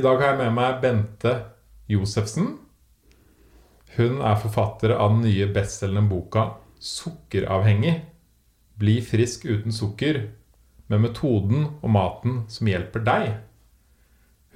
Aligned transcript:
I 0.00 0.02
dag 0.02 0.16
har 0.16 0.30
jeg 0.30 0.36
med 0.38 0.54
meg 0.56 0.76
Bente 0.80 1.30
Josefsen. 1.92 2.54
Hun 3.98 4.22
er 4.24 4.38
forfatter 4.40 4.94
av 4.94 5.10
den 5.12 5.26
nye 5.26 5.48
bestselgende 5.52 6.08
boka 6.08 6.44
'Sukkeravhengig'. 6.80 7.98
Bli 8.80 8.94
frisk 9.04 9.44
uten 9.44 9.76
sukker, 9.76 10.22
med 10.88 11.04
metoden 11.04 11.68
og 11.82 11.92
maten 11.92 12.40
som 12.48 12.72
hjelper 12.72 13.04
deg. 13.04 13.28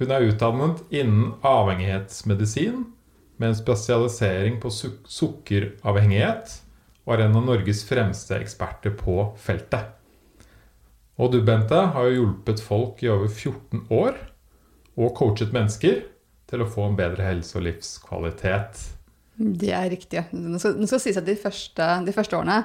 Hun 0.01 0.17
er 0.17 0.25
utdannet 0.31 0.81
innen 0.89 1.35
avhengighetsmedisin 1.45 2.81
med 3.37 3.49
en 3.51 3.61
spesialisering 3.61 4.57
på 4.63 4.73
suk 4.73 5.05
sukkeravhengighet 5.05 6.61
og 7.05 7.13
er 7.13 7.27
en 7.27 7.37
av 7.37 7.51
Norges 7.51 7.85
fremste 7.85 8.39
eksperter 8.41 8.97
på 8.97 9.35
feltet. 9.37 9.93
Og 11.21 11.37
du, 11.37 11.43
Bente, 11.45 11.85
har 11.93 12.09
jo 12.09 12.23
hjulpet 12.23 12.65
folk 12.65 13.05
i 13.05 13.13
over 13.13 13.29
14 13.29 13.85
år 13.93 14.17
og 14.95 15.15
coachet 15.17 15.55
mennesker 15.55 16.03
til 16.49 16.61
å 16.61 16.69
få 16.69 16.89
en 16.89 16.99
bedre 16.99 17.25
helse 17.25 17.57
og 17.57 17.65
livskvalitet. 17.67 18.83
Det 19.35 19.71
er 19.75 19.89
riktig. 19.91 20.21
Nå 20.31 20.59
skal, 20.61 20.77
det 20.79 20.87
skal 20.87 21.01
sies 21.03 21.17
at 21.19 21.25
de 21.27 21.35
første, 21.35 21.87
de 22.05 22.13
første, 22.15 22.37
årene 22.37 22.61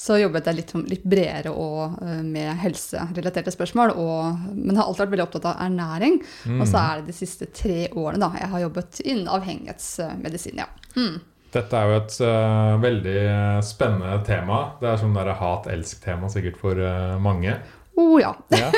så 0.00 0.16
jobbet 0.16 0.48
jeg 0.48 0.56
litt, 0.56 0.72
litt 0.88 1.04
bredere 1.04 1.52
og, 1.52 1.98
uh, 2.00 2.22
med 2.24 2.48
helserelaterte 2.62 3.52
spørsmål. 3.52 3.92
Og, 4.00 4.46
men 4.56 4.78
har 4.78 4.88
alltid 4.88 5.04
vært 5.04 5.14
veldig 5.16 5.26
opptatt 5.26 5.50
av 5.52 5.60
ernæring. 5.66 6.18
Mm. 6.48 6.62
Og 6.62 6.70
så 6.70 6.80
er 6.80 7.02
det 7.02 7.12
de 7.12 7.18
siste 7.18 7.50
tre 7.52 7.78
årene 7.92 8.24
da, 8.24 8.32
jeg 8.40 8.52
har 8.54 8.64
jobbet 8.64 9.04
innen 9.04 9.30
avhengighetsmedisin. 9.36 10.64
Ja. 10.64 10.70
Mm. 10.96 11.20
Dette 11.54 11.78
er 11.78 11.90
jo 11.90 12.00
et 12.00 12.16
uh, 12.24 12.80
veldig 12.82 13.20
spennende 13.62 14.16
tema. 14.26 14.62
Det 14.80 14.88
er 14.90 15.02
sånn 15.04 15.20
hat-elsk-tema 15.44 16.32
sikkert 16.32 16.56
for 16.62 16.80
uh, 16.80 17.20
mange. 17.22 17.58
Oh 17.96 18.16
ja. 18.20 18.32
ja. 18.48 18.70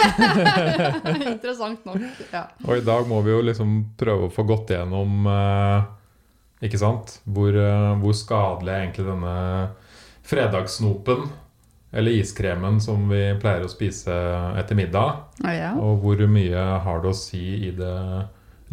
Interessant 1.33 1.85
nok. 1.89 2.03
Ja. 2.33 2.47
Og 2.67 2.77
i 2.77 2.85
dag 2.85 3.09
må 3.09 3.23
vi 3.25 3.33
jo 3.33 3.41
liksom 3.47 3.79
prøve 3.99 4.29
å 4.29 4.33
få 4.33 4.45
gått 4.49 4.75
gjennom 4.75 5.29
eh, 5.33 5.87
ikke 6.69 6.81
sant? 6.81 7.19
Hvor, 7.25 7.57
hvor, 8.03 8.17
skadelig 8.17 8.73
er 8.75 8.85
egentlig 8.85 9.07
denne 9.09 9.37
fredagssnopen 10.27 11.27
eller 11.97 12.19
iskremen 12.19 12.81
som 12.83 13.07
vi 13.09 13.23
pleier 13.41 13.65
å 13.65 13.73
spise 13.73 14.13
etter 14.61 14.77
middag? 14.77 15.23
Ja. 15.45 15.73
Og 15.81 16.03
hvor 16.05 16.21
mye 16.29 16.69
har 16.85 17.01
det 17.01 17.13
å 17.13 17.17
si 17.17 17.45
i 17.69 17.73
det 17.77 17.97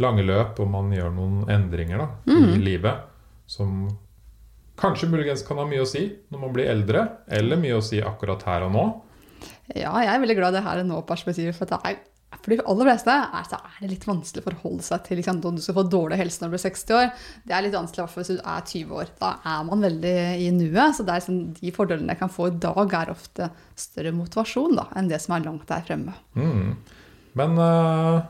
lange 0.01 0.25
løp 0.25 0.59
om 0.63 0.75
man 0.75 0.91
gjør 0.91 1.11
noen 1.13 1.49
endringer 1.53 2.03
da, 2.03 2.11
mm. 2.27 2.53
i 2.57 2.61
livet? 2.63 3.09
som 3.45 3.97
kanskje 4.75 5.09
muligens 5.09 5.43
kan 5.47 5.59
ha 5.61 5.65
mye 5.69 5.83
å 5.83 5.89
si 5.89 6.07
når 6.33 6.39
man 6.41 6.53
blir 6.55 6.69
eldre, 6.71 7.05
eller 7.27 7.59
mye 7.61 7.77
å 7.77 7.85
si 7.85 8.01
akkurat 8.01 8.43
her 8.47 8.67
og 8.67 8.73
nå. 8.73 8.85
Ja, 9.73 9.93
jeg 10.03 10.11
er 10.13 10.23
veldig 10.23 10.39
glad 10.39 10.53
i 10.53 10.59
det 10.59 10.65
her 10.65 10.81
og 10.83 10.89
nå-perspektivet. 10.89 11.55
For, 11.57 11.77
er, 11.89 11.99
for 12.35 12.53
de 12.53 12.59
aller 12.69 12.89
fleste 12.89 13.13
er, 13.13 13.47
så 13.49 13.59
er 13.59 13.77
det 13.81 13.91
litt 13.93 14.07
vanskelig 14.07 14.43
å 14.43 14.47
forholde 14.47 14.85
seg 14.85 15.05
til 15.07 15.19
liksom, 15.19 15.41
om 15.49 15.57
du 15.57 15.63
skal 15.65 15.77
få 15.79 15.85
dårlig 15.89 16.19
helse 16.21 16.43
når 16.43 16.51
du 16.51 16.55
blir 16.55 16.63
60 16.65 16.97
år. 16.99 17.09
Det 17.47 17.57
er 17.57 17.65
litt 17.65 17.77
vanskelig 17.77 18.07
hvis 18.13 18.33
du 18.33 18.37
er 18.37 18.67
20 18.73 18.97
år. 19.01 19.13
Da 19.21 19.31
er 19.53 19.67
man 19.69 19.87
veldig 19.87 20.15
i 20.43 20.49
nuet. 20.55 20.97
Så 20.97 21.07
er 21.07 21.25
sånn, 21.25 21.43
de 21.57 21.75
fordelene 21.75 22.13
jeg 22.13 22.21
kan 22.21 22.33
få 22.33 22.51
i 22.51 22.57
dag, 22.67 22.97
er 23.01 23.13
ofte 23.13 23.49
større 23.79 24.13
motivasjon 24.15 24.77
da, 24.81 24.89
enn 24.99 25.11
det 25.11 25.21
som 25.23 25.37
er 25.37 25.47
langt 25.47 25.65
der 25.69 25.85
fremme. 25.87 26.17
Mm. 26.37 26.75
Men 27.39 27.57
uh, 27.57 28.25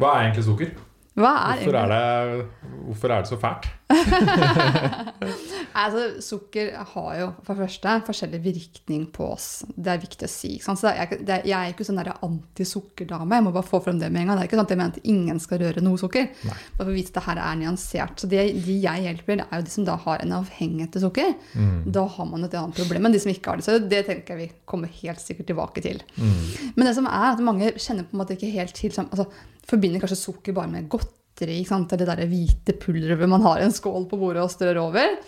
hva 0.00 0.16
er 0.16 0.26
egentlig 0.26 0.48
sukker? 0.48 0.74
Hvorfor 1.14 1.76
er, 1.78 1.92
det, 1.92 2.68
hvorfor, 2.88 3.12
er 3.14 3.22
det, 3.22 3.30
så 3.30 3.36
fælt? 3.38 3.68
altså, 5.82 6.02
sukker 6.24 6.70
har 6.94 7.10
jo 7.18 7.26
for 7.44 7.52
det 7.52 7.66
første 7.66 7.94
forskjellig 8.08 8.40
virkning 8.44 9.02
på 9.12 9.26
oss. 9.34 9.48
Det 9.68 9.92
er 9.92 10.00
viktig 10.02 10.26
å 10.26 10.30
si. 10.30 10.52
Så 10.64 10.88
er, 10.90 11.12
det, 11.20 11.40
jeg 11.48 11.58
er 11.58 11.72
ikke 11.74 11.86
sånn 11.86 12.00
antisukkerdame. 12.00 13.38
Jeg 13.38 13.46
må 13.46 13.52
bare 13.54 13.68
få 13.68 13.80
frem 13.84 13.98
det 14.00 14.10
med 14.12 14.24
en 14.24 14.32
gang. 14.32 14.38
Det 14.38 14.44
er 14.44 14.50
ikke 14.50 14.58
sånn 14.58 14.68
at 14.68 14.74
jeg 14.74 14.80
mener 14.80 14.96
at 14.96 15.10
ingen 15.14 15.38
skal 15.42 15.60
røre 15.62 15.84
noe 15.84 16.00
sukker. 16.00 16.24
Nei. 16.48 16.58
Bare 16.78 16.86
for 16.86 16.92
å 16.92 16.96
vite 16.96 17.12
at 17.12 17.18
det 17.18 17.26
her 17.28 17.42
er 17.44 17.60
nyansert. 17.60 18.16
Så 18.20 18.30
de, 18.30 18.38
de, 18.56 18.78
jeg 18.84 19.06
hjelper, 19.08 19.44
er 19.44 19.60
jo 19.60 19.66
de 19.68 19.74
som 19.74 19.88
da 19.88 19.98
har 20.06 20.24
en 20.24 20.36
avhengighet 20.40 20.94
til 20.96 21.04
sukker. 21.06 21.34
Mm. 21.54 21.78
Da 21.98 22.06
har 22.16 22.30
man 22.30 22.48
et 22.48 22.56
annet 22.60 22.78
problem 22.80 23.08
enn 23.08 23.16
de 23.16 23.22
som 23.24 23.32
ikke 23.34 23.52
har 23.52 23.60
det. 23.60 23.66
Så 23.68 23.80
det 23.82 24.04
tenker 24.08 24.34
jeg 24.34 24.40
vi 24.44 24.48
kommer 24.70 24.88
helt 25.02 25.22
sikkert 25.22 25.50
tilbake 25.52 25.84
til. 25.84 25.98
Mm. 26.16 26.72
Men 26.78 26.88
det 26.88 26.96
som 26.98 27.10
er 27.10 27.32
at 27.32 27.44
mange 27.44 27.74
kjenner 27.76 28.08
på 28.08 28.16
en 28.16 28.24
måte 28.24 28.38
ikke 28.38 28.54
helt 28.54 28.76
til 28.78 28.94
altså, 29.04 29.28
forbinder 29.68 30.02
kanskje 30.02 30.20
sukker 30.20 30.56
bare 30.56 30.72
med 30.72 30.88
godteri. 31.34 31.60
ikke 31.60 31.68
sant? 31.68 31.90
Det 31.90 32.06
der 32.06 32.26
hvite 32.26 32.76
pulveret 32.78 33.28
man 33.28 33.42
har 33.42 33.60
i 33.60 33.64
en 33.64 33.74
skål 33.74 34.08
på 34.08 34.18
bordet 34.18 34.42
og 34.42 34.50
strør 34.50 34.80
over. 34.86 35.18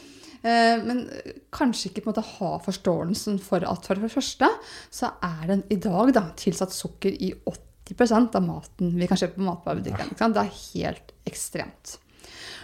Eh, 0.43 0.83
men 0.85 1.09
kanskje 1.51 1.91
ikke 1.91 2.05
på 2.05 2.11
en 2.11 2.15
måte 2.15 2.27
ha 2.39 2.59
forståelsen 2.63 3.39
for 3.43 3.65
at 3.67 3.87
for 3.87 3.99
det 3.99 4.13
første 4.13 4.49
så 4.91 5.13
er 5.23 5.47
den 5.49 5.65
i 5.71 5.77
dag 5.77 6.13
da, 6.15 6.29
tilsatt 6.37 6.73
sukker 6.73 7.11
i 7.11 7.33
80% 7.35 8.37
av 8.37 8.43
maten 8.45 8.95
vi 8.97 9.07
kan 9.07 9.19
kjøpe 9.19 9.41
på 9.41 9.47
matvarebutikken. 9.47 10.15
Det 10.17 10.43
er 10.43 10.59
helt 10.75 11.15
ekstremt. 11.27 11.99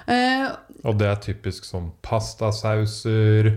Uh, 0.03 0.51
og 0.83 0.97
det 0.99 1.07
er 1.07 1.21
typisk 1.23 1.65
sånn 1.65 1.93
pastasauser, 2.03 3.53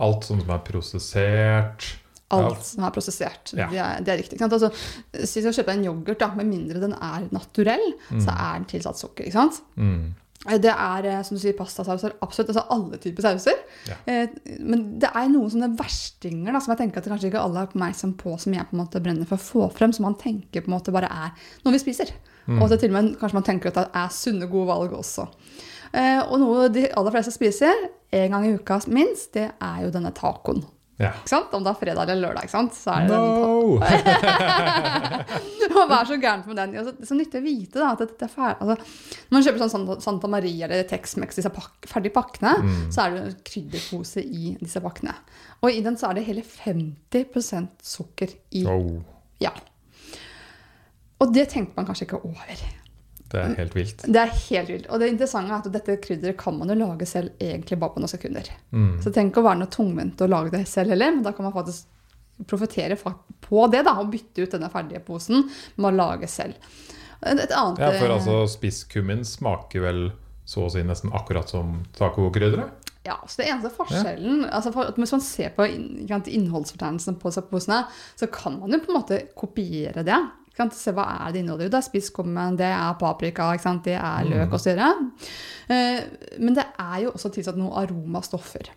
alt 0.00 0.24
sånt 0.24 0.44
som 0.44 0.54
er 0.54 0.62
prosessert. 0.64 1.90
Alt 2.32 2.56
ja. 2.56 2.66
som 2.66 2.84
er 2.86 2.92
prosessert. 2.94 3.52
Ja. 3.52 3.68
Det, 3.70 3.78
er, 3.78 4.02
det, 4.04 4.12
er, 4.12 4.20
riktig. 4.22 4.40
Altså, 4.42 4.70
hvis 5.12 5.34
du 5.44 5.52
kjøpe 5.52 5.74
en 5.76 5.84
yoghurt, 5.84 6.18
da, 6.20 6.30
med 6.38 6.48
mindre 6.48 6.80
den 6.82 6.94
er 6.96 7.26
naturell, 7.34 7.90
mm. 8.08 8.20
så 8.24 8.32
er 8.32 8.60
den 8.60 8.68
tilsatt 8.70 9.00
sukker. 9.00 9.28
ikke 9.28 9.36
sant? 9.36 9.60
Mm. 9.76 10.14
Det 10.44 10.72
er 10.72 11.06
eh, 11.08 11.20
som 11.24 11.38
du 11.38 11.40
sier, 11.40 11.54
pastasauser. 11.56 12.16
Absolutt. 12.24 12.50
altså 12.52 12.66
Alle 12.74 12.98
typer 13.00 13.24
sauser. 13.24 13.60
Ja. 13.88 13.96
Eh, 14.10 14.34
men 14.60 14.86
det 15.00 15.08
er 15.08 15.30
noen 15.32 15.52
sånne 15.52 15.70
verstinger 15.78 16.52
da, 16.52 16.60
som 16.60 16.74
jeg 16.74 16.82
tenker 16.82 17.00
at 17.00 17.08
kanskje 17.12 17.30
ikke 17.30 17.44
alle 17.44 17.62
er 17.62 17.70
oppmerksom 17.70 18.12
på, 18.20 18.36
som 18.40 18.56
jeg 18.56 18.68
på 18.68 18.76
en 18.76 18.82
måte 18.82 19.00
brenner 19.04 19.28
for 19.28 19.40
å 19.40 19.44
få 19.44 19.68
frem, 19.76 19.94
som 19.96 20.08
man 20.08 20.18
tenker 20.20 20.64
på 20.64 20.68
en 20.68 20.76
måte 20.76 20.92
bare 20.94 21.08
er 21.08 21.32
noe 21.64 21.76
vi 21.76 21.80
spiser. 21.80 22.12
Mm. 22.44 22.60
Og 22.60 22.74
til 22.76 22.92
og 22.92 22.96
med 22.98 23.14
kanskje 23.20 23.38
man 23.38 23.46
tenker 23.46 23.72
at 23.72 23.80
det 23.80 23.86
er 24.02 24.12
sunne, 24.12 24.50
gode 24.52 24.68
valg 24.68 24.96
også. 24.98 25.30
Eh, 25.94 26.20
og 26.26 26.36
noe 26.42 26.68
de 26.74 26.88
aller 26.92 27.14
fleste 27.14 27.32
spiser 27.32 27.86
en 28.14 28.36
gang 28.36 28.44
i 28.46 28.54
uka 28.58 28.82
minst, 28.92 29.32
det 29.36 29.48
er 29.48 29.84
jo 29.86 29.92
denne 29.94 30.12
tacoen. 30.14 30.60
Ja. 31.00 31.10
Om 31.50 31.64
det 31.64 31.72
er 31.72 31.78
fredag 31.78 32.10
eller 32.12 32.28
lørdag. 32.28 32.50
Så 32.50 32.92
er 32.92 33.08
det 33.08 33.16
no! 33.18 33.78
Hva 35.74 35.84
er 35.98 36.06
så 36.06 36.18
gærent 36.22 36.46
med 36.46 36.60
den? 36.60 36.76
Det 36.76 36.94
er 37.02 37.08
så 37.08 37.18
nyttig 37.18 37.40
å 37.40 37.44
vite 37.44 37.82
da, 37.82 37.90
at 37.96 38.04
dette 38.04 38.28
er 38.28 38.30
ferdig. 38.30 38.60
Altså, 38.62 38.76
når 39.26 39.36
man 39.36 39.46
kjøper 39.48 39.64
sånn 39.64 39.88
Santa 40.04 40.30
Maria 40.30 40.68
eller 40.68 40.86
Tex-Mex, 40.90 41.40
disse 41.40 41.52
pak 41.54 41.90
ferdige 41.90 42.14
pakkene, 42.14 42.54
mm. 42.62 42.78
så 42.94 43.04
er 43.04 43.16
det 43.16 43.24
en 43.24 43.36
krydderpose 43.50 44.22
i 44.22 44.54
disse 44.62 44.82
pakkene. 44.84 45.16
Og 45.64 45.74
i 45.74 45.82
den 45.84 45.98
så 45.98 46.10
er 46.10 46.20
det 46.20 46.28
hele 46.28 46.46
50% 46.46 47.90
sukker 47.94 48.38
i. 48.54 48.64
Oh. 48.70 49.02
Ja. 49.42 49.54
Og 51.22 51.34
det 51.34 51.48
tenkte 51.50 51.78
man 51.78 51.88
kanskje 51.88 52.06
ikke 52.06 52.22
over. 52.22 52.64
Det 53.32 53.40
er 53.40 53.54
helt 53.58 53.74
vilt. 53.74 54.04
Det 54.06 54.20
er 54.20 54.30
helt 54.30 54.70
vilt. 54.70 54.86
Og 54.92 55.00
det 55.02 55.08
interessante 55.10 55.50
er 55.54 55.62
at 55.62 55.72
dette 55.74 55.96
krydderet 56.02 56.38
kan 56.38 56.56
man 56.58 56.70
jo 56.70 56.76
lage 56.78 57.06
selv 57.08 57.32
egentlig 57.42 57.78
bare 57.80 57.94
på 57.96 58.02
noen 58.02 58.12
sekunder. 58.12 58.50
Mm. 58.70 58.92
Så 59.02 59.12
tenk 59.14 59.40
å 59.40 59.44
være 59.46 59.62
noe 59.62 59.72
tungvint 59.72 60.22
å 60.22 60.30
lage 60.30 60.54
det 60.54 60.64
selv 60.70 60.94
heller, 60.94 61.16
men 61.16 61.24
da 61.26 61.32
kan 61.34 61.48
man 61.48 61.56
faktisk 61.56 61.90
profitere 62.50 62.98
på 62.98 63.66
det 63.72 63.84
da, 63.86 63.96
og 64.02 64.10
bytte 64.12 64.44
ut 64.44 64.54
denne 64.56 64.70
ferdige 64.70 65.02
posen 65.06 65.46
med 65.76 65.88
å 65.92 65.94
lage 65.94 66.30
selv. 66.30 66.58
Et 67.24 67.40
annet, 67.56 67.80
ja, 67.80 67.90
for 67.96 68.12
altså 68.12 68.40
spisskummin 68.52 69.22
smaker 69.24 69.84
vel 69.86 70.02
så 70.44 70.66
å 70.66 70.72
si 70.72 70.82
nesten 70.84 71.12
akkurat 71.16 71.48
som 71.48 71.78
tacokrydderet? 71.96 72.90
Ja, 73.04 73.18
så 73.28 73.42
det 73.42 73.48
eneste 73.52 73.70
forskjellen 73.76 74.46
ja. 74.46 74.50
altså 74.56 74.70
for, 74.72 74.88
Hvis 74.96 75.12
man 75.12 75.22
ser 75.24 75.50
på 75.56 75.66
innholdsfortegnelsen 75.68 77.18
på 77.20 77.32
posene, 77.50 77.82
så 78.16 78.28
kan 78.32 78.56
man 78.60 78.72
jo 78.72 78.80
på 78.80 78.92
en 78.92 78.98
måte 78.98 79.20
kopiere 79.36 80.04
det. 80.06 80.20
Se 80.54 80.94
hva 80.94 81.08
er 81.26 81.34
det 81.34 81.42
inneholder. 81.42 81.70
Det 81.72 81.80
er 81.80 81.86
spisskummen, 81.88 82.58
det 82.60 82.70
er 82.70 82.98
paprika, 83.00 83.48
det 83.82 83.96
er 83.98 84.28
løk 84.28 84.52
mm. 84.52 84.54
osv. 84.54 84.82
Uh, 85.66 86.00
men 86.38 86.54
det 86.54 86.66
er 86.78 86.98
jo 87.04 87.14
også 87.14 87.32
tilsatt 87.34 87.58
noen 87.58 87.74
aromastoffer. 87.82 88.70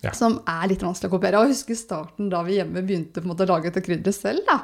Ja. 0.00 0.14
Som 0.16 0.38
er 0.48 0.70
litt 0.70 0.80
vanskelig 0.84 1.10
å 1.10 1.16
kopiere. 1.18 1.42
Og 1.42 1.50
jeg 1.50 1.58
husker 1.58 1.76
starten 1.76 2.30
da 2.32 2.40
vi 2.46 2.56
hjemme 2.56 2.80
begynte 2.80 3.20
måte, 3.26 3.44
å 3.44 3.52
lage 3.52 3.68
dette 3.68 3.84
krydderet 3.84 4.16
selv. 4.16 4.46
da, 4.48 4.62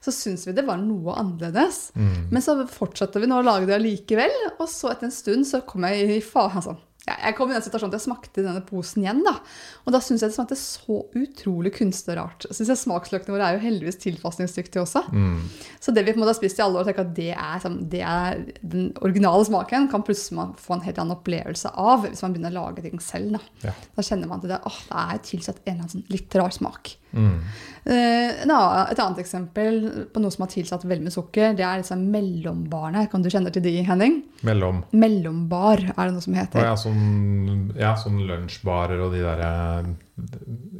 så 0.00 0.12
syntes 0.16 0.46
vi 0.48 0.54
det 0.56 0.64
var 0.64 0.80
noe 0.80 1.14
annerledes. 1.20 1.90
Mm. 1.92 2.30
Men 2.32 2.44
så 2.44 2.56
fortsatte 2.72 3.20
vi 3.20 3.28
nå 3.28 3.42
å 3.42 3.44
lage 3.44 3.68
det 3.68 3.80
likevel. 3.84 4.32
Og 4.56 4.64
så 4.72 4.94
etter 4.94 5.10
en 5.10 5.14
stund 5.14 5.48
så 5.48 5.60
kom 5.68 5.84
jeg 5.88 6.16
i 6.16 6.22
faen 6.24 6.56
Altså, 6.56 6.78
jeg 7.10 7.36
kom 7.38 7.50
i 7.50 7.56
den 7.56 7.64
situasjonen 7.64 7.92
at 7.92 7.98
jeg 7.98 8.06
smakte 8.06 8.44
denne 8.44 8.62
posen 8.66 9.04
igjen. 9.04 9.22
da. 9.26 9.36
Og 9.84 9.94
da 9.94 10.00
syns 10.04 10.24
jeg 10.24 10.32
det 10.32 10.36
smakte 10.36 10.58
så 10.60 11.00
utrolig 11.18 11.72
kunstig 11.76 12.14
og 12.14 12.20
rart. 12.20 12.46
Synes 12.50 12.72
jeg 12.72 12.80
Smaksløkene 12.80 13.34
våre 13.34 13.48
er 13.48 13.58
jo 13.58 13.64
heldigvis 13.64 14.00
tilpasningsdyktige 14.04 14.84
også. 14.84 15.04
Mm. 15.12 15.42
Så 15.82 15.94
det 15.96 16.04
vi 16.06 16.14
på 16.14 16.20
en 16.20 16.24
måte 16.24 16.34
har 16.34 16.40
spist 16.40 16.60
i 16.60 16.64
alle 16.64 16.80
år, 16.80 16.88
tenker 16.88 17.06
at 17.06 17.14
det 17.16 17.30
er, 17.34 17.68
det 17.92 18.04
er, 18.06 18.44
den 18.62 18.90
originale 19.02 19.46
smaken, 19.48 19.90
kan 19.92 20.06
plutselig 20.06 20.38
man 20.38 20.54
få 20.60 20.76
en 20.76 20.86
helt 20.86 21.02
annen 21.02 21.16
opplevelse 21.18 21.74
av 21.74 22.06
hvis 22.06 22.24
man 22.24 22.36
begynner 22.36 22.54
å 22.54 22.66
lage 22.68 22.86
ting 22.86 23.02
selv. 23.04 23.36
Da, 23.36 23.70
ja. 23.70 23.76
da 23.96 24.06
kjenner 24.06 24.30
man 24.30 24.42
at 24.42 24.50
det, 24.50 24.62
åh, 24.70 24.80
det 24.90 25.04
er 25.04 25.22
tilsatt 25.30 25.62
en 25.64 25.72
eller 25.72 25.84
annen 25.84 25.94
sånn 25.96 26.10
litt 26.12 26.38
rar 26.38 26.54
smak. 26.54 26.94
Mm. 27.12 27.36
Uh, 27.80 28.30
et 28.44 28.98
annet 29.00 29.18
eksempel 29.22 29.78
på 30.12 30.20
noe 30.20 30.30
som 30.30 30.44
har 30.44 30.50
tilsatt 30.52 30.84
veldig 30.84 31.06
mye 31.06 31.14
sukker, 31.14 31.54
det 31.56 31.64
er 31.64 31.80
disse 31.80 31.96
mellombarene. 31.96 33.06
Kan 33.10 33.22
du 33.24 33.30
kjenne 33.32 33.50
til 33.54 33.64
de, 33.64 33.72
Henning? 33.86 34.18
Mellom? 34.46 34.82
Mellombar 34.92 35.80
er 35.96 36.02
det 36.10 36.12
noe 36.14 36.24
som 36.24 36.36
heter. 36.36 36.60
Ja, 36.68 36.74
sånn, 36.78 37.72
ja, 37.80 37.94
sånn 37.98 38.20
lunsjbarer 38.28 39.00
og 39.06 39.16
de 39.16 39.24
derre 39.24 39.50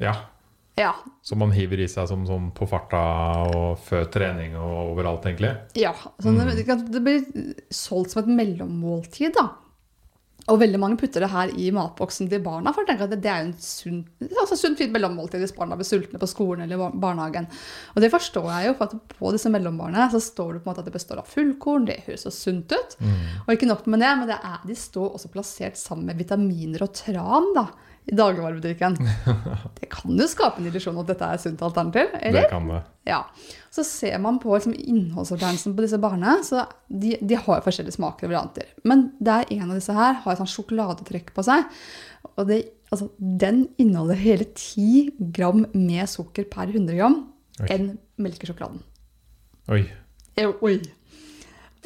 Ja. 0.01 0.15
Ja. 0.79 0.93
Som 1.27 1.39
man 1.43 1.51
hiver 1.53 1.81
i 1.83 1.89
seg 1.91 2.07
som, 2.09 2.23
som 2.29 2.51
på 2.57 2.65
farta 2.69 3.01
og 3.53 3.81
før 3.85 4.07
trening 4.13 4.55
og 4.57 4.93
overalt, 4.95 5.27
egentlig. 5.29 5.51
ja. 5.77 5.93
Sånn, 6.23 6.39
Mm. 6.41 6.55
det, 6.57 6.77
det 6.95 7.03
blir 7.05 7.27
solgt 7.75 8.13
som 8.15 8.23
et 8.23 8.31
mellommåltid, 8.39 9.35
da. 9.37 9.49
Og 10.49 10.59
veldig 10.59 10.79
mange 10.81 10.97
putter 10.99 11.21
det 11.21 11.29
her 11.31 11.51
i 11.61 11.67
matboksen 11.75 12.29
til 12.31 12.41
barna, 12.43 12.73
for 12.75 12.87
tenker 12.89 13.05
at 13.05 13.13
det 13.23 13.29
er 13.31 13.43
jo 13.45 13.49
en 13.51 13.57
sunn, 13.61 13.99
altså 14.41 14.57
sunt, 14.59 14.79
fint 14.81 14.91
mellommåltid 14.95 15.39
hvis 15.43 15.53
barna 15.55 15.77
blir 15.79 15.87
sultne 15.87 16.19
på 16.19 16.27
skolen 16.31 16.65
eller 16.65 16.81
bar- 16.81 16.97
barnehagen. 17.03 17.47
Og 17.95 18.01
det 18.03 18.11
forstår 18.11 18.49
jeg 18.55 18.71
jo, 18.71 18.75
for 18.79 18.89
at 18.89 19.15
på 19.19 19.33
disse 19.37 19.53
mellombarna 19.53 20.09
så 20.11 20.19
står 20.25 20.55
det 20.57 20.63
på 20.65 20.71
en 20.71 20.73
måte 20.73 20.83
at 20.83 20.89
det 20.89 20.97
består 20.97 21.21
av 21.23 21.29
fullkorn, 21.31 21.87
det 21.87 22.01
høres 22.09 22.25
så 22.27 22.33
sunt 22.35 22.73
ut. 22.73 22.97
Og 23.47 23.53
ikke 23.55 23.69
nok 23.71 23.87
med 23.93 24.01
det, 24.01 24.11
men 24.23 24.33
det 24.33 24.41
er, 24.41 24.59
de 24.67 24.75
står 24.75 25.15
også 25.21 25.31
plassert 25.37 25.77
sammen 25.79 26.07
med 26.11 26.19
vitaminer 26.25 26.83
og 26.89 26.95
tran 26.97 27.53
da, 27.55 27.69
i 28.09 28.17
dagligvarebutikken. 28.17 28.97
Det 29.81 29.89
kan 29.93 30.19
jo 30.19 30.27
skape 30.31 30.61
en 30.61 30.69
illusjon 30.71 30.99
at 31.03 31.11
dette 31.13 31.27
er 31.27 31.39
et 31.39 31.45
sunt 31.45 31.63
alternativ, 31.63 32.13
eller? 32.21 32.47
Det 32.47 32.51
kan 32.53 32.69
det. 32.71 32.81
Ja. 33.09 33.21
Så 33.75 33.85
ser 33.87 34.19
man 34.23 34.41
på 34.43 34.55
liksom, 34.55 34.75
innholdsfortegnelsen 34.75 35.77
på 35.77 35.85
disse 35.85 36.01
barene, 36.03 36.39
så 36.47 36.65
de, 36.89 37.15
de 37.21 37.39
har 37.39 37.61
jo 37.61 37.67
forskjellige 37.67 37.99
smaker 37.99 38.27
og 38.27 38.33
varianter. 38.33 38.71
Men 38.89 39.11
det 39.21 39.37
er 39.37 39.55
en 39.59 39.71
av 39.71 39.79
disse 39.79 39.97
her 39.97 40.21
har 40.25 40.35
et 40.35 40.43
sånn 40.43 40.53
sjokoladetrekk 40.55 41.33
på 41.37 41.45
seg. 41.47 41.69
Og 42.35 42.45
det, 42.51 42.63
altså, 42.91 43.11
den 43.19 43.65
inneholder 43.81 44.21
hele 44.21 44.49
10 44.49 45.33
gram 45.37 45.67
med 45.75 46.11
sukker 46.11 46.49
per 46.51 46.73
100 46.73 46.97
gram 46.99 47.21
enn 47.69 47.93
melkesjokoladen. 48.21 48.81
Oi. 49.71 49.85
Eh, 50.41 50.49
Oi. 50.65 50.79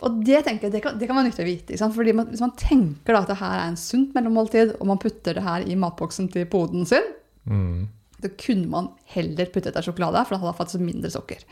Og 0.02 0.16
det 0.26 0.40
tenker 0.46 0.66
jeg, 0.66 0.72
det 0.74 0.80
kan, 0.82 0.96
det 0.98 1.06
kan 1.06 1.16
være 1.16 1.28
nyttig 1.28 1.44
å 1.44 1.46
vite. 1.46 1.76
Fordi 1.94 2.12
man, 2.18 2.26
Hvis 2.32 2.42
man 2.42 2.54
tenker 2.58 3.14
da 3.14 3.20
at 3.22 3.30
det 3.30 3.36
her 3.38 3.58
er 3.60 3.68
en 3.70 3.76
sunt 3.78 4.14
mellommåltid, 4.16 4.72
og 4.80 4.88
man 4.90 4.98
putter 4.98 5.36
det 5.38 5.44
her 5.46 5.62
i 5.70 5.76
matboksen 5.78 6.30
til 6.34 6.46
poden 6.50 6.86
sin, 6.86 7.12
Mm. 7.44 7.88
da 8.24 8.28
kunne 8.40 8.66
man 8.72 8.86
heller 9.12 9.44
puttet 9.52 9.74
det 9.74 9.82
i 9.82 9.84
sjokolade, 9.84 10.22
for 10.24 10.34
da 10.34 10.40
hadde 10.40 10.52
det 10.54 10.58
faktisk 10.62 10.80
mindre 10.80 11.10
sukker. 11.12 11.42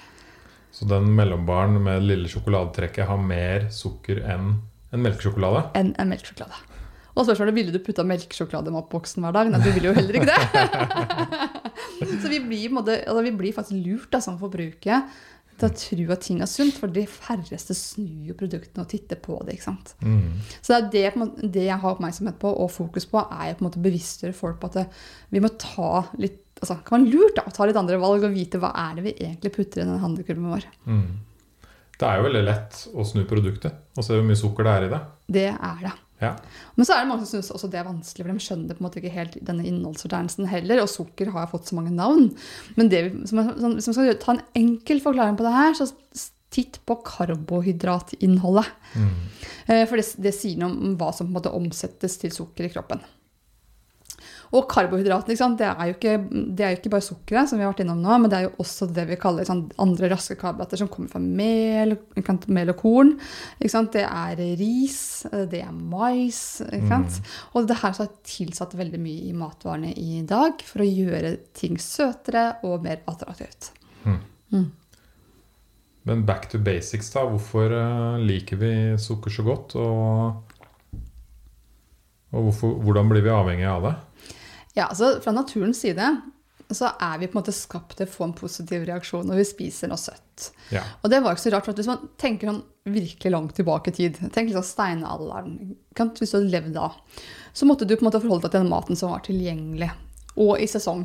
Så 0.73 0.87
den 0.89 1.11
mellombaren 1.15 1.77
med 1.85 2.03
lille 2.09 2.29
sjokoladetrekket 2.33 3.07
har 3.07 3.19
mer 3.21 3.67
sukker 3.69 4.23
enn 4.25 4.55
en 4.93 5.03
melkesjokolade? 5.05 5.67
enn 5.77 5.93
en 6.01 6.09
melkesjokolade. 6.09 6.57
Og 7.13 7.27
spørsmålet 7.29 7.55
ville 7.55 7.73
du 7.75 7.79
putta 7.85 8.03
melkesjokolade 8.09 8.73
i 8.73 8.73
matboksen 8.73 9.21
hver 9.23 9.35
dag. 9.37 9.51
Nei, 9.53 9.61
du 9.61 9.69
ville 9.71 9.91
jo 9.91 9.93
heller 9.93 10.17
ikke 10.17 10.33
det. 10.33 11.13
så 12.23 12.31
vi 12.33 12.41
blir, 12.41 12.73
måte, 12.73 12.97
altså, 13.05 13.23
vi 13.27 13.35
blir 13.37 13.53
faktisk 13.53 13.77
lurt 13.85 14.09
da, 14.15 14.21
som 14.25 14.39
forbrukere 14.41 15.03
til 15.63 15.71
å 15.71 15.79
tro 15.79 16.07
at 16.15 16.25
ting 16.27 16.43
er 16.45 16.51
sunt, 16.51 16.77
for 16.79 16.93
de 16.93 17.07
færreste 17.09 17.77
snur 17.79 18.33
jo 18.33 18.37
produktene 18.39 18.85
og 18.85 18.91
titter 18.91 19.21
på 19.23 19.39
det. 19.47 19.57
ikke 19.57 19.69
sant? 19.71 19.95
Mm. 20.03 20.39
Så 20.59 20.81
det, 20.93 21.07
er 21.07 21.17
det, 21.17 21.49
det 21.55 21.67
jeg 21.69 21.81
har 21.83 21.97
oppmerksomhet 21.97 22.39
på 22.43 22.53
og 22.53 22.71
fokus 22.75 23.09
på, 23.09 23.23
er 23.23 23.57
på 23.57 23.63
en 23.63 23.69
måte 23.71 23.83
bevisstgjøre 23.85 24.37
folk 24.37 24.61
på 24.63 24.73
at 24.73 24.81
det, 24.81 24.87
vi 25.35 25.43
må 25.45 25.53
ta 25.61 26.07
litt 26.21 26.41
altså, 26.63 26.79
kan 26.87 27.03
være 27.03 27.13
lurt 27.13 27.37
da, 27.39 27.47
å 27.49 27.55
ta 27.55 27.67
litt 27.69 27.79
andre 27.81 27.99
valg 28.03 28.27
og 28.29 28.35
vite 28.35 28.61
hva 28.63 28.73
er 28.85 28.97
det 28.99 29.07
vi 29.09 29.15
egentlig 29.17 29.55
putter 29.57 29.83
i 29.83 29.89
den 29.89 30.03
handlekurven 30.03 30.53
vår. 30.53 30.69
Mm. 30.87 31.05
Det 31.99 32.09
er 32.09 32.19
jo 32.19 32.27
veldig 32.27 32.47
lett 32.47 32.79
å 32.99 33.05
snu 33.07 33.23
produktet 33.31 33.97
og 33.97 34.05
se 34.05 34.17
hvor 34.17 34.25
mye 34.27 34.39
sukker 34.39 34.67
det 34.67 34.73
er 34.73 34.87
i 34.87 34.93
det. 34.93 35.03
Det 35.39 35.49
er 35.53 35.85
det. 35.87 35.93
Ja. 36.23 36.37
Men 36.79 36.87
så 36.87 36.95
er 36.95 37.03
det 37.03 37.09
mange 37.11 37.27
som 37.27 37.35
syns 37.43 37.51
også 37.53 37.69
det 37.73 37.81
er 37.81 37.89
vanskelig, 37.89 38.25
for 38.25 38.33
de 38.33 38.45
skjønner 38.47 38.77
på 38.79 38.81
en 38.85 38.87
måte 38.87 39.01
ikke 39.03 39.13
helt 39.17 39.39
denne 39.45 39.65
innholdsfortegnelsen 39.67 40.47
heller. 40.53 40.83
Og 40.85 40.89
sukker 40.93 41.33
har 41.35 41.49
fått 41.51 41.67
så 41.69 41.75
mange 41.79 41.91
navn. 41.97 42.29
Men 42.79 42.89
det, 42.93 43.03
vi- 43.11 43.27
sånn, 43.27 43.51
hvis 43.75 43.91
man 43.91 43.97
skal 43.99 44.15
ta 44.23 44.37
en 44.37 44.45
enkel 44.63 45.03
forklaring 45.03 45.37
på 45.41 45.45
det 45.49 45.53
her, 45.57 45.75
så 45.75 45.91
titt 46.53 46.79
på 46.87 46.99
karbohydratinnholdet. 47.09 48.67
Mm. 48.95 49.11
Eh, 49.67 49.87
For 49.89 49.97
det, 49.97 50.07
det 50.23 50.35
sier 50.37 50.59
noe 50.61 50.71
om 50.71 50.97
hva 51.01 51.13
som 51.15 51.27
på 51.27 51.33
en 51.33 51.39
måte 51.41 51.53
omsettes 51.57 52.19
til 52.21 52.31
sukker 52.35 52.69
i 52.69 52.73
kroppen. 52.75 53.01
Og 54.53 54.67
karbohydratene, 54.69 55.33
ikke 55.33 55.41
sant? 55.41 55.59
Det, 55.61 55.69
er 55.71 55.89
jo 55.89 55.97
ikke, 55.97 56.17
det 56.53 56.65
er 56.65 56.75
jo 56.75 56.79
ikke 56.81 56.93
bare 56.93 57.07
sukkeret, 57.07 57.49
som 57.49 57.61
vi 57.61 57.65
har 57.65 57.73
vært 57.73 57.83
innom 57.87 58.03
nå, 58.05 58.19
men 58.21 58.33
det 58.33 58.39
er 58.39 58.47
jo 58.47 58.53
også 58.65 58.89
det 58.93 59.07
vi 59.09 59.19
kaller 59.21 59.49
sånn, 59.49 59.63
andre 59.81 60.11
raske 60.13 60.37
karbohydrater 60.41 60.83
som 60.83 60.91
kommer 60.93 61.13
fra 61.13 61.23
mel, 61.23 61.97
mel 62.53 62.75
og 62.75 62.79
korn. 62.83 63.15
Ikke 63.59 63.73
sant? 63.73 63.97
Det 63.97 64.05
er 64.05 64.45
ris, 64.61 65.01
det 65.53 65.63
er 65.65 65.73
mais. 65.73 66.43
Ikke 66.69 66.91
sant? 66.91 67.33
Og 67.57 67.71
det 67.71 67.81
her 67.81 67.97
så 67.97 68.07
er 68.07 68.15
tilsatt 68.29 68.77
veldig 68.77 69.01
mye 69.01 69.31
i 69.31 69.35
matvarene 69.37 69.95
i 69.97 70.21
dag 70.29 70.61
for 70.69 70.85
å 70.85 70.91
gjøre 70.91 71.37
ting 71.57 71.81
søtere 71.81 72.51
og 72.69 72.85
mer 72.85 73.01
attraktivt. 73.09 73.73
Men 76.03 76.25
back 76.27 76.49
to 76.51 76.59
basics, 76.59 77.11
da. 77.15 77.25
Hvorfor 77.31 77.73
eh, 77.77 78.23
liker 78.27 78.59
vi 78.59 78.73
sukker 78.99 79.31
så 79.31 79.45
godt? 79.47 79.77
Og, 79.79 80.99
og 82.33 82.49
hvorfor, 82.49 82.75
hvordan 82.83 83.13
blir 83.13 83.23
vi 83.25 83.31
avhengig 83.33 83.69
av 83.71 83.87
det? 83.87 83.95
Ja, 84.77 84.89
altså 84.89 85.19
Fra 85.21 85.35
naturens 85.37 85.83
side 85.85 86.07
så 86.73 86.89
er 87.01 87.19
vi 87.21 87.27
på 87.29 87.37
en 87.37 87.43
måte 87.43 87.53
skapt 87.53 87.99
til 87.99 88.09
å 88.09 88.13
få 88.13 88.25
en 88.25 88.37
positiv 88.37 88.87
reaksjon 88.89 89.27
når 89.29 89.43
vi 89.43 89.45
spiser 89.45 89.91
noe 89.91 90.01
søtt. 90.01 90.47
Ja. 90.73 90.81
Og 91.03 91.11
det 91.13 91.19
var 91.21 91.35
ikke 91.35 91.45
så 91.45 91.53
rart, 91.53 91.67
for 91.67 91.75
at 91.75 91.81
hvis 91.83 91.91
man 91.91 92.07
tenker 92.21 92.49
sånn 92.49 92.63
virkelig 92.89 93.33
langt 93.35 93.53
tilbake 93.59 93.93
i 93.93 93.97
tid 93.99 94.21
Tenk 94.35 94.55
sånn 94.55 94.65
steinalderen. 94.67 95.59
Hvis 95.93 96.33
du 96.33 96.39
hadde 96.39 96.53
levd 96.55 96.73
da, 96.79 96.89
så 97.53 97.69
måtte 97.69 97.85
du 97.85 97.93
på 97.95 98.03
en 98.03 98.09
måte 98.09 98.23
forholde 98.23 98.47
deg 98.47 98.55
til 98.55 98.65
den 98.65 98.73
maten 98.73 98.99
som 98.99 99.13
var 99.13 99.25
tilgjengelig, 99.27 99.91
og 100.41 100.55
i 100.57 100.71
sesong. 100.71 101.05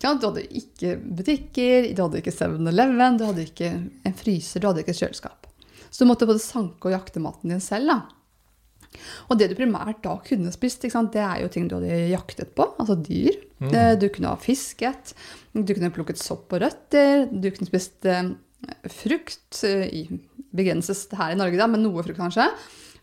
Ja. 0.00 0.14
Du 0.14 0.30
hadde 0.30 0.46
ikke 0.46 0.94
butikker, 0.96 1.90
du 1.90 2.04
hadde 2.04 2.22
ikke 2.22 2.32
7-Eleven, 2.32 3.18
du 3.18 3.26
hadde 3.26 3.44
ikke 3.44 3.74
en 3.74 4.16
fryser, 4.16 4.62
du 4.62 4.70
hadde 4.70 4.84
ikke 4.84 4.94
et 4.94 5.02
kjøleskap. 5.02 5.50
Så 5.90 6.04
du 6.04 6.08
måtte 6.08 6.28
både 6.30 6.40
sanke 6.40 6.88
og 6.88 6.94
jakte 6.94 7.20
maten 7.20 7.52
din 7.52 7.60
selv. 7.64 7.90
da. 7.90 8.19
Og 9.30 9.38
det 9.38 9.50
du 9.50 9.56
primært 9.58 10.02
da 10.04 10.16
kunne 10.26 10.52
spist, 10.54 10.82
det 10.82 11.22
er 11.22 11.42
jo 11.42 11.50
ting 11.52 11.68
du 11.70 11.76
hadde 11.78 12.10
jaktet 12.10 12.54
på, 12.58 12.66
altså 12.80 12.96
dyr. 12.98 13.38
Mm. 13.60 13.72
Du 14.00 14.08
kunne 14.12 14.32
ha 14.32 14.40
fisket, 14.40 15.14
du 15.52 15.74
kunne 15.74 15.92
plukket 15.94 16.20
sopp 16.20 16.52
og 16.56 16.62
røtter, 16.64 17.26
du 17.30 17.50
kunne 17.52 17.68
spist 17.68 18.06
eh, 18.08 18.32
frukt, 18.90 19.62
eh, 19.68 19.86
i, 20.02 20.20
begrenses 20.50 21.04
her 21.14 21.34
i 21.34 21.38
Norge 21.38 21.60
da, 21.60 21.68
men 21.70 21.84
noe 21.84 22.02
frukt 22.02 22.18
kanskje, 22.18 22.48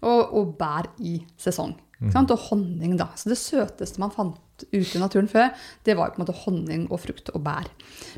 og, 0.04 0.34
og 0.36 0.56
bær 0.60 0.89
i 1.00 1.19
sesong. 1.39 1.78
Sant? 2.13 2.30
Og 2.30 2.44
honning 2.51 2.98
da. 3.00 3.07
Så 3.18 3.31
det 3.31 3.40
søteste 3.42 4.01
man 4.01 4.13
fant 4.13 4.66
ute 4.69 4.98
i 4.98 5.01
naturen 5.01 5.30
før, 5.30 5.50
det 5.86 5.95
var 5.98 6.10
jo 6.10 6.16
på 6.16 6.19
en 6.19 6.25
måte 6.25 6.40
honning 6.44 6.83
og 6.92 7.01
frukt 7.01 7.31
og 7.33 7.42
bær. 7.45 7.69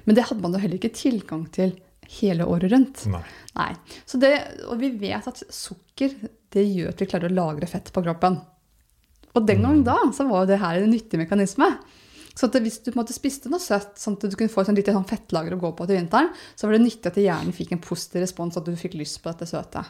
Men 0.08 0.18
det 0.18 0.26
hadde 0.28 0.44
man 0.44 0.56
jo 0.56 0.64
heller 0.64 0.80
ikke 0.80 0.96
tilgang 0.96 1.46
til 1.56 1.78
hele 2.20 2.48
året 2.50 2.72
rundt. 2.74 3.06
Nei. 3.12 3.24
Nei. 3.60 3.72
Så 4.06 4.18
det, 4.22 4.34
og 4.68 4.80
vi 4.82 4.92
vet 5.02 5.28
at 5.30 5.44
sukker 5.54 6.16
det 6.54 6.66
gjør 6.66 6.94
at 6.94 7.02
vi 7.04 7.08
klarer 7.10 7.30
å 7.30 7.38
lagre 7.38 7.70
fett 7.70 7.92
på 7.94 8.04
kroppen. 8.06 8.40
Og 9.38 9.46
den 9.46 9.62
gang 9.66 9.84
da 9.86 10.00
så 10.16 10.26
var 10.30 10.44
jo 10.44 10.52
det 10.54 10.62
her 10.64 10.82
en 10.82 10.94
nyttig 10.94 11.20
mekanisme. 11.22 11.70
Så 12.40 12.48
hvis 12.56 12.80
du 12.86 12.94
måte 12.96 13.14
spiste 13.14 13.52
noe 13.52 13.62
søtt, 13.62 13.98
sånn 14.00 14.16
at 14.16 14.30
du 14.32 14.38
kunne 14.40 14.52
få 14.52 14.64
et 14.64 14.70
sånn 14.70 14.78
lite 14.78 14.94
sånn 14.96 15.08
fettlager 15.08 15.54
å 15.58 15.60
gå 15.60 15.74
på 15.76 15.88
til 15.90 16.00
vinteren, 16.00 16.30
så 16.56 16.68
var 16.68 16.78
det 16.78 16.86
nyttig 16.86 17.12
at 17.12 17.20
hjernen 17.20 17.56
fikk 17.56 17.74
en 17.76 17.82
positiv 17.84 18.24
respons, 18.24 18.58
at 18.58 18.66
du 18.66 18.78
fikk 18.80 18.96
lyst 18.98 19.20
på 19.22 19.32
dette 19.32 19.50
søte. 19.50 19.84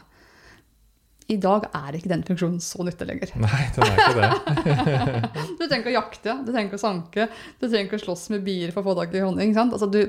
I 1.30 1.36
dag 1.38 1.68
er 1.78 1.94
ikke 1.94 2.10
den 2.10 2.24
funksjonen 2.26 2.58
så 2.64 2.82
nyttig 2.82 3.06
lenger. 3.06 3.30
Nei, 3.38 3.60
den 3.76 3.86
er 3.86 4.00
ikke 4.02 4.16
det. 4.18 5.44
Du 5.60 5.62
trenger 5.62 5.84
ikke 5.84 5.92
å 5.92 5.94
jakte, 5.94 6.34
du 6.42 6.50
trenger 6.50 6.66
ikke 6.66 6.80
å 6.80 6.82
sanke, 6.82 7.28
du 7.60 7.68
trenger 7.68 7.86
ikke 7.86 8.00
å 8.00 8.04
slåss 8.08 8.26
med 8.34 8.42
bier 8.48 8.74
for 8.74 8.82
å 8.82 8.90
få 8.90 8.96
tak 8.98 9.14
i 9.14 9.22
honning. 9.22 9.54
sant? 9.54 9.76
Altså, 9.76 9.86
du 9.86 10.02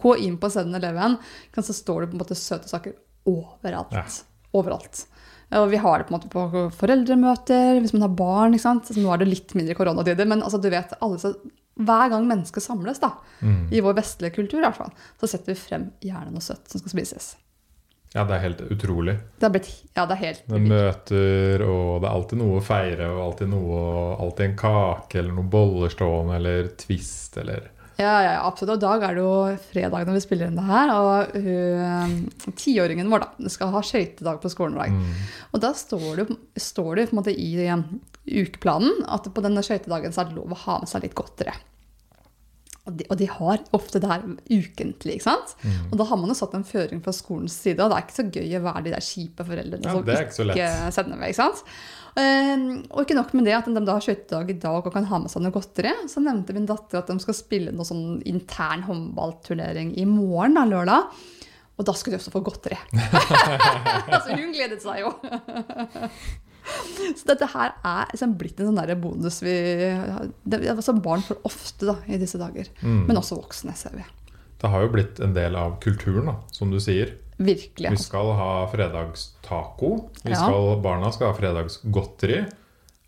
Gå 0.00 0.16
inn 0.24 0.38
på 0.40 0.48
7-Eleven, 0.48 1.18
så 1.54 1.74
står 1.76 2.00
det 2.04 2.10
på 2.12 2.16
en 2.16 2.22
måte 2.24 2.38
søte 2.38 2.70
saker 2.70 2.94
overalt. 3.28 3.92
Ja. 3.92 4.04
Overalt. 4.56 5.04
Og 5.56 5.68
vi 5.70 5.78
har 5.78 5.98
det 6.00 6.08
på 6.08 6.14
en 6.14 6.18
måte 6.18 6.30
på 6.32 6.64
foreldremøter, 6.74 7.78
hvis 7.80 7.92
man 7.94 8.02
har 8.08 8.14
barn. 8.18 8.54
ikke 8.56 8.64
sant? 8.64 8.88
Så 8.88 8.98
nå 8.98 9.12
er 9.12 9.18
det 9.22 9.28
litt 9.30 9.54
mindre 9.54 9.76
koronatider, 9.78 10.26
men 10.26 10.42
altså, 10.42 10.58
du 10.62 10.70
vet, 10.72 10.96
alle 11.04 11.34
hver 11.76 12.08
gang 12.10 12.24
mennesker 12.26 12.64
samles, 12.64 12.98
da, 13.02 13.12
Mm. 13.42 13.68
i 13.70 13.80
vår 13.84 13.94
vestlige 13.98 14.32
kultur, 14.34 14.58
i 14.58 14.64
hvert 14.64 14.78
fall, 14.78 14.92
så 15.20 15.28
setter 15.28 15.52
vi 15.52 15.60
frem 15.60 15.90
gjerne 16.00 16.32
noe 16.32 16.40
søtt 16.40 16.66
som 16.72 16.80
skal 16.80 16.94
spises. 16.94 17.36
Ja, 18.14 18.24
det 18.24 18.32
er 18.38 18.40
helt 18.46 18.60
utrolig. 18.72 19.18
Det 19.38 19.52
blitt, 19.52 19.68
ja, 19.94 20.06
det 20.06 20.14
er 20.16 20.22
helt 20.22 20.42
Det 20.48 20.56
er 20.56 20.68
møter, 20.70 21.64
og 21.68 22.00
det 22.00 22.08
er 22.08 22.14
alltid 22.14 22.38
noe 22.38 22.60
å 22.60 22.64
feire, 22.64 23.08
og 23.12 23.20
alltid 23.26 23.48
noe 23.52 24.16
Alltid 24.24 24.46
en 24.46 24.56
kake 24.56 25.18
eller 25.18 25.32
noen 25.36 25.50
boller 25.50 25.90
stående, 25.92 26.36
eller 26.36 26.68
Twist, 26.80 27.36
eller 27.36 27.68
Ja, 27.96 28.14
ja, 28.20 28.32
absolutt. 28.44 28.74
Og 28.74 28.80
i 28.80 28.84
dag 28.84 29.04
er 29.06 29.16
det 29.16 29.22
jo 29.24 29.60
fredag 29.70 30.04
når 30.04 30.18
vi 30.18 30.24
spiller 30.24 30.50
inn 30.50 30.58
det 30.58 30.66
her. 30.68 30.92
Og 30.92 31.38
hun, 31.46 32.18
tiåringen 32.60 33.12
vår 33.12 33.24
da, 33.24 33.52
skal 33.52 33.72
ha 33.72 33.80
skøytedag 33.84 34.42
på 34.42 34.52
skolen 34.52 34.76
i 34.76 34.82
dag. 34.82 34.98
mm. 34.98 35.22
Og 35.56 35.62
da 35.64 35.72
står 35.76 36.10
det, 36.20 36.26
står 36.60 36.90
det 36.98 37.06
på 37.08 37.16
en 37.16 37.22
måte 37.22 37.32
i 37.32 37.48
eh, 37.64 37.86
ukeplanen 38.26 39.06
at 39.08 39.30
på 39.32 39.44
denne 39.44 39.64
skøytedagen 39.64 40.12
så 40.12 40.22
er 40.22 40.30
det 40.30 40.36
lov 40.36 40.52
å 40.52 40.62
ha 40.66 40.82
med 40.82 40.92
seg 40.92 41.06
litt 41.06 41.16
godteri. 41.16 41.56
Og 42.86 42.94
de, 42.94 43.06
og 43.10 43.18
de 43.18 43.26
har 43.26 43.62
ofte 43.74 43.98
det 43.98 44.08
her 44.10 44.22
ukentlig, 44.46 45.16
ikke 45.16 45.26
sant? 45.26 45.56
Mm. 45.64 45.88
Og 45.90 45.96
da 45.98 46.04
har 46.06 46.20
man 46.20 46.30
jo 46.30 46.36
satt 46.38 46.52
en 46.54 46.66
føring 46.66 47.00
fra 47.02 47.14
skolens 47.16 47.56
side, 47.58 47.80
og 47.82 47.90
det 47.90 47.96
er 47.96 48.04
ikke 48.04 48.18
så 48.20 48.26
gøy 48.28 48.58
å 48.60 48.62
være 48.68 48.82
de 48.84 48.92
der 48.94 49.02
kjipe 49.02 49.46
foreldrene 49.48 49.88
Ja, 49.88 49.94
som 49.96 50.04
ikke 50.06 50.46
ikke 50.54 50.68
sender 50.94 51.18
med, 51.18 51.32
ikke 51.32 51.40
sant? 51.40 51.64
Eh, 52.16 52.66
og 52.88 53.02
ikke 53.02 53.16
nok 53.18 53.34
med 53.36 53.44
det 53.44 53.56
at 53.58 53.66
de 53.68 53.82
da 53.84 53.98
har 53.98 54.04
skøytedag 54.04 54.50
i 54.54 54.58
dag 54.60 54.80
og 54.80 54.94
kan 54.94 55.08
ha 55.10 55.20
med 55.20 55.32
seg 55.32 55.44
noe 55.44 55.52
godteri, 55.52 55.92
så 56.08 56.22
nevnte 56.24 56.56
min 56.56 56.68
datter 56.68 57.02
at 57.02 57.10
de 57.12 57.18
skal 57.20 57.36
spille 57.36 57.74
noe 57.76 57.88
sånn 57.88 58.22
intern 58.28 58.86
håndballturnering 58.86 59.92
i 60.00 60.06
morgen, 60.08 60.56
da, 60.56 60.64
lørdag. 60.70 61.12
Og 61.76 61.84
da 61.84 61.92
skulle 61.92 62.16
de 62.16 62.22
også 62.22 62.32
få 62.32 62.40
godteri. 62.40 62.78
altså, 64.14 64.32
hun 64.32 64.54
gledet 64.54 64.80
seg 64.80 65.02
jo. 65.02 65.12
Så 67.14 67.28
dette 67.28 67.46
her 67.52 67.76
er 67.84 68.08
liksom 68.10 68.32
blitt 68.40 68.58
en 68.62 68.72
sånn 68.72 69.00
bonus 69.02 69.38
vi 69.44 69.54
det, 70.42 70.62
altså 70.72 70.96
Barn 70.98 71.22
får 71.22 71.44
ofte 71.46 71.86
da, 71.90 71.98
i 72.08 72.18
disse 72.18 72.40
dager. 72.40 72.72
Mm. 72.80 73.04
Men 73.10 73.20
også 73.20 73.38
voksne, 73.38 73.76
ser 73.78 73.94
vi. 73.98 74.06
Det 74.56 74.72
har 74.72 74.82
jo 74.82 74.92
blitt 74.94 75.20
en 75.20 75.36
del 75.36 75.56
av 75.60 75.76
kulturen, 75.84 76.32
da, 76.32 76.38
som 76.56 76.72
du 76.72 76.80
sier. 76.82 77.12
Virkelig. 77.36 77.90
Vi 77.92 78.00
skal 78.00 78.30
ha 78.38 78.52
fredagstaco. 78.72 79.90
Vi 80.22 80.32
Ja. 80.32 80.36
skal, 80.40 80.80
barna 80.82 81.12
skal 81.12 81.32
ha 81.32 81.36
fredagsgodteri. 81.36 82.46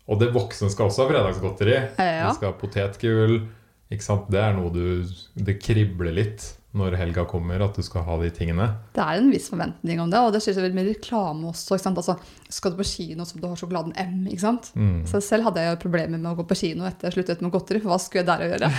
Og 0.09 0.19
det 0.19 0.31
voksne 0.33 0.69
skal 0.69 0.89
også 0.89 1.05
ha 1.05 1.09
fredagsgodteri. 1.13 1.75
Ja. 1.97 2.29
Vi 2.29 2.35
skal 2.37 2.51
ha 2.51 2.57
potetgull. 2.57 3.41
Det 3.89 4.37
er 4.37 4.53
noe 4.53 4.69
du 4.69 5.03
Det 5.35 5.59
kribler 5.61 6.13
litt 6.13 6.55
når 6.77 6.93
helga 6.99 7.23
kommer, 7.25 7.57
at 7.65 7.73
du 7.73 7.81
skal 7.81 8.03
ha 8.05 8.15
de 8.21 8.29
tingene. 8.29 8.67
Det 8.93 9.01
er 9.01 9.17
en 9.17 9.31
viss 9.33 9.47
forventning 9.49 9.99
om 10.03 10.09
det, 10.11 10.19
og 10.21 10.31
det 10.35 10.41
skjer 10.43 10.59
veldig 10.61 10.77
med 10.77 10.89
reklame 10.91 11.49
også. 11.49 11.79
Altså, 11.89 12.13
skal 12.47 12.71
du 12.75 12.77
på 12.77 12.85
kino 12.85 13.25
som 13.25 13.41
du 13.41 13.47
har 13.49 13.57
sjokoladen 13.57 13.95
M, 13.97 14.27
ikke 14.29 14.43
sant? 14.43 14.69
Mm. 14.77 14.99
Så 15.09 15.17
selv 15.25 15.47
hadde 15.47 15.63
jeg 15.63 15.73
jo 15.73 15.81
problemer 15.81 16.19
med 16.21 16.29
å 16.29 16.35
gå 16.37 16.45
på 16.45 16.59
kino 16.59 16.85
etter 16.85 17.09
jeg 17.09 17.17
sluttet 17.17 17.41
med 17.41 17.49
godteri, 17.55 17.81
for 17.81 17.89
hva 17.89 17.97
skulle 17.97 18.21
jeg 18.21 18.29
der 18.29 18.45
å 18.45 18.49
gjøre? 18.51 18.69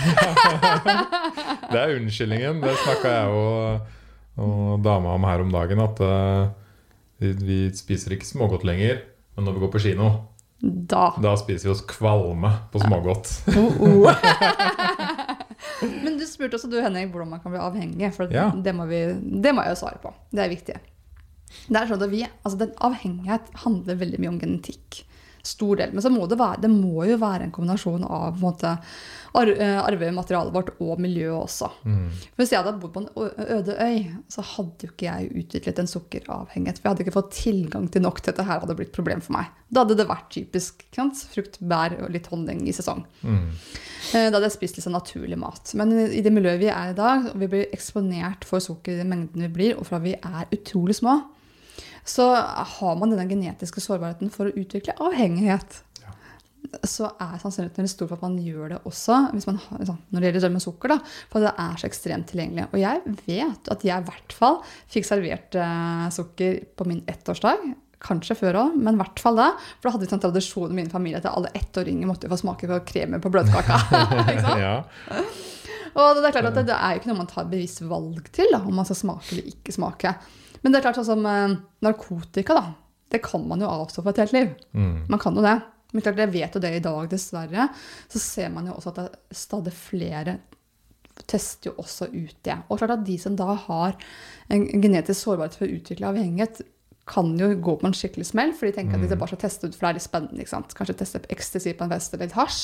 Det 1.73 1.81
er 1.83 1.97
unnskyldningen. 1.99 2.63
Det 2.63 2.77
snakka 2.85 3.17
jeg 3.17 3.35
og, 3.35 3.91
og 4.39 4.83
dama 4.85 5.15
om 5.17 5.25
her 5.29 5.41
om 5.45 5.51
dagen. 5.55 5.81
At 5.83 6.01
uh, 6.05 6.51
vi, 7.21 7.33
vi 7.41 7.59
spiser 7.77 8.15
ikke 8.17 8.29
smågodt 8.29 8.65
lenger. 8.69 9.03
Men 9.37 9.47
når 9.49 9.57
vi 9.57 9.65
går 9.67 9.73
på 9.75 9.83
kino, 9.87 10.11
Da. 10.61 11.15
da 11.23 11.35
spiser 11.41 11.71
vi 11.71 11.73
oss 11.73 11.83
kvalme 11.89 12.51
på 12.73 12.83
smågodt. 12.83 13.31
Oh, 13.57 13.81
oh. 13.81 14.11
Men 16.05 16.19
du 16.21 16.25
spurte 16.29 16.59
også 16.59 16.69
du, 16.69 16.77
Henning, 16.83 17.09
hvordan 17.13 17.31
man 17.33 17.41
kan 17.41 17.53
bli 17.55 17.61
avhengig. 17.63 18.11
For 18.17 18.29
Ja. 18.33 18.51
det, 18.53 18.75
må 18.77 18.85
vi, 18.91 19.01
det 19.41 19.55
må 19.57 19.65
jeg 19.65 19.73
jo 19.77 19.81
svare 19.81 20.01
på. 20.03 20.13
Det 20.33 20.45
er 20.45 20.53
viktig. 20.53 20.77
Det 21.67 21.77
er 21.81 21.89
sånn 21.91 22.03
at 22.05 22.13
vi, 22.13 22.21
altså 22.45 22.59
den 22.61 22.75
Avhengighet 22.87 23.49
handler 23.65 23.97
veldig 23.99 24.21
mye 24.23 24.31
om 24.35 24.41
genetikk. 24.43 25.01
Stor 25.43 25.77
del. 25.81 25.95
Men 25.95 26.05
så 26.05 26.11
må 26.13 26.27
det, 26.29 26.37
være, 26.41 26.61
det 26.61 26.71
må 26.73 27.07
jo 27.09 27.17
være 27.21 27.47
en 27.47 27.55
kombinasjon 27.55 28.05
av 28.05 28.35
på 28.35 28.41
en 28.41 28.45
måte, 28.45 28.73
ar 29.41 29.51
eh, 29.55 29.79
arvematerialet 29.79 30.53
vårt 30.55 30.73
og 30.83 31.01
miljøet 31.01 31.37
også. 31.39 31.71
Mm. 31.87 32.09
For 32.17 32.43
Hvis 32.43 32.53
jeg 32.53 32.61
hadde 32.65 32.81
bodd 32.83 32.93
på 32.97 33.03
en 33.05 33.09
øde 33.57 33.77
øy, 33.79 34.01
så 34.29 34.45
hadde 34.57 34.89
jo 34.89 34.91
ikke 34.93 35.07
jeg 35.07 35.31
utviklet 35.45 35.81
en 35.81 35.91
sukkeravhengighet. 35.91 36.81
For 36.81 36.89
jeg 36.89 36.95
hadde 36.95 37.07
ikke 37.07 37.17
fått 37.17 37.33
tilgang 37.39 37.87
til 37.93 38.05
nok 38.05 38.21
til 38.21 38.33
at 38.33 38.37
dette 38.41 38.49
her 38.51 38.65
hadde 38.65 38.77
blitt 38.81 38.93
problem 38.97 39.23
for 39.25 39.39
meg. 39.39 39.49
Da 39.71 39.85
hadde 39.85 39.97
det 40.01 40.09
vært 40.11 40.29
typisk 40.35 40.85
sant? 40.97 41.25
frukt, 41.31 41.61
bær 41.63 41.95
og 42.03 42.11
litt 42.13 42.27
honning 42.33 42.65
i 42.69 42.75
sesong. 42.75 43.05
Mm. 43.23 43.51
Eh, 44.15 44.29
Da 44.31 44.37
hadde 44.37 44.49
jeg 44.49 44.57
spist 44.59 44.79
litt 44.79 44.85
sånn 44.87 44.99
naturlig 44.99 45.39
mat. 45.39 45.73
Men 45.79 45.95
i 46.11 46.23
det 46.25 46.33
miljøet 46.35 46.61
vi 46.61 46.71
er 46.73 46.91
i 46.91 46.97
dag, 46.99 47.31
og 47.33 47.39
vi 47.41 47.49
blir 47.53 47.69
eksponert 47.75 48.45
for 48.49 48.63
sukker 48.63 48.97
i 48.97 49.03
den 49.03 49.13
mengden 49.13 49.47
vi 49.47 49.53
blir, 49.55 49.79
og 49.79 49.87
fra 49.87 50.01
vi 50.03 50.17
er 50.19 50.51
utrolig 50.53 50.99
små, 50.99 51.21
så 52.11 52.27
har 52.77 52.99
man 52.99 53.13
denne 53.13 53.29
genetiske 53.31 53.83
sårbarheten 53.85 54.33
for 54.35 54.51
å 54.51 54.57
utvikle 54.59 54.97
avhengighet. 55.03 55.81
Ja. 56.03 56.15
Så 56.89 57.11
er 57.23 57.37
sannsynligheten 57.43 57.91
stor 57.91 58.09
for 58.11 58.19
at 58.19 58.25
man 58.25 58.39
gjør 58.43 58.75
det 58.75 58.81
også 58.89 59.19
man 59.31 59.45
sånn, 59.45 59.61
når 60.11 60.17
det 60.17 60.31
gjelder 60.31 60.47
det 60.47 60.53
med 60.57 60.65
sukker. 60.65 60.95
Da, 60.95 60.99
for 61.33 61.45
det 61.45 61.53
er 61.67 61.77
så 61.79 61.91
ekstremt 61.91 62.31
tilgjengelig. 62.33 62.67
Og 62.73 62.81
jeg 62.83 63.15
vet 63.29 63.71
at 63.75 63.87
jeg 63.87 64.03
i 64.03 64.09
hvert 64.09 64.35
fall 64.37 64.59
fikk 64.91 65.07
servert 65.09 65.61
eh, 65.61 66.09
sukker 66.17 66.59
på 66.77 66.89
min 66.91 67.05
ettårsdag. 67.11 67.71
Kanskje 68.01 68.39
før 68.39 68.57
òg, 68.63 68.77
men 68.81 68.97
i 68.97 69.03
hvert 69.03 69.21
fall 69.21 69.37
da. 69.37 69.51
For 69.77 69.91
da 69.91 69.95
hadde 69.95 70.07
vi 70.07 70.11
sånn 70.15 70.25
tradisjon 70.25 70.73
i 70.73 70.81
min 70.81 70.91
familie 70.93 71.21
at 71.21 71.29
alle 71.31 71.53
ettåringer 71.59 72.09
måtte 72.09 72.31
få 72.33 72.41
smake 72.41 72.71
på 72.71 72.83
kremen 72.95 73.23
på 73.23 73.33
bløtkaka. 73.33 73.81
Ja. 74.61 74.75
Og 75.91 76.21
det 76.21 76.29
er 76.29 76.35
klart 76.37 76.47
at 76.53 76.55
det, 76.55 76.69
det 76.69 76.77
er 76.77 76.93
jo 76.95 77.01
ikke 77.01 77.09
noe 77.11 77.19
man 77.19 77.29
tar 77.31 77.49
bevisst 77.51 77.81
valg 77.83 78.29
til, 78.35 78.47
da, 78.55 78.61
om 78.63 78.77
man 78.79 78.87
skal 78.87 78.99
smake 79.01 79.35
eller 79.35 79.49
ikke 79.51 79.75
smake. 79.75 80.13
Men 80.61 80.73
det 80.73 80.81
er 80.81 80.87
klart 80.89 81.01
sånn 81.01 81.11
som 81.13 81.27
eh, 81.29 81.59
narkotika, 81.85 82.57
da. 82.57 82.73
Det 83.11 83.23
kan 83.25 83.43
man 83.51 83.63
jo 83.63 83.71
avstå 83.71 84.05
for 84.05 84.13
et 84.13 84.23
helt 84.23 84.37
liv. 84.37 84.51
Mm. 84.77 85.07
Man 85.11 85.23
kan 85.23 85.35
jo 85.35 85.45
det. 85.45 85.57
Men 85.91 86.05
klart, 86.05 86.21
jeg 86.23 86.33
vet 86.37 86.55
jo 86.55 86.63
det 86.63 86.71
i 86.77 86.83
dag, 86.85 87.09
dessverre. 87.11 87.67
Så 88.13 88.23
ser 88.23 88.53
man 88.55 88.69
jo 88.71 88.77
også 88.77 88.93
at 88.93 89.01
det 89.01 89.07
er 89.09 89.41
stadig 89.41 89.75
flere 89.75 90.37
tester 91.29 91.71
jo 91.71 91.79
også 91.83 92.09
ut 92.13 92.37
det. 92.47 92.57
Og 92.69 92.79
klart 92.81 92.95
at 92.95 93.07
de 93.07 93.17
som 93.21 93.35
da 93.37 93.55
har 93.67 93.97
en 94.53 94.67
genetisk 94.83 95.19
sårbarhet 95.19 95.59
for 95.59 95.67
å 95.67 95.79
utvikle 95.79 96.13
avhengighet, 96.13 96.63
kan 97.11 97.33
jo 97.41 97.49
gå 97.59 97.75
på 97.81 97.89
en 97.89 97.97
skikkelig 97.97 98.29
smell, 98.29 98.53
for 98.55 98.69
de 98.69 98.77
tenker 98.77 99.01
at 99.01 99.11
de 99.11 99.19
bare 99.19 99.33
skal 99.33 99.41
teste 99.43 99.67
ut, 99.67 99.75
for 99.75 99.89
det 99.89 99.89
er 99.89 99.99
litt 99.99 100.07
spennende. 100.07 100.43
ikke 100.45 100.53
sant? 100.53 100.75
Kanskje 100.79 100.99
teste 101.01 101.23
ecstasy 101.33 101.73
på 101.75 101.87
en 101.87 101.91
fest 101.91 102.15
eller 102.15 102.29
litt 102.29 102.37
hasj. 102.39 102.61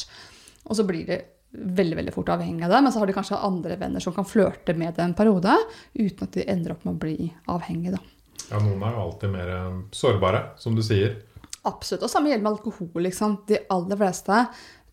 Og 0.67 0.79
så 0.79 0.85
blir 0.87 1.09
de 1.09 1.19
veldig 1.57 1.97
veldig 2.01 2.15
fort 2.15 2.33
avhengig 2.35 2.67
av 2.67 2.75
det, 2.75 2.83
men 2.85 2.95
så 2.95 3.03
har 3.03 3.11
de 3.11 3.17
kanskje 3.17 3.41
andre 3.49 3.79
venner 3.81 4.03
som 4.03 4.15
kan 4.17 4.29
flørte 4.29 4.75
med 4.77 4.95
det 4.97 5.05
en 5.05 5.17
periode, 5.19 5.55
uten 5.95 6.29
at 6.29 6.37
de 6.37 6.47
ender 6.53 6.77
opp 6.77 6.85
med 6.87 6.95
å 6.95 7.03
bli 7.07 7.31
avhengig. 7.53 7.95
da. 7.97 8.03
ja, 8.51 8.61
noen 8.61 8.83
er 8.83 8.97
jo 8.97 9.05
alltid 9.07 9.35
mer 9.35 9.53
sårbare, 9.97 10.43
som 10.63 10.77
du 10.77 10.85
sier. 10.87 11.21
Absolutt. 11.67 12.05
Og 12.07 12.11
samme 12.13 12.31
gjelder 12.31 12.47
med 12.47 12.53
alkohol. 12.55 13.07
Liksom. 13.09 13.41
De 13.49 13.59
aller 13.75 13.99
fleste 13.99 14.43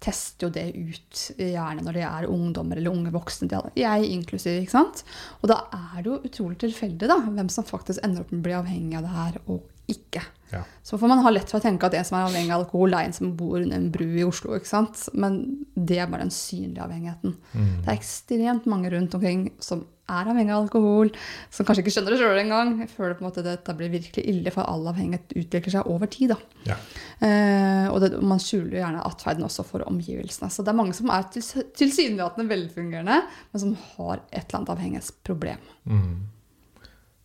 tester 0.03 0.47
jo 0.47 0.51
det 0.51 0.65
ut 0.75 1.19
gjerne 1.39 1.83
når 1.85 1.95
de 1.95 2.03
er 2.07 2.29
ungdommer 2.31 2.79
eller 2.79 2.91
unge 2.91 3.13
voksne. 3.13 3.61
Jeg 3.77 4.09
inklusiv. 4.11 4.59
ikke 4.61 4.75
sant? 4.75 5.03
Og 5.41 5.51
da 5.51 5.61
er 5.71 6.01
det 6.01 6.09
jo 6.09 6.19
utrolig 6.27 6.59
tilfeldig 6.63 7.09
da, 7.11 7.21
hvem 7.23 7.51
som 7.53 7.67
faktisk 7.67 8.03
ender 8.03 8.25
opp 8.25 8.33
med 8.33 8.41
å 8.41 8.47
bli 8.49 8.57
avhengig 8.57 8.99
av 8.99 9.07
det 9.07 9.13
her, 9.13 9.39
og 9.47 9.69
ikke. 9.93 10.23
Ja. 10.53 10.59
Så 10.85 10.99
får 11.01 11.09
man 11.09 11.23
ha 11.25 11.31
lett 11.33 11.49
for 11.49 11.57
å 11.57 11.63
tenke 11.63 11.87
at 11.87 11.95
en 11.97 12.05
som 12.05 12.19
er 12.19 12.27
avhengig 12.27 12.53
av 12.53 12.65
alkohol, 12.65 12.93
er 12.93 13.07
en 13.07 13.15
som 13.15 13.31
bor 13.37 13.55
under 13.57 13.75
en 13.79 13.87
bru 13.93 14.05
i 14.05 14.25
Oslo. 14.27 14.53
ikke 14.57 14.69
sant? 14.69 15.07
Men 15.17 15.65
det 15.73 15.97
er 16.03 16.11
bare 16.11 16.27
den 16.27 16.35
synlige 16.35 16.83
avhengigheten. 16.85 17.33
Mm. 17.55 17.71
Det 17.81 17.89
er 17.89 17.97
ekstremt 17.97 18.67
mange 18.69 18.91
rundt 18.93 19.15
omkring 19.17 19.47
som 19.63 19.85
er 20.11 20.27
avhengig 20.29 20.51
av 20.51 20.65
alkohol, 20.65 21.09
som 21.49 21.65
kanskje 21.65 21.81
ikke 21.85 21.93
skjønner 21.95 22.11
det 22.13 22.19
sjøl 22.19 22.37
engang, 22.41 22.73
Jeg 22.83 22.89
føler 22.91 23.15
på 23.15 23.23
en 23.23 23.29
måte 23.31 23.43
dette 23.45 23.73
blir 23.79 23.89
virkelig 23.89 24.25
ille, 24.29 24.51
for 24.51 24.67
all 24.67 24.83
avhengighet 24.91 25.31
utvikler 25.39 25.71
seg 25.77 25.87
over 25.89 26.05
tid. 26.11 26.33
da. 26.35 26.37
Ja. 26.67 26.75
Eh, 27.23 27.87
og 27.89 28.01
det, 28.03 28.11
man 28.21 28.37
skjuler 28.43 28.77
gjerne 28.81 29.01
atferden 29.07 29.47
også 29.47 29.63
for 29.65 29.79
omgivelsene. 29.87 30.51
Så 30.51 30.61
det 30.61 30.73
er 30.73 30.77
mange 30.77 30.93
som 30.93 31.09
er 31.09 31.23
til- 31.31 31.65
tilsynelatende 31.79 32.49
velfungerende, 32.51 33.21
men 33.53 33.59
som 33.59 33.73
har 33.95 34.21
et 34.31 34.43
eller 34.43 34.59
annet 34.59 34.69
avhengighetsproblem. 34.75 35.57
Mm. 35.87 36.13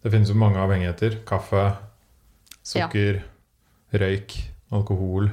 Det 0.05 0.13
finnes 0.15 0.29
jo 0.31 0.39
mange 0.39 0.57
avhengigheter. 0.63 1.19
Kaffe, 1.27 1.77
sukker, 2.69 3.23
røyk, 3.99 4.35
alkohol. 4.75 5.31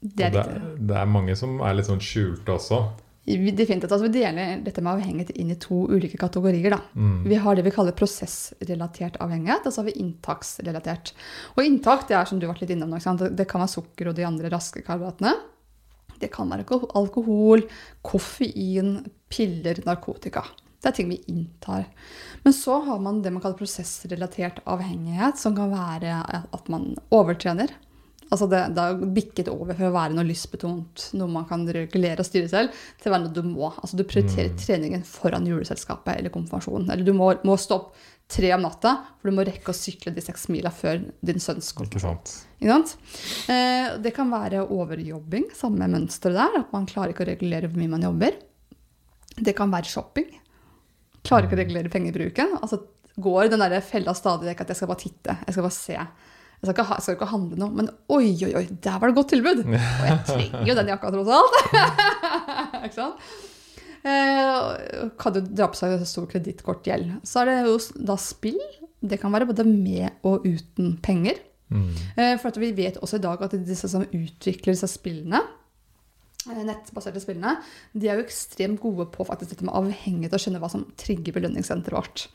Det 0.00 0.28
er 0.28 0.36
det, 0.36 0.60
det 0.86 0.96
er 1.00 1.10
mange 1.10 1.34
som 1.38 1.58
er 1.64 1.76
litt 1.78 1.88
sånn 1.88 2.02
skjulte 2.04 2.54
også. 2.54 2.84
Definitivt. 3.26 3.90
Altså, 3.90 4.04
vi 4.06 4.20
deler 4.20 4.60
dette 4.62 4.82
med 4.84 4.92
avhengighet 4.92 5.32
inn 5.34 5.50
i 5.50 5.58
to 5.58 5.80
ulike 5.90 6.18
kategorier. 6.20 6.76
Da. 6.76 6.78
Mm. 6.94 7.24
Vi 7.26 7.38
har 7.42 7.58
det 7.58 7.64
vi 7.66 7.72
kaller 7.74 7.96
prosessrelatert 7.96 9.18
avhengighet, 9.24 9.66
og 9.66 9.74
så 9.74 9.82
har 9.82 9.88
vi 9.88 9.96
inntaksrelatert. 10.04 11.10
Og 11.56 11.66
inntak 11.66 12.06
det 12.06 12.20
er 12.20 12.28
som 12.30 12.38
du 12.38 12.46
har 12.46 12.54
vært 12.54 12.62
litt 12.62 12.76
innom? 12.76 12.94
Det 12.94 13.48
kan 13.50 13.64
være 13.64 13.72
sukker 13.72 14.12
og 14.12 14.18
de 14.18 14.28
andre 14.28 14.52
raske 14.52 14.84
karbohydratene. 14.86 15.34
Det 16.22 16.30
kan 16.32 16.54
være 16.54 16.78
alkohol, 16.96 17.66
koffein, 18.06 19.00
piller, 19.32 19.82
narkotika. 19.88 20.46
Det 20.86 20.92
er 20.92 20.98
ting 21.00 21.08
vi 21.10 21.16
inntar. 21.26 21.88
Men 22.44 22.54
så 22.54 22.76
har 22.86 23.00
man 23.02 23.18
det 23.24 23.32
man 23.34 23.42
kaller 23.42 23.58
prosessrelatert 23.58 24.60
avhengighet, 24.70 25.34
som 25.40 25.56
kan 25.56 25.72
være 25.72 26.20
at 26.54 26.68
man 26.70 26.92
overtrener. 27.10 27.72
Altså 28.30 28.46
det, 28.50 28.60
det 28.74 28.84
har 28.84 29.02
bikket 29.16 29.50
over 29.50 29.74
fra 29.74 29.88
å 29.88 29.94
være 29.94 30.14
noe 30.14 30.26
lystbetont, 30.28 31.08
noe 31.18 31.30
man 31.30 31.48
kan 31.50 31.66
regulere 31.74 32.22
og 32.22 32.28
styre 32.28 32.50
selv, 32.50 32.78
til 33.02 33.10
å 33.10 33.16
være 33.16 33.24
noe 33.24 33.34
du 33.34 33.42
må. 33.50 33.72
Altså 33.82 33.98
du 33.98 34.04
prioriterer 34.06 34.54
treningen 34.62 35.02
foran 35.06 35.50
juleselskapet 35.50 36.20
eller 36.20 36.34
konfirmasjonen. 36.34 36.86
Eller 36.94 37.02
du 37.06 37.12
må, 37.18 37.32
må 37.42 37.58
stå 37.58 37.80
opp 37.80 37.98
tre 38.30 38.54
om 38.54 38.62
natta, 38.62 38.94
for 39.18 39.30
du 39.30 39.40
må 39.40 39.46
rekke 39.50 39.74
å 39.74 39.78
sykle 39.78 40.14
de 40.14 40.22
seks 40.22 40.46
mila 40.54 40.70
før 40.74 41.02
din 41.26 41.42
sønns 41.42 41.74
konfirmasjon. 41.74 42.22
Ikke 42.62 42.72
sant? 42.72 42.96
Eh, 43.50 43.92
det 44.06 44.14
kan 44.14 44.30
være 44.30 44.68
overjobbing, 44.70 45.50
samme 45.54 45.90
mønster 45.90 46.34
der, 46.34 46.62
at 46.62 46.70
man 46.74 46.86
klarer 46.86 47.14
ikke 47.14 47.26
å 47.26 47.30
regulere 47.34 47.70
hvor 47.74 47.82
mye 47.82 47.94
man 47.98 48.06
jobber. 48.06 48.38
Det 49.36 49.58
kan 49.58 49.74
være 49.74 49.90
shopping. 49.90 50.30
Klarer 51.26 51.48
ikke 51.48 51.58
å 51.58 51.60
regulere 51.60 51.92
pengebruken. 51.92 52.56
Altså 52.60 52.80
går 53.16 53.50
den 53.52 53.62
der 53.64 53.80
fella 53.84 54.12
stadig 54.16 54.50
vekk 54.50 54.64
at 54.64 54.72
jeg 54.72 54.80
skal 54.80 54.90
bare 54.90 55.02
titte, 55.02 55.36
jeg 55.46 55.56
skal 55.56 55.64
bare 55.66 55.76
se. 55.76 55.96
Jeg 55.96 56.64
skal, 56.64 56.72
ikke 56.72 56.86
ha, 56.88 56.96
jeg 56.96 57.04
skal 57.04 57.16
ikke 57.18 57.28
handle 57.30 57.58
noe, 57.60 57.72
men 57.76 57.88
oi, 58.12 58.30
oi, 58.46 58.52
oi, 58.60 58.64
der 58.84 58.96
var 59.00 59.10
det 59.10 59.16
godt 59.18 59.32
tilbud! 59.34 59.58
Og 59.68 60.06
jeg 60.08 60.20
trenger 60.30 60.70
jo 60.70 60.76
den 60.78 60.90
jakka 60.92 61.12
tross 61.12 61.32
alt. 61.36 61.58
ikke 62.86 62.96
sant? 62.96 63.26
Eh, 64.06 65.10
kan 65.20 65.34
du 65.34 65.40
dra 65.50 65.68
på 65.72 65.78
seg 65.78 66.04
stor 66.08 66.28
kredittkortgjeld. 66.30 67.18
Så 67.26 67.42
er 67.42 67.50
det 67.50 67.56
jo 67.66 67.76
da 68.08 68.16
spill. 68.20 68.60
Det 69.04 69.18
kan 69.20 69.34
være 69.34 69.48
både 69.50 69.66
med 69.68 70.20
og 70.26 70.46
uten 70.46 70.94
penger. 71.04 71.40
Mm. 71.72 71.90
Eh, 72.14 72.34
For 72.40 72.62
vi 72.62 72.70
vet 72.76 73.00
også 73.02 73.18
i 73.18 73.24
dag 73.24 73.42
at 73.42 73.56
disse 73.66 73.90
som 73.90 74.04
utvikler 74.06 74.76
disse 74.76 74.88
spillene, 74.92 75.42
nettbaserte 76.46 77.22
spillene, 77.22 77.56
de 77.92 78.08
er 78.08 78.18
jo 78.18 78.26
ekstremt 78.26 78.80
gode 78.82 79.08
på 79.12 79.26
faktisk 79.26 79.54
dette 79.54 79.66
med 79.66 79.76
avhengighet 79.76 80.36
og 80.36 80.42
skjønne 80.42 80.60
hva 80.62 80.70
som 80.72 80.84
trigger 81.00 81.36
belønningssenteret 81.36 81.96
vårt. 81.96 82.26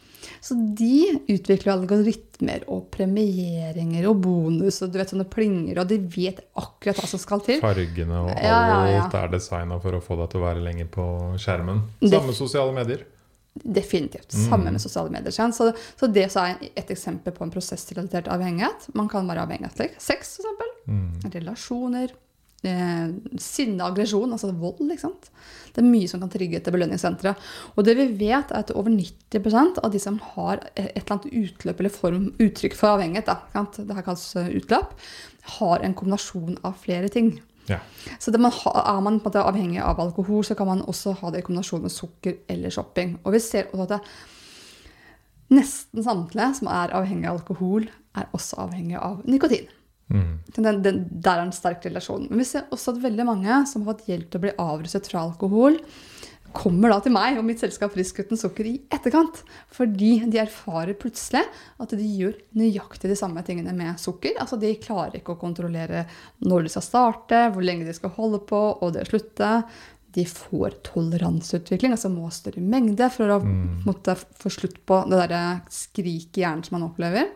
Så 0.41 0.55
de 0.77 1.21
utvikler 1.29 1.73
algoritmer 1.73 2.65
og 2.71 2.89
premieringer 2.93 4.05
og 4.09 4.19
bonus 4.21 4.81
og 4.85 4.91
du 4.93 4.99
vet 5.01 5.13
sånne 5.13 5.27
plinger, 5.29 5.81
og 5.81 5.89
de 5.89 5.97
vet 6.13 6.43
akkurat 6.59 7.01
hva 7.01 7.09
som 7.09 7.21
skal 7.21 7.41
til. 7.45 7.61
Fargene 7.63 8.19
og 8.19 8.29
alt 8.33 8.45
Ja, 8.45 8.59
ja, 8.69 8.83
ja. 8.97 9.07
er 9.23 9.33
designa 9.33 9.79
for 9.81 9.97
å 9.97 10.03
få 10.03 10.19
deg 10.21 10.33
til 10.33 10.41
å 10.41 10.45
være 10.45 10.65
lenger 10.65 10.91
på 10.93 11.07
skjermen. 11.41 11.83
Samme 12.05 12.37
sosiale 12.37 12.75
medier. 12.75 13.05
Definitivt. 13.51 14.31
Mm. 14.33 14.43
Samme 14.47 14.71
med 14.71 14.81
sosiale 14.81 15.11
medier. 15.11 15.33
Så, 15.35 15.71
så 15.99 16.07
det 16.07 16.29
så 16.31 16.45
er 16.47 16.69
et 16.71 16.91
eksempel 16.93 17.35
på 17.35 17.43
en 17.43 17.51
prosessrelatert 17.51 18.29
avhengighet. 18.31 18.87
Man 18.97 19.09
kan 19.11 19.27
være 19.27 19.43
avhengig 19.43 19.67
av 19.67 19.75
sex, 19.75 20.37
f.eks. 20.37 20.37
relasjoner, 21.33 22.13
eh, 22.67 23.11
sinne, 23.41 23.85
aggresjon, 23.87 24.31
altså 24.31 24.51
vold. 24.53 24.91
sant? 24.99 25.29
Det 25.71 25.81
er 25.81 25.87
mye 25.87 26.09
som 26.09 26.21
kan 26.23 26.31
trigge 26.31 26.59
etter 26.59 26.73
belønningssenteret. 26.75 27.51
Og 27.75 27.85
det 27.87 27.95
vi 27.99 28.07
vet, 28.19 28.51
er 28.51 28.63
at 28.63 28.73
over 28.75 28.91
90% 28.91 29.79
av 29.83 29.93
de 29.93 30.01
som 30.03 30.19
har 30.33 30.63
et 30.75 30.91
eller 30.91 31.15
annet 31.15 31.29
utløp 31.43 31.79
eller 31.79 31.95
form, 31.95 32.27
uttrykk 32.41 32.75
for 32.77 32.95
avhengighet, 32.95 33.31
da, 33.31 33.65
det 33.77 33.95
her 33.97 34.05
kalles 34.07 34.27
eh, 34.39 34.51
utløp, 34.59 34.97
har 35.57 35.85
en 35.85 35.95
kombinasjon 35.97 36.59
av 36.67 36.77
flere 36.83 37.09
ting. 37.13 37.37
Ja. 37.69 37.79
Så 38.19 38.33
det 38.33 38.41
man 38.41 38.53
ha, 38.53 38.73
er 38.95 39.01
man 39.05 39.21
måte 39.23 39.43
avhengig 39.43 39.81
av 39.83 40.01
alkohol, 40.01 40.43
så 40.45 40.57
kan 40.57 40.67
man 40.67 40.85
også 40.89 41.15
ha 41.21 41.31
det 41.31 41.41
i 41.41 41.47
kombinasjon 41.47 41.85
med 41.85 41.93
sukker 41.93 42.41
eller 42.51 42.73
shopping. 42.73 43.17
Og 43.23 43.37
vi 43.37 43.43
ser 43.43 43.71
også 43.71 43.87
at 43.87 43.95
det, 43.95 44.01
nesten 45.51 46.03
samtlige 46.03 46.53
som 46.61 46.71
er 46.71 46.95
avhengig 46.97 47.29
av 47.29 47.41
alkohol, 47.41 47.87
er 48.17 48.27
også 48.35 48.65
avhengig 48.65 48.99
av 48.99 49.21
nikotin. 49.29 49.69
Mm. 50.11 50.31
Den, 50.57 50.81
den, 50.83 51.03
der 51.23 51.39
er 51.39 51.45
en 51.47 51.55
sterk 51.55 51.85
relasjon. 51.87 52.27
Men 52.29 52.43
vi 52.43 52.49
ser 52.51 52.67
også 52.71 52.95
at 52.95 53.03
veldig 53.03 53.27
mange 53.27 53.61
som 53.69 53.85
har 53.85 53.93
fått 53.95 54.09
hjelp 54.11 54.29
til 54.29 54.41
å 54.41 54.45
bli 54.47 54.57
avruset 54.59 55.07
fra 55.11 55.23
alkohol, 55.25 55.79
kommer 56.51 56.91
da 56.91 56.97
til 56.99 57.13
meg 57.15 57.37
og 57.39 57.45
mitt 57.47 57.61
selskap 57.63 57.93
Frisk 57.95 58.17
uten 58.25 58.39
sukker 58.39 58.67
i 58.67 58.73
etterkant. 58.91 59.37
Fordi 59.71 60.17
de 60.27 60.41
erfarer 60.41 60.97
plutselig 60.99 61.45
at 61.79 61.95
de 61.95 62.03
gjør 62.03 62.35
nøyaktig 62.59 63.07
de 63.07 63.15
samme 63.15 63.39
tingene 63.47 63.71
med 63.77 63.99
sukker. 64.01 64.35
Altså 64.35 64.59
De 64.59 64.73
klarer 64.83 65.21
ikke 65.21 65.37
å 65.37 65.39
kontrollere 65.39 66.03
når 66.43 66.67
de 66.67 66.73
skal 66.75 66.87
starte, 66.89 67.45
hvor 67.53 67.63
lenge 67.63 67.87
de 67.87 67.95
skal 67.95 68.11
holde 68.17 68.43
på, 68.51 68.61
og 68.83 68.91
det 68.97 69.07
slutte. 69.07 69.53
De 70.11 70.25
får 70.27 70.81
toleranseutvikling, 70.89 71.93
altså 71.95 72.11
må 72.11 72.25
ha 72.27 72.33
større 72.35 72.59
mengde 72.59 73.07
for 73.15 73.31
å 73.31 73.39
Mm. 73.39 73.85
måtte 73.87 74.17
få 74.19 74.51
slutt 74.51 74.85
på 74.85 75.09
det 75.09 75.29
der 75.29 75.61
skriket 75.71 76.37
i 76.37 76.43
hjernen 76.43 76.65
som 76.67 76.79
man 76.79 76.89
opplever. 76.89 77.29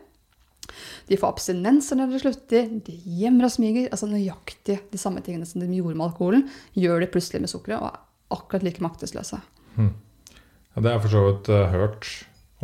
De 1.10 1.20
får 1.20 1.36
abstinenser 1.36 2.00
når 2.00 2.14
de 2.14 2.22
slutter, 2.24 2.72
de 2.88 2.96
gjemmer 3.20 3.48
og 3.48 3.54
smiger. 3.54 3.90
altså 3.92 4.10
Nøyaktig 4.10 4.80
de 4.92 5.02
samme 5.02 5.24
tingene 5.26 5.48
som 5.50 5.62
de 5.64 5.70
gjorde 5.70 5.98
med 5.98 6.08
alkoholen, 6.10 6.48
gjør 6.78 7.04
de 7.04 7.12
plutselig 7.14 7.44
med 7.44 7.52
sukkeret, 7.52 7.82
og 7.82 7.92
er 7.92 8.02
akkurat 8.36 8.66
like 8.66 8.84
maktesløse. 8.84 9.42
Ja, 9.78 10.82
det 10.82 10.90
har 10.90 10.98
jeg 10.98 11.06
for 11.06 11.16
så 11.16 11.24
vidt 11.30 11.52
uh, 11.54 11.62
hørt 11.72 12.10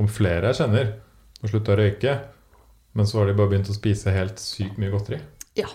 om 0.01 0.10
flere 0.12 0.51
jeg 0.51 0.63
kjenner 0.63 0.93
som 1.38 1.51
slutta 1.51 1.75
å 1.75 1.79
røyke, 1.79 2.17
men 2.98 3.08
så 3.08 3.22
har 3.22 3.29
de 3.29 3.38
bare 3.38 3.53
begynt 3.53 3.72
å 3.72 3.77
spise 3.77 4.13
helt 4.13 4.41
sykt 4.41 4.77
mye 4.81 4.91
godteri. 4.93 5.22
Ja. 5.58 5.70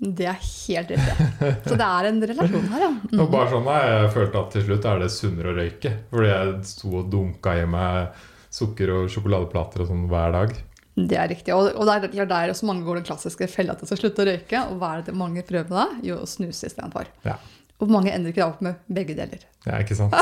Det 0.00 0.24
er 0.30 0.38
helt 0.40 0.92
riktig. 0.94 1.48
Så 1.66 1.76
det 1.76 1.84
er 1.84 2.06
en 2.08 2.22
relasjon 2.24 2.70
her, 2.72 2.84
ja. 2.86 2.90
Mm. 3.10 3.20
Og 3.20 3.32
bare 3.32 3.50
sånn 3.50 3.66
jeg 3.68 4.12
følt 4.14 4.36
at 4.38 4.52
til 4.54 4.62
slutt 4.64 4.86
er 4.88 5.02
det 5.02 5.08
sunnere 5.12 5.50
å 5.50 5.56
røyke. 5.58 5.90
Fordi 6.12 6.30
jeg 6.30 6.52
sto 6.70 6.92
og 7.02 7.10
dunka 7.12 7.56
i 7.58 7.66
meg 7.68 8.22
sukker 8.54 8.92
og 8.94 9.10
sjokoladeplater 9.12 9.84
og 9.84 9.90
sånn 9.90 10.06
hver 10.08 10.32
dag. 10.38 10.54
Det 10.98 11.16
er 11.16 11.30
riktig. 11.30 11.54
Og, 11.54 11.70
og 11.76 11.86
det 11.86 12.10
er 12.18 12.26
der 12.28 12.52
også 12.52 12.66
mange 12.68 12.84
går 12.84 13.00
den 13.00 13.06
klassiske 13.06 13.46
fella 13.50 13.76
til 13.78 13.86
å 13.86 14.00
slutte 14.00 14.24
å 14.24 14.28
røyke. 14.28 14.64
Og 14.72 14.80
hva 14.80 14.96
er 14.96 15.06
det 15.06 15.14
mange 15.16 15.44
prøver 15.46 15.70
da? 15.70 15.86
Jo, 16.04 16.20
å 16.24 16.28
snuse 16.28 16.68
istedenfor. 16.68 17.08
Ja. 17.26 17.38
Og 17.80 17.88
mange 17.88 18.12
ender 18.12 18.34
ikke 18.34 18.44
opp 18.44 18.60
med 18.64 18.82
begge 18.92 19.14
deler. 19.16 19.46
Ja, 19.64 19.78
ikke 19.80 19.96
sant? 19.96 20.12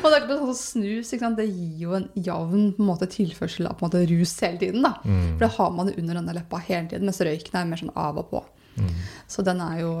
Og 0.00 0.06
det 0.06 0.16
er 0.16 0.24
klart 0.24 0.40
sånn 0.40 0.56
snus 0.56 1.12
ikke 1.12 1.30
det 1.36 1.48
gir 1.50 1.82
jo 1.82 1.96
en 1.98 2.06
jevn 2.14 2.70
på 2.78 2.86
måte, 2.86 3.08
tilførsel 3.12 3.68
av 3.68 3.82
måte, 3.84 4.00
rus 4.08 4.32
hele 4.40 4.60
tiden. 4.62 4.86
da. 4.86 4.94
Mm. 5.04 5.34
For 5.34 5.44
det 5.44 5.50
har 5.58 5.74
man 5.76 5.90
det 5.90 5.98
under 6.00 6.20
denne 6.20 6.36
leppa 6.38 6.62
hele 6.64 6.88
tiden, 6.88 7.08
mens 7.08 7.20
røyken 7.20 7.60
er 7.60 7.68
mer 7.68 7.82
sånn 7.82 7.92
av 7.92 8.22
og 8.22 8.30
på. 8.32 8.42
Mm. 8.80 8.94
Så 9.28 9.44
den 9.44 9.60
er 9.66 9.76
jo 9.82 9.92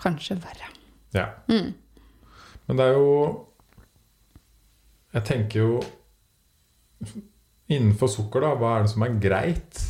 kanskje 0.00 0.36
verre. 0.42 0.68
Ja. 1.16 1.30
Mm. 1.48 1.72
Men 2.66 2.80
det 2.80 2.84
er 2.88 2.96
jo 2.96 3.10
Jeg 5.14 5.22
tenker 5.28 5.60
jo 5.60 5.72
Innenfor 7.74 8.10
sukker, 8.12 8.44
da, 8.44 8.54
hva 8.58 8.78
er 8.78 8.86
det 8.86 8.92
som 8.94 9.06
er 9.06 9.14
greit 9.22 9.80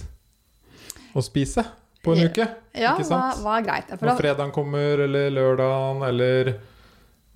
å 1.15 1.23
spise 1.25 1.65
på 2.05 2.15
en 2.15 2.29
uke? 2.29 2.47
Ja, 2.75 2.95
hva, 2.99 3.23
hva 3.41 3.59
er 3.59 3.67
greit? 3.67 3.93
Når 4.01 4.21
fredagen 4.21 4.55
kommer, 4.55 5.05
eller 5.07 5.31
lørdagen, 5.35 6.03
eller 6.09 6.55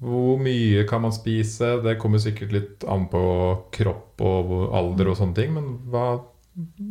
hvor 0.03 0.39
mye 0.43 0.85
kan 0.89 1.03
man 1.03 1.15
spise? 1.15 1.77
Det 1.85 1.97
kommer 2.03 2.23
sikkert 2.23 2.55
litt 2.55 2.87
an 2.91 3.09
på 3.11 3.23
kropp 3.75 4.23
og 4.23 4.55
alder 4.79 5.13
og 5.13 5.19
sånne 5.19 5.39
ting, 5.39 5.57
men 5.57 5.75
hva, 5.91 6.07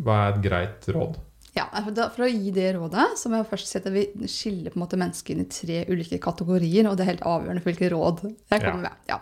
hva 0.04 0.20
er 0.26 0.36
et 0.36 0.44
greit 0.44 0.92
råd? 0.96 1.22
ja, 1.58 1.66
for, 2.14 2.26
å 2.26 2.30
gi 2.30 2.52
det 2.54 2.72
rådet, 2.76 3.06
så 3.20 3.32
må 3.32 3.40
jeg 3.40 3.50
først 3.52 3.72
si 3.72 3.80
at 3.80 3.88
vi 3.94 4.04
skiller 4.30 4.74
på 4.74 4.80
en 4.80 4.84
måte 4.84 5.00
mennesker 5.00 5.34
inn 5.34 5.46
i 5.46 5.50
tre 5.52 5.80
ulike 5.90 6.20
kategorier, 6.24 6.88
og 6.90 6.98
det 6.98 7.06
er 7.06 7.14
helt 7.14 7.26
avgjørende 7.28 7.64
for 7.64 7.72
hvilke 7.72 7.92
råd 7.94 8.24
jeg 8.28 8.62
kommer 8.64 8.84
med. 8.86 9.00
Ja. 9.10 9.20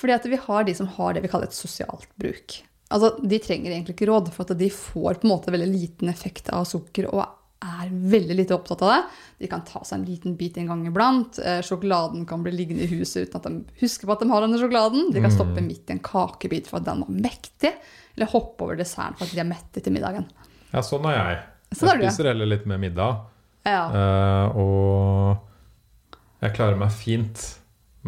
Fordi 0.00 0.16
at 0.16 0.26
vi 0.32 0.40
har 0.46 0.66
de 0.66 0.74
som 0.76 0.90
har 0.96 1.14
det 1.14 1.24
vi 1.24 1.30
kaller 1.32 1.50
et 1.50 1.56
sosialt 1.56 2.10
bruk. 2.20 2.60
Altså, 2.90 3.12
De 3.22 3.38
trenger 3.42 3.72
egentlig 3.72 3.94
ikke 3.96 4.08
råd, 4.10 4.32
for 4.34 4.46
at 4.46 4.58
de 4.58 4.70
får 4.74 5.20
på 5.20 5.28
en 5.28 5.34
måte 5.34 5.52
veldig 5.54 5.68
liten 5.70 6.10
effekt 6.10 6.50
av 6.54 6.66
sukker 6.68 7.06
og 7.12 7.22
er 7.60 7.90
veldig 7.92 8.36
lite 8.38 8.56
opptatt 8.56 8.82
av 8.82 8.90
det. 8.94 9.00
De 9.44 9.48
kan 9.50 9.62
ta 9.68 9.82
seg 9.84 9.98
en 9.98 10.06
liten 10.08 10.36
bit 10.38 10.56
en 10.56 10.70
gang 10.70 10.84
iblant. 10.88 11.38
Eh, 11.44 11.60
sjokoladen 11.64 12.24
kan 12.28 12.44
bli 12.44 12.54
liggende 12.56 12.86
i 12.86 12.90
huset 12.94 13.28
uten 13.28 13.36
at 13.36 13.48
de 13.48 13.82
husker 13.82 14.08
på 14.08 14.14
at 14.14 14.24
de 14.24 14.30
har 14.32 14.46
denne 14.46 14.60
sjokoladen. 14.60 15.10
De 15.12 15.20
kan 15.20 15.34
stoppe 15.34 15.64
midt 15.64 15.92
i 15.92 15.96
en 15.96 16.02
kakebit 16.04 16.70
for 16.70 16.80
at 16.80 16.88
den 16.88 17.04
var 17.04 17.18
mektig, 17.28 17.74
eller 18.16 18.32
hoppe 18.32 18.64
over 18.64 18.80
desserten 18.80 19.18
for 19.18 19.28
at 19.28 19.36
de 19.36 19.42
er 19.44 19.50
mette 19.50 19.84
til 19.84 19.94
middagen. 19.94 20.26
Ja, 20.72 20.82
sånn 20.86 21.04
er 21.10 21.18
jeg. 21.18 21.38
Sånn 21.76 21.92
er 21.92 22.00
jeg 22.00 22.14
spiser 22.14 22.32
heller 22.32 22.48
litt 22.48 22.64
med 22.70 22.80
middag. 22.82 23.20
Ja. 23.68 23.82
Uh, 23.92 24.56
og 24.56 26.40
jeg 26.40 26.56
klarer 26.56 26.80
meg 26.80 26.94
fint 26.96 27.44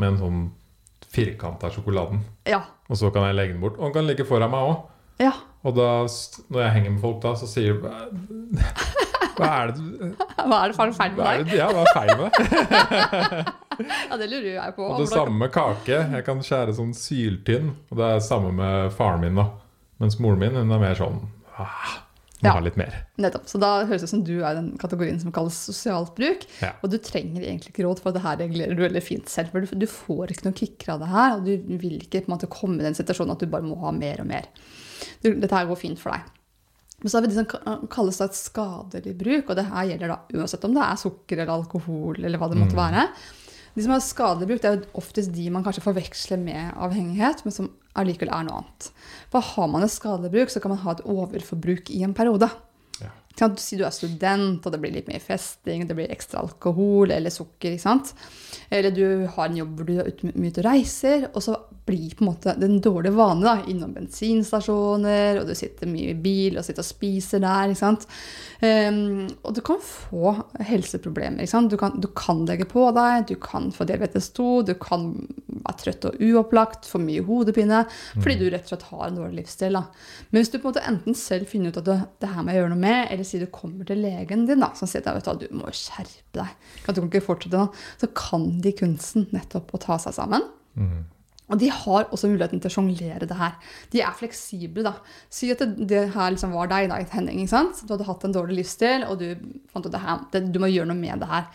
med 0.00 0.14
en 0.14 0.20
sånn 0.22 0.44
firkant 1.12 1.60
av 1.66 1.74
sjokoladen. 1.76 2.24
ja. 2.48 2.64
Og 2.92 2.98
så 3.00 3.08
kan 3.14 3.24
jeg 3.30 3.38
legge 3.38 3.54
den 3.56 3.62
bort. 3.64 3.78
Og 3.80 3.88
den 3.88 3.94
kan 3.96 4.08
ligge 4.10 4.26
foran 4.28 4.52
meg 4.52 4.68
òg. 4.68 4.82
ja. 5.24 5.32
Og 5.62 5.76
da, 5.76 5.84
når 6.50 6.58
jeg 6.64 6.72
henger 6.74 6.90
med 6.90 7.00
folk 7.04 7.20
da, 7.22 7.30
så 7.38 7.46
sier 7.46 7.76
de 7.78 7.90
Hva 9.38 9.50
er 9.60 9.70
det 9.70 9.76
du 9.78 10.16
Hva 10.50 10.56
er 10.64 10.72
det 10.72 10.76
feil 10.96 11.12
med 11.14 11.22
deg? 11.22 11.52
ja, 11.54 11.68
hva 11.70 11.84
er 11.84 11.92
feil 11.94 12.10
med? 12.18 13.52
Ja, 14.10 14.18
det 14.18 14.26
lurer 14.32 14.48
jeg 14.56 14.74
på. 14.76 14.88
Og 14.90 14.98
det 15.00 15.08
samme 15.12 15.38
med 15.44 15.52
kake. 15.54 16.00
Jeg 16.16 16.26
kan 16.26 16.42
skjære 16.42 16.74
sånn 16.76 16.90
syltynn. 16.98 17.70
Og 17.92 18.00
det 18.00 18.08
er 18.16 18.24
samme 18.26 18.50
med 18.58 18.90
faren 18.98 19.22
min. 19.22 19.38
da 19.38 19.46
Mens 20.02 20.18
moren 20.18 20.42
min 20.42 20.58
hun 20.58 20.74
er 20.74 20.82
mer 20.82 20.98
sånn 20.98 21.22
ah, 21.62 21.94
Må 22.42 22.48
Ja. 22.48 22.52
ha 22.56 22.60
litt 22.60 22.76
mer. 22.76 22.94
Nettopp. 23.22 23.44
Så 23.46 23.60
da 23.62 23.84
høres 23.86 24.02
det 24.02 24.08
ut 24.08 24.10
som 24.10 24.24
du 24.26 24.34
er 24.42 24.56
den 24.58 24.72
kategorien 24.76 25.20
som 25.22 25.30
kalles 25.30 25.54
sosialt 25.54 26.14
bruk. 26.16 26.42
Ja. 26.60 26.72
Og 26.82 26.90
du 26.90 26.98
trenger 26.98 27.40
egentlig 27.44 27.70
ikke 27.70 27.84
råd, 27.86 28.00
for 28.02 28.10
det 28.12 28.22
her 28.24 28.36
regulerer 28.40 28.74
du 28.74 28.82
veldig 28.82 29.02
fint 29.02 29.28
selv. 29.30 29.52
For 29.54 29.60
du, 29.78 29.86
får 29.86 30.32
ikke 30.34 30.48
noen 30.48 30.58
kicker 30.58 30.94
av 30.94 31.00
det 31.04 31.08
her, 31.12 31.36
og 31.36 31.44
du 31.46 31.76
vil 31.78 32.00
ikke 32.02 32.26
måte 32.26 32.48
komme 32.50 32.80
i 32.80 32.86
den 32.88 32.94
situasjonen 32.98 33.36
at 33.36 33.38
du 33.38 33.46
bare 33.46 33.62
må 33.62 33.78
ha 33.84 33.92
mer 33.94 34.20
og 34.24 34.26
mer. 34.26 34.48
Du, 35.22 35.30
dette 35.34 35.54
her 35.54 35.66
går 35.70 35.78
fint 35.78 36.00
for 36.02 36.10
deg. 36.10 36.26
Men 37.02 37.10
så 37.10 37.18
har 37.18 37.22
vi 37.26 37.30
det 37.34 37.38
som 37.46 37.86
kalles 37.90 38.20
et 38.22 38.34
skadelig 38.38 39.14
bruk, 39.18 39.48
og 39.50 39.56
det 39.58 39.64
her 39.70 39.86
gjelder 39.90 40.12
da 40.12 40.18
uansett 40.38 40.64
om 40.66 40.74
det 40.74 40.82
er 40.82 41.00
sukker 41.02 41.38
eller 41.42 41.54
alkohol 41.56 42.18
eller 42.24 42.38
hva 42.38 42.48
det 42.50 42.58
måtte 42.58 42.78
være. 42.78 43.06
De 43.74 43.82
som 43.82 43.94
har 43.94 44.02
skadelig 44.04 44.46
bruk, 44.50 44.60
det 44.62 44.68
er 44.70 44.76
jo 44.76 44.90
oftest 45.00 45.32
de 45.32 45.48
man 45.50 45.64
kanskje 45.64 45.82
forveksler 45.82 46.38
med 46.42 46.74
avhengighet, 46.76 47.42
men 47.46 47.54
som 47.54 47.70
allikevel 47.98 48.32
er 48.32 48.46
noe 48.46 48.60
annet. 48.62 48.90
For 49.32 49.44
har 49.52 49.70
man 49.72 49.84
et 49.86 49.92
skadelig 49.92 50.32
bruk, 50.32 50.52
så 50.52 50.62
kan 50.62 50.74
man 50.74 50.82
ha 50.84 50.94
et 50.94 51.04
overforbruk 51.08 51.90
i 51.92 52.02
en 52.06 52.14
periode. 52.16 52.48
Ja. 53.02 53.10
Si 53.58 53.78
du 53.80 53.84
er 53.86 53.94
student, 53.94 54.64
og 54.64 54.72
det 54.74 54.80
blir 54.82 54.94
litt 54.94 55.08
mer 55.10 55.22
festing, 55.24 55.86
det 55.88 55.96
blir 55.98 56.12
ekstra 56.12 56.42
alkohol 56.42 57.14
eller 57.14 57.32
sukker. 57.32 57.78
Eller 58.70 58.94
du 58.94 59.26
har 59.26 59.48
en 59.48 59.60
jobb 59.62 59.76
hvor 59.78 59.88
du 59.88 59.94
er 59.98 60.10
ute 60.10 60.32
mye 60.32 60.52
og 60.52 60.64
reiser, 60.66 61.28
og 61.32 61.44
så 61.44 61.56
blir 61.86 62.14
på 62.14 62.22
en 62.22 62.28
måte 62.30 62.54
den 62.58 62.76
dårlige 62.82 63.14
vane 63.16 63.42
da, 63.42 63.54
innom 63.70 63.94
bensinstasjoner, 63.96 65.40
og 65.40 65.48
du 65.48 65.54
sitter 65.58 65.90
mye 65.90 66.12
i 66.12 66.18
bil 66.18 66.58
og 66.58 66.66
sitter 66.66 66.84
og 66.84 66.88
spiser 66.88 67.42
der. 67.42 67.72
ikke 67.72 67.80
sant? 67.80 68.06
Um, 68.62 69.26
og 69.42 69.56
du 69.56 69.62
kan 69.66 69.80
få 69.82 70.36
helseproblemer. 70.62 71.42
ikke 71.42 71.50
sant? 71.50 71.72
Du 71.72 71.78
kan, 71.80 71.96
du 71.98 72.06
kan 72.14 72.44
legge 72.46 72.68
på 72.70 72.86
deg, 72.94 73.26
du 73.32 73.34
kan 73.42 73.70
få 73.74 73.86
diabetes 73.88 74.30
2, 74.36 74.48
du 74.68 74.74
kan 74.78 75.08
være 75.48 75.78
trøtt 75.82 76.06
og 76.10 76.22
uopplagt, 76.22 76.86
få 76.90 77.00
mye 77.02 77.24
hodepine, 77.26 77.82
fordi 78.14 78.38
du 78.38 78.46
rett 78.46 78.66
og 78.68 78.74
slett 78.74 78.88
har 78.92 79.08
en 79.08 79.18
dårlig 79.18 79.40
livsstil. 79.42 79.78
da. 79.78 79.84
Men 80.30 80.42
hvis 80.42 80.52
du 80.52 80.58
på 80.58 80.68
en 80.68 80.70
måte 80.70 80.86
enten 80.92 81.18
selv 81.18 81.50
finner 81.50 81.72
ut 81.72 81.80
at 81.82 81.88
du, 81.88 81.94
det 82.22 82.30
her 82.30 82.46
må 82.46 82.54
jeg 82.54 82.62
gjøre 82.62 82.74
noe 82.74 82.84
med, 82.84 83.00
eller 83.10 83.26
sier 83.26 83.42
du 83.42 83.50
kommer 83.54 83.88
til 83.88 84.02
legen 84.04 84.46
din 84.46 84.62
da, 84.62 84.70
som 84.78 84.90
sier 84.90 85.06
at 85.10 85.26
du, 85.26 85.48
du 85.48 85.58
må 85.58 85.72
skjerpe 85.74 86.38
deg, 86.38 86.54
at 86.86 86.94
du 86.94 87.02
kan 87.02 87.10
ikke 87.10 87.26
fortsette 87.26 87.58
sånn, 87.58 87.74
så 87.98 88.10
kan 88.14 88.46
de 88.62 88.74
kunsten 88.78 89.26
nettopp 89.34 89.74
å 89.74 89.82
ta 89.82 89.98
seg 90.02 90.14
sammen. 90.16 90.46
Mm. 90.78 91.02
Og 91.50 91.58
de 91.60 91.68
har 91.74 92.06
også 92.14 92.30
muligheten 92.30 92.62
til 92.62 92.70
å 92.70 92.74
sjonglere 92.76 93.26
det 93.28 93.36
her. 93.36 93.58
De 93.92 94.00
er 94.04 94.16
fleksible, 94.16 94.84
da. 94.86 94.94
Si 95.32 95.50
at 95.52 95.60
det, 95.60 95.88
det 95.90 96.06
her 96.14 96.32
liksom 96.32 96.54
var 96.54 96.70
deg, 96.70 96.88
da, 96.92 97.00
Henning. 97.12 97.42
ikke 97.42 97.56
sant? 97.56 97.82
Du 97.84 97.92
hadde 97.92 98.08
hatt 98.08 98.24
en 98.28 98.34
dårlig 98.36 98.62
livsstil, 98.62 99.04
og 99.08 99.20
du 99.20 99.34
fant 99.72 99.84
ut 99.84 99.92
det 99.92 100.00
her, 100.00 100.22
det, 100.32 100.46
du 100.54 100.60
må 100.62 100.70
gjøre 100.72 100.92
noe 100.92 101.00
med 101.00 101.20
det 101.20 101.28
her. 101.28 101.50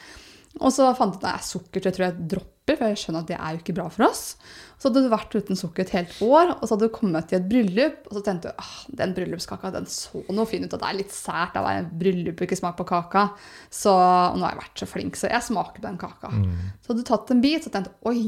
Og 0.57 0.71
så 0.73 0.89
fant 0.97 1.17
jeg 1.17 1.21
ut 1.21 1.27
at 1.29 1.45
sukker 1.45 1.83
tror 1.83 2.07
jeg, 2.07 2.27
dropper, 2.33 2.77
for 2.77 2.91
jeg 2.91 2.99
skjønner 2.99 3.23
at 3.23 3.29
det 3.29 3.37
er 3.37 3.53
jo 3.53 3.61
ikke 3.61 3.75
bra 3.77 3.87
for 3.93 4.07
oss. 4.09 4.23
Så 4.77 4.89
hadde 4.89 5.03
du 5.05 5.09
vært 5.11 5.33
uten 5.33 5.57
sukker 5.57 5.85
et 5.85 5.93
helt 5.95 6.17
år, 6.25 6.51
og 6.57 6.63
så 6.63 6.75
hadde 6.75 6.89
du 6.89 6.93
kommet 6.93 7.29
til 7.29 7.39
et 7.39 7.47
bryllup, 7.49 8.03
og 8.09 8.17
så 8.17 8.23
tenkte 8.25 8.51
du 8.51 8.61
ah, 8.61 8.73
den 8.99 9.15
bryllupskaka 9.17 9.71
den 9.73 9.87
så 9.89 10.21
noe 10.29 10.49
fin 10.49 10.65
ut, 10.65 10.73
og 10.73 10.81
det 10.81 10.89
er 10.89 10.99
litt 10.99 11.15
sært 11.15 11.57
være 11.57 11.85
i 11.85 11.89
bryllup 12.03 12.37
og 12.37 12.45
ikke 12.45 12.59
smake 12.59 12.81
på 12.81 12.89
kaka. 12.91 13.25
Så 13.73 13.93
og 13.93 14.37
nå 14.37 14.45
har 14.45 14.53
jeg 14.53 14.63
vært 14.65 14.83
så 14.83 14.89
flink, 14.89 15.17
så 15.17 15.31
jeg 15.31 15.47
smaker 15.47 15.81
på 15.81 15.87
den 15.87 16.01
kaka. 16.01 16.33
Så 16.81 16.91
hadde 16.91 17.01
du 17.01 17.09
tatt 17.09 17.33
en 17.33 17.43
bit 17.45 17.69
og 17.69 17.73
tenkte 17.73 18.13
oi, 18.13 18.21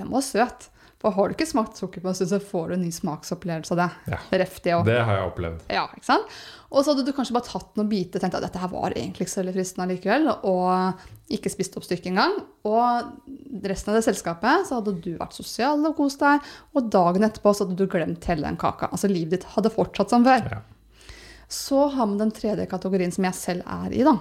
den 0.00 0.12
var 0.12 0.24
søt. 0.26 0.68
For 1.04 1.12
har 1.12 1.28
du 1.28 1.34
ikke 1.36 1.44
smakt 1.44 1.76
sukker 1.76 2.00
på 2.00 2.12
så 2.16 2.38
får 2.40 2.70
du 2.70 2.74
en 2.78 2.84
ny 2.86 2.90
smaksopplevelse 2.96 3.74
av 3.74 3.80
det. 3.82 3.88
Ja. 4.14 4.18
Reftig, 4.40 4.72
og 4.72 4.86
Det 4.88 4.96
har 5.04 5.18
jeg 5.18 5.26
opplevd. 5.28 5.64
ja, 5.68 5.82
ikke 5.92 6.06
sant? 6.06 6.36
Og 6.72 6.80
så 6.80 6.94
hadde 6.94 7.04
du 7.04 7.12
kanskje 7.12 7.34
bare 7.36 7.46
tatt 7.46 7.76
noen 7.76 7.90
biter 7.90 8.18
og 8.18 8.24
tenkt 8.24 8.38
at 8.38 8.46
dette 8.46 8.62
her 8.62 8.70
var 8.72 8.94
egentlig 8.96 9.26
ikke 9.26 9.34
så 9.34 9.42
veldig 9.42 9.54
fristende 9.54 9.86
likevel, 9.92 10.30
og 10.48 11.04
ikke 11.36 11.52
spist 11.52 11.76
opp 11.76 11.84
stykket 11.84 12.08
engang. 12.14 12.38
Og 12.66 13.60
resten 13.68 13.92
av 13.92 13.98
det 14.00 14.06
selskapet 14.08 14.64
så 14.66 14.80
hadde 14.80 14.96
du 15.04 15.10
vært 15.20 15.36
sosial 15.36 15.84
og 15.84 15.94
kost 16.00 16.24
deg, 16.24 16.40
og 16.72 16.88
dagen 16.96 17.28
etterpå 17.28 17.52
så 17.52 17.66
hadde 17.66 17.76
du 17.78 17.86
glemt 17.86 18.24
hele 18.32 18.48
den 18.48 18.58
kaka. 18.58 18.88
Altså 18.90 19.12
livet 19.12 19.36
ditt 19.36 19.50
hadde 19.54 19.74
fortsatt 19.76 20.10
som 20.16 20.24
før. 20.24 20.48
Ja. 20.56 20.62
Så 21.52 21.84
har 21.92 22.08
vi 22.10 22.18
den 22.24 22.32
tredje 22.34 22.66
kategorien 22.66 23.12
som 23.12 23.28
jeg 23.28 23.38
selv 23.38 23.68
er 23.68 23.92
i, 23.92 24.00
da. 24.08 24.16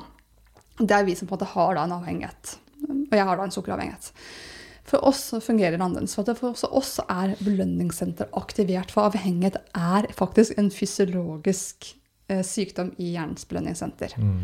Det 0.84 0.92
er 0.92 1.08
vi 1.08 1.16
som 1.16 1.32
på 1.32 1.38
en 1.38 1.40
måte 1.40 1.54
har 1.56 1.78
da 1.80 1.88
en 1.88 1.96
avhengighet. 1.96 2.58
Og 2.92 3.16
jeg 3.16 3.26
har 3.26 3.40
da 3.40 3.48
en 3.48 3.56
sukkeravhengighet. 3.56 4.12
For 4.88 5.04
oss 5.08 5.30
fungerer 5.46 5.78
det 5.78 5.84
annerledes. 5.86 6.16
For, 6.18 6.28
for 6.36 6.52
også 6.54 6.70
oss 6.76 6.98
er 7.08 7.36
belønningssenter 7.44 8.32
aktivert. 8.40 8.92
For 8.92 9.08
avhengighet 9.08 9.62
er 9.80 10.10
faktisk 10.16 10.58
en 10.60 10.72
fysiologisk 10.74 11.94
eh, 12.28 12.42
sykdom 12.44 12.92
i 13.00 13.14
hjernens 13.14 13.48
belønningssenter. 13.48 14.18
Mm. 14.20 14.42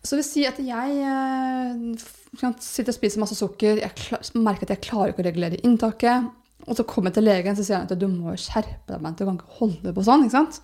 Så 0.00 0.14
det 0.16 0.22
vil 0.22 0.28
si 0.30 0.44
at 0.48 0.60
jeg 0.64 1.00
eh, 1.04 2.06
kan 2.40 2.54
sitte 2.62 2.94
og 2.94 2.96
spise 2.96 3.20
masse 3.20 3.36
sukker, 3.36 3.82
jeg 3.82 4.32
merker 4.38 4.68
at 4.68 4.76
jeg 4.76 4.84
klarer 4.86 5.12
ikke 5.12 5.24
å 5.24 5.28
regulere 5.28 5.60
inntaket. 5.66 6.30
Og 6.68 6.76
så 6.76 6.84
kommer 6.86 7.10
jeg 7.10 7.18
til 7.18 7.26
legen 7.26 7.56
og 7.56 7.64
sier 7.66 7.80
han 7.80 7.88
at 7.88 8.00
du 8.00 8.06
må 8.08 8.32
skjerpe 8.38 8.96
deg, 8.96 9.14
du 9.18 9.24
kan 9.26 9.38
ikke 9.38 9.58
holde 9.60 9.94
på 9.96 10.04
sånn. 10.06 10.26
ikke 10.28 10.36
sant? 10.38 10.60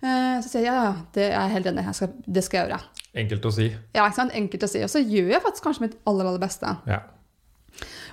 Eh, 0.00 0.38
Så 0.40 0.52
sier 0.54 0.64
jeg 0.64 0.70
ja, 0.70 0.84
ja, 0.88 0.94
det 1.14 1.26
er 1.28 1.34
jeg 1.36 1.54
helt 1.58 1.70
enig 1.72 1.84
i, 1.84 2.08
det 2.38 2.44
skal 2.46 2.58
jeg 2.60 2.70
gjøre. 2.70 2.80
Enkelt 3.16 3.48
å 3.48 3.52
si. 3.54 3.66
Ja, 3.96 4.06
ikke 4.06 4.18
sant? 4.20 4.34
Enkelt 4.36 4.64
å 4.66 4.70
si. 4.70 4.82
Og 4.84 4.92
så 4.92 5.00
gjør 5.02 5.30
jeg 5.34 5.44
faktisk 5.44 5.66
kanskje 5.68 5.86
mitt 5.86 5.98
aller, 6.08 6.28
aller 6.30 6.42
beste. 6.42 6.72
Ja. 6.88 7.00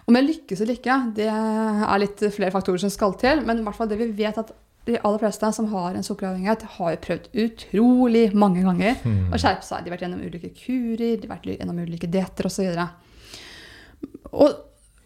Om 0.07 0.15
jeg 0.19 0.27
lykkes 0.27 0.61
eller 0.61 0.75
ikke, 0.75 0.97
det 1.15 1.29
er 1.31 1.99
litt 2.01 2.19
flere 2.35 2.51
faktorer 2.51 2.81
som 2.83 2.91
skal 2.91 3.13
til. 3.21 3.41
Men 3.47 3.61
i 3.61 3.63
hvert 3.63 3.77
fall 3.77 3.87
det 3.87 3.97
vi 4.01 4.09
vet 4.17 4.37
at 4.41 4.51
de 4.83 4.97
aller 4.99 5.21
fleste 5.21 5.47
som 5.55 5.69
har 5.71 5.95
en 5.95 6.03
sukkeravhengighet, 6.03 6.65
har 6.75 6.97
prøvd 6.99 7.29
utrolig 7.39 8.25
mange 8.35 8.63
ganger 8.65 8.97
Mm. 9.05 9.31
å 9.31 9.39
skjerpe 9.39 9.63
seg. 9.63 9.83
De 9.85 9.89
har 9.89 9.95
vært 9.97 10.03
gjennom 10.03 10.25
ulike 10.25 10.51
kurer, 10.51 11.15
de 11.21 11.27
har 11.27 11.37
vært 11.37 11.47
gjennom 11.57 11.79
ulike 11.79 12.09
dietter 12.11 12.45
osv. 12.49 12.67
Og 14.33 14.49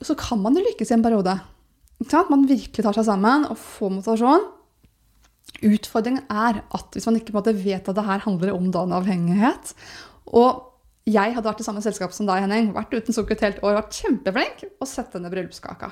så 0.01 0.15
kan 0.17 0.41
man 0.41 0.55
jo 0.57 0.63
lykkes 0.65 0.91
i 0.91 0.95
en 0.97 1.03
periode. 1.05 1.39
Man 2.29 2.47
virkelig 2.49 2.83
tar 2.85 2.93
seg 2.93 3.05
sammen 3.05 3.45
og 3.49 3.57
får 3.57 3.93
motivasjon. 3.99 4.47
Utfordringen 5.65 6.25
er 6.29 6.61
at 6.73 6.93
hvis 6.93 7.05
man 7.05 7.15
ikke 7.17 7.33
vet 7.53 7.87
at 7.89 7.95
det 7.95 8.05
her 8.05 8.19
handler 8.25 8.53
om 8.53 8.69
da 8.71 8.83
en 8.83 8.91
avhengighet 8.93 9.71
Og 10.27 10.66
jeg 11.07 11.33
hadde 11.35 11.47
vært 11.47 11.61
i 11.63 11.65
samme 11.67 11.81
selskap 11.85 12.11
som 12.15 12.27
deg, 12.27 12.43
Henning, 12.43 12.73
vært 12.75 12.93
uten 12.97 13.15
sukker 13.15 13.37
et 13.37 13.45
helt 13.47 13.63
år, 13.63 13.77
vært 13.79 13.95
kjempeflink 14.01 14.65
og 14.81 14.87
sett 14.91 15.13
denne 15.15 15.31
bryllupskaka. 15.31 15.91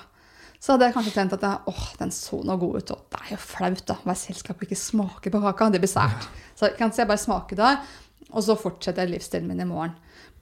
Så 0.60 0.74
hadde 0.74 0.88
jeg 0.88 0.96
kanskje 0.96 1.14
tenkt 1.16 1.36
at 1.38 1.44
jeg, 1.46 1.60
åh, 1.72 1.86
den 2.00 2.12
så 2.16 2.40
nå 2.44 2.56
god 2.60 2.80
ut, 2.82 2.92
og 2.96 3.04
det 3.14 3.20
er 3.22 3.32
jo 3.36 3.38
flaut 3.44 3.84
da, 3.88 3.98
Hver 4.04 4.18
selskap 4.18 4.64
ikke 4.66 4.78
smaker 4.80 5.32
på 5.34 5.42
kaka. 5.44 5.68
Det 5.76 5.82
blir 5.84 5.92
sært. 5.92 6.26
Så 6.58 6.70
kan 6.80 6.92
jeg 6.96 7.08
bare 7.10 7.22
smake 7.22 7.58
det, 7.60 7.74
og 8.32 8.42
så 8.44 8.56
fortsetter 8.58 9.04
jeg 9.06 9.14
livsstilen 9.14 9.48
min 9.52 9.62
i 9.62 9.68
morgen. 9.70 9.94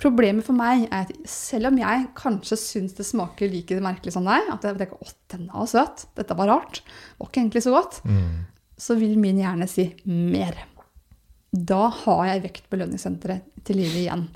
Problemet 0.02 0.46
for 0.48 0.56
meg 0.58 0.86
er 0.88 1.04
at 1.06 1.12
selv 1.30 1.70
om 1.70 1.78
jeg 1.78 2.08
kanskje 2.18 2.58
syns 2.58 2.96
det 2.98 3.06
smaker 3.06 3.52
like 3.52 3.78
merkelig 3.84 4.14
som 4.16 4.26
deg, 4.26 4.48
at 4.54 4.64
jeg 4.66 4.80
tenker 4.80 5.02
åh, 5.04 5.12
den 5.34 5.50
var 5.54 5.68
søt, 5.70 6.06
dette 6.18 6.38
var 6.40 6.50
rart, 6.50 6.82
var 7.20 7.30
ikke 7.30 7.44
egentlig 7.44 7.66
så 7.68 7.76
godt, 7.76 8.00
Mm. 8.08 8.46
så 8.78 8.96
vil 8.98 9.18
min 9.22 9.38
hjerne 9.44 9.68
si 9.70 9.90
mer. 10.06 10.56
Da 11.54 11.86
har 12.04 12.26
jeg 12.32 12.44
vekt 12.48 12.70
belønningssenteret 12.74 13.46
til 13.68 13.78
live 13.78 14.02
igjen. 14.02 14.28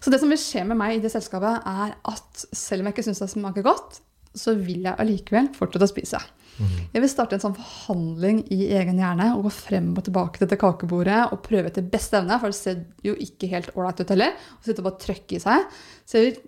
Så 0.00 0.10
det 0.12 0.20
som 0.22 0.30
vil 0.32 0.40
skje 0.40 0.64
med 0.66 0.78
meg 0.80 0.96
i 0.96 1.02
det 1.02 1.12
selskapet, 1.12 1.62
er 1.66 1.94
at 2.10 2.44
selv 2.56 2.82
om 2.82 2.88
jeg 2.88 2.96
ikke 2.96 3.06
syns 3.06 3.22
det 3.22 3.30
smaker 3.32 3.66
godt, 3.66 4.00
så 4.36 4.54
vil 4.58 4.84
jeg 4.86 4.98
allikevel 5.02 5.50
fortsette 5.56 5.86
å 5.88 5.90
spise. 5.90 6.20
Mm. 6.60 6.76
Jeg 6.94 7.02
vil 7.02 7.10
starte 7.10 7.36
en 7.36 7.42
sånn 7.42 7.56
forhandling 7.56 8.42
i 8.52 8.60
egen 8.76 9.00
hjerne 9.00 9.30
og 9.36 9.46
gå 9.48 9.52
frem 9.54 9.90
og 9.94 10.04
tilbake 10.06 10.38
til 10.38 10.46
dette 10.46 10.60
kakebordet 10.60 11.20
og 11.30 11.42
prøve 11.46 11.70
etter 11.70 11.86
beste 11.86 12.20
evne, 12.20 12.38
for 12.42 12.52
det 12.52 12.58
ser 12.58 12.82
jo 13.06 13.16
ikke 13.26 13.50
helt 13.50 13.72
ålreit 13.74 14.02
ut 14.02 14.14
heller, 14.14 14.34
å 14.58 14.66
sitte 14.66 14.84
og 14.84 14.90
bare 14.90 15.02
trykke 15.06 15.38
i 15.38 15.42
seg. 15.42 15.68
Så 16.06 16.20
jeg 16.20 16.28
vil 16.28 16.40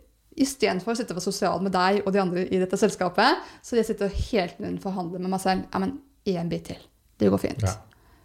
istedenfor 0.47 0.95
å 0.95 0.99
sitte 0.99 1.15
og 1.15 1.21
være 1.21 1.29
sosial 1.29 1.65
med 1.65 1.75
deg 1.77 2.03
og 2.05 2.13
de 2.15 2.23
andre 2.23 2.47
i 2.49 2.61
dette 2.63 2.79
selskapet, 2.81 3.41
så 3.65 3.75
vil 3.75 3.83
jeg 3.83 3.93
sitte 3.93 4.09
og 4.09 4.21
helt 4.31 4.59
tiden 4.59 4.79
forhandle 4.83 5.23
med 5.23 5.35
meg 5.35 5.43
selv. 5.45 5.67
Ja, 5.73 5.83
men 5.83 5.99
én 6.29 6.53
bit 6.53 6.71
til. 6.71 6.85
Det 7.21 7.33
går 7.33 7.43
fint. 7.43 7.67
Ja. 7.67 7.75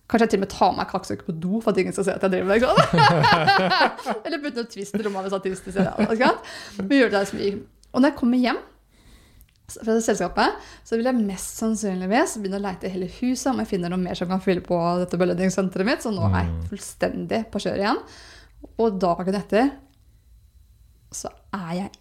Kanskje 0.08 0.24
jeg 0.24 0.32
til 0.32 0.40
og 0.40 0.44
med 0.46 0.52
tar 0.54 0.72
meg 0.78 0.88
kakestykke 0.88 1.26
på 1.28 1.34
do 1.44 1.60
for 1.60 1.74
at 1.74 1.80
ingen 1.82 1.92
skal 1.96 2.06
se 2.08 2.14
at 2.16 2.22
jeg 2.24 2.32
driver 2.32 2.48
med 2.48 2.62
det. 2.64 2.70
Eller 4.26 4.40
putter 4.40 4.64
noe 4.64 4.72
twist 4.72 4.96
i 4.96 5.04
rommet 5.04 5.26
hvis 5.28 5.36
artisten 5.36 5.74
ser 5.76 5.90
det. 5.90 6.30
Men 6.80 6.94
gjør 7.02 7.12
det 7.18 7.24
som 7.28 7.42
gir. 7.44 7.58
Og 7.92 8.00
når 8.04 8.14
jeg 8.14 8.18
kommer 8.22 8.38
hjem 8.46 8.62
fra 9.68 9.98
selskapet, 10.00 10.62
så 10.88 10.96
vil 10.96 11.10
jeg 11.10 11.20
mest 11.28 11.58
sannsynligvis 11.60 12.38
begynne 12.40 12.62
å 12.62 12.64
leite 12.70 12.88
i 12.88 12.94
hele 12.94 13.10
huset 13.18 13.50
om 13.52 13.60
jeg 13.60 13.68
finner 13.74 13.92
noe 13.92 14.00
mer 14.00 14.16
som 14.16 14.30
kan 14.32 14.40
fylle 14.40 14.64
på 14.64 14.78
dette 15.02 15.20
belønningssenteret 15.20 15.90
mitt. 15.90 16.06
Så 16.06 16.14
nå 16.16 16.24
er 16.30 16.38
jeg 16.46 16.54
Mm. 16.54 16.62
fullstendig 16.72 17.42
på 17.52 17.60
kjøret 17.66 17.84
igjen. 17.84 18.00
Og 18.80 18.96
dagen 19.04 19.36
etter 19.36 19.72
så 21.12 21.30
er 21.56 21.74
jeg 21.82 21.92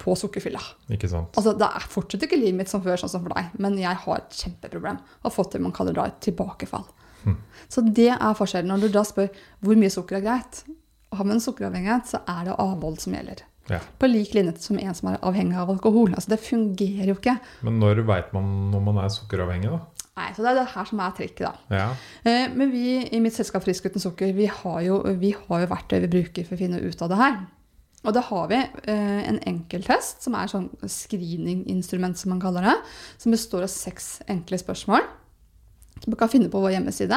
på 0.00 0.14
sukkerfylla. 0.16 0.60
Ikke 0.96 1.08
sant. 1.10 1.36
Altså, 1.36 1.52
Det 1.58 1.68
er 1.68 1.84
fortsatt 1.92 2.22
ikke 2.24 2.38
livet 2.40 2.54
mitt 2.62 2.68
som 2.72 2.80
før, 2.80 2.96
sånn 2.96 3.10
som 3.12 3.22
for 3.26 3.34
deg, 3.36 3.50
men 3.60 3.76
jeg 3.76 3.94
har 3.94 4.16
et 4.22 4.30
kjempeproblem. 4.30 4.98
Har 5.22 5.30
fått 5.34 5.52
det 5.52 5.60
man 5.60 5.72
kaller 5.76 5.92
da 5.92 6.06
et 6.08 6.20
tilbakefall. 6.24 6.86
Mhm. 7.26 7.36
Så 7.68 7.82
det 7.92 8.08
er 8.14 8.34
forskjellen. 8.38 8.70
Når 8.70 8.80
du 8.86 8.88
da 8.94 9.02
spør 9.04 9.28
hvor 9.62 9.76
mye 9.76 9.90
sukker 9.90 10.16
er 10.20 10.24
greit, 10.24 10.62
og 11.10 11.18
har 11.18 11.24
man 11.26 11.36
en 11.36 11.40
sukkeravhengighet, 11.44 12.06
så 12.06 12.20
er 12.28 12.44
det 12.48 12.54
avhold 12.58 12.98
som 13.02 13.12
gjelder. 13.14 13.42
Ja. 13.68 13.80
På 13.98 14.06
lik 14.06 14.32
linje 14.34 14.52
som 14.62 14.78
en 14.78 14.94
som 14.94 15.08
er 15.10 15.18
avhengig 15.26 15.56
av 15.58 15.68
alkohol. 15.70 16.12
Altså, 16.14 16.28
Det 16.28 16.40
fungerer 16.40 17.08
jo 17.10 17.14
ikke. 17.18 17.38
Men 17.66 17.80
når 17.80 18.04
veit 18.06 18.32
man 18.32 18.70
når 18.70 18.80
man 18.84 18.98
er 19.04 19.08
sukkeravhengig, 19.10 19.70
da? 19.70 19.80
Nei, 20.16 20.28
så 20.32 20.42
Det 20.42 20.50
er 20.52 20.54
det 20.54 20.68
her 20.74 20.84
som 20.84 21.00
er 21.00 21.10
trikket. 21.10 21.40
da. 21.40 21.52
Ja. 21.70 21.88
Eh, 22.24 22.48
Men 22.54 22.70
vi 22.70 23.08
i 23.12 23.20
mitt 23.20 23.34
selskap 23.34 23.64
Frisk 23.64 23.84
uten 23.86 24.00
sukker, 24.00 24.32
vi 24.34 24.46
har, 24.46 24.80
jo, 24.82 25.02
vi 25.18 25.32
har 25.32 25.60
jo 25.60 25.66
verktøy 25.66 26.00
vi 26.00 26.06
bruker 26.22 26.44
for 26.46 26.54
å 26.54 26.58
finne 26.58 26.80
ut 26.80 27.02
av 27.02 27.08
det 27.08 27.16
her. 27.18 27.36
Og 28.04 28.14
da 28.14 28.20
har 28.20 28.46
vi 28.48 28.54
eh, 28.54 29.28
en 29.28 29.40
enkeltest, 29.40 30.22
som 30.22 30.34
er 30.36 30.46
sånn 30.46 30.70
screeninginstrument, 30.86 32.16
som 32.16 32.30
man 32.30 32.40
kaller 32.40 32.62
det, 32.62 32.76
som 33.18 33.32
består 33.34 33.62
av 33.66 33.68
seks 33.72 34.20
enkle 34.28 34.58
spørsmål. 34.58 35.02
Du 36.04 36.14
kan 36.18 36.28
finne 36.28 36.50
på 36.52 36.60
vår 36.60 36.74
hjemmeside. 36.76 37.16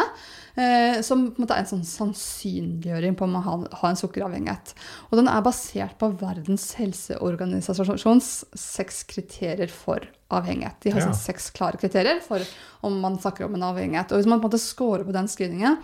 Eh, 0.55 1.01
som 1.05 1.25
på 1.31 1.39
en 1.39 1.43
måte 1.45 1.55
er 1.55 1.65
en 1.65 1.69
sånn 1.69 1.83
sannsynliggjøring 1.85 3.15
på 3.19 3.25
om 3.27 3.33
man 3.35 3.43
har, 3.43 3.65
har 3.81 3.89
en 3.91 3.99
sukkeravhengighet. 3.99 4.73
Og 5.11 5.19
den 5.19 5.27
er 5.31 5.43
basert 5.45 5.97
på 5.99 6.09
Verdens 6.19 6.71
helseorganisasjons 6.79 8.29
seks 8.57 9.03
kriterier 9.09 9.69
for 9.71 10.07
avhengighet. 10.31 10.79
De 10.83 10.91
har 10.91 11.01
Ja. 11.01 11.07
sånn 11.11 11.15
seks 11.19 11.49
klare 11.51 11.77
kriterier 11.77 12.21
for 12.21 12.39
om 12.83 12.99
man 13.01 13.17
snakker 13.19 13.45
om 13.45 13.55
en 13.55 13.63
avhengighet. 13.63 14.11
Og 14.11 14.19
hvis 14.19 14.27
man 14.27 14.39
på 14.39 14.45
en 14.47 14.51
måte 14.51 14.59
scorer 14.63 15.03
på 15.05 15.13
den 15.13 15.27
screeningen, 15.27 15.77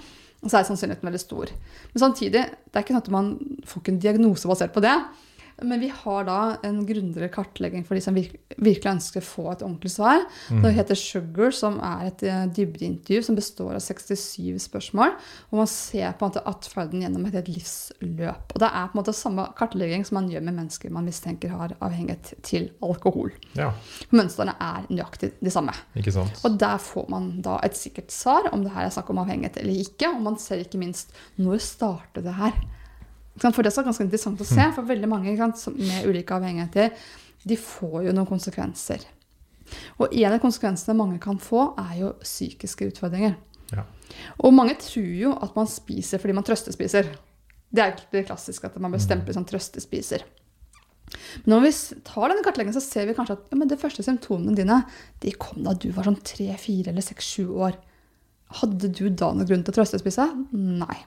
så 0.46 0.60
er 0.60 0.64
sannsynligheten 0.64 1.10
veldig 1.10 1.20
stor. 1.20 1.48
Men 1.94 2.02
samtidig, 2.12 2.32
det 2.32 2.76
er 2.76 2.84
ikke 2.84 2.94
sånn 2.96 3.04
at 3.04 3.10
man 3.10 3.40
får 3.66 3.82
ikke 3.82 3.94
en 3.94 4.00
diagnose 4.00 4.46
basert 4.48 4.74
på 4.74 4.82
det. 4.82 4.96
Men 5.64 5.80
vi 5.80 5.88
har 5.88 6.26
da 6.28 6.38
en 6.68 6.82
grundigere 6.86 7.30
kartlegging 7.32 7.86
for 7.88 7.96
de 7.96 8.02
som 8.04 8.16
virk- 8.18 8.36
virkelig 8.58 8.90
ønsker 8.92 9.24
å 9.24 9.26
få 9.26 9.46
et 9.54 9.62
ordentlig 9.64 9.92
svar. 9.94 10.26
Det 10.50 10.72
heter 10.76 11.00
Sugar, 11.00 11.54
som 11.56 11.78
er 11.80 12.10
et 12.10 12.24
eh, 12.28 12.42
dybdeintervju 12.58 13.24
som 13.24 13.38
består 13.38 13.78
av 13.78 13.84
67 13.84 14.60
spørsmål. 14.66 15.16
Hvor 15.50 15.62
man 15.62 15.70
ser 15.72 16.12
på 16.20 16.26
en 16.28 16.34
måte 16.34 16.44
atferden 16.52 17.06
gjennom 17.06 17.26
et 17.30 17.38
helt 17.40 17.52
livsløp. 17.56 18.52
Og 18.56 18.60
det 18.66 18.68
er 18.68 18.90
på 18.92 18.98
en 18.98 19.02
måte 19.02 19.16
samme 19.16 19.48
kartlegging 19.56 20.04
som 20.08 20.20
man 20.20 20.30
gjør 20.32 20.44
med 20.44 20.60
mennesker 20.60 20.92
man 20.92 21.08
mistenker 21.08 21.56
har 21.56 21.76
avhengighet 21.80 22.34
til 22.44 22.70
alkohol. 22.84 23.32
ja. 23.56 23.72
Mønstrene 24.16 24.54
er 24.62 24.86
nøyaktig 24.92 25.34
de 25.40 25.52
samme. 25.52 25.74
Og 26.44 26.60
der 26.60 26.78
får 26.82 27.08
man 27.12 27.30
da 27.46 27.58
et 27.64 27.78
sikkert 27.80 28.12
svar 28.12 28.52
om 28.54 28.64
det 28.64 28.74
her 28.76 28.86
er 28.90 28.94
snakk 28.94 29.10
om 29.12 29.24
avhengighet 29.24 29.58
eller 29.64 29.86
ikke. 29.86 30.12
Og 30.16 30.22
man 30.26 30.38
ser 30.42 30.64
ikke 30.64 30.80
minst 30.82 31.16
når 31.40 31.64
starter 31.64 32.24
det 32.26 32.36
her. 32.38 32.54
For 33.42 33.62
det 33.62 33.72
er 33.74 33.88
ganske 33.88 34.06
interessant 34.06 34.42
å 34.42 34.48
se, 34.48 34.66
for 34.76 34.88
veldig 34.88 35.10
mange 35.12 35.36
med 35.36 36.08
ulike 36.08 36.38
avhengigheter 36.38 36.94
de 37.46 37.58
får 37.60 38.08
jo 38.08 38.14
noen 38.16 38.30
konsekvenser. 38.30 39.04
Og 40.02 40.14
en 40.14 40.34
av 40.36 40.42
konsekvensene 40.42 40.98
mange 40.98 41.20
kan 41.22 41.38
få, 41.42 41.68
er 41.82 42.00
jo 42.00 42.14
psykiske 42.22 42.90
utfordringer. 42.92 43.36
Ja. 43.74 43.86
Og 44.46 44.54
mange 44.54 44.78
tror 44.82 45.12
jo 45.20 45.34
at 45.42 45.56
man 45.58 45.70
spiser 45.70 46.22
fordi 46.22 46.36
man 46.38 46.46
trøstespiser. 46.48 47.12
Det 47.76 47.84
er 47.84 47.94
ikke 47.94 48.12
det 48.14 48.26
klassiske 48.30 48.70
at 48.70 48.78
man 48.82 48.94
bør 48.94 49.04
stemplet 49.04 49.38
som 49.38 49.46
trøstespiser. 49.48 50.26
Men 51.44 51.56
når 51.56 51.66
vi 51.66 51.72
tar 52.08 52.32
denne 52.32 52.46
kartleggingen, 52.46 52.78
så 52.78 52.84
ser 52.84 53.10
vi 53.10 53.16
kanskje 53.18 53.38
at 53.38 53.52
ja, 53.52 53.58
men 53.60 53.70
de 53.70 53.78
første 53.80 54.06
symptomene 54.06 54.56
dine 54.58 54.80
de 55.22 55.34
kom 55.42 55.62
da 55.66 55.76
du 55.78 55.90
var 55.94 56.08
sånn 56.08 56.22
tre, 56.26 56.50
fire 56.62 56.94
eller 56.94 57.06
seks, 57.06 57.28
sju 57.36 57.52
år. 57.68 57.78
Hadde 58.62 58.90
du 58.90 59.08
da 59.10 59.32
noen 59.34 59.50
grunn 59.50 59.66
til 59.66 59.74
å 59.74 59.78
trøstespise? 59.80 60.26
Nei. 60.56 60.98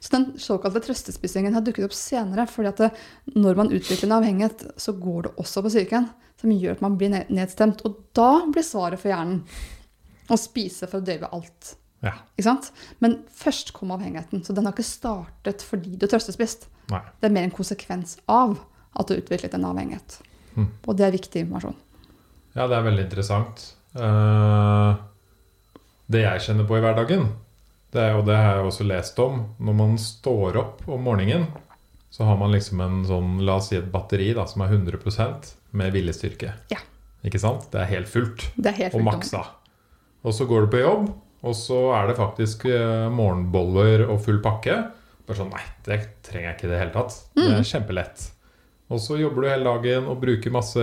Så 0.00 0.12
den 0.12 0.26
såkalte 0.40 0.82
trøstespisingen 0.84 1.56
har 1.56 1.64
dukket 1.64 1.88
opp 1.88 1.96
senere, 1.96 2.46
fordi 2.50 2.70
at 2.70 2.82
det, 2.84 2.90
når 3.36 3.58
man 3.58 3.72
utvikler 3.72 4.08
en 4.08 4.18
avhengighet, 4.18 4.66
så 4.80 4.94
går 4.98 5.26
det 5.28 5.34
også 5.42 5.64
på 5.64 5.72
psyken, 5.72 6.10
som 6.40 6.52
gjør 6.52 6.76
at 6.76 6.84
man 6.84 6.98
blir 7.00 7.12
nedstemt. 7.12 7.82
Og 7.88 7.98
da 8.16 8.30
blir 8.52 8.66
svaret 8.66 9.02
for 9.02 9.12
hjernen 9.12 9.42
å 10.32 10.38
spise 10.40 10.88
for 10.90 11.00
å 11.00 11.06
døyve 11.06 11.30
alt. 11.32 11.74
Ja. 12.04 12.12
Ikke 12.36 12.46
sant? 12.48 12.70
Men 13.02 13.20
først 13.34 13.72
kom 13.76 13.92
avhengigheten, 13.94 14.44
så 14.44 14.54
den 14.56 14.68
har 14.68 14.76
ikke 14.76 14.86
startet 14.86 15.64
fordi 15.64 15.96
du 15.96 16.06
trøstespist. 16.10 16.68
Nei. 16.92 17.02
Det 17.20 17.28
er 17.28 17.34
mer 17.34 17.48
en 17.48 17.54
konsekvens 17.54 18.18
av 18.30 18.58
at 18.96 19.08
du 19.08 19.16
har 19.16 19.22
utviklet 19.24 19.56
en 19.56 19.66
avhengighet. 19.68 20.20
Mm. 20.56 20.68
Og 20.86 20.96
det 20.98 21.06
er 21.06 21.16
viktig 21.16 21.42
informasjon. 21.44 21.76
Ja, 22.56 22.64
det 22.64 22.76
er 22.78 22.86
veldig 22.86 23.04
interessant. 23.04 23.64
Uh, 23.96 24.96
det 26.12 26.22
jeg 26.22 26.44
kjenner 26.46 26.68
på 26.68 26.78
i 26.78 26.84
hverdagen, 26.84 27.28
det 27.94 28.02
er, 28.02 28.16
jo 28.16 28.22
det 28.26 28.34
har 28.36 28.56
jeg 28.58 28.66
også 28.66 28.84
lest 28.88 29.18
om 29.22 29.36
Når 29.62 29.74
man 29.78 29.94
står 30.02 30.56
opp 30.60 30.82
om 30.90 31.00
morgenen, 31.06 31.46
så 32.10 32.24
har 32.24 32.36
man 32.40 32.52
liksom 32.52 32.80
en 32.80 32.98
sånn, 33.08 33.38
la 33.44 33.56
oss 33.60 33.68
si 33.70 33.76
et 33.78 33.90
batteri 33.92 34.30
da, 34.36 34.44
som 34.48 34.62
er 34.64 34.72
100% 34.74 35.50
med 35.76 35.92
viljestyrke. 35.92 36.52
Ja. 36.72 36.78
Ikke 37.26 37.40
sant? 37.42 37.66
Det 37.72 37.80
er 37.82 37.90
helt 37.90 38.08
fullt 38.08 38.44
Det 38.56 38.70
er 38.72 38.76
helt 38.84 38.92
fullt 38.94 39.02
og 39.02 39.06
maksa. 39.10 39.42
Og 40.26 40.34
så 40.34 40.46
går 40.48 40.66
du 40.66 40.70
på 40.76 40.80
jobb, 40.82 41.10
og 41.46 41.54
så 41.54 41.80
er 41.94 42.08
det 42.10 42.16
faktisk 42.18 42.64
eh, 42.70 43.08
morgenboller 43.12 44.06
og 44.10 44.20
full 44.24 44.40
pakke. 44.42 44.78
Bare 45.26 45.38
sånn 45.38 45.52
Nei, 45.52 45.62
det 45.86 46.00
trenger 46.26 46.48
jeg 46.50 46.56
ikke 46.56 46.66
i 46.68 46.72
det 46.72 46.80
hele 46.80 46.94
tatt. 46.94 47.20
Det 47.36 47.44
Mm. 47.46 47.54
er 47.60 47.68
kjempelett. 47.70 48.30
Og 48.90 49.00
så 49.02 49.16
jobber 49.18 49.42
du 49.42 49.48
hele 49.50 49.66
dagen 49.66 50.04
og 50.06 50.20
bruker 50.22 50.50
masse 50.54 50.82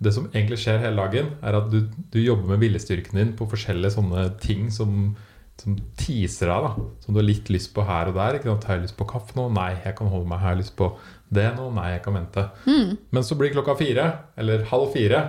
Det 0.00 0.12
som 0.14 0.28
egentlig 0.30 0.56
skjer 0.62 0.78
hele 0.80 0.96
dagen, 1.02 1.32
er 1.42 1.56
at 1.58 1.66
du, 1.70 1.80
du 2.10 2.18
jobber 2.22 2.46
med 2.54 2.60
viljestyrken 2.62 3.18
din 3.18 3.32
på 3.36 3.44
forskjellige 3.50 3.90
sånne 3.98 4.22
ting 4.40 4.70
som, 4.72 5.14
som 5.60 5.76
teaser 6.00 6.50
deg, 6.50 6.66
da. 6.66 6.88
Som 7.04 7.14
du 7.14 7.20
har 7.20 7.26
litt 7.28 7.50
lyst 7.52 7.72
på 7.76 7.84
her 7.86 8.10
og 8.10 8.16
der. 8.16 8.38
Ikke 8.38 8.50
sant? 8.50 8.66
Har 8.68 8.78
jeg 8.78 8.86
lyst 8.86 8.98
på 8.98 9.06
kaffe 9.10 9.36
nå? 9.36 9.46
Nei, 9.56 9.70
jeg 9.84 9.96
kan 9.98 10.10
holde 10.12 10.30
meg. 10.30 10.42
Har 10.42 10.54
jeg 10.54 10.62
lyst 10.62 10.76
på 10.78 10.90
det 11.32 11.46
nå? 11.56 11.68
Nei, 11.76 11.90
jeg 11.94 12.04
kan 12.06 12.16
vente. 12.16 12.46
Mm. 12.66 12.94
Men 13.12 13.26
så 13.26 13.38
blir 13.38 13.52
klokka 13.54 13.76
fire, 13.78 14.06
eller 14.40 14.64
halv 14.70 14.90
fire, 14.94 15.22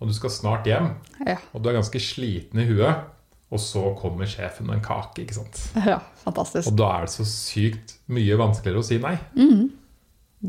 og 0.00 0.10
du 0.10 0.16
skal 0.16 0.34
snart 0.34 0.68
hjem. 0.68 0.90
Ja. 1.24 1.38
Og 1.54 1.62
du 1.62 1.70
er 1.70 1.78
ganske 1.78 2.02
sliten 2.02 2.60
i 2.62 2.68
huet. 2.68 3.06
Og 3.54 3.62
så 3.62 3.82
kommer 4.00 4.26
sjefen 4.26 4.66
med 4.66 4.80
en 4.80 4.84
kake. 4.84 5.22
ikke 5.22 5.38
sant? 5.38 5.60
ja, 5.92 6.00
fantastisk. 6.24 6.66
Og 6.70 6.78
da 6.80 6.90
er 6.96 7.06
det 7.06 7.14
så 7.14 7.26
sykt 7.30 7.98
mye 8.10 8.38
vanskeligere 8.40 8.82
å 8.82 8.86
si 8.86 8.98
nei. 9.02 9.14
Mm. 9.38 9.68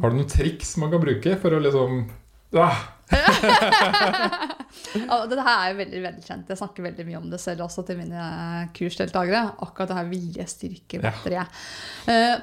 Har 0.02 0.12
du 0.12 0.17
noen 0.17 0.30
triks 0.30 0.76
man 0.82 0.91
kan 0.91 1.04
bruke 1.04 1.38
for 1.41 1.56
å 1.56 1.62
liksom 1.63 2.02
ah, 2.58 2.82
Ja, 4.95 5.26
det 5.28 5.38
her 5.43 5.58
er 5.63 5.71
jo 5.73 5.78
veldig 5.82 6.02
velkjent. 6.06 6.47
Jeg 6.52 6.58
snakker 6.62 6.84
veldig 6.88 7.06
mye 7.08 7.17
om 7.19 7.30
det 7.32 7.39
selv 7.43 7.65
også 7.65 7.84
til 7.88 7.97
mine 8.00 8.69
kursdeltakere. 8.78 9.41
Akkurat 9.65 9.89
det 9.91 9.97
her 9.97 10.12
viljestyrkebatteriet. 10.12 11.47
Ja. 12.08 12.38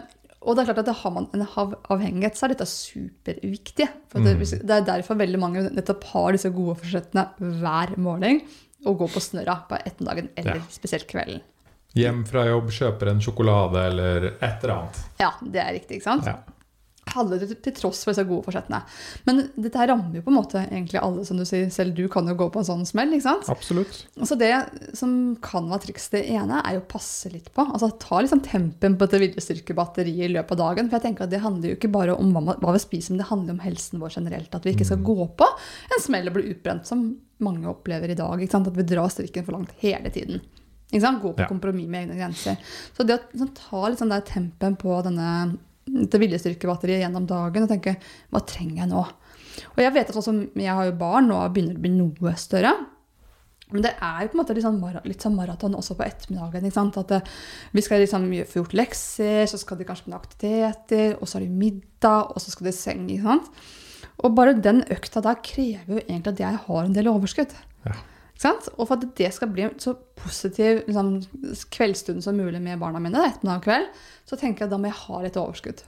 og 0.44 0.56
det 0.56 0.60
er 0.60 0.66
klart 0.68 0.78
at 0.82 0.88
det 0.90 0.96
har 1.00 1.10
man 1.14 1.26
en 1.32 1.46
avhengighet, 1.88 2.36
så 2.36 2.44
er 2.44 2.52
dette 2.52 2.66
superviktig. 2.68 3.86
For 4.12 4.20
det, 4.20 4.34
Mm. 4.36 4.66
det 4.66 4.74
er 4.76 4.84
derfor 4.84 5.16
veldig 5.16 5.38
mange 5.40 5.62
nettopp 5.72 6.04
har 6.12 6.32
disse 6.36 6.50
gode 6.52 6.76
forsettene 6.82 7.28
hver 7.40 7.96
morgen. 7.96 8.42
Og 8.84 8.98
går 8.98 9.08
på 9.14 9.20
snørra 9.24 9.62
på 9.66 9.78
ettermiddagen 9.80 10.28
eller 10.36 10.56
Ja. 10.56 10.62
spesielt 10.68 11.06
kvelden. 11.08 11.40
Hjem 11.96 12.24
fra 12.26 12.44
jobb, 12.44 12.68
kjøper 12.68 13.08
en 13.08 13.20
sjokolade 13.20 13.76
eller 13.86 14.24
et 14.42 14.62
eller 14.64 14.74
annet. 14.74 15.00
Ja, 15.20 15.30
det 15.40 15.60
er 15.62 15.72
riktig, 15.72 15.96
ikke 16.02 16.02
sant? 16.02 16.26
Ja. 16.26 16.36
Alle 17.14 17.36
til, 17.38 17.52
til 17.62 17.74
tross 17.76 18.00
for 18.02 18.10
disse 18.14 18.24
gode 18.26 18.42
forsettene. 18.46 18.80
Men 19.26 19.42
dette 19.60 19.78
her 19.78 19.90
rammer 19.92 20.16
jo 20.16 20.22
på 20.24 20.32
en 20.32 20.38
måte 20.38 20.62
egentlig 20.64 20.98
alle, 21.02 21.24
som 21.28 21.36
du 21.38 21.44
sier. 21.44 21.68
Selv 21.70 21.94
du 21.94 22.08
kan 22.08 22.26
jo 22.26 22.34
gå 22.34 22.48
på 22.50 22.62
en 22.62 22.66
sånn 22.66 22.86
smell, 22.88 23.12
ikke 23.12 23.26
sant? 23.26 23.48
Absolutt. 23.52 24.06
Så 24.24 24.38
det 24.40 24.50
som 24.96 25.36
kan 25.44 25.68
være 25.70 25.84
triks, 25.86 26.08
det 26.14 26.24
ene 26.32 26.62
er 26.64 26.78
jo 26.78 26.82
å 26.82 26.88
passe 26.94 27.30
litt 27.30 27.52
på. 27.54 27.66
Altså 27.70 27.92
Ta 28.00 28.22
liksom 28.24 28.40
tempen 28.42 28.96
på 28.96 29.06
dette 29.06 29.20
viljestyrkebatteriet 29.22 30.26
i 30.30 30.32
løpet 30.32 30.56
av 30.56 30.62
dagen. 30.64 30.88
For 30.88 30.98
jeg 30.98 31.06
tenker 31.10 31.28
at 31.28 31.30
det 31.34 31.42
handler 31.44 31.70
jo 31.70 31.76
ikke 31.78 31.92
bare 31.94 32.16
om 32.16 32.32
hva, 32.34 32.72
vi 32.74 32.82
spiser, 32.82 33.12
men 33.14 33.22
det 33.22 33.28
handler 33.30 33.56
om 33.58 33.62
helsen 33.64 34.00
vår 34.02 34.16
generelt. 34.18 34.54
At 34.56 34.64
vi 34.66 34.74
ikke 34.74 34.88
skal 34.88 35.04
gå 35.06 35.28
på 35.38 35.46
en 35.94 36.02
smell 36.02 36.28
og 36.32 36.36
bli 36.38 36.48
utbrent, 36.54 36.88
som 36.88 37.06
mange 37.44 37.68
opplever 37.70 38.10
i 38.10 38.18
dag. 38.18 38.40
Ikke 38.40 38.56
sant? 38.56 38.68
At 38.72 38.76
vi 38.78 38.86
drar 38.88 39.12
strikken 39.12 39.44
for 39.46 39.56
langt 39.58 39.76
hele 39.84 40.10
tiden. 40.14 40.40
Ikke 40.90 41.04
sant? 41.04 41.22
Gå 41.22 41.32
på 41.36 41.42
Ja. 41.44 41.48
kompromiss 41.50 41.88
med 41.88 42.08
egne 42.08 42.16
grenser. 42.18 42.56
Så 42.96 43.06
det 43.06 43.20
å 43.20 43.38
sånn, 43.38 43.54
ta 43.54 43.94
sånn 43.96 44.12
der 44.12 44.20
tempen 44.22 44.76
på 44.76 45.02
denne, 45.02 45.58
dette 45.84 46.20
viljestyrkebatteriet 46.20 47.04
gjennom 47.04 47.26
dagen 47.28 47.66
og 47.66 47.70
tenke 47.70 47.96
hva 48.32 48.42
trenger 48.48 48.82
jeg 48.82 48.90
nå? 48.92 49.04
Og 49.74 49.80
jeg 49.82 49.94
vet 49.94 50.10
at 50.10 50.16
sånn 50.16 50.26
som 50.26 50.40
jeg 50.58 50.74
har 50.74 50.88
jo 50.88 50.98
barn, 50.98 51.28
nå 51.30 51.38
begynner 51.52 51.76
det 51.76 51.82
å 51.82 51.84
bli 51.84 51.94
noe 51.94 52.34
større. 52.40 52.72
Men 53.74 53.84
det 53.86 53.94
er 54.02 54.22
jo 54.22 54.30
på 54.30 54.36
en 54.36 54.40
måte 54.42 54.54
litt 54.56 54.66
sånn, 54.66 54.80
litt 55.08 55.24
sånn 55.24 55.36
maraton 55.38 55.76
også 55.78 55.96
på 55.98 56.04
ettermiddagen. 56.06 56.66
ikke 56.66 56.76
sant? 56.76 56.98
At 57.00 57.10
det, 57.10 57.20
vi 57.74 57.84
skal 57.84 58.02
liksom 58.02 58.26
få 58.50 58.60
gjort 58.60 58.76
lekser, 58.78 59.44
så 59.50 59.60
skal 59.60 59.80
de 59.80 59.86
kanskje 59.88 60.06
på 60.06 60.12
noen 60.12 60.20
aktiviteter, 60.20 61.16
og 61.18 61.26
så 61.26 61.38
har 61.38 61.46
de 61.46 61.62
middag, 61.62 62.34
og 62.34 62.42
så 62.42 62.54
skal 62.54 62.68
de 62.68 62.74
i 62.74 62.76
seng. 62.76 63.06
ikke 63.10 63.30
sant? 63.30 63.70
Og 64.22 64.34
bare 64.36 64.54
den 64.62 64.84
økta 64.94 65.22
der 65.24 65.40
krever 65.42 65.96
jo 65.96 66.02
egentlig 66.04 66.36
at 66.36 66.44
jeg 66.44 66.60
har 66.66 66.84
en 66.84 66.94
del 66.94 67.10
overskudd. 67.10 67.54
Ja. 67.88 67.96
Og 68.42 68.84
for 68.84 68.96
at 68.96 69.06
det 69.16 69.30
skal 69.32 69.50
bli 69.54 69.64
en 69.68 69.74
så 69.80 69.94
positiv 70.18 70.82
liksom, 70.88 71.16
kveldsstund 71.72 72.24
som 72.24 72.36
mulig 72.36 72.60
med 72.62 72.80
barna 72.82 73.00
mine, 73.02 73.22
ettermiddag 73.30 73.64
kveld, 73.64 73.90
så 74.28 74.38
tenker 74.40 74.64
jeg 74.64 74.68
at 74.68 74.74
da 74.74 74.80
må 74.80 74.90
jeg 74.90 75.00
ha 75.04 75.20
litt 75.24 75.38
overskudd. 75.40 75.84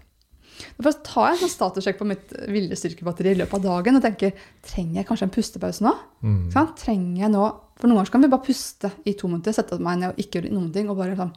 Derfor 0.78 0.96
tar 1.04 1.26
jeg 1.26 1.36
en 1.36 1.40
sånn 1.42 1.52
statussjekk 1.52 1.98
på 2.00 2.08
mitt 2.08 2.32
viljestyrkebatteri 2.48 3.34
i 3.34 3.38
løpet 3.42 3.58
av 3.58 3.64
dagen 3.66 3.98
og 3.98 4.04
tenker 4.04 4.46
trenger 4.64 5.02
jeg 5.02 5.08
kanskje 5.08 5.28
en 5.28 5.34
pustepause 5.34 5.84
nå? 5.84 5.92
Mm. 6.24 6.42
Sant? 6.54 6.76
Trenger 6.80 7.26
jeg 7.26 7.32
nå 7.34 7.42
For 7.76 7.90
noen 7.90 8.00
ganger 8.00 8.12
kan 8.14 8.24
vi 8.24 8.30
bare 8.32 8.46
puste 8.46 8.90
i 9.04 9.12
to 9.20 9.28
minutter, 9.28 9.52
sette 9.52 9.76
meg 9.84 10.00
ned 10.00 10.14
og 10.14 10.22
ikke 10.22 10.40
gjøre 10.40 10.54
noen 10.54 10.70
ting, 10.72 10.88
og 10.88 10.96
bare 10.96 11.18
sånn, 11.18 11.34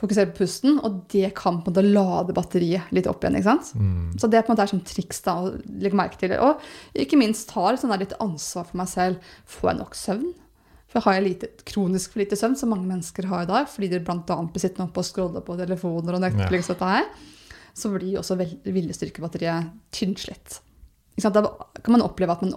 fokusere 0.00 0.30
på 0.30 0.40
pusten, 0.42 0.78
og 0.80 1.02
det 1.12 1.32
kan 1.38 1.60
på 1.60 1.70
en 1.70 1.74
måte 1.74 1.84
lade 1.86 2.36
batteriet 2.36 2.92
litt 2.96 3.08
opp 3.10 3.24
igjen. 3.24 3.38
ikke 3.38 3.50
sant? 3.50 3.72
Mm. 3.76 4.12
Så 4.20 4.30
det 4.30 4.42
på 4.44 4.50
en 4.50 4.56
måte 4.56 4.66
er 4.66 4.72
sånn 4.72 4.86
triks 4.88 5.20
da, 5.26 5.36
å 5.36 5.80
legge 5.82 5.98
merke 5.98 6.20
til. 6.20 6.36
Og 6.40 6.62
ikke 7.04 7.18
minst 7.20 7.50
ta 7.52 7.66
litt, 7.68 7.82
sånn 7.82 7.92
der 7.92 8.04
litt 8.04 8.16
ansvar 8.22 8.68
for 8.68 8.80
meg 8.80 8.88
selv. 8.92 9.34
Får 9.50 9.72
jeg 9.72 9.80
nok 9.82 9.98
søvn? 9.98 10.30
For 10.90 11.06
har 11.06 11.18
jeg 11.18 11.26
lite, 11.26 11.50
kronisk 11.68 12.14
for 12.14 12.24
lite 12.24 12.38
søvn, 12.38 12.56
som 12.58 12.72
mange 12.72 12.88
mennesker 12.88 13.28
har 13.30 13.44
i 13.44 13.50
dag, 13.50 13.68
fordi 13.70 13.92
de 13.92 14.00
bl.a. 14.02 14.16
blir 14.24 14.62
sittende 14.62 14.88
oppe 14.88 15.04
og 15.04 15.06
scrolle 15.06 15.44
på 15.46 15.58
telefoner 15.60 16.16
og 16.16 16.24
Netflix, 16.24 16.66
ja. 16.66 16.74
dette 16.74 16.90
her, 16.94 17.12
så 17.78 17.92
blir 17.92 18.18
også 18.18 18.38
viljestyrkebatteriet 18.40 19.70
tynnslitt. 19.94 20.58
Da 21.20 21.42
kan 21.82 21.92
man 21.92 22.04
oppleve 22.06 22.32
at 22.32 22.42
man, 22.44 22.54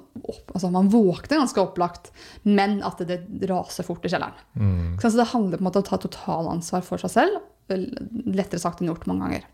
altså 0.53 0.69
man 0.71 0.91
våkner 0.93 1.41
ganske 1.41 1.59
opplagt, 1.59 2.11
men 2.43 2.77
at 2.85 3.01
det, 3.03 3.23
det 3.27 3.49
raser 3.49 3.83
fort 3.83 4.05
i 4.05 4.11
kjelleren. 4.11 4.37
Mm. 4.55 4.99
Så 5.01 5.11
det 5.17 5.31
handler 5.33 5.59
på 5.59 5.65
en 5.65 5.67
måte 5.67 5.81
om 5.81 5.87
å 5.87 5.89
ta 5.89 5.99
totalansvar 5.99 6.85
for 6.85 7.01
seg 7.01 7.11
selv. 7.11 7.41
Lettere 7.73 8.61
sagt 8.61 8.79
enn 8.79 8.91
gjort 8.91 9.09
mange 9.09 9.27
ganger. 9.27 9.49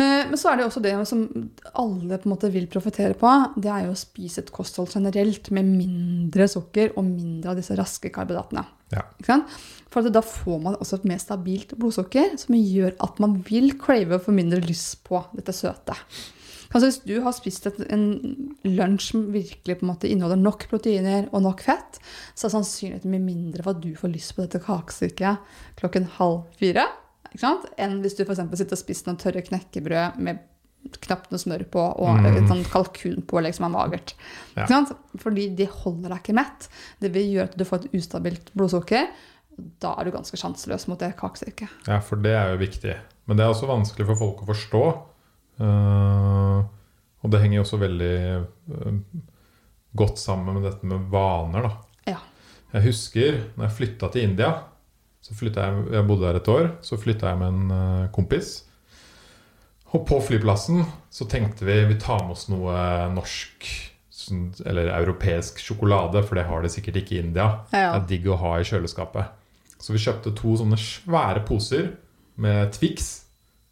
Eh, 0.00 0.24
Men 0.30 0.38
så 0.40 0.52
er 0.52 0.58
det 0.58 0.66
også 0.66 0.82
det 0.84 0.94
som 1.08 1.24
alle 1.76 2.18
på 2.18 2.28
en 2.28 2.32
måte 2.32 2.50
vil 2.52 2.68
profitere 2.72 3.16
på. 3.18 3.30
Det 3.60 3.68
er 3.68 3.86
jo 3.86 3.94
å 3.94 4.00
spise 4.00 4.44
et 4.44 4.52
kosthold 4.54 4.92
generelt 4.94 5.50
med 5.52 5.68
mindre 5.68 6.48
sukker 6.48 6.94
og 6.96 7.04
mindre 7.10 7.52
av 7.52 7.60
disse 7.60 7.76
raske 7.78 8.12
karbohydratene. 8.14 8.64
Ja. 8.92 9.04
For 9.92 10.08
da 10.12 10.22
får 10.24 10.60
man 10.60 10.76
også 10.80 10.98
et 11.00 11.08
mer 11.08 11.20
stabilt 11.20 11.74
blodsukker, 11.80 12.36
som 12.40 12.56
gjør 12.56 12.94
at 13.04 13.20
man 13.24 13.38
vil 13.48 13.74
crave 13.80 14.16
og 14.16 14.24
få 14.26 14.34
mindre 14.36 14.60
lyst 14.64 15.02
på 15.08 15.20
dette 15.36 15.54
søte. 15.56 15.96
Altså 16.72 16.86
Hvis 16.88 17.00
du 17.04 17.14
har 17.24 17.32
spist 17.36 17.66
et, 17.68 17.80
en 17.92 18.04
lunsj 18.64 19.10
som 19.12 19.26
virkelig 19.34 19.78
på 19.78 19.84
en 19.86 19.90
måte 19.92 20.08
inneholder 20.08 20.40
nok 20.40 20.66
proteiner 20.70 21.26
og 21.32 21.42
nok 21.44 21.60
fett, 21.66 21.98
så 22.34 22.46
er 22.48 22.54
sannsynligheten 22.56 23.12
mye 23.12 23.20
mindre 23.26 23.62
for 23.62 23.74
at 23.76 23.82
du 23.84 23.90
får 23.98 24.12
lyst 24.14 24.32
på 24.36 24.42
dette 24.46 24.60
kakestykket 24.64 25.36
klokken 25.80 26.08
halv 26.18 26.46
fire. 26.60 26.86
Enn 27.80 28.00
hvis 28.04 28.16
du 28.18 28.24
for 28.24 28.32
eksempel 28.34 28.58
sitter 28.60 28.76
og 28.76 28.82
spiser 28.82 29.08
noen 29.10 29.20
tørre 29.20 29.44
knekkebrød 29.44 30.18
med 30.24 30.40
knapt 31.04 31.30
noe 31.30 31.38
smør 31.38 31.62
på 31.70 31.82
og 32.02 32.16
Mm. 32.18 32.26
et 32.36 32.48
sånn 32.50 32.64
kalkunpålegg 32.66 33.54
som 33.54 33.68
er 33.68 33.74
magert. 33.76 34.14
Ja. 34.56 34.66
Fordi 35.22 35.54
de 35.54 35.66
holder 35.66 36.08
deg 36.10 36.18
ikke 36.24 36.34
mett. 36.34 36.68
Det 37.00 37.12
vil 37.14 37.28
gjøre 37.36 37.50
at 37.52 37.56
du 37.56 37.64
får 37.64 37.84
et 37.84 37.94
ustabilt 38.00 38.50
blodsukker. 38.56 39.06
Da 39.80 39.94
er 39.98 40.04
du 40.04 40.10
ganske 40.10 40.36
sjanseløs 40.36 40.88
mot 40.88 40.98
det 40.98 41.12
kakestykket. 41.16 41.68
Ja, 41.86 42.00
for 42.00 42.16
det 42.16 42.32
er 42.34 42.50
jo 42.52 42.58
viktig. 42.64 42.96
Men 43.28 43.36
det 43.36 43.44
er 43.44 43.52
også 43.52 43.68
vanskelig 43.70 44.06
for 44.10 44.16
folk 44.16 44.42
å 44.42 44.50
forstå. 44.50 44.82
Eh, 45.62 46.58
og 47.22 47.30
det 47.30 47.40
henger 47.42 47.60
jo 47.60 47.64
også 47.66 47.78
veldig 47.82 48.12
eh, 48.32 48.98
godt 50.02 50.18
sammen 50.18 50.56
med 50.58 50.66
dette 50.66 50.88
med 50.88 51.08
vaner, 51.12 51.68
da. 51.68 51.72
Ja. 52.14 52.18
Jeg 52.72 52.86
husker 52.88 53.40
når 53.54 53.68
jeg 53.68 53.76
flytta 53.78 54.08
til 54.14 54.28
India 54.30 54.52
så 55.22 55.36
jeg, 55.38 55.82
jeg 55.94 56.02
bodde 56.08 56.24
der 56.26 56.34
et 56.40 56.48
år. 56.50 56.64
Så 56.82 56.96
flytta 56.98 57.28
jeg 57.30 57.38
med 57.38 57.52
en 57.54 57.70
eh, 57.76 58.08
kompis. 58.10 58.64
Og 59.94 60.02
på 60.08 60.18
flyplassen 60.24 60.82
så 61.14 61.28
tenkte 61.30 61.66
vi 61.68 61.76
vi 61.92 61.98
tar 62.00 62.24
med 62.24 62.34
oss 62.34 62.48
noe 62.50 62.74
norsk 63.14 63.68
sånn- 64.10 64.50
eller 64.66 64.90
europeisk 64.96 65.60
sjokolade, 65.62 66.24
for 66.26 66.34
det 66.40 66.46
har 66.48 66.62
de 66.64 66.68
sikkert 66.72 66.96
ikke 67.02 67.14
i 67.16 67.22
India. 67.22 67.60
Det 67.70 67.78
Ja. 67.84 67.94
er 68.00 68.06
digg 68.08 68.26
å 68.26 68.36
ha 68.40 68.56
i 68.58 68.64
kjøleskapet. 68.66 69.28
Så 69.78 69.92
vi 69.94 69.98
kjøpte 70.02 70.34
to 70.34 70.56
sånne 70.58 70.78
svære 70.78 71.44
poser 71.46 71.92
med 72.36 72.72
Twix. 72.72 73.21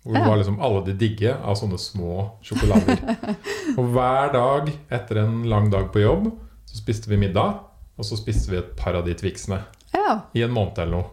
Hvor 0.03 0.17
det 0.17 0.23
var 0.25 0.39
liksom 0.41 0.61
alle 0.65 0.81
de 0.87 0.95
digge 0.97 1.35
av 1.37 1.59
sånne 1.61 1.77
små 1.81 2.15
sjokolader. 2.47 3.03
og 3.79 3.91
hver 3.93 4.33
dag 4.33 4.71
etter 4.89 5.21
en 5.27 5.43
lang 5.51 5.69
dag 5.73 5.91
på 5.93 6.01
jobb 6.01 6.31
så 6.65 6.79
spiste 6.79 7.11
vi 7.11 7.21
middag. 7.21 7.59
Og 8.01 8.07
så 8.09 8.17
spiste 8.17 8.49
vi 8.49 8.57
et 8.57 8.73
par 8.79 8.97
av 8.97 9.05
de 9.05 9.13
Twixene 9.13 9.59
ja. 9.93 10.23
i 10.33 10.45
en 10.47 10.55
måned 10.55 10.79
eller 10.81 11.03
noe. 11.03 11.11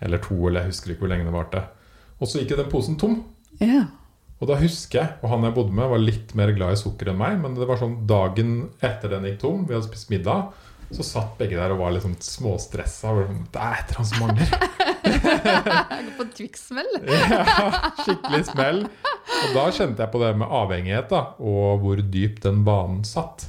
Eller 0.00 0.20
to, 0.24 0.36
eller 0.48 0.64
jeg 0.64 0.72
husker 0.72 0.94
ikke 0.94 1.04
hvor 1.04 1.12
lenge 1.12 1.28
det 1.28 1.34
varte. 1.34 1.62
Og 2.16 2.30
så 2.30 2.40
gikk 2.40 2.56
den 2.56 2.72
posen 2.72 2.96
tom. 3.00 3.20
ja. 3.60 3.84
Og 4.36 4.50
da 4.50 4.58
husker 4.60 4.98
jeg, 4.98 5.12
og 5.24 5.30
han 5.32 5.46
jeg 5.46 5.54
bodde 5.56 5.72
med 5.72 5.88
var 5.88 6.00
litt 6.02 6.34
mer 6.36 6.50
glad 6.52 6.74
i 6.74 6.80
sukker 6.80 7.08
enn 7.08 7.16
meg, 7.16 7.38
men 7.40 7.54
det 7.56 7.64
var 7.68 7.78
sånn 7.80 8.02
dagen 8.08 8.50
etter 8.84 9.14
den 9.14 9.24
gikk 9.30 9.38
tom, 9.40 9.62
vi 9.64 9.72
hadde 9.72 9.88
spist 9.88 10.10
middag, 10.12 10.50
så 10.92 11.06
satt 11.06 11.38
begge 11.38 11.56
der 11.56 11.72
og 11.72 11.80
var 11.80 11.94
litt 11.94 12.04
sånn 12.04 12.18
småstressa. 12.20 13.14
Det 13.16 13.62
er 13.62 13.78
et 13.80 13.94
eller 13.94 14.02
annet 14.02 14.10
som 14.10 14.26
mangler. 14.26 14.75
Jeg 15.26 16.06
går 16.06 16.14
på 16.20 16.28
Twix-smell. 16.38 16.94
Ja, 17.06 17.90
skikkelig 18.02 18.44
smell. 18.52 18.80
Og 18.86 19.56
da 19.56 19.66
kjente 19.74 20.04
jeg 20.04 20.12
på 20.12 20.22
det 20.22 20.32
med 20.38 20.54
avhengighet, 20.60 21.10
da, 21.10 21.22
og 21.42 21.82
hvor 21.82 22.00
dypt 22.00 22.46
den 22.46 22.64
banen 22.66 23.04
satt. 23.06 23.48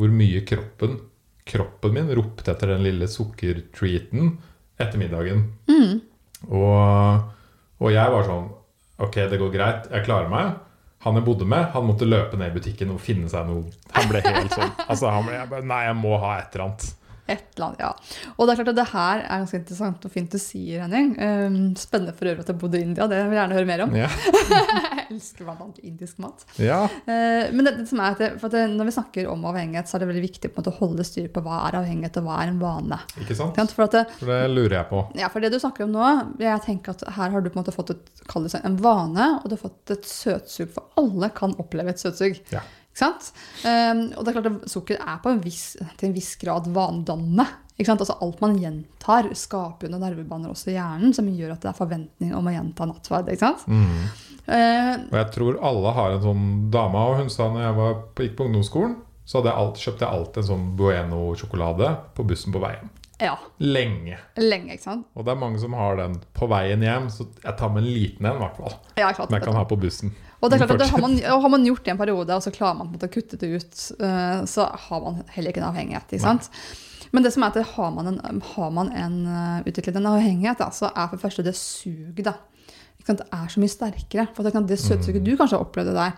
Hvor 0.00 0.12
mye 0.12 0.42
kroppen 0.48 1.00
kroppen 1.44 1.94
min 1.94 2.10
ropte 2.14 2.52
etter 2.52 2.74
den 2.74 2.84
lille 2.86 3.08
sukkertreaten 3.10 4.36
etter 4.80 4.98
middagen. 4.98 5.46
Mm. 5.68 6.00
Og, 6.50 7.30
og 7.82 7.92
jeg 7.92 8.16
var 8.16 8.28
sånn 8.28 8.50
Ok, 9.02 9.16
det 9.30 9.38
går 9.40 9.50
greit, 9.50 9.86
jeg 9.90 10.04
klarer 10.06 10.28
meg. 10.30 10.52
Han 11.02 11.16
jeg 11.18 11.24
bodde 11.26 11.46
med, 11.48 11.64
han 11.72 11.86
måtte 11.88 12.06
løpe 12.06 12.38
ned 12.38 12.52
i 12.52 12.54
butikken 12.54 12.92
og 12.94 13.00
finne 13.02 13.26
seg 13.30 13.48
noe. 13.48 13.64
Han 13.96 14.04
ble 14.06 14.20
helt 14.22 14.52
sånn 14.54 14.70
altså 14.84 15.10
han 15.10 15.24
ble, 15.26 15.40
jeg 15.40 15.50
bare, 15.50 15.66
Nei, 15.66 15.80
jeg 15.88 15.96
må 15.98 16.12
ha 16.22 16.36
et 16.38 16.54
eller 16.54 16.68
annet. 16.68 16.84
Et 17.30 17.44
eller 17.54 17.66
annet, 17.68 17.82
ja. 17.84 17.90
Og 18.34 18.46
det 18.48 18.52
er 18.52 18.58
klart 18.58 18.70
at 18.72 18.78
det 18.80 18.86
her 18.90 19.20
er 19.22 19.42
ganske 19.44 19.58
interessant 19.60 20.06
og 20.08 20.12
fint 20.12 20.32
du 20.32 20.40
sier, 20.42 20.82
Henning. 20.82 21.12
Um, 21.22 21.58
spennende 21.78 22.14
for 22.16 22.26
øvrig 22.26 22.42
at 22.42 22.50
jeg 22.50 22.58
bodde 22.58 22.80
i 22.80 22.82
India, 22.82 23.06
det 23.06 23.20
vil 23.20 23.36
jeg 23.36 23.38
gjerne 23.38 23.58
høre 23.58 23.68
mer 23.68 23.84
om. 23.84 23.94
Ja. 23.94 24.08
jeg 24.50 25.06
elsker 25.14 25.52
annet 25.52 25.78
indisk 25.86 26.18
mat. 26.24 26.42
ja. 26.58 26.80
Uh, 27.06 27.46
men 27.54 27.62
det, 27.68 27.76
det 27.78 27.86
som 27.92 28.02
er 28.02 28.16
at 28.16 28.24
det, 28.24 28.32
at 28.42 28.56
det, 28.56 28.64
når 28.74 28.90
vi 28.90 28.96
snakker 28.98 29.30
om 29.30 29.46
avhengighet, 29.52 29.90
så 29.90 29.96
er 29.96 30.04
det 30.04 30.10
veldig 30.10 30.24
viktig 30.26 30.52
måte, 30.56 30.74
å 30.74 30.80
holde 30.82 31.06
styr 31.06 31.30
på 31.32 31.44
hva 31.46 31.62
er 31.68 31.78
avhengighet, 31.82 32.18
og 32.18 32.26
hva 32.26 32.42
er 32.42 32.52
en 32.52 32.60
vane. 32.62 33.00
Ikke 33.22 33.38
sant? 33.38 33.62
For, 33.72 33.96
For 34.18 34.34
det 34.34 34.42
lurer 34.50 34.78
jeg 34.80 34.90
på. 34.90 35.06
ja, 35.22 35.30
for 35.32 35.44
det 35.44 35.52
du 35.54 35.60
snakker 35.62 35.86
om 35.86 35.94
nå, 35.94 36.10
jeg 36.42 36.66
tenker 36.66 36.96
at 36.96 37.06
her 37.20 37.32
har 37.32 37.42
du 37.42 37.52
på 37.52 37.58
en 37.58 37.62
måte 37.62 37.74
fått 37.74 37.94
et, 37.94 38.12
en 38.64 38.78
vane, 38.82 39.32
og 39.38 39.46
du 39.46 39.56
har 39.56 39.62
fått 39.62 39.94
et 39.94 40.10
søtsug, 40.10 40.74
for 40.74 40.90
alle 40.98 41.30
kan 41.36 41.54
oppleve 41.62 41.94
et 41.94 42.02
søtsug. 42.02 42.42
Ja. 42.50 42.66
Um, 43.64 44.02
og 44.16 44.22
det 44.24 44.32
er 44.32 44.36
klart 44.38 44.50
at 44.52 44.70
sukker 44.72 44.98
er 45.00 45.20
på 45.24 45.32
en 45.32 45.42
viss, 45.44 45.76
til 45.98 46.10
en 46.10 46.16
viss 46.16 46.34
grad 46.40 46.68
vanedannende. 46.72 47.46
Altså 47.82 48.14
alt 48.22 48.38
man 48.44 48.52
gjentar, 48.60 49.26
skaper 49.34 49.90
noen 49.90 50.04
nervebaner 50.04 50.52
også 50.52 50.70
i 50.70 50.76
hjernen 50.76 51.14
som 51.16 51.26
gjør 51.26 51.54
at 51.56 51.64
det 51.64 51.70
er 51.72 51.78
forventning 51.80 52.34
om 52.36 52.46
å 52.46 52.52
gjenta 52.54 52.86
nattverd. 52.86 53.32
Mm. 53.66 54.04
Uh, 54.46 54.92
Og 55.08 55.16
jeg 55.18 55.30
tror 55.34 55.58
alle 55.66 55.94
har 55.96 56.14
en 56.14 56.22
sånn 56.22 56.44
dame, 56.70 57.02
og 57.10 57.18
hun 57.22 57.32
sa 57.32 57.48
når 57.50 57.64
jeg 57.64 57.78
var 57.80 57.96
gikk 58.20 58.36
på 58.38 58.46
ungdomsskolen, 58.46 58.94
så 59.26 59.40
jeg 59.42 59.54
alt, 59.54 59.78
kjøpte 59.82 60.04
jeg 60.04 60.18
alltid 60.18 60.42
en 60.42 60.48
sånn 60.52 60.64
Bueno-sjokolade 60.78 61.92
på 62.14 62.26
bussen 62.28 62.54
på 62.54 62.62
vei 62.62 62.74
hjem. 62.76 62.90
ja, 63.22 63.36
Lenge. 63.62 64.16
lenge, 64.36 64.74
ikke 64.74 64.82
sant? 64.82 65.06
Og 65.14 65.24
det 65.24 65.30
er 65.34 65.38
mange 65.38 65.60
som 65.62 65.74
har 65.78 65.96
den 66.00 66.16
på 66.34 66.48
veien 66.50 66.82
hjem, 66.82 67.06
så 67.10 67.26
jeg 67.38 67.54
tar 67.58 67.70
med 67.70 67.84
en 67.84 67.92
liten 67.94 68.26
en, 68.26 68.36
i 68.36 68.42
hvert 68.42 68.58
fall. 68.58 68.74
Ja? 68.98 69.12
Som 69.14 69.36
jeg 69.36 69.44
kan 69.46 69.58
ha 69.58 69.64
på 69.70 69.78
bussen. 69.78 70.10
Og 70.42 70.50
det 70.50 70.58
er 70.60 70.66
klart 70.66 70.80
at 70.82 70.90
har, 70.90 71.00
man, 71.00 71.18
har 71.22 71.48
man 71.52 71.64
gjort 71.64 71.84
det 71.84 71.92
i 71.92 71.94
en 71.94 71.98
periode, 72.00 72.34
og 72.34 72.42
så 72.42 72.50
klarer 72.54 72.78
man 72.80 72.88
på 72.92 72.98
å 73.06 73.10
kutte 73.14 73.38
det 73.38 73.50
ut, 73.54 73.82
eh, 74.02 74.40
så 74.50 74.64
har 74.88 75.00
man 75.04 75.20
heller 75.30 75.52
ikke 75.52 75.62
en 75.62 75.68
avhengighet. 75.70 76.08
ikke 76.16 76.24
sant? 76.24 76.48
Men 77.12 77.22
det 77.22 77.32
som 77.34 77.44
er 77.44 77.52
at 77.52 77.66
har 77.76 77.90
man, 77.94 78.08
en, 78.08 78.40
har 78.54 78.70
man 78.74 78.90
en, 78.96 79.18
eh, 79.28 79.62
utviklet 79.70 79.96
en 80.00 80.06
avhengighet, 80.14 80.58
da, 80.58 80.70
så 80.74 80.90
er 80.90 81.06
for 81.08 81.16
det 81.16 81.22
første 81.22 81.44
det 81.46 81.54
suget. 81.54 82.32
Det 83.06 83.18
er 83.32 83.48
så 83.50 83.58
mye 83.60 83.68
sterkere. 83.70 84.28
For 84.34 84.42
det, 84.42 84.52
kan- 84.54 84.66
det 84.66 84.78
søtsuget 84.78 85.24
du 85.24 85.36
kanskje 85.36 85.58
har 85.58 85.64
opplevd 85.66 85.92
der, 85.94 86.12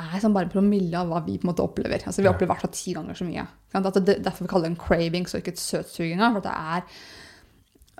er 0.00 0.20
som 0.20 0.32
bare 0.32 0.44
en 0.48 0.52
promille 0.54 0.96
av 0.96 1.08
hva 1.08 1.20
vi 1.24 1.38
på 1.38 1.44
en 1.44 1.50
måte 1.52 1.60
opplever. 1.64 2.00
Altså 2.06 2.22
Vi 2.22 2.28
opplever 2.28 2.48
i 2.48 2.54
hvert 2.54 2.62
fall 2.64 2.72
ti 2.72 2.94
ganger 2.96 3.14
så 3.14 3.24
mye. 3.28 3.46
Det, 3.72 4.22
derfor 4.24 4.44
vi 4.44 4.48
kaller 4.48 4.68
det 4.68 4.72
en 4.72 4.80
craving, 4.84 5.26
så 5.28 5.36
ikke 5.40 5.52
et 5.52 5.60
søtsug 5.60 6.06
engang. 6.10 6.32
For 6.38 6.40
det 6.40 6.52
er 6.52 6.82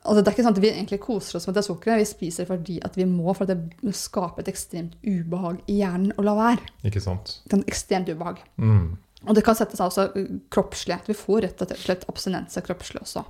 Altså, 0.00 0.22
det 0.22 0.30
er 0.30 0.34
ikke 0.34 0.44
sånn 0.46 0.56
at 0.56 0.62
vi 0.62 0.70
egentlig 0.70 0.98
koser 1.04 1.36
oss 1.36 1.46
med 1.48 1.58
det 1.58 1.64
sukkeret. 1.66 2.00
Vi 2.00 2.08
spiser 2.08 2.48
fordi 2.48 2.78
at 2.86 2.96
vi 2.96 3.04
må, 3.08 3.34
for 3.36 3.44
at 3.44 3.52
det 3.52 3.94
skaper 3.96 4.44
et 4.44 4.50
ekstremt 4.52 4.96
ubehag 5.04 5.60
i 5.68 5.80
hjernen 5.82 6.14
å 6.16 6.24
la 6.24 6.36
være. 6.38 6.72
Ikke 6.88 7.02
sant? 7.04 7.36
Et 7.50 7.56
ekstremt 7.68 8.08
ubehag. 8.08 8.40
Mm. 8.56 8.94
Og 9.28 9.36
det 9.36 9.44
kan 9.44 9.56
sette 9.58 9.76
seg 9.76 9.90
også 9.90 10.06
kroppslig. 10.52 10.96
Vi 11.10 11.16
får 11.16 11.44
rett 11.44 11.64
og 11.64 11.74
slett 11.76 12.06
abstinense 12.08 12.62
kroppslig 12.64 13.02
også. 13.04 13.26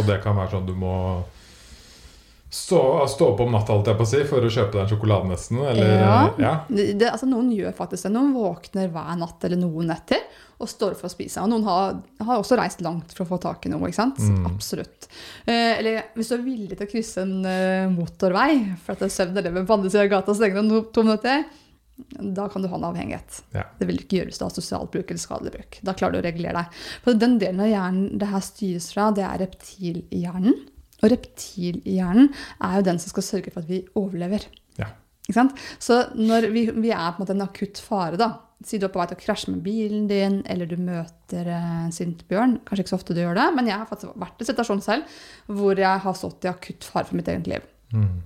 Og 0.00 0.08
det 0.08 0.18
kan 0.24 0.34
være 0.38 0.56
sånn 0.56 0.66
du 0.66 0.74
må 0.78 0.94
stå, 2.50 3.06
stå 3.08 3.26
opp 3.32 3.40
om 3.44 3.52
natta, 3.52 3.74
holdt 3.76 3.90
jeg 3.90 3.98
på 3.98 4.04
å 4.06 4.08
si, 4.08 4.20
for 4.28 4.44
å 4.44 4.50
kjøpe 4.52 4.78
den 4.78 4.90
sjokoladen 4.90 5.32
nesten. 5.34 5.60
Eller, 5.68 5.94
Ja. 6.00 6.18
ja. 6.40 6.52
Det, 6.68 7.10
altså, 7.10 7.28
noen 7.28 7.50
gjør 7.52 7.74
faktisk 7.76 8.08
det. 8.08 8.12
Noen 8.14 8.32
våkner 8.36 8.88
hver 8.94 9.18
natt 9.20 9.44
eller 9.44 9.60
noen 9.60 9.92
netter 9.92 10.24
og 10.58 10.66
står 10.70 10.96
for 10.98 11.06
å 11.06 11.12
spise. 11.12 11.42
Og 11.44 11.52
noen 11.52 11.66
har, 11.68 12.00
har 12.24 12.40
også 12.40 12.56
reist 12.58 12.80
langt 12.82 13.12
for 13.14 13.24
å 13.24 13.30
få 13.34 13.38
tak 13.42 13.68
i 13.68 13.70
noe. 13.70 13.86
ikke 13.86 14.00
sant? 14.00 14.18
Mm. 14.18 14.48
Absolutt. 14.50 15.06
Eh, 15.46 15.78
eller 15.78 16.10
hvis 16.16 16.32
du 16.32 16.34
er 16.38 16.44
villig 16.46 16.78
til 16.78 16.88
å 16.88 16.90
krysse 16.90 17.22
en 17.22 17.36
uh, 17.46 17.92
motorvei 17.92 18.74
for 18.82 18.96
at 18.96 19.14
søvn 19.14 19.38
lever 19.38 19.68
på 19.68 19.76
andre 19.76 19.92
siden 19.92 20.08
av 20.08 20.12
gata 20.16 20.34
så 20.34 20.46
lenge 20.46 20.64
det 20.64 20.80
er 20.80 20.88
to 20.96 21.04
minutter, 21.06 21.44
da 22.38 22.46
kan 22.50 22.62
du 22.62 22.68
ha 22.70 22.78
en 22.78 22.88
avhengighet. 22.88 23.38
Ja. 23.54 23.64
Det 23.78 23.86
vil 23.86 24.00
du 24.00 24.04
ikke 24.04 24.20
gjøre 24.20 24.32
hvis 24.32 24.40
du 24.40 24.46
har 24.46 24.54
sosialt 24.54 24.90
bruk 24.94 25.08
eller 25.10 25.22
skadelig 25.22 25.54
bruk. 25.54 25.78
Da 25.86 25.94
klarer 25.98 26.18
du 26.18 26.22
å 26.22 26.26
regulere 26.26 26.64
deg. 26.64 26.82
For 27.04 27.18
den 27.18 27.38
delen 27.42 27.62
av 27.62 27.70
hjernen 27.70 28.18
det 28.18 28.32
her 28.32 28.44
styres 28.46 28.90
fra, 28.94 29.08
det 29.14 29.26
er 29.26 29.40
reptilhjernen. 29.44 30.58
Og 31.02 31.12
reptilhjernen 31.12 32.32
er 32.64 32.78
jo 32.78 32.88
den 32.88 33.00
som 33.02 33.12
skal 33.12 33.26
sørge 33.26 33.52
for 33.54 33.62
at 33.62 33.70
vi 33.70 33.84
overlever. 33.98 34.48
Ja. 34.80 34.90
Ikke 35.28 35.38
sant? 35.38 35.64
Så 35.82 36.02
når 36.18 36.48
vi, 36.54 36.68
vi 36.72 36.92
er 36.94 37.12
på 37.12 37.20
en 37.20 37.24
måte 37.24 37.36
en 37.36 37.48
akutt 37.48 37.80
fare, 37.82 38.20
da 38.20 38.34
Si 38.66 38.74
du 38.74 38.88
er 38.88 38.90
på 38.90 38.98
vei 38.98 39.04
til 39.06 39.14
å 39.14 39.20
krasje 39.22 39.52
med 39.52 39.60
bilen 39.62 40.08
din, 40.10 40.40
eller 40.50 40.66
du 40.66 40.74
møter 40.82 41.46
eh, 41.46 41.66
en 41.84 41.92
sint 41.94 42.24
bjørn. 42.26 42.56
Kanskje 42.66 42.82
ikke 42.82 42.90
så 42.90 42.96
ofte 42.96 43.14
du 43.14 43.20
gjør 43.20 43.38
det, 43.38 43.44
men 43.54 43.68
jeg 43.70 43.78
har 43.78 43.86
faktisk 43.86 44.16
vært 44.18 44.40
i 44.40 44.42
en 44.42 44.48
situasjon 44.48 44.82
selv 44.82 45.20
hvor 45.60 45.78
jeg 45.78 46.02
har 46.02 46.16
stått 46.18 46.42
i 46.42 46.50
akutt 46.50 46.88
fare 46.88 47.06
for 47.06 47.20
mitt 47.20 47.30
eget 47.30 47.46
liv. 47.46 47.68
Mm. 47.94 48.16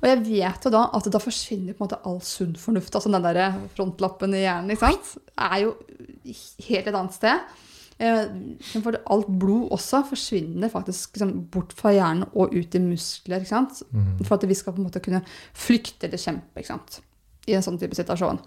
Og 0.00 0.06
jeg 0.08 0.22
vet 0.30 0.64
jo 0.64 0.72
da 0.72 0.86
at 0.96 1.08
da 1.12 1.20
forsvinner 1.20 1.76
på 1.76 1.84
en 1.84 1.90
måte 1.90 2.00
all 2.08 2.22
sunn 2.24 2.54
fornuft. 2.56 2.96
Altså 2.96 3.12
den 3.12 3.26
der 3.26 3.58
frontlappen 3.76 4.38
i 4.38 4.46
hjernen 4.46 4.72
ikke 4.72 4.94
sant? 4.94 5.12
er 5.36 5.58
jo 5.66 5.74
helt 6.70 6.88
et 6.88 6.96
annet 6.96 7.18
sted. 7.20 7.52
Eh, 8.00 8.26
For 8.80 8.96
alt 9.12 9.32
blod 9.40 9.74
også 9.76 10.02
forsvinner 10.08 10.72
faktisk 10.72 11.18
liksom 11.18 11.32
bort 11.52 11.74
fra 11.76 11.92
hjernen 11.92 12.28
og 12.32 12.54
ut 12.54 12.76
i 12.76 12.80
muskler. 12.80 13.44
Mm. 13.44 14.22
For 14.24 14.38
at 14.38 14.46
vi 14.48 14.56
skal 14.56 14.76
på 14.76 14.80
en 14.80 14.88
måte 14.88 15.02
kunne 15.04 15.20
flykte 15.52 16.08
eller 16.08 16.20
kjempe 16.20 16.64
i 17.48 17.56
en 17.56 17.64
sånn 17.64 17.80
type 17.80 17.96
situasjon. 17.98 18.40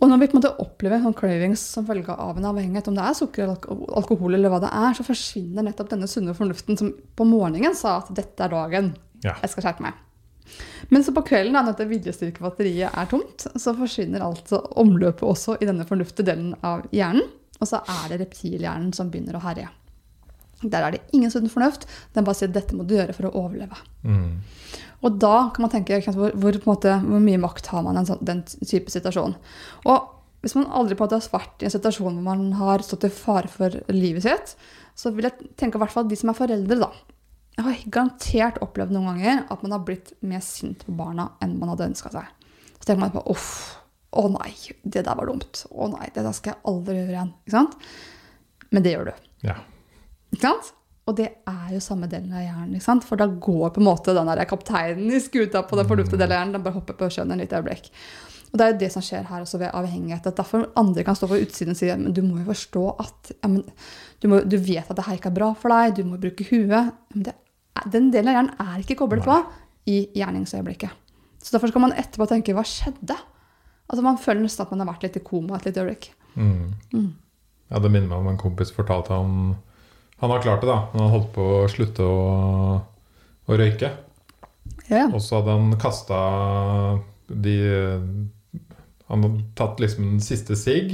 Og 0.00 0.08
når 0.08 0.20
vi 0.22 0.28
på 0.30 0.36
en 0.36 0.40
måte 0.40 0.52
opplever 0.62 1.02
sånn 1.04 1.16
cravings 1.16 1.62
som 1.74 1.86
følge 1.86 2.14
av 2.14 2.38
en 2.40 2.46
avhengighet, 2.50 2.88
om 2.88 2.96
det 2.96 3.04
er 3.04 3.16
sukker 3.18 3.44
eller 3.44 3.88
alkohol, 4.00 4.34
eller 4.34 4.52
hva 4.52 4.62
det 4.62 4.70
er, 4.72 4.94
så 4.96 5.04
forsvinner 5.04 5.66
nettopp 5.66 5.90
denne 5.92 6.08
sunne 6.08 6.34
fornuften 6.36 6.78
som 6.80 6.94
på 7.16 7.26
morgenen 7.28 7.76
sa 7.76 7.98
at 8.00 8.08
dette 8.16 8.46
er 8.46 8.54
dagen. 8.54 8.94
Ja. 9.20 9.36
Jeg 9.42 9.52
skal 9.52 9.66
skjerpe 9.66 9.84
meg. 9.84 9.98
Men 10.88 11.04
så 11.04 11.12
på 11.14 11.22
kvelden, 11.28 11.54
da, 11.54 11.62
dette 11.68 11.86
viljestyrkebatteriet 11.90 12.96
er 12.96 13.10
tomt, 13.10 13.44
så 13.60 13.74
forsvinner 13.76 14.24
altså 14.24 14.62
omløpet 14.80 15.26
også 15.28 15.58
i 15.60 15.68
denne 15.68 15.86
fornuftige 15.86 16.30
delen 16.32 16.56
av 16.66 16.88
hjernen. 16.96 17.28
Og 17.60 17.68
så 17.68 17.82
er 17.84 18.08
det 18.10 18.22
reptilhjernen 18.24 18.94
som 18.96 19.10
begynner 19.12 19.36
å 19.36 19.44
herje. 19.44 19.68
Der 20.60 20.84
er 20.84 20.92
det 20.92 21.02
ingen 21.16 21.32
sunn 21.32 21.48
fornuft. 21.48 21.86
Den 22.14 22.26
bare 22.26 22.36
sier 22.36 22.48
'dette 22.52 22.76
må 22.76 22.84
du 22.84 22.94
gjøre 22.96 23.16
for 23.16 23.28
å 23.28 23.34
overleve'. 23.44 23.80
Mm. 24.04 24.40
Og 25.02 25.18
da 25.18 25.50
kan 25.54 25.64
man 25.64 25.72
tenke 25.72 26.00
hvor, 26.12 26.34
hvor, 26.36 26.58
måte, 26.66 26.98
hvor 27.00 27.22
mye 27.24 27.40
makt 27.40 27.70
har 27.72 27.82
man 27.82 27.96
i 27.96 28.02
en 28.02 28.08
sånn, 28.10 28.24
den 28.24 28.42
type 28.44 28.92
situasjon. 28.92 29.36
Og 29.88 30.08
hvis 30.44 30.56
man 30.56 30.68
aldri 30.72 30.96
på 30.96 31.04
en 31.04 31.08
måte 31.08 31.20
har 31.20 31.40
vært 31.40 31.62
i 31.62 31.68
en 31.68 31.72
situasjon 31.72 32.18
hvor 32.18 32.26
man 32.26 32.52
har 32.60 32.84
stått 32.84 33.08
i 33.08 33.12
fare 33.12 33.48
for 33.48 33.72
livet 33.92 34.24
sitt, 34.24 34.54
så 34.96 35.12
vil 35.14 35.28
jeg 35.28 35.52
tenke 35.56 35.80
i 35.80 35.82
hvert 35.82 35.92
fall 35.92 36.08
de 36.08 36.16
som 36.16 36.32
er 36.32 36.36
foreldre, 36.36 36.80
da. 36.80 36.90
Jeg 37.56 37.66
har 37.66 37.80
garantert 37.92 38.60
opplevd 38.64 38.92
noen 38.94 39.10
ganger 39.10 39.42
at 39.52 39.64
man 39.64 39.74
har 39.74 39.84
blitt 39.84 40.14
mer 40.24 40.40
sint 40.44 40.84
på 40.86 40.94
barna 40.96 41.32
enn 41.44 41.58
man 41.60 41.72
hadde 41.72 41.90
ønska 41.90 42.12
seg. 42.12 42.28
Så 42.78 42.86
tenker 42.86 43.02
man 43.02 43.12
på 43.12 43.24
uff, 43.32 43.79
å 44.10 44.26
nei, 44.32 44.50
det 44.82 45.04
der 45.06 45.18
var 45.18 45.28
dumt. 45.30 45.64
Å 45.70 45.88
nei, 45.92 46.08
det 46.14 46.24
der 46.26 46.34
skal 46.36 46.54
jeg 46.54 46.62
aldri 46.72 46.98
gjøre 46.98 47.14
igjen. 47.14 47.32
Ikke 47.44 47.56
sant? 47.56 47.90
Men 48.70 48.86
det 48.86 48.94
gjør 48.94 49.10
du. 49.10 49.26
Ja. 49.46 49.56
Ikke 50.34 50.46
sant? 50.46 50.72
Og 51.10 51.16
det 51.18 51.28
er 51.48 51.70
jo 51.74 51.82
samme 51.82 52.08
delen 52.10 52.32
av 52.34 52.42
hjernen. 52.44 52.74
ikke 52.76 52.86
sant? 52.86 53.06
For 53.06 53.18
da 53.18 53.26
går 53.30 53.70
på 53.74 53.82
en 53.82 53.88
måte 53.88 54.14
den 54.14 54.28
der 54.30 54.46
kapteinen 54.50 55.10
i 55.10 55.22
skuta 55.22 55.62
på 55.66 55.78
den 55.78 55.88
fornuftige 55.88 56.20
delen 56.20 56.34
av 56.34 56.40
hjernen. 56.40 56.58
Den 56.58 56.66
bare 56.66 56.78
hopper 56.78 56.98
på 56.98 57.10
sjøen 57.10 57.34
et 57.34 57.42
lite 57.44 57.58
øyeblikk. 57.58 57.90
Og 58.50 58.58
det 58.58 58.64
er 58.64 58.72
jo 58.72 58.78
det 58.80 58.90
som 58.90 59.04
skjer 59.06 59.28
her 59.30 59.44
også 59.44 59.60
ved 59.62 59.74
avhengighet. 59.78 60.26
at 60.26 60.38
Derfor 60.38 60.68
andre 60.78 61.04
kan 61.06 61.18
stå 61.18 61.28
på 61.30 61.38
utsiden 61.38 61.74
og 61.74 61.78
si 61.78 61.90
men 61.90 62.14
du 62.14 62.22
må 62.26 62.40
jo 62.40 62.48
forstå 62.50 62.84
at 62.98 63.32
ja, 63.36 63.50
men, 63.50 63.62
du, 64.22 64.26
må, 64.30 64.40
du 64.42 64.58
vet 64.58 64.90
at 64.90 64.98
det 64.98 65.06
her 65.06 65.18
ikke 65.18 65.30
er 65.30 65.38
bra 65.38 65.52
for 65.58 65.74
deg, 65.74 65.98
du 65.98 66.08
må 66.08 66.18
bruke 66.18 66.46
huet. 66.50 66.94
Men 67.14 67.28
det, 67.28 67.36
den 67.86 68.10
delen 68.10 68.32
av 68.32 68.38
hjernen 68.38 68.64
er 68.66 68.82
ikke 68.82 68.98
koblet 68.98 69.26
på 69.26 69.38
i 69.90 70.02
gjerningsøyeblikket. 70.18 70.98
Så 71.40 71.54
derfor 71.54 71.70
skal 71.72 71.86
man 71.86 71.94
etterpå 71.96 72.26
tenke 72.28 72.54
hva 72.54 72.66
skjedde? 72.66 73.16
Altså 73.90 74.04
Man 74.06 74.20
føler 74.22 74.44
nesten 74.44 74.64
at 74.64 74.72
man 74.72 74.84
har 74.84 74.92
vært 74.92 75.08
litt 75.08 75.18
i 75.18 75.24
koma 75.26 75.58
et 75.58 75.66
lite 75.66 75.82
øyeblikk. 75.82 76.12
Mm. 76.38 76.76
Mm. 76.94 77.10
ja, 77.72 77.80
det 77.82 77.90
minner 77.90 78.06
meg 78.12 78.20
om 78.20 78.28
en 78.30 78.38
kompis 78.38 78.70
fortalte 78.70 79.16
om 79.18 79.56
Han 80.22 80.30
har 80.30 80.44
klart 80.44 80.62
det, 80.62 80.68
da. 80.70 80.78
Men 80.92 81.02
han 81.02 81.14
holdt 81.16 81.32
på 81.34 81.46
å 81.56 81.68
slutte 81.72 82.06
å, 82.06 82.20
å 83.50 83.58
røyke. 83.58 83.90
Yeah. 84.90 85.10
Og 85.14 85.22
så 85.24 85.40
hadde 85.40 85.56
han 85.56 85.74
kasta 85.80 86.18
de 87.30 87.56
Han 89.08 89.24
hadde 89.26 89.46
tatt 89.58 89.82
liksom 89.82 90.06
den 90.12 90.22
siste 90.22 90.58
sigg, 90.58 90.92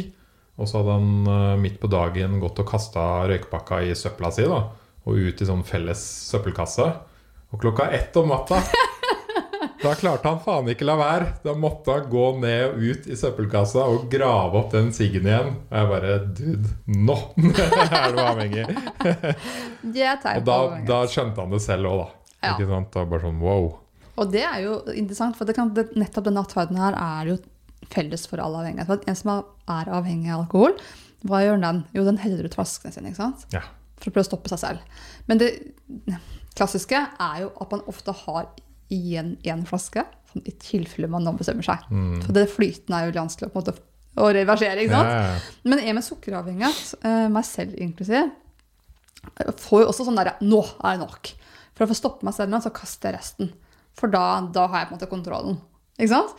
og 0.57 0.69
så 0.69 0.81
hadde 0.81 0.95
han 0.97 1.29
eh, 1.29 1.57
midt 1.61 1.77
på 1.83 1.91
dagen 1.93 2.39
gått 2.41 2.63
og 2.63 2.71
kasta 2.71 3.27
røykepakka 3.29 3.83
i 3.85 3.97
søpla 3.99 4.31
si, 4.33 4.47
da. 4.49 4.63
Og 5.05 5.21
ut 5.21 5.43
i 5.43 5.49
sånn 5.49 5.67
felles 5.69 6.01
søppelkasse. 6.31 6.87
Og 7.53 7.61
klokka 7.61 7.91
ett 7.93 8.17
om 8.17 8.33
natta 8.33 8.63
Da 9.87 9.93
klarte 9.95 10.27
han 10.27 10.41
faen 10.43 10.67
ikke 10.73 10.87
la 10.89 10.97
være. 10.99 11.27
Da 11.45 11.53
måtte 11.55 11.95
han 11.95 12.09
gå 12.11 12.25
ned 12.43 12.63
og 12.73 12.81
ut 12.83 13.05
i 13.07 13.17
søppelkassa 13.19 13.85
og 13.87 14.09
grave 14.11 14.59
opp 14.59 14.73
den 14.75 14.89
siggen 14.95 15.29
igjen. 15.29 15.53
Og 15.69 15.77
jeg 15.79 15.91
bare 15.93 16.17
Dude, 16.27 16.73
nå 16.91 17.17
er 18.01 18.17
du 18.17 18.19
avhengig. 18.25 18.65
Og 19.87 20.49
da, 20.49 20.59
da 20.89 20.99
skjønte 21.11 21.45
han 21.45 21.55
det 21.55 21.63
selv 21.63 21.93
òg, 21.93 22.03
da. 22.03 22.35
Ja. 22.41 22.57
Ikke 22.57 22.67
sant? 22.73 22.91
Da 22.97 23.07
bare 23.07 23.29
sånn 23.29 23.39
wow. 23.45 23.71
Og 24.17 24.35
det 24.35 24.43
er 24.49 24.65
jo 24.65 24.81
interessant, 24.97 25.39
for 25.39 25.47
det 25.47 25.55
kan, 25.59 25.71
det, 25.77 25.87
nettopp 25.95 26.27
denne 26.27 26.43
atferden 26.43 26.83
her 26.83 26.99
er 26.99 27.33
jo 27.35 27.39
felles 27.93 28.27
for 28.27 28.43
alle 28.43 28.65
avhengige. 28.65 28.89
For 28.91 29.07
en 29.07 29.23
som 29.23 29.35
er 29.37 29.95
avhengig 30.01 30.35
av 30.35 30.47
alkohol, 30.49 30.79
Hva 31.27 31.41
gjør 31.43 31.63
den? 31.63 31.85
Jo, 31.95 32.03
den 32.07 32.19
heller 32.23 32.47
ut 32.47 32.55
flaskene 32.59 32.95
sine, 32.95 33.15
ikke 33.15 33.23
sant? 33.23 33.47
Ja. 33.55 33.63
For 34.03 34.11
å 34.11 34.19
prøve 34.19 34.27
å 34.27 34.33
stoppe 34.33 34.51
seg 34.51 34.61
selv. 34.67 35.03
Men 35.31 35.41
det 35.41 35.55
klassiske 36.59 37.07
er 37.23 37.43
jo 37.45 37.55
at 37.63 37.73
man 37.73 37.87
ofte 37.91 38.15
har 38.27 38.51
igjen 38.93 39.35
én 39.47 39.65
flaske, 39.69 40.05
sånn 40.31 40.47
i 40.47 40.55
tilfelle 40.63 41.11
man 41.11 41.25
nå 41.27 41.35
bestemmer 41.39 41.67
seg. 41.67 41.87
For 42.25 42.37
det 42.37 42.49
flytende 42.53 43.01
er 43.01 43.11
jo 43.11 43.17
vanskelig 43.19 43.49
å, 43.49 43.53
på 43.55 43.61
en 43.61 43.65
måte, 43.65 43.87
å 44.17 44.31
reversere, 44.33 44.85
ikke 44.85 44.97
sant? 44.97 45.13
ja, 45.13 45.23
ja. 45.29 45.55
Men 45.69 45.83
jeg 45.85 45.97
med 45.97 46.07
sukkeravhengighet, 46.07 46.95
eh, 47.05 47.27
meg 47.33 47.49
selv 47.49 47.77
inklusiv, 47.87 48.31
eh, 49.29 49.55
får 49.67 49.85
jo 49.85 49.91
også 49.91 50.07
sånn 50.09 50.17
derre 50.19 50.37
Nå 50.41 50.63
er 50.81 50.97
det 50.97 51.05
nok. 51.05 51.33
For 51.77 51.85
å 51.85 51.91
få 51.91 51.99
stoppe 51.99 52.25
meg 52.25 52.37
selv 52.37 52.55
nå, 52.55 52.63
så 52.65 52.73
kaster 52.73 53.13
jeg 53.13 53.19
resten. 53.19 53.53
For 53.97 54.13
da, 54.13 54.41
da 54.53 54.67
har 54.71 54.83
jeg 54.83 54.89
på 54.89 54.95
en 54.95 54.99
måte 54.99 55.11
kontrollen. 55.11 55.59
Ikke 55.97 56.13
sant? 56.13 56.37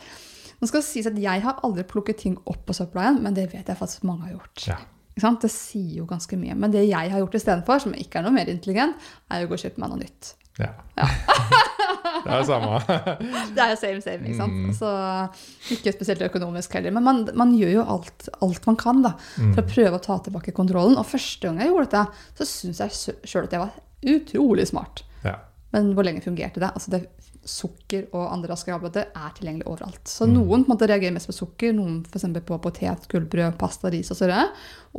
Nå 0.58 0.66
skal 0.66 0.82
det 0.82 0.88
sies 0.88 1.06
at 1.06 1.18
Jeg 1.22 1.42
har 1.44 1.60
aldri 1.66 1.84
plukket 1.86 2.22
ting 2.24 2.38
opp 2.50 2.64
på 2.66 2.74
søpla 2.74 3.04
igjen, 3.04 3.20
men 3.22 3.36
det 3.36 3.48
vet 3.52 3.68
jeg 3.70 3.78
faktisk 3.78 4.06
mange 4.08 4.26
har 4.26 4.34
gjort. 4.36 4.64
Ja. 4.66 4.78
Det 5.18 5.50
sier 5.50 6.00
jo 6.00 6.06
ganske 6.06 6.38
mye. 6.38 6.54
Men 6.58 6.74
det 6.74 6.84
jeg 6.86 7.10
har 7.10 7.22
gjort 7.22 7.34
istedenfor, 7.34 7.82
som 7.82 7.94
ikke 7.94 8.20
er 8.20 8.26
noe 8.26 8.34
mer 8.34 8.50
intelligent, 8.50 8.98
er 9.30 9.44
å 9.44 9.50
gå 9.50 9.58
og 9.58 9.62
kjøpe 9.62 9.82
meg 9.82 9.90
noe 9.92 10.02
nytt. 10.02 10.34
Ja. 10.58 10.72
ja. 10.98 11.08
det 12.24 12.30
er 12.32 12.38
det 12.38 12.46
samme. 12.48 12.78
Det 13.56 13.62
er 13.64 13.70
jo 13.72 13.76
same, 13.80 14.00
same. 14.04 14.24
ikke 14.28 14.38
sant? 14.38 14.52
Mm. 14.52 14.72
Så 14.76 15.74
ikke 15.76 15.92
spesielt 15.96 16.22
økonomisk 16.28 16.74
heller. 16.78 16.92
Men 16.94 17.04
man, 17.06 17.20
man 17.38 17.52
gjør 17.58 17.72
jo 17.78 17.84
alt, 17.96 18.28
alt 18.44 18.66
man 18.68 18.76
kan 18.80 19.02
da, 19.02 19.14
Mm. 19.38 19.54
for 19.54 19.62
å 19.62 19.68
prøve 19.74 19.98
å 19.98 20.02
ta 20.04 20.18
tilbake 20.26 20.52
kontrollen. 20.56 20.98
Og 21.00 21.06
første 21.08 21.48
gang 21.48 21.58
jeg 21.62 21.70
gjorde 21.72 21.90
dette, 21.90 22.24
så 22.38 22.48
syns 22.48 22.80
jeg 22.84 23.16
sjøl 23.24 23.44
at 23.48 23.52
jeg 23.56 23.62
var 23.64 23.72
utrolig 24.14 24.66
smart. 24.70 25.02
Ja. 25.24 25.36
Men 25.72 25.92
hvor 25.94 26.04
lenge 26.06 26.22
fungerte 26.24 26.60
det? 26.62 26.70
Altså 26.74 26.90
det 26.96 27.06
Sukker 27.48 28.08
og 28.12 28.26
andre 28.34 28.50
raske 28.50 28.68
karbohydrater 28.68 29.06
er 29.16 29.30
tilgjengelig 29.32 29.64
overalt. 29.70 30.02
Så 30.10 30.26
Mm. 30.26 30.34
noen 30.34 30.64
på 30.66 30.68
en 30.68 30.74
måte 30.76 30.88
reagerer 30.90 31.14
mest 31.14 31.30
på 31.30 31.32
sukker, 31.32 31.72
noen 31.72 32.02
f.eks. 32.04 32.26
på 32.44 32.58
potet, 32.60 33.06
gullbrød, 33.08 33.56
pasta, 33.56 33.88
ris 33.88 34.10
og 34.10 34.18
osv. 34.18 34.34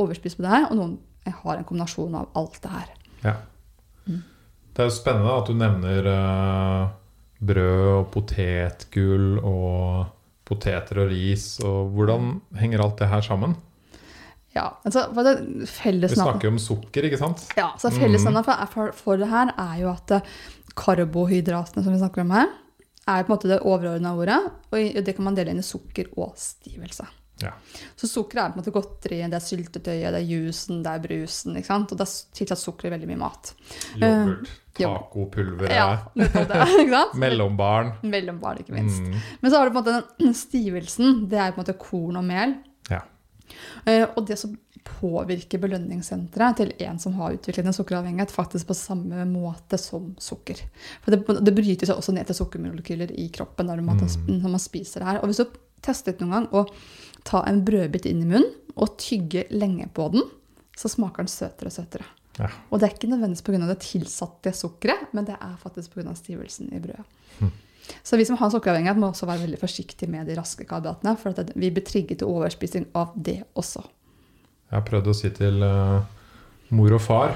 Overspist 0.01 0.37
på 0.39 0.41
det 0.47 0.49
her, 0.49 0.65
og 0.71 0.77
noen 0.79 0.97
har 1.27 1.57
en 1.59 1.63
kombinasjon 1.67 2.15
av 2.15 2.29
alt 2.39 2.57
det 2.63 2.71
her. 2.71 2.87
Ja. 3.23 3.35
Det 4.79 4.85
er 4.85 4.93
jo 4.93 4.95
spennende 4.95 5.31
at 5.35 5.49
du 5.49 5.57
nevner 5.59 6.05
uh, 6.07 6.91
brød 7.43 7.81
og 7.97 8.05
potetgull 8.13 9.41
og 9.43 10.05
poteter 10.47 11.01
og 11.03 11.11
ris. 11.11 11.57
Og 11.67 11.89
hvordan 11.97 12.29
henger 12.55 12.85
alt 12.85 13.01
det 13.01 13.09
her 13.11 13.25
sammen? 13.25 13.57
Ja, 14.55 14.69
altså 14.87 15.03
Vi 15.11 16.07
snakker 16.13 16.47
jo 16.47 16.53
om 16.53 16.61
sukker, 16.63 17.09
ikke 17.09 17.19
sant? 17.19 17.43
Ja, 17.59 17.73
så 17.75 17.91
Fellesnevneren 17.91 18.47
for, 18.47 18.71
for, 18.71 18.95
for 18.95 19.19
det 19.19 19.27
her 19.27 19.51
er 19.51 19.75
jo 19.81 19.91
at 19.91 20.15
eh, 20.15 20.31
karbohydratene 20.79 21.83
som 21.83 21.91
vi 21.91 21.99
snakker 21.99 22.23
om 22.23 22.31
her, 22.37 22.47
er 23.03 23.27
på 23.27 23.33
en 23.33 23.35
måte 23.35 23.51
det 23.51 23.59
overordna 23.59 24.15
ordet. 24.15 24.39
Og 24.71 25.03
det 25.03 25.17
kan 25.17 25.27
man 25.27 25.35
dele 25.35 25.51
inn 25.51 25.59
i 25.59 25.71
sukker 25.75 26.07
og 26.15 26.39
stivelse. 26.39 27.03
Ja. 27.41 27.51
Så 27.95 28.07
sukker 28.09 28.41
er 28.41 28.49
på 28.53 28.57
en 28.59 28.63
måte 28.63 28.73
godteri, 28.75 29.19
det 29.31 29.37
er 29.37 29.43
syltetøyet, 29.45 30.09
det 30.11 30.19
er 30.21 30.25
jusen, 30.27 30.81
det 30.83 30.91
er 30.91 31.03
brusen. 31.03 31.55
ikke 31.59 31.69
sant? 31.71 31.93
Og 31.95 32.01
er 32.03 32.15
tilsatt 32.39 32.59
sukker 32.61 32.89
i 32.89 32.93
veldig 32.95 33.09
mye 33.11 33.21
mat. 33.21 33.53
Yoghurt, 34.01 34.49
jo. 34.79 34.89
tacopulveret, 34.93 35.75
Ja, 35.75 35.87
det, 36.15 37.03
mellombarn. 37.25 37.93
Mellombarn, 38.03 38.59
ikke 38.63 38.75
minst. 38.75 38.99
Mm. 39.03 39.19
Men 39.41 39.51
så 39.51 39.57
har 39.61 39.69
du 39.69 39.75
på 39.75 39.79
en 39.79 39.85
måte 39.85 40.23
den 40.23 40.33
stivelsen. 40.45 41.21
Det 41.31 41.39
er 41.39 41.53
på 41.55 41.61
en 41.61 41.65
måte 41.65 41.77
korn 41.79 42.19
og 42.19 42.27
mel. 42.27 42.57
Ja. 42.91 43.03
Eh, 43.85 44.05
Og 44.15 44.25
det 44.27 44.37
som 44.39 44.57
påvirker 44.89 45.59
belønningssenteret 45.61 46.57
til 46.57 46.71
en 46.81 46.97
som 47.03 47.13
har 47.19 47.35
utviklet 47.35 47.67
en 47.67 47.75
sukkeravhengighet, 47.75 48.31
faktisk 48.33 48.69
på 48.71 48.75
samme 48.77 49.25
måte 49.29 49.77
som 49.77 50.13
sukker. 50.21 50.61
For 51.03 51.13
det, 51.13 51.19
det 51.45 51.53
bryter 51.57 51.89
seg 51.89 51.99
også 51.99 52.15
ned 52.15 52.25
til 52.29 52.37
sukkermolekyler 52.39 53.11
i 53.19 53.27
kroppen 53.35 53.67
når 53.69 53.83
man, 53.85 53.99
når 54.27 54.53
man 54.55 54.63
spiser 54.63 55.03
det 55.03 55.09
her. 55.11 55.19
Og 55.21 55.29
hvis 55.31 55.41
du 55.43 55.59
testet 55.85 56.19
noen 56.23 56.33
gang 56.35 56.47
å 56.55 56.63
ta 57.27 57.43
en 57.47 57.63
brødbit 57.65 58.05
inn 58.09 58.23
i 58.23 58.29
munnen 58.29 58.51
og 58.79 58.97
tygge 59.01 59.45
lenge 59.51 59.89
på 59.93 60.07
den, 60.13 60.23
så 60.77 60.91
smaker 60.91 61.25
den 61.25 61.31
søtere 61.31 61.71
og 61.71 61.75
søtere. 61.75 62.07
Ja. 62.39 62.47
Og 62.71 62.79
det 62.79 62.87
er 62.87 62.93
ikke 62.95 63.09
nødvendigvis 63.11 63.43
pga. 63.43 63.59
det 63.67 63.79
tilsatte 63.83 64.53
sukkeret, 64.55 65.09
men 65.13 65.25
det 65.27 65.35
er 65.35 65.55
faktisk 65.59 65.97
pga. 65.97 66.13
stivelsen 66.15 66.71
i 66.71 66.79
brødet. 66.79 67.05
Så 68.05 68.17
vi 68.17 68.25
som 68.25 68.37
har 68.37 68.51
sukkeravhengighet, 68.53 68.99
må 69.01 69.09
også 69.09 69.25
være 69.25 69.41
veldig 69.47 69.59
forsiktige 69.59 70.09
med 70.11 70.27
de 70.29 70.35
raske 70.37 70.63
karbohydratene, 70.67 71.15
for 71.17 71.33
at 71.33 71.51
vi 71.55 71.71
blir 71.73 71.85
trigget 71.85 72.21
til 72.21 72.29
overspising 72.29 72.85
av 72.95 73.15
det 73.17 73.39
også. 73.57 73.81
Jeg 74.69 74.77
har 74.77 74.85
prøvd 74.85 75.09
å 75.09 75.15
si 75.17 75.31
til 75.33 75.63
uh, 75.65 76.03
mor 76.69 76.93
og 76.93 77.01
far 77.01 77.33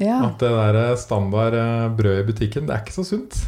Ja. 0.00 0.24
at 0.26 0.40
det 0.42 0.50
der 0.50 0.96
standard 0.98 1.54
uh, 1.54 1.86
brød 1.94 2.24
i 2.24 2.26
butikken, 2.26 2.66
det 2.66 2.74
er 2.74 2.82
ikke 2.82 2.96
så 2.96 3.04
sunt. 3.06 3.38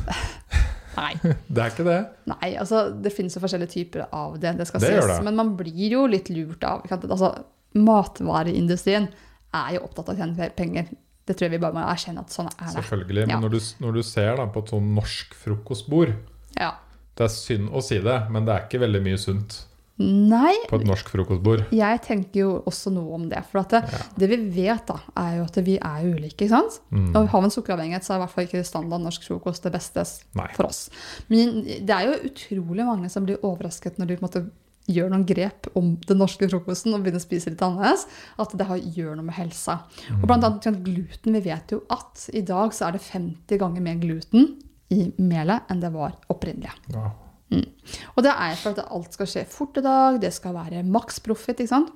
Nei. 0.96 1.12
Det 1.54 1.62
er 1.62 1.70
ikke 1.74 1.84
det. 1.86 1.98
Nei, 2.32 2.54
altså 2.60 2.86
det 3.04 3.12
finnes 3.12 3.36
jo 3.36 3.42
forskjellige 3.42 3.72
typer 3.74 4.06
av 4.10 4.38
det, 4.40 4.54
det 4.58 4.66
skal 4.68 4.80
Det 4.80 4.92
ses, 4.94 5.06
det. 5.10 5.18
Men 5.26 5.36
man 5.36 5.54
blir 5.58 5.90
jo 5.92 6.06
litt 6.10 6.30
lurt 6.32 6.64
av? 6.64 6.86
Altså, 6.90 7.32
Matvareindustrien 7.76 9.08
er 9.56 9.74
jo 9.76 9.84
opptatt 9.86 10.08
av 10.10 10.16
å 10.16 10.20
tjene 10.22 10.48
penger. 10.56 10.88
Det 11.26 11.34
tror 11.36 11.48
jeg 11.48 11.56
vi 11.56 11.62
bare 11.64 11.74
må 11.74 11.82
erkjenne 11.90 12.22
at 12.22 12.32
sånn 12.32 12.48
er 12.52 12.64
det. 12.68 12.74
Selvfølgelig. 12.78 13.26
Men 13.26 13.36
Ja. 13.36 13.40
når, 13.42 13.50
du, 13.56 13.60
når 13.84 13.92
du 13.98 14.02
ser 14.06 14.36
da, 14.36 14.46
på 14.46 14.62
et 14.62 14.70
sånn 14.74 14.94
norsk 14.94 15.34
frokostbord 15.34 16.14
Ja. 16.58 16.72
Det 17.16 17.24
er 17.24 17.28
synd 17.32 17.70
å 17.72 17.80
si 17.82 17.98
det, 17.98 18.16
men 18.30 18.44
det 18.44 18.52
er 18.54 18.66
ikke 18.66 18.80
veldig 18.82 19.02
mye 19.02 19.18
sunt 19.18 19.65
Nei, 19.98 20.52
på 20.68 20.76
et 20.76 20.84
norsk 20.86 21.08
frokostbord. 21.08 21.62
jeg 21.72 22.00
tenker 22.04 22.40
jo 22.42 22.50
også 22.68 22.90
noe 22.92 23.14
om 23.16 23.28
det. 23.30 23.40
For 23.50 23.60
at 23.62 23.70
det, 23.70 23.80
Ja. 23.92 23.98
det 24.18 24.28
vi 24.28 24.36
vet, 24.66 24.84
da, 24.86 24.98
er 25.16 25.38
jo 25.38 25.44
at 25.44 25.56
vi 25.64 25.78
er 25.78 26.04
ulike. 26.04 26.36
ikke 26.44 26.48
sant? 26.50 26.80
Mm. 26.92 27.16
Og 27.16 27.28
har 27.32 27.40
vi 27.40 27.44
en 27.48 27.50
sukkeravhengighet, 27.50 28.04
så 28.04 28.12
er 28.12 28.16
i 28.16 28.24
hvert 28.26 28.34
fall 28.34 28.44
ikke 28.44 28.64
standard 28.66 29.00
norsk 29.00 29.22
frokost 29.24 29.62
det 29.62 29.72
beste 29.72 30.04
Nei. 30.36 30.48
for 30.52 30.66
oss. 30.66 30.90
Men 31.30 31.64
det 31.64 31.90
er 31.90 32.06
jo 32.12 32.28
utrolig 32.28 32.84
mange 32.84 33.08
som 33.10 33.24
blir 33.24 33.38
overrasket 33.42 33.96
når 33.98 34.06
de 34.06 34.16
på 34.16 34.22
en 34.24 34.28
måte 34.28 34.50
gjør 34.86 35.10
noen 35.10 35.24
grep 35.26 35.66
om 35.74 35.96
den 36.06 36.18
norske 36.18 36.46
frokosten 36.48 36.94
og 36.94 37.02
begynner 37.02 37.18
å 37.18 37.24
spise 37.26 37.50
litt 37.50 37.58
annerledes, 37.64 38.06
at 38.38 38.52
det 38.56 38.66
har, 38.68 38.76
gjør 38.78 39.16
noe 39.16 39.24
med 39.24 39.34
helsa. 39.34 39.80
Og 40.12 40.26
blant 40.28 40.44
annet 40.44 40.60
ikke 40.60 40.70
sant, 40.70 40.84
gluten. 40.84 41.32
Vi 41.32 41.40
vet 41.40 41.72
jo 41.72 41.80
at 41.90 42.28
i 42.34 42.42
dag 42.42 42.70
så 42.76 42.86
er 42.86 42.92
det 42.92 43.00
50 43.02 43.58
ganger 43.58 43.80
mer 43.82 43.96
gluten 43.96 44.60
i 44.92 45.12
melet 45.18 45.62
enn 45.72 45.80
det 45.80 45.90
var 45.92 46.14
opprinnelig. 46.30 46.70
Ja. 46.94 47.10
Og 47.52 48.24
det 48.26 48.32
er 48.32 48.56
for 48.58 48.72
at 48.74 48.88
alt 48.90 49.14
skal 49.14 49.28
skje 49.30 49.44
fort 49.46 49.76
i 49.78 49.84
dag, 49.84 50.16
det 50.20 50.32
skal 50.34 50.54
være 50.56 50.82
maks 50.82 51.20
profit, 51.22 51.60
ikke 51.62 51.70
sant? 51.70 51.92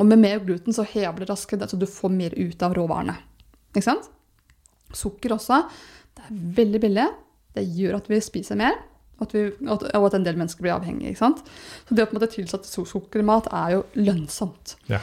Og 0.00 0.06
med 0.08 0.18
mer 0.18 0.40
gluten 0.42 0.74
så 0.74 0.82
hever 0.82 1.22
det 1.22 1.28
raskere, 1.30 1.68
så 1.70 1.78
du 1.78 1.86
får 1.86 2.10
mer 2.10 2.34
ut 2.34 2.62
av 2.66 2.74
råvarene. 2.74 3.14
Ikke 3.76 3.84
sant? 3.86 4.08
Sukker 4.96 5.36
også. 5.36 5.60
Det 6.16 6.24
er 6.26 6.40
veldig 6.58 6.80
billig. 6.82 7.06
Det 7.54 7.62
gjør 7.76 8.00
at 8.00 8.08
vi 8.10 8.18
spiser 8.24 8.58
mer, 8.58 8.74
og 9.16 9.22
at, 9.28 9.32
vi, 9.36 9.44
og 9.70 10.06
at 10.08 10.14
en 10.18 10.24
del 10.26 10.36
mennesker 10.36 10.60
blir 10.66 10.74
avhengige. 10.74 11.14
ikke 11.14 11.22
sant? 11.22 11.38
Så 11.86 11.94
det 11.96 12.02
å 12.04 12.08
på 12.10 12.16
en 12.16 12.18
måte 12.18 12.32
tilsette 12.34 12.68
su- 12.68 12.84
sukker 12.90 13.22
i 13.22 13.24
mat 13.30 13.46
er 13.54 13.76
jo 13.76 13.84
lønnsomt. 14.02 14.74
Ja. 14.90 14.98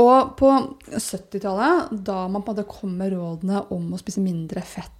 Og 0.00 0.36
på 0.38 0.52
70-tallet, 0.94 1.90
da 2.06 2.22
man 2.30 2.44
på 2.46 2.52
en 2.54 2.56
måte 2.60 2.68
kom 2.70 2.94
med 3.00 3.12
rådene 3.16 3.66
om 3.74 3.90
å 3.92 4.00
spise 4.00 4.22
mindre 4.24 4.62
fett 4.64 4.94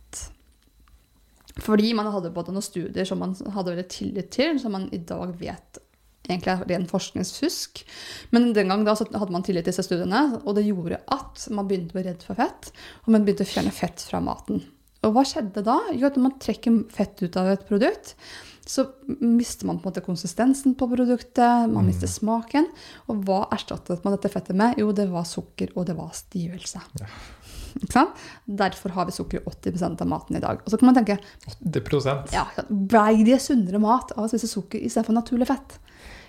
fordi 1.64 1.92
man 1.96 2.10
hadde 2.12 2.32
både 2.34 2.54
noen 2.54 2.64
studier 2.64 3.06
som 3.08 3.20
man 3.22 3.34
hadde 3.54 3.74
veldig 3.74 3.88
tillit 3.92 4.32
til, 4.34 4.58
som 4.62 4.74
man 4.76 4.88
i 4.94 5.00
dag 5.02 5.34
vet 5.40 5.82
egentlig 6.28 6.52
er 6.52 6.64
ren 6.68 6.88
forskningsfusk. 6.88 7.84
Men 8.34 8.50
den 8.56 8.72
gang 8.72 8.84
da 8.86 8.94
så 8.98 9.06
hadde 9.08 9.34
man 9.34 9.44
tillit 9.46 9.66
til 9.66 9.72
disse 9.72 9.86
studiene, 9.86 10.42
og 10.44 10.58
det 10.58 10.66
gjorde 10.68 11.00
at 11.14 11.46
man 11.54 11.68
begynte 11.68 11.94
å 11.94 11.98
bli 11.98 12.08
redd 12.08 12.26
for 12.26 12.38
fett, 12.38 12.72
og 13.04 13.14
man 13.14 13.24
begynte 13.24 13.46
å 13.46 13.52
fjerne 13.52 13.72
fett 13.74 14.04
fra 14.04 14.20
maten. 14.24 14.60
Og 15.06 15.14
hva 15.14 15.24
skjedde 15.26 15.62
da? 15.64 15.78
Jo, 15.94 16.08
at 16.08 16.18
når 16.18 16.26
man 16.26 16.38
trekker 16.42 16.84
fett 16.92 17.22
ut 17.22 17.38
av 17.38 17.52
et 17.52 17.66
produkt, 17.68 18.16
så 18.68 18.84
mister 19.06 19.64
man 19.64 19.78
på 19.78 19.86
en 19.86 19.94
måte 19.94 20.04
konsistensen 20.04 20.74
på 20.76 20.90
produktet, 20.90 21.70
man 21.72 21.86
mister 21.88 22.10
smaken. 22.10 22.66
Og 23.08 23.22
hva 23.24 23.46
erstattet 23.54 24.02
man 24.04 24.12
dette 24.12 24.28
fettet 24.32 24.58
med? 24.58 24.76
Jo, 24.82 24.90
det 24.92 25.06
var 25.08 25.24
sukker, 25.24 25.72
og 25.78 25.86
det 25.88 25.96
var 25.96 26.10
stivelse. 26.18 26.82
Sant? 26.82 27.06
Derfor 28.46 28.94
har 28.96 29.08
vi 29.08 29.14
sukker 29.16 29.40
i 29.40 29.44
80% 29.46 30.02
av 30.04 30.10
maten 30.10 30.38
i 30.38 30.42
dag. 30.42 30.62
Og 30.64 30.72
så 30.72 30.78
kan 30.80 30.90
man 30.90 30.98
tenke 30.98 31.18
80% 31.62 32.34
ja, 32.34 32.46
Blei 32.68 33.24
det 33.26 33.40
sunnere 33.44 33.80
mat 33.82 34.14
av 34.16 34.26
å 34.26 34.30
spise 34.30 34.50
sukker 34.50 34.82
istedenfor 34.82 35.16
naturlig 35.16 35.48
fett? 35.50 35.78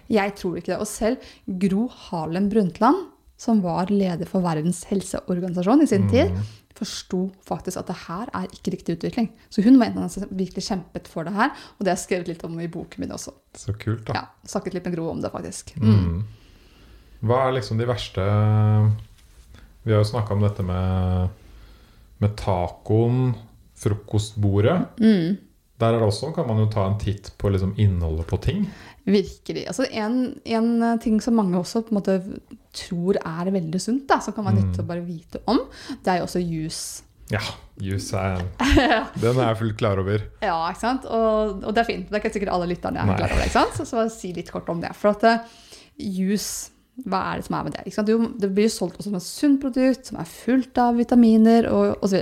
Jeg 0.10 0.36
tror 0.40 0.58
ikke 0.58 0.74
det. 0.74 0.82
Og 0.82 0.90
selv 0.90 1.32
Gro 1.62 1.88
Harlem 2.10 2.50
Brundtland, 2.50 3.08
som 3.40 3.62
var 3.64 3.92
leder 3.94 4.28
for 4.28 4.44
Verdens 4.44 4.84
helseorganisasjon 4.90 5.86
i 5.86 5.90
sin 5.90 6.10
tid, 6.12 6.34
forsto 6.80 7.26
faktisk 7.46 7.82
at 7.82 7.90
det 7.90 7.98
her 8.06 8.32
er 8.36 8.48
ikke 8.56 8.74
riktig 8.76 8.98
utvikling. 8.98 9.30
Så 9.52 9.64
hun 9.66 9.80
var 9.80 9.90
en 9.90 10.00
av 10.00 10.06
dem 10.06 10.14
som 10.14 10.32
virkelig 10.32 10.66
kjempet 10.70 11.10
for 11.12 11.28
det 11.28 11.36
her, 11.36 11.52
og 11.76 11.84
det 11.84 11.92
har 11.92 11.98
jeg 11.98 12.06
skrevet 12.06 12.32
litt 12.32 12.46
om 12.48 12.58
i 12.60 12.70
boken 12.72 13.04
min 13.04 13.16
også. 13.16 13.36
Så 13.58 13.76
kult, 13.80 14.06
da. 14.08 14.22
Ja, 14.22 14.50
Snakket 14.50 14.78
litt 14.78 14.88
med 14.88 14.96
Gro 14.96 15.10
om 15.12 15.24
det, 15.24 15.32
faktisk. 15.34 15.76
Mm. 15.80 16.24
Hva 17.20 17.42
er 17.46 17.58
liksom 17.58 17.80
de 17.80 17.88
verste 17.90 18.24
Vi 19.84 19.92
har 19.92 20.00
jo 20.00 20.08
snakka 20.08 20.36
om 20.36 20.44
dette 20.46 20.64
med, 20.64 21.34
med 22.20 22.36
tacoen, 22.40 23.34
frokostbordet. 23.80 24.78
Mm. 25.00 25.38
Der 25.80 25.96
er 25.96 26.02
det 26.02 26.08
også, 26.10 26.34
kan 26.36 26.48
man 26.48 26.60
jo 26.60 26.70
ta 26.72 26.86
en 26.90 26.98
titt 27.00 27.32
på 27.40 27.52
liksom 27.54 27.74
innholdet 27.80 28.28
på 28.28 28.40
ting. 28.44 28.66
Virkelig. 29.08 29.64
Altså 29.72 29.88
en, 29.96 30.36
en 30.44 31.00
ting 31.02 31.22
som 31.24 31.38
mange 31.40 31.58
også 31.58 31.86
på 31.86 31.94
en 31.94 32.00
måte 32.02 32.18
tror 32.76 33.18
er 33.24 33.52
veldig 33.56 33.80
sunt, 33.82 34.04
da, 34.10 34.20
som 34.22 34.36
kan 34.36 34.46
være 34.50 34.60
nyttig 34.60 34.84
å 34.84 34.90
bare 34.90 35.06
vite 35.06 35.42
om, 35.50 35.62
det 36.04 36.12
er 36.12 36.20
jo 36.20 36.28
også 36.28 36.44
juice. 36.44 37.06
Ja, 37.30 37.42
juice 37.78 38.18
er 38.18 38.44
Den 39.22 39.38
er 39.38 39.52
jeg 39.52 39.60
fullt 39.62 39.78
klar 39.80 40.02
over. 40.02 40.26
Ja, 40.42 40.58
ikke 40.72 40.82
sant? 40.82 41.06
Og, 41.06 41.62
og 41.62 41.76
det 41.78 41.84
er 41.84 41.88
fint. 41.88 42.08
Det 42.10 42.18
er 42.18 42.24
ikke 42.24 42.34
sikkert 42.36 42.54
alle 42.56 42.70
lytterne 42.72 43.04
er 43.04 43.10
Nei. 43.10 43.18
klar 43.22 43.36
over 43.36 43.46
ikke 43.46 43.56
sant? 43.56 43.78
Så, 43.78 43.86
så 43.88 44.06
si 44.14 44.34
litt 44.36 44.50
kort 44.52 44.70
om 44.74 44.82
det. 44.82 44.92
For 44.98 45.14
at 45.14 45.26
uh, 45.30 45.60
juice 45.96 46.74
Hva 47.06 47.22
er 47.30 47.40
det 47.40 47.48
som 47.48 47.56
er 47.60 47.68
med 47.68 47.78
det? 47.78 47.96
Jo, 48.10 48.20
det 48.40 48.52
blir 48.56 48.68
jo 48.68 48.76
solgt 48.76 49.04
som 49.06 49.16
et 49.18 49.26
sunt 49.26 49.62
produkt, 49.64 50.10
som 50.10 50.20
er 50.20 50.30
fullt 50.30 50.82
av 50.82 51.00
vitaminer 51.00 51.70
og 51.72 52.04
osv. 52.06 52.20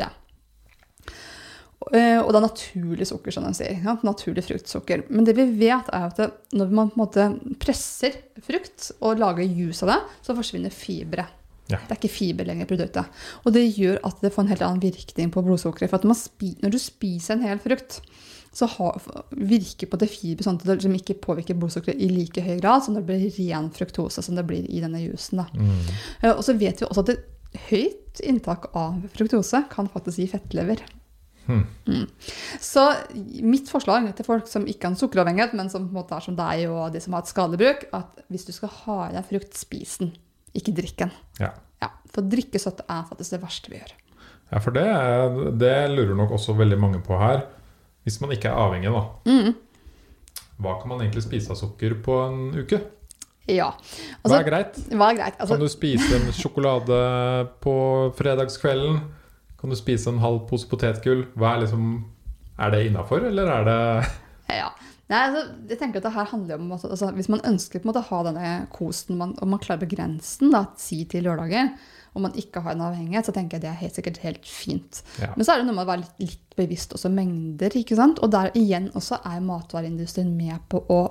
Og, 1.87 1.93
Og 1.95 1.95
det 2.33 2.39
er 2.39 2.43
naturlig 2.43 3.07
sukker, 3.07 3.31
som 3.31 3.45
de 3.47 3.53
sier. 3.55 3.79
sant? 3.83 4.03
Naturlig 4.03 4.43
fruktsukker. 4.43 5.05
Men 5.09 5.25
det 5.27 5.37
vi 5.37 5.45
vet, 5.61 5.87
er 5.93 6.09
at 6.09 6.19
det, 6.19 6.29
når 6.57 6.73
man 6.73 6.91
på 6.91 6.97
en 6.99 7.03
måte 7.05 7.27
presser 7.63 8.17
frukt 8.43 8.91
og 8.99 9.21
lager 9.21 9.45
juice 9.47 9.85
av 9.85 9.93
det, 9.93 9.99
så 10.25 10.35
forsvinner 10.35 10.73
fibre. 10.73 11.27
Ja. 11.67 11.79
Det 11.83 11.91
er 11.91 11.99
ikke 11.99 12.11
fiber 12.11 12.47
lenger 12.47 12.63
i 12.67 12.69
produktet. 12.69 13.23
Og 13.43 13.55
det 13.55 13.65
gjør 13.75 13.99
at 14.07 14.21
det 14.23 14.31
får 14.33 14.45
en 14.45 14.51
helt 14.53 14.65
annen 14.67 14.83
virkning 14.83 15.31
på 15.31 15.43
blodsukkeret. 15.43 15.91
For 15.91 16.07
når 16.07 16.71
du 16.71 16.79
spiser 16.79 17.35
en 17.35 17.47
hel 17.47 17.59
frukt, 17.63 18.01
så 18.57 18.65
har, 18.73 18.97
virker 19.37 19.89
på 19.91 19.99
det 20.01 20.07
fiber 20.09 20.45
sånn 20.47 20.57
at 20.57 20.65
det 20.65 20.79
liksom 20.79 20.95
ikke 20.97 21.19
påvirker 21.21 21.57
blodsukkeret 21.59 21.99
i 22.01 22.09
like 22.09 22.41
høy 22.41 22.55
grad 22.57 22.85
som 22.85 22.95
det 22.97 23.03
blir 23.05 23.27
ren 23.37 23.67
fruktose 23.75 24.23
som 24.25 24.37
det 24.39 24.47
blir 24.49 24.65
i 24.65 24.81
denne 24.81 25.01
jusen. 25.03 25.43
Mm. 25.53 25.81
Eh, 26.23 26.31
Og 26.33 26.41
så 26.47 26.55
vet 26.57 26.81
vi 26.81 26.87
også 26.87 27.03
at 27.05 27.11
et 27.13 27.59
høyt 27.69 28.21
inntak 28.25 28.71
av 28.77 28.97
fruktose 29.13 29.61
kan 29.71 29.89
faktisk 29.93 30.23
gi 30.23 30.29
fettlever. 30.31 30.81
Hmm. 31.47 31.61
Mm. 31.87 32.07
Så 32.59 32.81
mitt 33.39 33.69
forslag 33.71 34.09
til 34.17 34.25
folk 34.27 34.49
som 34.51 34.65
ikke 34.67 34.83
har 34.89 34.95
en 34.95 34.99
sukkeravhengighet, 34.99 35.53
men 35.55 35.69
som 35.71 35.85
på 35.85 35.93
en 35.93 35.99
måte 36.01 36.17
er 36.17 36.25
som 36.25 36.35
deg 36.35 36.65
og 36.67 36.89
de 36.91 36.99
som 37.03 37.15
har 37.15 37.23
et 37.23 37.31
skadebruk, 37.31 37.85
at 37.95 38.17
hvis 38.27 38.43
du 38.49 38.51
skal 38.55 38.73
ha 38.81 38.97
i 39.05 39.13
deg 39.15 39.29
frukt, 39.29 39.55
spis 39.55 39.93
den, 40.01 40.11
ikke 40.57 40.73
drikk 40.81 40.97
den. 41.05 41.13
Ja. 41.39 41.53
Ja, 41.79 41.91
for 42.11 42.25
drikkesøtt 42.27 42.81
er 42.89 43.05
faktisk 43.07 43.37
det 43.37 43.39
verste 43.45 43.71
vi 43.71 43.79
gjør. 43.79 43.93
ja, 44.51 44.59
for 44.65 44.75
det, 44.75 44.87
det 45.61 45.75
lurer 45.93 46.15
nok 46.17 46.33
også 46.35 46.57
veldig 46.57 46.79
mange 46.81 46.99
på 47.05 47.15
her. 47.21 47.45
Hvis 48.07 48.21
man 48.23 48.31
ikke 48.31 48.47
er 48.49 48.55
avhengig, 48.63 48.91
da. 48.93 49.01
Mm. 49.27 49.55
Hva 50.63 50.77
kan 50.81 50.89
man 50.93 51.03
egentlig 51.03 51.25
spise 51.27 51.51
av 51.53 51.59
sukker 51.59 51.97
på 52.05 52.15
en 52.23 52.39
uke? 52.55 52.79
Ja. 53.47 53.69
Hva 53.77 54.23
Altså, 54.23 54.37
er 54.39 54.47
greit? 54.47 54.79
hva 54.91 55.09
er 55.11 55.19
greit? 55.19 55.37
Altså, 55.39 55.53
Kan 55.55 55.63
du 55.63 55.71
spise 55.71 56.17
en 56.17 56.31
sjokolade 56.35 56.97
på 57.63 57.75
fredagskvelden? 58.17 58.97
Kan 59.59 59.71
du 59.71 59.75
spise 59.79 60.09
en 60.11 60.19
halv 60.23 60.41
pose 60.49 60.67
potetgull? 60.69 61.25
Hva 61.37 61.53
er 61.55 61.65
liksom 61.65 62.05
Er 62.57 62.71
det 62.73 62.87
innafor, 62.87 63.23
eller 63.27 63.51
er 63.53 63.63
det 63.67 63.79
Ja. 64.57 64.69
Nei, 65.07 65.19
altså, 65.29 65.43
jeg 65.69 65.77
tenker 65.79 66.01
at 66.01 66.03
det 66.09 66.11
her 66.17 66.25
handler 66.27 66.55
om 66.59 66.71
altså, 66.75 66.89
altså, 66.91 67.11
Hvis 67.15 67.29
man 67.31 67.39
ønsker 67.47 67.79
på 67.79 67.87
en 67.87 67.93
måte 67.93 68.01
å 68.03 68.09
ha 68.09 68.23
denne 68.27 68.67
kosen, 68.75 69.15
man, 69.17 69.35
og 69.41 69.47
man 69.47 69.59
klarer 69.63 69.79
å 69.79 69.87
begrense 69.87 70.39
den 70.41 70.51
da, 70.51 70.65
si 70.75 71.05
til 71.05 71.23
lørdager, 71.23 71.69
og 72.17 72.23
man 72.25 72.33
ikke 72.39 72.63
har 72.65 72.73
en 72.73 72.81
avhengighet, 72.87 73.29
så 73.29 73.33
tenker 73.35 73.57
jeg 73.57 73.67
det 73.67 73.69
er 73.69 73.79
helt 73.83 73.97
sikkert 73.99 74.17
helt 74.23 74.49
fint. 74.49 75.03
Ja. 75.21 75.29
Men 75.35 75.45
så 75.45 75.53
er 75.53 75.61
det 75.61 75.67
noe 75.67 75.77
med 75.77 75.85
å 75.85 75.91
være 75.91 76.01
litt, 76.01 76.15
litt 76.25 76.57
bevisst 76.57 76.95
også 76.97 77.11
mengder, 77.13 77.77
ikke 77.77 77.97
sant? 77.99 78.21
Og 78.25 78.31
der 78.33 78.49
igjen 78.57 78.89
også 78.97 79.21
er 79.21 79.43
matvareindustrien 79.45 80.33
med 80.33 80.65
på 80.71 80.81
å 80.89 81.01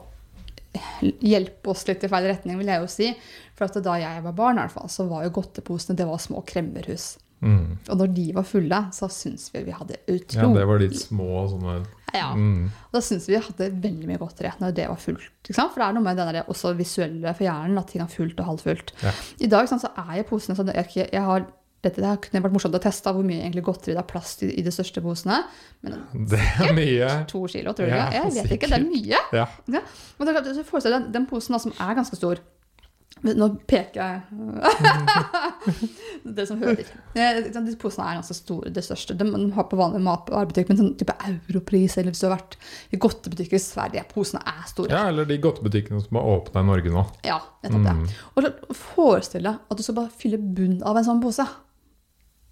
hjelpe 1.22 1.70
oss 1.72 1.86
litt 1.88 2.02
i 2.04 2.10
feil 2.10 2.26
retning, 2.28 2.58
vil 2.60 2.72
jeg 2.72 2.82
jo 2.82 2.88
si. 2.90 3.12
For 3.56 3.82
da 3.82 3.94
jeg 4.02 4.24
var 4.24 4.34
barn, 4.36 4.58
i 4.58 4.64
hvert 4.64 4.74
fall, 4.74 4.90
så 4.92 5.06
var 5.08 5.24
jo 5.24 5.34
godteposene 5.38 5.96
det 5.98 6.08
var 6.08 6.20
små 6.22 6.42
kremmerhus. 6.48 7.14
mm. 7.40 7.86
Og 7.88 8.02
når 8.02 8.12
de 8.18 8.26
var 8.36 8.48
fulle, 8.48 8.82
så 8.92 9.08
syns 9.12 9.48
vi 9.54 9.62
vi 9.68 9.76
hadde 9.76 10.00
utrolig 10.06 10.42
Ja, 10.42 10.50
det 10.58 10.66
var 10.72 10.82
litt 10.82 10.98
små 10.98 11.46
sånne 11.52 11.78
ja. 12.16 12.30
mm. 12.34 12.64
Og 12.88 12.96
da 12.96 13.02
syns 13.04 13.28
vi 13.28 13.36
vi 13.36 13.42
hadde 13.44 13.68
veldig 13.84 14.08
mye 14.08 14.20
godteri 14.20 14.52
når 14.62 14.74
det 14.76 14.88
var 14.90 14.98
fullt. 15.00 15.52
For 15.52 15.78
det 15.78 15.86
er 15.86 15.94
noe 15.96 16.06
med 16.06 16.18
den 16.18 16.32
der 16.32 16.50
også 16.50 16.72
visuelle 16.78 17.34
for 17.36 17.46
hjernen, 17.46 17.78
at 17.80 17.92
ting 17.92 18.02
er 18.04 18.10
fullt 18.10 18.40
og 18.42 18.50
halvfullt. 18.54 18.92
Ja. 19.04 19.12
I 19.44 19.50
dag 19.52 19.68
sant, 19.70 19.84
så 19.84 19.92
er 20.06 20.20
jo 20.20 20.28
posene 20.30 20.56
sånn 20.58 20.72
jeg, 20.74 21.06
jeg 21.12 21.22
har, 21.28 21.46
dette 21.84 22.02
det 22.02 22.14
kunne 22.24 22.42
vært 22.46 22.56
morsomt 22.56 22.78
å 22.78 22.82
teste 22.82 23.12
hvor 23.14 23.26
mye 23.26 23.42
egentlig 23.42 23.64
godteri 23.66 23.94
det 23.94 24.02
er 24.02 24.08
plass 24.10 24.34
til 24.40 24.50
i 24.50 24.64
de 24.64 24.72
største 24.74 25.02
posene. 25.04 25.42
Men 25.86 26.00
Det 26.32 26.42
er 26.42 26.74
mye. 26.76 27.12
to 27.30 27.44
kilo, 27.52 27.76
tror 27.76 27.90
du 27.90 27.94
Ja? 27.94 28.08
Jeg 28.16 28.34
vet 28.40 28.56
ikke, 28.58 28.72
det 28.72 28.80
er 28.80 28.86
mye. 28.88 29.22
Ja. 29.36 29.46
Ja. 29.70 29.84
Men 30.18 30.28
det 30.28 30.34
er 30.34 30.40
klart, 30.40 30.82
så 30.82 30.92
den, 30.92 31.10
den 31.14 31.30
posen 31.30 31.56
da, 31.56 31.62
som 31.62 31.76
er 31.76 31.98
ganske 31.98 32.18
stor. 32.18 32.42
Men 33.24 33.38
Nå 33.40 33.46
peker 33.68 33.96
jeg 33.96 34.16
Det 36.36 36.44
som 36.48 36.60
hører. 36.60 36.84
De 37.14 37.74
posene 37.80 38.04
er 38.10 38.18
ganske 38.18 38.36
store, 38.36 38.70
det 38.74 38.82
største. 38.84 39.16
De 39.16 39.24
de 39.26 39.46
har 39.56 39.66
på 39.70 39.78
vanlig 39.78 40.02
matvarebutikk, 40.04 40.68
men 40.70 40.80
sånn 40.80 40.94
type 41.00 41.14
europris, 41.24 41.96
eller 41.96 42.12
hvis 42.12 42.22
du 42.22 42.26
har 42.28 42.34
vært 42.36 42.56
i 42.92 43.00
godtebutikker 43.00 43.58
i 43.58 43.62
Sverige. 43.62 44.04
Posene 44.12 44.42
er 44.46 44.64
store. 44.68 44.92
ja, 44.92 45.06
eller 45.10 45.28
de 45.28 45.38
godtebutikkene 45.42 46.02
som 46.04 46.18
har 46.20 46.28
åpna 46.36 46.64
i 46.64 46.68
Norge 46.70 46.92
nå. 46.92 47.04
Ja, 47.26 47.38
nettopp 47.64 47.86
det. 47.86 47.94
Mm. 47.96 48.08
Og 48.36 48.76
forestill 48.82 49.48
deg 49.48 49.62
at 49.72 49.80
du 49.80 49.84
skal 49.86 49.98
bare 50.00 50.18
fylle 50.22 50.40
bunn 50.42 50.82
av 50.86 51.00
en 51.00 51.08
sånn 51.08 51.22
pose. 51.24 51.46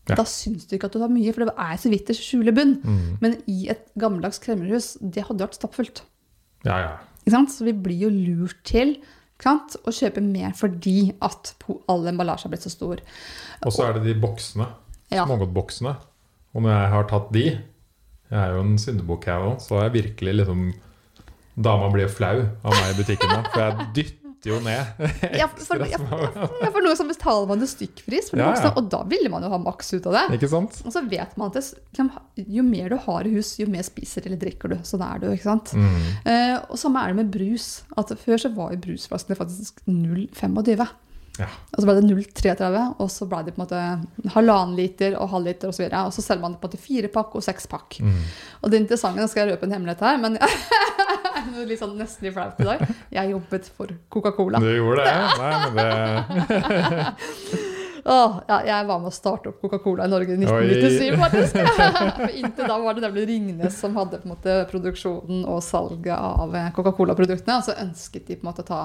Ja. 0.09 0.19
Da 0.21 0.25
syns 0.29 0.67
du 0.69 0.77
ikke 0.77 0.91
at 0.91 0.97
du 0.97 1.01
har 1.01 1.13
mye, 1.13 1.33
for 1.33 1.47
det 1.47 1.55
er 1.57 1.77
så 1.81 1.93
vidt 1.93 2.11
det 2.11 2.19
skjuler 2.19 2.57
bunn. 2.57 2.77
Mm. 2.85 3.05
Men 3.25 3.37
i 3.51 3.69
et 3.73 3.87
gammeldags 4.01 4.41
kremmerhus, 4.45 4.95
det 5.01 5.27
hadde 5.29 5.47
vært 5.47 5.57
stappfullt. 5.57 6.05
Ja, 6.65 6.77
ja. 6.81 6.95
Ikke 7.25 7.37
sant? 7.39 7.53
Så 7.55 7.65
vi 7.69 7.73
blir 7.77 8.07
jo 8.07 8.11
lurt 8.13 8.61
til 8.69 8.99
å 9.43 9.93
kjøpe 9.93 10.23
mer 10.25 10.55
fordi 10.57 11.13
at 11.25 11.55
all 11.91 12.07
emballasje 12.09 12.47
har 12.47 12.55
blitt 12.55 12.65
så 12.65 12.73
stor. 12.73 13.03
Og 13.65 13.75
så 13.75 13.89
er 13.89 13.99
det 13.99 14.07
de 14.07 14.15
boksene. 14.21 14.69
Ja. 15.13 15.27
Smågodtboksene. 15.27 15.95
Og 16.55 16.65
når 16.65 16.75
jeg 16.75 16.91
har 16.95 17.09
tatt 17.11 17.33
de 17.35 17.45
Jeg 18.31 18.41
er 18.41 18.55
jo 18.55 18.63
en 18.65 18.79
syndebukk, 18.81 19.27
jeg 19.29 19.47
òg, 19.47 19.59
så 19.61 19.77
er 19.79 19.89
jeg 19.89 19.95
virkelig 19.99 20.33
liksom 20.41 20.63
Dama 21.55 21.91
blir 21.93 22.09
flau 22.11 22.41
av 22.41 22.73
meg 22.73 22.95
i 22.95 22.97
butikken 22.99 23.31
for 23.53 23.61
jeg 23.61 23.89
dytter 23.95 24.24
jo 24.49 24.59
ned 24.65 25.05
Ja, 25.41 25.49
for, 25.49 25.81
ja, 25.85 25.99
ja, 25.99 26.71
for 26.71 26.85
noe 26.85 26.97
som 26.99 27.09
betaler 27.11 27.49
man 27.51 27.63
jo 27.65 27.69
stykkpris, 27.71 28.33
Ja, 28.37 28.51
ja. 28.55 28.73
og 28.77 28.89
da 28.93 29.03
ville 29.09 29.31
man 29.33 29.45
jo 29.47 29.51
ha 29.53 29.59
maks 29.63 29.95
ut 29.97 30.09
av 30.11 30.17
det. 30.19 30.25
Ikke 30.39 30.51
sant? 30.53 30.81
Og 30.85 30.95
så 30.95 31.03
vet 31.09 31.37
man 31.41 31.51
at 31.53 31.59
det, 31.59 31.65
liksom, 31.93 32.11
jo 32.59 32.65
mer 32.67 32.93
du 32.93 32.99
har 33.07 33.29
i 33.29 33.35
hus, 33.37 33.55
jo 33.61 33.69
mer 33.71 33.87
spiser 33.87 34.27
eller 34.29 34.41
drikker 34.41 34.75
du. 34.75 34.77
Sånn 34.87 35.05
er 35.07 35.23
det 35.23 35.31
jo, 35.31 35.39
ikke 35.39 35.49
sant. 35.51 35.73
Mm. 35.79 35.97
Eh, 36.31 36.57
og 36.69 36.77
samme 36.81 37.03
er 37.05 37.15
det 37.15 37.21
med 37.23 37.33
brus. 37.35 37.71
At 38.01 38.13
Før 38.25 38.41
så 38.41 38.51
var 38.55 38.75
jo 38.75 38.83
brusflaskene 38.89 39.39
faktisk 39.39 39.81
0,25. 39.89 40.85
Ja. 41.35 41.49
Og 41.75 41.83
så 41.83 41.87
ble 41.89 41.97
det 41.99 42.07
0,33, 42.07 42.83
og 43.03 43.09
så 43.11 43.27
ble 43.27 43.41
det 43.43 43.53
på 43.57 43.59
en 43.59 43.65
måte 43.65 43.79
halvannen 44.37 44.77
liter 44.79 45.17
og 45.19 45.33
halv 45.33 45.45
liter 45.51 45.73
osv. 45.73 45.83
Og, 45.89 45.91
så 45.91 46.03
og 46.07 46.13
så 46.15 46.23
selger 46.23 46.43
man 46.45 46.55
det 46.55 46.61
på 46.63 46.69
en 46.69 46.73
måte 46.73 46.85
fire 46.85 47.09
pakk 47.17 47.31
og 47.35 47.43
seks 47.47 47.65
pakk. 47.71 47.91
Mm. 48.05 48.23
Og 48.63 48.67
det 48.71 48.81
interessante, 48.85 49.21
nå 49.21 49.27
skal 49.31 49.45
jeg 49.45 49.55
røpe 49.55 49.65
en 49.67 49.75
hemmelighet 49.75 50.03
her, 50.07 50.17
men 50.23 50.33
litt 51.71 51.83
sånn 51.83 51.99
nesten 51.99 52.23
litt 52.29 52.37
flaut 52.37 52.59
i 52.63 52.69
dag. 52.71 52.79
Jeg 53.19 53.25
jobbet 53.35 53.65
for 53.75 53.87
Coca-Cola. 54.15 54.57
Du 54.63 54.71
gjorde 54.71 55.03
det? 55.09 55.17
Nei, 55.43 55.55
men 55.65 55.73
det 55.81 55.89
Åh, 58.07 58.41
ja, 58.49 58.59
jeg 58.67 58.85
var 58.85 58.99
med 59.01 59.09
å 59.09 59.15
starte 59.15 59.49
opp 59.49 59.63
Coca-Cola 59.63 60.05
i 60.05 60.11
Norge 60.13 60.35
i 60.35 60.37
1997, 60.37 61.15
faktisk. 61.23 61.55
For 62.19 62.35
Inntil 62.37 62.69
da 62.69 62.77
var 62.83 62.99
det 62.99 63.05
nemlig 63.07 63.25
Ringnes 63.31 63.79
som 63.81 63.97
hadde 63.97 64.21
på 64.21 64.29
en 64.29 64.35
måte 64.35 64.57
produksjonen 64.69 65.47
og 65.49 65.63
salget 65.65 66.13
av 66.13 66.53
eh, 66.53 66.69
Coca-Cola-produktene. 66.77 67.57
Og 67.57 67.65
så 67.65 67.79
ønsket 67.81 68.29
de 68.29 68.37
på 68.37 68.45
en 68.45 68.51
måte 68.51 68.65
å 68.67 68.69
ta 68.69 68.83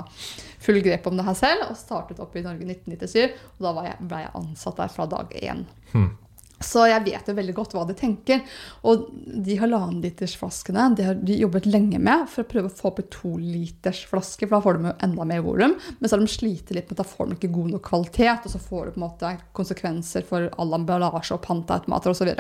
full 0.64 0.80
grep 0.86 1.12
om 1.12 1.20
det 1.20 1.28
her 1.28 1.36
selv, 1.36 1.68
og 1.68 1.82
startet 1.82 2.24
opp 2.24 2.40
i 2.40 2.46
Norge 2.48 2.64
i 2.64 2.72
1997. 2.72 3.36
Og 3.60 3.68
da 3.68 3.76
ble 4.00 4.24
jeg 4.24 4.34
ansatt 4.40 4.80
der 4.80 4.96
fra 4.96 5.10
dag 5.12 5.36
én. 5.36 5.68
Hmm. 5.92 6.14
Så 6.60 6.84
jeg 6.90 7.06
vet 7.06 7.30
jo 7.30 7.36
veldig 7.38 7.56
godt 7.56 7.74
hva 7.76 7.86
de 7.88 7.96
tenker. 7.98 8.42
Og 8.88 9.08
de 9.16 9.58
halvannenlitersflaskene 9.60 10.90
de 10.98 11.06
har 11.08 11.20
de 11.20 11.38
jobbet 11.40 11.70
lenge 11.70 12.02
med 12.04 12.26
for 12.32 12.44
å 12.44 12.50
prøve 12.50 12.72
å 12.72 12.76
få 12.76 12.90
opp 12.92 13.02
i 13.04 13.08
tolitersflasker, 13.14 14.50
for 14.50 14.58
da 14.58 14.64
får 14.66 14.80
de 14.80 14.90
jo 14.90 14.96
enda 15.08 15.28
mer 15.30 15.44
volum. 15.46 15.76
Men 16.00 16.06
så 16.06 16.18
har 16.18 16.24
de 16.24 16.32
slitt 16.32 16.74
litt 16.76 16.90
med 16.90 16.98
at 16.98 17.04
da 17.04 17.08
får 17.08 17.30
de 17.30 17.38
ikke 17.38 17.54
god 17.56 17.72
nok 17.76 17.86
kvalitet, 17.90 18.48
og 18.48 18.54
så 18.54 18.64
får 18.64 18.90
det 18.90 18.96
på 18.96 19.02
en 19.02 19.06
måte 19.06 19.36
konsekvenser 19.60 20.28
for 20.28 20.50
all 20.60 20.76
emballasje 20.80 21.38
og 21.38 21.44
panteautomater 21.46 22.14
osv. 22.14 22.34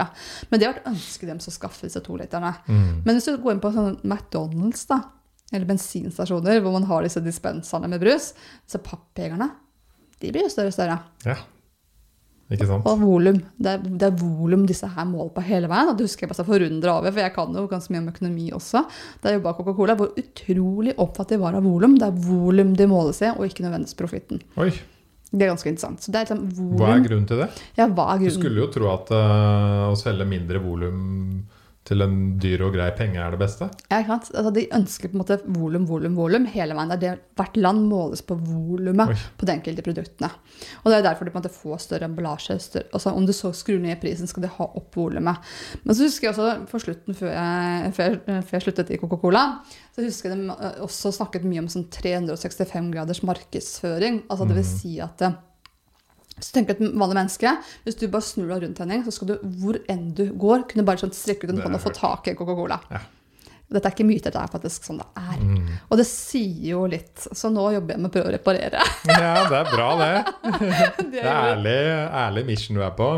Men 0.49 0.59
det 0.59 0.67
har 0.67 0.75
vært 0.75 0.91
ønsket 0.91 1.31
deres 1.31 1.51
å 1.51 1.55
skaffe 1.55 1.87
disse 1.87 2.03
toliterne. 2.05 2.55
mm. 2.67 3.05
Men 3.05 3.15
hvis 3.15 3.29
du 3.29 3.39
går 3.39 3.55
inn 3.55 3.63
på 3.63 3.71
sånn 3.75 3.95
McDonald's, 4.03 4.83
da, 4.89 5.01
eller 5.53 5.69
bensinstasjoner 5.69 6.59
hvor 6.61 6.75
man 6.75 6.87
har 6.89 7.05
disse 7.05 7.23
dispenserne 7.25 7.89
med 7.89 8.03
brus, 8.03 8.33
så 8.69 8.81
pappjegerne, 8.83 9.49
de 10.19 10.33
blir 10.33 10.45
jo 10.45 10.51
større 10.51 10.73
og 10.73 10.75
større. 10.75 10.99
Ja. 11.25 11.37
Og 12.49 13.01
volum. 13.03 13.37
Det 13.61 13.71
er, 13.75 13.81
det 13.85 14.07
er 14.07 14.15
volum 14.17 14.63
disse 14.69 14.87
her 14.89 15.05
måler 15.05 15.29
på 15.35 15.43
hele 15.45 15.69
veien. 15.69 15.91
Og 15.91 15.97
det 15.99 16.07
husker 16.07 16.25
jeg 16.25 16.31
bare 16.31 16.47
forundra 16.47 16.95
over, 16.97 17.13
for 17.13 17.21
jeg 17.21 17.33
kan 17.35 17.59
jo 17.59 17.65
ganske 17.69 17.93
mye 17.93 18.01
om 18.01 18.07
økonomi 18.09 18.47
også. 18.57 18.81
Da 19.21 19.29
jeg 19.29 19.37
jobba 19.39 19.53
Coca-Cola, 19.59 19.95
hvor 19.99 20.15
utrolig 20.17 20.95
opptatt 20.97 21.35
de 21.35 21.41
var 21.41 21.57
av 21.59 21.67
volum. 21.69 21.99
Det 21.99 22.07
er 22.09 22.23
volum 22.25 22.73
de 22.79 22.89
måles 22.89 23.21
i, 23.21 23.29
og 23.35 23.45
ikke 23.45 23.67
nødvendigvis 23.67 23.99
profitten. 23.99 24.41
Oi, 24.57 24.71
Det 25.29 25.45
er 25.45 25.51
ganske 25.51 25.69
interessant. 25.69 26.01
Så 26.01 26.09
det 26.09 26.23
er 26.23 26.25
liksom 26.25 26.73
hva 26.79 26.95
er 26.95 27.05
grunnen 27.05 27.29
til 27.29 27.43
det? 27.43 27.51
Ja, 27.77 27.85
hva 27.85 28.07
er 28.15 28.23
grunnen? 28.23 28.33
Du 28.33 28.39
skulle 28.41 28.63
jo 28.63 28.71
tro 28.73 28.89
at 28.95 29.13
uh, 29.13 29.91
å 29.91 29.97
selge 29.99 30.25
mindre 30.25 30.63
volum 30.63 31.03
til 31.89 32.03
en 32.05 32.15
dyr 32.37 32.61
og 32.67 32.75
grei 32.75 32.87
penge 32.93 33.17
er 33.17 33.33
det 33.33 33.39
beste. 33.41 33.65
Ja, 33.89 33.97
ikke 34.03 34.13
sant? 34.13 34.27
Altså, 34.37 34.51
de 34.53 34.63
ønsker 34.77 35.09
på 35.09 35.17
en 35.17 35.21
måte 35.23 35.37
volum, 35.55 35.87
volum, 35.89 36.13
volum 36.19 36.45
hele 36.53 36.75
veien. 36.77 36.91
Det 37.01 37.07
er 37.09 37.21
hvert 37.39 37.57
land 37.57 37.87
måles 37.89 38.21
på 38.29 38.37
volumet 38.37 39.15
på 39.41 39.47
de 39.49 39.55
enkelte 39.55 39.81
produktene. 39.87 40.29
Og 40.83 40.91
det 40.91 40.99
er 40.99 41.07
derfor 41.07 41.25
de 41.25 41.33
på 41.33 41.39
en 41.39 41.41
måte 41.41 41.53
får 41.55 41.81
større 41.87 42.05
emballasje. 42.05 42.59
Større, 42.61 42.85
altså, 42.93 43.15
om 43.17 43.25
du 43.25 43.33
så 43.33 43.49
skrur 43.57 43.81
ned 43.81 43.97
prisen, 44.03 44.29
skal 44.29 44.45
de 44.45 44.53
ha 44.59 44.69
opp 44.69 44.93
volumet. 45.01 45.41
Men 45.83 45.97
så 45.97 46.05
husker 46.05 46.29
jeg 46.29 46.35
også 46.37 46.69
for 46.69 46.85
slutten, 46.85 47.17
før 47.17 47.33
jeg, 47.33 47.91
før, 47.97 48.19
før 48.29 48.57
jeg 48.59 48.65
sluttet 48.67 48.93
i 48.93 49.01
Coca-Cola, 49.01 49.43
så 49.97 50.05
husker 50.05 50.29
jeg 50.35 50.43
de 50.45 50.53
eh, 50.53 50.79
også 50.85 51.11
snakket 51.17 51.49
mye 51.49 51.65
om 51.65 51.71
sånn 51.73 51.89
365 51.91 52.93
graders 52.93 53.23
markedsføring. 53.25 54.23
Altså 54.29 54.45
det 54.47 54.55
vil 54.61 54.67
Mm. 54.69 54.75
si 54.77 54.99
at 55.01 55.21
eh, 55.25 55.33
så 56.45 56.55
tenk 56.55 56.69
et 56.73 56.81
vanlig 56.81 57.15
menneske, 57.17 57.57
Hvis 57.83 57.95
du 57.99 58.07
bare 58.07 58.25
snur 58.25 58.47
deg 58.47 58.63
rundt, 58.63 58.81
Henning, 58.83 59.05
så 59.05 59.11
skal 59.15 59.27
du 59.33 59.37
hvor 59.61 59.79
enn 59.89 60.11
du 60.15 60.25
går, 60.33 60.67
kunne 60.71 60.85
bare 60.87 61.01
sånn 61.01 61.15
strekke 61.15 61.47
ut 61.47 61.55
en 61.55 61.63
hånd 61.63 61.75
og 61.75 61.81
få 61.81 61.93
tak 61.95 62.27
i 62.31 62.35
Coca-Cola. 62.39 62.79
Ja. 62.91 63.01
Dette 63.69 63.85
er 63.85 63.93
ikke 63.93 64.07
myter, 64.07 64.33
det 64.33 64.41
er 64.41 64.49
faktisk 64.49 64.87
sånn 64.87 64.97
det 64.97 65.05
er. 65.21 65.41
Mm. 65.45 65.65
Og 65.93 65.99
det 65.99 66.05
sier 66.09 66.71
jo 66.71 66.85
litt, 66.89 67.21
så 67.21 67.51
nå 67.53 67.67
jobber 67.75 67.93
jeg 67.93 68.01
med 68.01 68.09
å 68.09 68.13
prøve 68.15 68.31
å 68.31 68.33
reparere. 68.33 68.85
Ja, 69.19 69.45
det 69.45 69.59
er 69.59 69.69
bra, 69.69 69.87
det. 69.99 70.11
Det 71.13 71.21
er 71.21 71.29
ærlig, 71.29 71.77
ærlig 72.23 72.43
mission 72.47 72.77
du 72.79 72.83
er 72.85 72.93
på. 72.97 73.11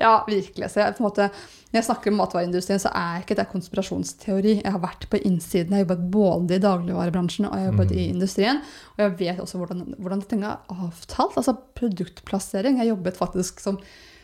Ja, 0.00 0.14
virkelig. 0.26 0.72
Så 0.72 0.80
jeg, 0.82 0.96
på 0.96 1.04
en 1.04 1.06
måte, 1.06 1.28
når 1.72 1.78
jeg 1.78 1.86
snakker 1.86 2.12
om 2.12 2.18
matvareindustrien, 2.20 2.82
så 2.82 2.90
er 2.98 3.22
ikke 3.22 3.36
det 3.38 3.48
konspirasjonsteori. 3.52 4.54
Jeg 4.58 4.74
har 4.74 4.82
vært 4.82 5.06
på 5.12 5.20
innsiden. 5.22 5.72
Jeg 5.72 5.82
har 5.82 5.84
jobbet 5.86 6.06
både 6.14 6.58
i 6.58 6.62
dagligvarebransjen 6.62 7.48
og 7.48 7.54
jeg 7.54 7.64
har 7.64 7.70
jobbet 7.70 7.94
i 7.96 8.06
industrien. 8.10 8.62
Og 8.96 9.04
jeg 9.04 9.14
vet 9.22 9.42
også 9.44 9.60
hvordan, 9.60 9.84
hvordan 10.02 10.24
ting 10.28 10.42
er 10.44 10.60
avtalt. 10.72 11.38
Altså 11.40 11.54
produktplassering. 11.78 12.82
Jeg 12.82 12.92
jobbet 12.92 13.20
faktisk 13.22 13.62
som 13.62 13.78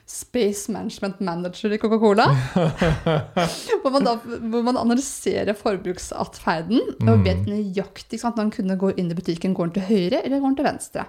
Space 0.09 0.73
Management 0.73 1.21
Manager 1.21 1.73
i 1.73 1.79
Coca-Cola. 1.79 2.25
hvor, 3.83 3.93
man 3.93 4.07
hvor 4.49 4.63
man 4.65 4.79
analyserer 4.81 5.53
forbruksatferden 5.53 6.81
og 7.05 7.27
vet 7.27 7.45
nøyaktig 7.45 8.21
sant, 8.23 8.39
når 8.39 8.47
en 8.47 8.55
kunde 8.55 8.79
går 8.81 8.97
inn 8.97 9.13
i 9.13 9.19
butikken, 9.19 9.53
går 9.53 9.69
den 9.69 9.77
til 9.77 9.87
høyre 9.91 10.23
eller 10.23 10.41
går 10.41 10.49
den 10.49 10.59
til 10.63 10.69
venstre. 10.71 11.05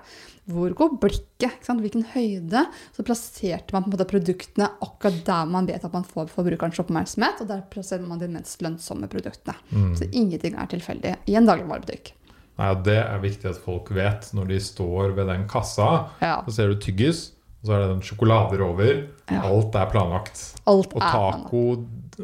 Hvor 0.52 0.76
går 0.76 0.98
blikket? 1.00 1.72
Hvilken 1.80 2.04
høyde? 2.12 2.66
Så 2.98 3.08
plasserte 3.08 3.72
man 3.72 3.86
på 3.86 3.94
en 3.94 3.96
måte 3.96 4.10
produktene 4.10 4.68
akkurat 4.84 5.24
der 5.32 5.50
man 5.56 5.72
vet 5.72 5.88
at 5.88 5.96
man 5.96 6.08
får 6.08 6.32
forbrukerens 6.36 6.84
oppmerksomhet, 6.84 7.40
og 7.40 7.52
der 7.54 7.64
plasserer 7.72 8.04
man 8.04 8.20
de 8.20 8.28
mest 8.36 8.60
lønnsomme 8.66 9.08
produktene. 9.12 9.56
Så 9.96 10.12
ingenting 10.12 10.60
er 10.60 10.68
tilfeldig 10.76 11.16
i 11.30 11.40
en 11.40 11.48
dagligvarebutikk. 11.48 12.18
Nei, 12.60 12.74
Det 12.84 13.00
er 13.00 13.20
viktig 13.24 13.54
at 13.54 13.60
folk 13.64 13.92
vet 13.96 14.34
når 14.36 14.52
de 14.52 14.60
står 14.60 15.14
ved 15.16 15.30
den 15.32 15.48
kassa. 15.48 16.10
Ja. 16.20 16.42
Så 16.44 16.58
ser 16.58 16.74
du 16.74 16.82
tyggis, 16.84 17.30
og 17.62 17.68
så 17.68 17.74
er 17.76 17.80
det 17.84 17.88
den 17.96 18.02
sjokolader 18.08 18.62
over. 18.64 18.92
Ja. 19.30 19.42
Alt 19.50 19.76
er 19.76 19.90
planlagt. 19.92 20.44
Alt 20.70 20.94
Og 20.96 21.02
taco, 21.04 21.64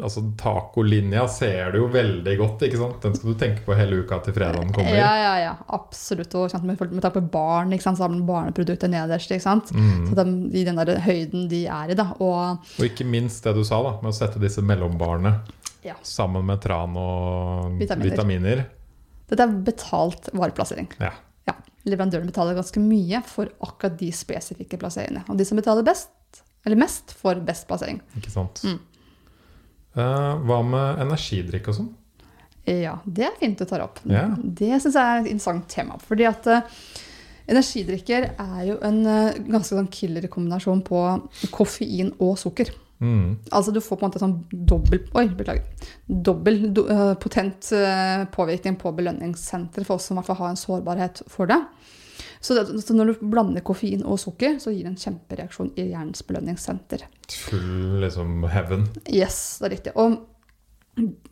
altså 0.02 0.22
tacolinja 0.40 1.26
ser 1.32 1.72
du 1.74 1.80
jo 1.82 1.88
veldig 1.92 2.38
godt. 2.40 2.64
ikke 2.68 2.80
sant? 2.80 3.02
Den 3.04 3.16
skal 3.18 3.34
du 3.34 3.40
tenke 3.42 3.66
på 3.66 3.76
hele 3.78 4.00
uka 4.04 4.20
til 4.24 4.34
fredagen 4.38 4.72
kommer. 4.74 4.96
Ja, 4.96 5.12
ja, 5.20 5.34
ja, 5.44 5.52
absolutt. 5.76 6.34
Og 6.40 6.50
sant, 6.52 6.64
med, 6.68 6.80
med 6.80 7.02
tanke 7.04 7.20
på 7.20 7.32
barn, 7.36 7.74
ikke 7.76 7.84
sant, 7.84 8.00
så 8.00 8.06
har 8.08 8.14
man 8.16 8.24
barneprodukter 8.28 8.88
nederst. 8.92 9.32
ikke 9.36 9.44
sant? 9.44 9.72
Mm. 9.76 10.08
Så 10.10 10.16
de, 10.22 10.26
I 10.56 10.64
den 10.68 10.80
der 10.82 11.00
høyden 11.06 11.50
de 11.52 11.66
er 11.68 11.92
i. 11.92 12.00
da. 12.00 12.08
Og 12.20 12.64
Og 12.80 12.88
ikke 12.88 13.06
minst 13.06 13.44
det 13.44 13.56
du 13.60 13.64
sa, 13.68 13.82
da, 13.84 13.98
med 14.02 14.14
å 14.14 14.16
sette 14.16 14.40
disse 14.42 14.64
mellombarene 14.64 15.36
Ja. 15.86 15.94
sammen 16.02 16.46
med 16.48 16.62
tran 16.64 16.96
og 16.98 17.76
Vitaminer. 17.78 18.10
vitaminer. 18.10 18.66
dette 19.30 19.44
er 19.44 19.52
betalt 19.68 20.30
vareplassering. 20.34 20.88
Ja. 21.00 21.12
Leverandørene 21.86 22.32
betaler 22.32 22.58
ganske 22.58 22.82
mye 22.82 23.22
for 23.30 23.52
akkurat 23.64 23.98
de 24.00 24.10
spesifikke 24.16 24.80
plasseringene. 24.82 25.26
Og 25.30 25.38
de 25.38 25.46
som 25.48 25.60
betaler 25.60 25.86
best, 25.86 26.12
eller 26.66 26.80
mest, 26.82 27.14
får 27.20 27.44
best 27.46 27.68
plassering. 27.70 28.02
Ikke 28.18 28.34
sant? 28.34 28.64
Mm. 28.66 28.80
Uh, 29.96 30.34
hva 30.48 30.60
med 30.66 31.04
energidrikk 31.06 31.70
og 31.72 31.78
sånn? 31.78 31.92
Ja, 32.66 32.98
det 33.06 33.28
er 33.28 33.36
fint 33.38 33.60
du 33.62 33.68
tar 33.70 33.84
opp. 33.86 34.02
Yeah. 34.10 34.34
Det 34.42 34.72
syns 34.82 34.98
jeg 34.98 35.04
er 35.04 35.22
et 35.22 35.30
interessant 35.30 35.68
tema. 35.70 36.00
fordi 36.02 36.26
at 36.26 36.48
uh, 36.50 36.66
energidrikker 37.46 38.32
er 38.42 38.64
jo 38.66 38.80
en 38.86 39.04
uh, 39.06 39.38
ganske 39.46 39.78
sånn 39.78 39.92
killer 39.94 40.26
kombinasjon 40.32 40.82
på 40.88 41.04
koffein 41.54 42.10
og 42.18 42.40
sukker. 42.42 42.74
Mm. 43.06 43.36
Altså 43.52 43.74
du 43.76 43.82
får 43.84 44.00
på 44.00 44.06
en 44.06 44.10
måte 44.10 44.22
sånn 44.22 44.38
dobbel 44.50 45.04
Oi, 45.20 45.28
beklager. 45.38 45.92
Dobbel 46.08 46.64
do, 46.74 46.88
uh, 46.90 47.14
potent 47.22 47.70
uh, 47.76 48.26
påvirkning 48.34 48.80
på 48.82 48.94
belønningssenteret 48.98 49.86
for 49.86 50.00
oss 50.00 50.10
som 50.10 50.18
i 50.18 50.22
hvert 50.22 50.32
fall 50.32 50.42
har 50.42 50.56
en 50.56 50.60
sårbarhet 50.60 51.22
for 51.30 51.52
det. 51.52 51.62
Så, 52.40 52.56
det, 52.58 52.82
så 52.82 52.96
når 52.96 53.12
du 53.12 53.26
blander 53.32 53.64
koffein 53.66 54.04
og 54.06 54.20
sukker, 54.22 54.60
så 54.62 54.74
gir 54.74 54.86
det 54.86 54.94
en 54.94 55.02
kjempereaksjon 55.02 55.74
i 55.76 55.90
hjernens 55.92 56.24
belønningssenter. 56.28 57.06
Full 57.48 58.02
liksom 58.04 58.46
heaven. 58.52 58.88
Yes, 59.10 59.58
det 59.62 59.70
er 59.70 59.76
riktig. 59.78 59.96
Og 59.98 60.20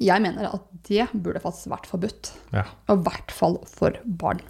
jeg 0.02 0.24
mener 0.24 0.50
at 0.50 0.66
det 0.90 1.06
burde 1.14 1.42
faktisk 1.44 1.72
vært 1.72 1.88
forbudt. 1.88 2.34
Ja. 2.56 2.66
Og 2.92 3.00
i 3.00 3.06
hvert 3.08 3.32
fall 3.32 3.62
for 3.70 4.02
barn. 4.04 4.42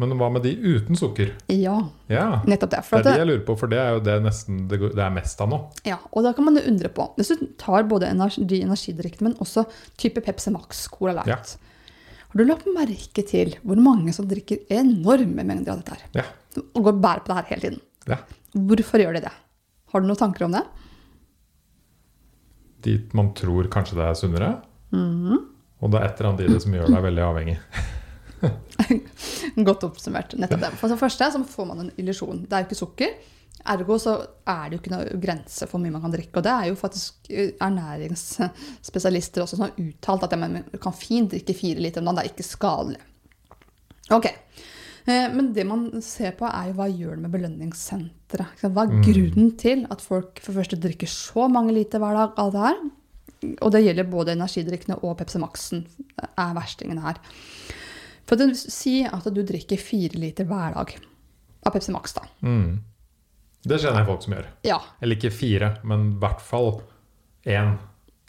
Men 0.00 0.14
hva 0.16 0.30
med 0.32 0.42
de 0.46 0.54
uten 0.56 0.96
sukker? 0.96 1.34
Ja, 1.52 1.74
Ja, 2.08 2.40
nettopp 2.48 2.70
det. 2.72 2.78
det 2.88 2.98
er 2.98 3.02
de 3.04 3.10
det, 3.10 3.18
jeg 3.20 3.28
lurer 3.28 3.42
på, 3.44 3.56
for 3.60 3.68
det 3.68 3.78
er 3.82 3.90
jo 3.98 4.00
det 4.06 4.14
nesten 4.24 4.62
det 4.70 4.78
er 4.96 5.10
mest 5.12 5.40
av 5.44 5.50
nå. 5.52 5.58
ja, 5.84 5.98
og 6.10 6.24
da 6.24 6.32
kan 6.36 6.46
man 6.46 6.56
jo 6.56 6.62
undre 6.70 6.88
på 6.96 7.04
Hvis 7.18 7.28
du 7.36 7.42
tar 7.60 7.84
både 7.90 8.08
energi, 8.08 8.46
de 8.48 8.62
energidrikkene, 8.64 9.28
men 9.28 9.36
også 9.44 9.66
type 10.00 10.22
Pepsi 10.24 10.50
Max, 10.54 10.86
Cola 10.88 11.12
Light 11.20 11.28
Ja. 11.28 11.36
Har 12.30 12.38
du 12.38 12.44
lagt 12.46 12.66
merke 12.72 13.24
til 13.26 13.56
hvor 13.66 13.76
mange 13.82 14.12
som 14.16 14.26
drikker 14.30 14.64
enorme 14.70 15.44
mengder 15.44 15.72
av 15.74 15.82
dette 15.82 15.96
her? 15.98 16.02
Ja. 16.22 16.24
Og 16.74 16.84
går 16.86 16.94
og 16.96 17.00
bærer 17.04 17.24
på 17.26 17.32
det 17.32 17.36
her 17.42 17.48
hele 17.54 17.60
tiden. 17.68 17.80
ja. 18.08 18.20
Hvorfor 18.56 18.98
gjør 19.04 19.14
de 19.14 19.20
det? 19.28 19.32
Har 19.92 20.00
du 20.00 20.06
noen 20.08 20.18
tanker 20.18 20.44
om 20.48 20.52
det? 20.56 20.64
Dit 22.82 23.12
man 23.14 23.32
tror 23.36 23.68
kanskje 23.70 23.98
det 23.98 24.06
er 24.08 24.14
sunnere. 24.18 24.50
Mhm. 24.94 25.38
Og 25.80 25.90
det 25.92 26.00
er 26.00 26.06
et 26.08 26.18
eller 26.20 26.30
annet 26.32 26.42
i 26.44 26.52
det 26.54 26.60
som 26.64 26.72
gjør 26.76 26.90
deg 26.92 27.02
veldig 27.06 27.22
avhengig. 27.24 27.58
Godt 29.68 29.84
oppsummert. 29.88 30.34
nettopp 30.38 30.62
det. 30.64 30.72
For 30.80 30.88
det 30.92 30.98
første 31.00 31.28
så 31.34 31.42
får 31.44 31.68
man 31.68 31.84
en 31.84 31.92
illusjon. 32.00 32.42
Det 32.46 32.56
er 32.56 32.64
jo 32.64 32.70
ikke 32.70 32.80
sukker. 32.80 33.14
Ergo 33.70 33.98
så 34.00 34.14
er 34.48 34.70
det 34.70 34.76
jo 34.78 34.80
ikke 34.80 34.92
noe 34.94 35.18
grense 35.20 35.66
for 35.68 35.76
hvor 35.76 35.82
mye 35.84 35.92
man 35.92 36.04
kan 36.04 36.14
drikke. 36.14 36.36
Og 36.40 36.44
det 36.46 36.52
er 36.54 36.68
jo 36.70 36.78
faktisk 36.80 37.28
eh, 37.28 37.50
ernæringsspesialister 37.60 39.44
også 39.44 39.58
som 39.58 39.66
har 39.66 39.76
uttalt 39.82 40.24
at 40.24 40.36
man 40.40 40.62
kan 40.80 40.96
fint 40.96 41.34
drikke 41.34 41.56
fire 41.58 41.82
liter 41.84 42.00
om 42.00 42.08
dagen. 42.08 42.20
Det 42.20 42.24
er 42.24 42.32
ikke 42.32 42.48
skadelig. 42.48 43.00
Ok. 44.16 44.30
Eh, 44.30 45.26
Men 45.34 45.52
det 45.56 45.66
man 45.68 45.84
ser 46.04 46.32
på, 46.38 46.48
er 46.48 46.70
jo 46.70 46.78
hva 46.78 46.88
gjør 46.88 47.18
det 47.18 47.26
med 47.26 47.34
belønningssenteret. 47.36 48.64
Hva 48.64 48.86
er 48.86 48.96
grunnen 49.04 49.52
til 49.60 49.84
at 49.92 50.00
folk 50.04 50.40
for 50.44 50.56
første 50.56 50.80
drikker 50.80 51.10
så 51.10 51.48
mange 51.52 51.74
liter 51.76 52.00
hver 52.02 52.16
dag 52.16 52.40
av 52.40 52.54
det 52.56 52.64
her? 52.64 52.80
Og 53.64 53.70
det 53.72 53.84
gjelder 53.84 54.08
både 54.08 54.34
energidrikkene 54.36 54.98
og 55.04 55.14
Pepsi 55.16 55.40
Max-en 55.40 55.84
er 56.20 56.56
verstingen 56.56 57.00
her. 57.00 57.16
For 58.30 58.38
at 58.38 58.46
du, 58.46 58.54
Si 58.54 59.00
at 59.02 59.24
du 59.34 59.40
drikker 59.42 59.80
fire 59.82 60.14
liter 60.22 60.46
hver 60.46 60.76
dag 60.76 60.92
av 61.66 61.74
Pepsi 61.74 61.90
Max. 61.90 62.12
da. 62.14 62.22
Mm. 62.46 62.76
Det 63.66 63.76
kjenner 63.82 64.00
jeg 64.00 64.06
folk 64.08 64.22
som 64.24 64.34
gjør. 64.36 64.46
Ja, 64.64 64.78
Eller 65.02 65.18
ikke 65.18 65.32
fire, 65.34 65.72
men 65.84 66.12
i 66.14 66.18
hvert 66.22 66.40
fall 66.40 66.70
én 67.44 67.74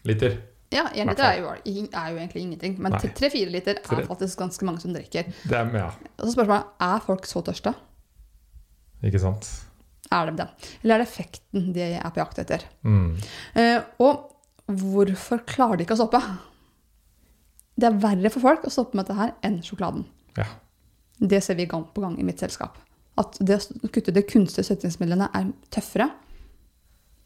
liter. 0.09 0.39
ja 0.73 0.87
én 0.95 1.07
liter 1.07 1.23
er 1.23 1.37
jo, 1.39 1.53
er 1.53 2.09
jo 2.11 2.17
egentlig 2.17 2.41
ingenting. 2.41 2.75
Men 2.81 2.97
tre-fire 2.97 3.51
liter 3.53 3.77
er 3.77 3.83
Tre- 3.85 4.07
faktisk 4.09 4.39
ganske 4.41 4.65
mange 4.65 4.81
som 4.81 4.93
drikker. 4.93 5.29
Det 5.47 5.61
ja, 5.77 5.91
Og 6.17 6.25
så 6.25 6.33
spørsmålet 6.33 6.65
er 6.81 6.99
folk 7.05 7.25
så 7.29 7.43
tørste. 7.45 7.75
ikke 9.03 9.19
sant? 9.21 9.47
Er 10.11 10.25
de 10.31 10.37
det? 10.41 10.47
Eller 10.83 10.95
er 10.95 11.03
det 11.05 11.07
effekten 11.07 11.71
de 11.73 11.81
er 11.93 12.09
på 12.11 12.19
jakt 12.19 12.39
etter? 12.39 12.65
Mm. 12.83 13.15
Uh, 13.55 13.81
og 13.99 14.27
hvorfor 14.67 15.45
klarer 15.45 15.77
de 15.77 15.85
ikke 15.85 15.95
å 15.95 16.01
stoppe? 16.03 16.19
Det 17.79 17.87
er 17.87 17.99
verre 18.03 18.29
for 18.33 18.43
folk 18.43 18.65
å 18.67 18.73
stoppe 18.73 18.97
med 18.97 19.05
dette 19.07 19.17
her 19.19 19.33
enn 19.47 19.61
sjokoladen. 19.65 20.05
Ja. 20.37 20.45
Det 21.21 21.39
ser 21.43 21.55
vi 21.55 21.65
gang 21.69 21.85
på 21.93 22.01
gang 22.03 22.17
i 22.19 22.25
mitt 22.27 22.39
selskap. 22.41 22.77
At 23.17 23.37
det 23.43 23.59
å 23.61 23.89
kutte 23.93 24.13
de 24.15 24.23
kunstige 24.25 24.65
søtningsmidlene 24.65 25.29
er 25.37 25.51
tøffere 25.73 26.09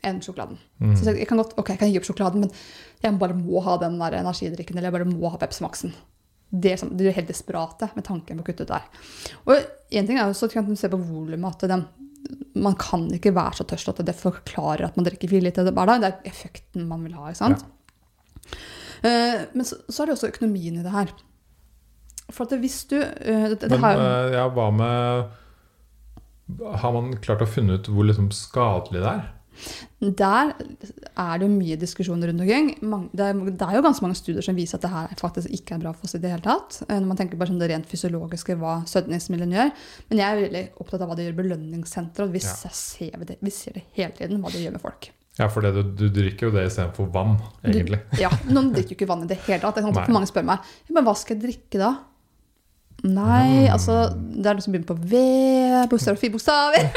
enn 0.06 0.20
sjokoladen. 0.22 0.58
Mm. 0.84 0.96
Så 1.00 1.14
jeg 1.16 1.28
kan 1.30 1.40
godt, 1.42 1.56
ok, 1.58 1.70
jeg 1.74 1.82
kan 1.82 1.90
gi 1.92 1.98
opp 2.02 2.06
sjokoladen, 2.10 2.44
men 2.46 2.52
jeg 3.02 3.18
bare 3.22 3.38
må 3.38 3.62
ha 3.66 3.78
den 3.82 3.98
der 4.02 4.20
energidrikken, 4.20 4.78
eller 4.78 4.92
jeg 4.92 4.98
bare 5.00 5.10
må 5.10 5.32
ha 5.34 5.40
Pepsi 5.42 5.64
Max-en. 5.66 5.96
Det 6.56 6.72
er, 6.76 6.78
sånn- 6.78 6.94
de 6.96 7.08
er 7.10 7.16
helt 7.18 7.28
desperate 7.32 7.90
med 7.96 8.06
tanken 8.06 8.38
på 8.38 8.44
å 8.46 8.48
kutte 8.52 8.68
ut 8.68 8.74
der. 8.74 8.86
Og 9.50 9.56
en 9.58 10.08
ting 10.08 10.20
er 10.20 10.28
jo 10.30 10.38
så 10.38 10.50
kan 10.52 10.68
du 10.70 10.76
se 10.78 10.88
på 10.92 11.00
volumet 11.02 11.64
at 11.64 11.70
den, 11.72 11.88
man 12.56 12.76
kan 12.80 13.08
ikke 13.14 13.34
være 13.34 13.58
så 13.60 13.66
tørst 13.66 13.90
at 13.92 14.04
det 14.06 14.16
forklarer 14.16 14.86
at 14.86 14.96
man 14.98 15.06
drikker 15.06 15.30
fire 15.30 15.42
liter 15.48 15.66
hver 15.72 15.90
dag. 15.90 16.02
Det 16.02 16.12
er 16.12 16.30
effekten 16.32 16.88
man 16.88 17.04
vil 17.04 17.14
ha. 17.18 17.30
ikke 17.32 17.42
sant? 17.42 17.66
Eh, 18.46 18.58
men 19.54 19.68
så, 19.68 19.80
så 19.90 20.04
er 20.04 20.10
det 20.10 20.18
også 20.18 20.32
økonomien 20.34 20.80
i 20.80 20.84
det 20.86 20.94
her. 20.94 21.14
For 22.34 22.46
at 22.48 22.58
hvis 22.60 22.84
du 22.90 22.98
eh, 22.98 23.52
det, 23.54 23.70
Men 23.70 23.84
her, 23.84 24.02
eh, 24.02 24.34
ja, 24.34 24.48
hva 24.50 24.72
med 24.74 25.30
Har 26.82 26.94
man 26.96 27.14
klart 27.22 27.44
å 27.46 27.50
finne 27.50 27.78
ut 27.78 27.90
hvor 27.90 28.06
liksom 28.08 28.32
skadelig 28.34 29.02
det 29.04 29.12
er? 29.12 29.24
Der 30.02 30.50
er 31.16 31.38
det 31.40 31.46
jo 31.48 31.54
mye 31.54 31.78
diskusjon 31.80 32.24
rundt 32.28 32.44
omkring. 32.44 32.74
Det 33.16 33.24
er, 33.24 33.38
jo 33.78 33.84
ganske 33.86 34.04
mange 34.04 34.18
studier 34.20 34.44
som 34.44 34.58
viser 34.58 34.76
at 34.78 34.84
det 34.84 34.92
her 34.92 35.14
faktisk 35.22 35.54
ikke 35.56 35.78
er 35.78 35.84
bra 35.86 35.94
for 35.96 36.10
oss 36.10 36.18
i 36.18 36.22
det 36.22 36.34
hele 36.34 36.44
tatt. 36.44 36.82
eh, 36.90 36.98
Når 37.00 37.08
man 37.08 37.22
tenker 37.22 37.40
bare 37.40 37.54
sånn 37.54 37.62
det 37.62 37.70
rent 37.72 37.88
fysiologiske, 37.90 38.58
hva 38.60 38.82
søtningsmidlene 38.90 39.56
gjør. 39.56 39.72
Men 40.10 40.22
jeg 40.22 40.28
er 40.28 40.42
veldig 40.44 40.66
opptatt 40.84 41.02
av 41.06 41.08
hva 41.10 41.16
det 41.18 41.28
gjør 41.28 41.38
i 41.38 41.42
belønningssenteret. 41.42 42.28
Og 42.28 42.36
vi, 42.36 42.44
Ja. 42.44 42.72
ser 42.74 43.26
det, 43.26 43.38
vi 43.42 43.54
ser 43.54 43.80
det 43.80 43.86
hele 43.96 44.12
tiden, 44.12 44.42
hva 44.44 44.52
det 44.52 44.66
gjør 44.66 44.76
med 44.76 44.82
folk. 44.84 45.12
Ja, 45.36 45.50
for 45.52 45.66
det, 45.66 45.74
du, 45.76 45.84
du 46.00 46.06
drikker 46.16 46.48
jo 46.48 46.52
det 46.56 46.68
istedenfor 46.70 47.10
vann, 47.12 47.34
egentlig. 47.66 48.00
Du, 48.14 48.20
ja, 48.24 48.30
Noen 48.48 48.70
drikker 48.76 48.94
jo 48.96 49.00
ikke 49.02 49.10
vann 49.10 49.26
i 49.26 49.32
det 49.34 49.40
hele 49.48 49.60
tatt. 49.66 49.82
At 49.84 50.12
mange 50.14 50.30
spør 50.30 50.46
meg 50.48 50.70
men 50.96 51.04
hva 51.08 51.16
skal 51.20 51.36
jeg 51.36 51.44
drikke 51.50 51.82
da. 51.82 51.94
Nei, 53.06 53.68
Mm. 53.68 53.74
altså 53.76 53.96
Det 54.16 54.48
er 54.48 54.56
noe 54.56 54.64
som 54.64 54.74
begynner 54.74 54.88
på 54.88 54.96
V, 55.12 55.20
bokstaver 55.92 56.16
og 56.16 56.22
fire 56.24 56.34
bokstaver. 56.38 56.88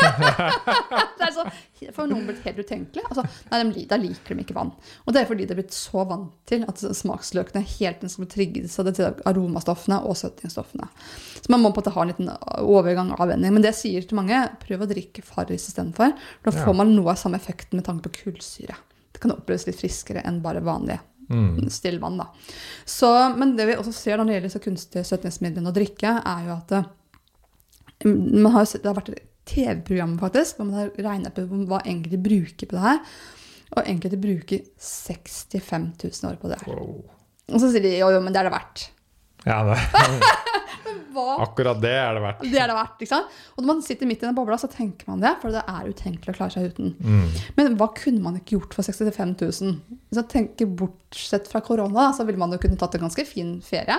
det 1.18 1.26
er 1.26 1.32
sånn, 1.34 1.50
For 1.94 2.06
noen 2.10 2.24
blir 2.26 2.36
det 2.36 2.44
helt 2.44 2.58
utenkelig. 2.66 3.04
Altså, 3.08 3.24
nei, 3.50 3.60
de, 3.72 3.84
Da 3.90 3.96
liker 3.96 4.34
de 4.34 4.44
ikke 4.44 4.56
vann. 4.56 4.72
Og 5.06 5.14
det 5.14 5.22
er 5.22 5.28
fordi 5.30 5.46
de 5.46 5.54
er 5.54 5.60
blitt 5.60 5.76
så 5.76 6.04
vant 6.08 6.32
til 6.50 6.64
at 6.68 6.76
smaksløkene 6.98 7.62
helt 7.78 8.04
skal 8.10 8.24
bli 8.24 8.30
trigget 8.34 8.78
av 9.06 9.20
aromastoffene 9.30 10.00
og 10.04 10.16
søtningsstoffene. 10.18 10.88
Så 11.38 11.48
man 11.54 11.60
må 11.62 11.70
på 11.72 11.78
en 11.80 11.84
måte 11.84 11.94
ha 11.94 12.02
en 12.02 12.12
liten 12.12 12.30
overgang 12.64 13.12
og 13.14 13.20
avvenning. 13.26 13.52
Men 13.54 13.62
det 13.62 13.72
jeg 13.74 13.80
sier 13.82 14.08
til 14.08 14.18
mange, 14.20 14.40
prøv 14.64 14.82
å 14.84 14.90
drikke 14.90 15.22
Farris 15.24 15.68
istedenfor. 15.70 16.12
Da 16.44 16.50
Ja. 16.50 16.64
får 16.64 16.74
man 16.76 16.94
noe 16.96 17.10
av 17.10 17.16
samme 17.16 17.38
effekten 17.38 17.76
med 17.78 17.84
tanke 17.86 18.08
på 18.08 18.24
kullsyre. 18.24 18.74
Det 19.12 19.20
kan 19.20 19.32
oppleves 19.32 19.66
litt 19.66 19.76
friskere 19.80 20.24
enn 20.26 20.42
bare 20.42 20.60
vanlig 20.60 20.98
Mm. 21.28 21.68
Stillvann, 21.68 22.16
da. 22.16 22.24
Så, 22.86 23.36
men 23.36 23.54
det 23.54 23.66
vi 23.66 23.74
også 23.76 23.92
ser 23.92 24.16
når 24.16 24.24
det 24.24 24.34
gjelder 24.38 24.52
så 24.54 24.60
kunstige 24.64 25.04
søtningsmidlene 25.04 25.68
å 25.68 25.74
drikke, 25.76 26.22
er 26.24 26.46
jo 26.46 26.54
at 26.54 26.68
det 26.68 26.84
man 28.42 28.52
har, 28.54 28.64
det 28.64 28.86
har 28.86 28.94
vært 28.96 29.10
et 29.48 29.54
TV-program 29.54 30.18
faktisk, 30.20 30.58
hvor 30.58 30.68
man 30.68 30.82
har 30.82 30.92
regna 31.08 31.32
på 31.34 31.46
hva 31.68 31.80
enkelte 31.84 32.20
bruker 32.22 32.68
på 32.68 32.76
det 32.76 32.84
her. 32.84 33.00
Og 33.76 33.88
enkelte 33.88 34.20
bruker 34.20 34.64
65 34.80 35.88
000 36.04 36.30
år 36.30 36.38
på 36.40 36.52
det 36.52 36.60
her. 36.62 36.76
Wow. 36.76 37.02
Og 37.48 37.60
så 37.62 37.72
sier 37.72 37.84
de 37.84 37.96
jo, 37.98 38.10
jo, 38.12 38.20
men 38.24 38.34
det 38.34 38.40
er 38.40 38.48
det 38.48 38.54
verdt. 38.54 38.90
Ja, 39.46 39.62
det, 39.64 39.78
akkurat 41.44 41.80
det 41.80 41.92
er 41.94 42.16
det 42.16 42.22
verdt. 42.24 42.42
Det 42.44 42.60
er 42.60 42.70
det 42.70 42.76
verdt, 42.76 43.00
ikke 43.04 43.12
sant? 43.12 43.38
Og 43.54 43.62
når 43.62 43.68
man 43.70 43.82
sitter 43.84 44.08
midt 44.08 44.22
i 44.22 44.26
den 44.26 44.36
bobla, 44.36 44.58
så 44.60 44.70
tenker 44.72 45.08
man 45.10 45.22
det, 45.22 45.32
for 45.42 45.54
det 45.54 45.62
er 45.62 45.88
utenkelig 45.88 46.34
å 46.34 46.36
klare 46.36 46.54
seg 46.54 46.68
uten. 46.72 46.92
Mm. 47.00 47.40
Men 47.56 47.78
hva 47.80 47.90
kunne 47.96 48.24
man 48.24 48.38
ikke 48.40 48.56
gjort 48.56 48.76
for 48.76 48.88
65 48.88 49.34
000? 49.40 49.74
Hvis 50.08 50.20
jeg 50.20 50.30
tenker 50.32 50.70
bortsett 50.80 51.48
fra 51.50 51.62
korona, 51.64 52.10
så 52.16 52.26
ville 52.28 52.40
man 52.40 52.54
jo 52.54 52.60
kunne 52.62 52.80
tatt 52.80 52.98
en 52.98 53.06
ganske 53.06 53.24
fin 53.28 53.56
ferie. 53.64 53.98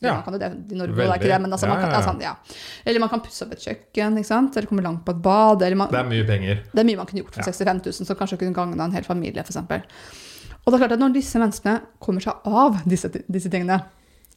Ja. 0.00 0.12
Man 0.14 0.22
kan 0.22 0.34
jo 0.36 0.38
det 0.38 0.48
i 0.72 0.76
Norge, 0.78 0.94
Veldig. 0.94 0.96
det 0.96 1.10
er 1.10 1.18
ikke 1.18 1.32
det, 1.32 1.40
men 1.42 1.52
altså, 1.56 1.66
man 1.66 1.80
kan, 1.80 1.90
ja, 1.90 1.96
ja. 1.96 2.00
ja, 2.00 2.06
sånn, 2.06 2.20
ja. 2.22 2.34
Eller 2.86 3.00
man 3.02 3.08
kan 3.10 3.20
pusse 3.24 3.42
opp 3.46 3.52
et 3.56 3.64
kjøkken, 3.64 4.18
ikke 4.20 4.28
sant? 4.28 4.56
eller 4.56 4.68
komme 4.70 4.82
langt 4.84 5.02
på 5.04 5.10
et 5.16 5.22
bad. 5.24 5.62
Eller 5.66 5.76
man, 5.80 5.90
Det 5.90 5.98
er 5.98 6.06
mye 6.12 6.26
penger. 6.28 6.60
det 6.72 6.82
er 6.84 6.86
mye 6.86 6.96
man 7.00 7.06
kunne 7.10 7.22
gjort 7.24 7.34
for 7.34 7.42
Ja. 7.42 7.50
65 7.50 7.80
000, 7.86 8.06
som 8.06 8.16
kanskje 8.20 8.38
kunne 8.38 8.54
gagna 8.54 8.84
en 8.84 8.92
hel 8.94 9.02
familie, 9.08 9.42
f.eks. 9.42 9.56
Og 9.58 10.70
det 10.70 10.76
er 10.76 10.82
klart 10.84 10.92
at 10.92 11.02
når 11.02 11.14
disse 11.16 11.38
menneskene 11.42 11.80
kommer 11.98 12.20
seg 12.22 12.46
av 12.46 12.78
disse, 12.86 13.10
disse 13.26 13.50
tingene, 13.50 13.80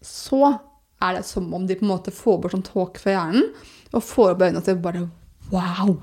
så 0.01 0.59
er 1.01 1.17
det 1.19 1.25
som 1.25 1.53
om 1.53 1.67
de 1.67 1.75
på 1.75 1.85
en 1.85 1.91
måte 1.93 2.11
får 2.13 2.41
bort 2.41 2.53
sånn 2.55 2.65
tåke 2.65 3.01
fra 3.01 3.11
hjernen, 3.17 3.51
og 3.93 4.01
får 4.05 4.33
opp 4.35 4.41
øynene 4.47 4.63
til 4.65 4.75
bare 4.81 5.05
Wow! 5.51 5.97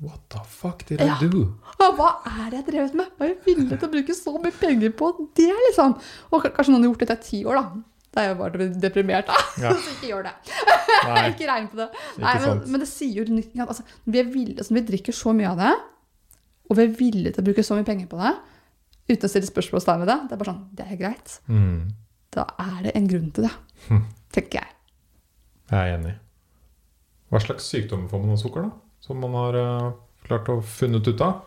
What 0.00 0.20
the 0.28 0.40
fuck 0.44 0.82
did 0.88 1.00
I 1.00 1.08
do? 1.20 1.46
Ja, 1.80 1.90
Hva 1.96 2.08
er 2.28 2.50
det 2.50 2.58
jeg 2.58 2.66
drevet 2.72 2.94
med? 2.98 3.06
Hva 3.16 3.24
er 3.24 3.30
jeg 3.32 3.38
villig 3.46 3.78
til 3.78 3.88
å 3.88 3.92
bruke 3.92 4.14
så 4.16 4.34
mye 4.36 4.52
penger 4.52 4.90
på 4.96 5.08
det, 5.36 5.46
liksom? 5.68 5.94
Og 6.32 6.42
kanskje 6.52 6.72
noen 6.74 6.84
har 6.84 6.90
gjort 6.90 7.04
dette 7.06 7.16
i 7.16 7.28
ti 7.30 7.44
år, 7.48 7.60
da. 7.62 7.82
Da 8.16 8.22
er 8.22 8.30
jeg 8.30 8.36
bare 8.38 8.66
deprimert, 8.80 9.28
da. 9.28 9.36
Ja. 9.60 9.74
Så 9.84 9.92
ikke 9.92 10.08
gjør 10.08 10.22
det. 10.24 10.32
Ikke 11.34 11.48
regn 11.50 11.66
på 11.68 11.76
det. 11.82 11.86
Nei, 12.22 12.32
men, 12.40 12.62
men 12.72 12.80
det 12.80 12.88
sier 12.88 13.18
jo 13.20 13.40
altså, 13.66 13.84
vi, 14.06 14.22
villige, 14.24 14.62
altså, 14.62 14.72
vi 14.78 14.82
drikker 14.88 15.12
så 15.16 15.34
mye 15.36 15.50
av 15.50 15.60
det, 15.60 15.72
og 16.66 16.78
vi 16.78 16.86
er 16.86 16.94
villige 16.96 17.34
til 17.36 17.44
å 17.44 17.46
bruke 17.50 17.64
så 17.66 17.76
mye 17.76 17.86
penger 17.86 18.08
på 18.10 18.18
det, 18.22 18.32
uten 19.12 19.28
å 19.28 19.30
stille 19.30 19.50
spørsmålstegn 19.50 20.02
ved 20.02 20.10
det. 20.10 20.16
Det 20.30 20.34
er 20.34 20.40
bare 20.40 20.52
sånn 20.54 20.64
Det 20.80 20.86
er 20.88 21.00
greit. 21.02 21.36
Mm. 21.52 21.76
Da 22.34 22.46
er 22.64 22.78
det 22.88 22.94
en 22.98 23.10
grunn 23.12 23.28
til 23.36 23.46
det, 23.46 23.52
Hm. 23.90 24.00
tenker 24.32 24.62
jeg. 24.64 24.72
Jeg 25.70 25.76
er 25.76 25.92
enig. 25.98 26.14
Hva 27.30 27.40
slags 27.44 27.68
sykdommer 27.68 28.08
får 28.10 28.22
man 28.24 28.32
av 28.34 28.40
sukker, 28.40 28.64
da? 28.66 28.72
Som 29.04 29.20
man 29.22 29.36
har 29.36 29.56
uh, 29.60 29.92
klart 30.24 30.48
å 30.50 30.60
funnet 30.64 31.06
ut 31.06 31.20
av? 31.22 31.42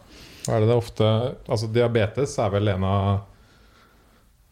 Hva 0.45 0.55
er 0.55 0.63
det 0.63 0.69
det 0.69 0.77
ofte 0.79 1.07
Altså, 1.49 1.67
diabetes 1.73 2.37
er 2.39 2.53
vel 2.53 2.71
en 2.71 2.85
av, 2.87 3.09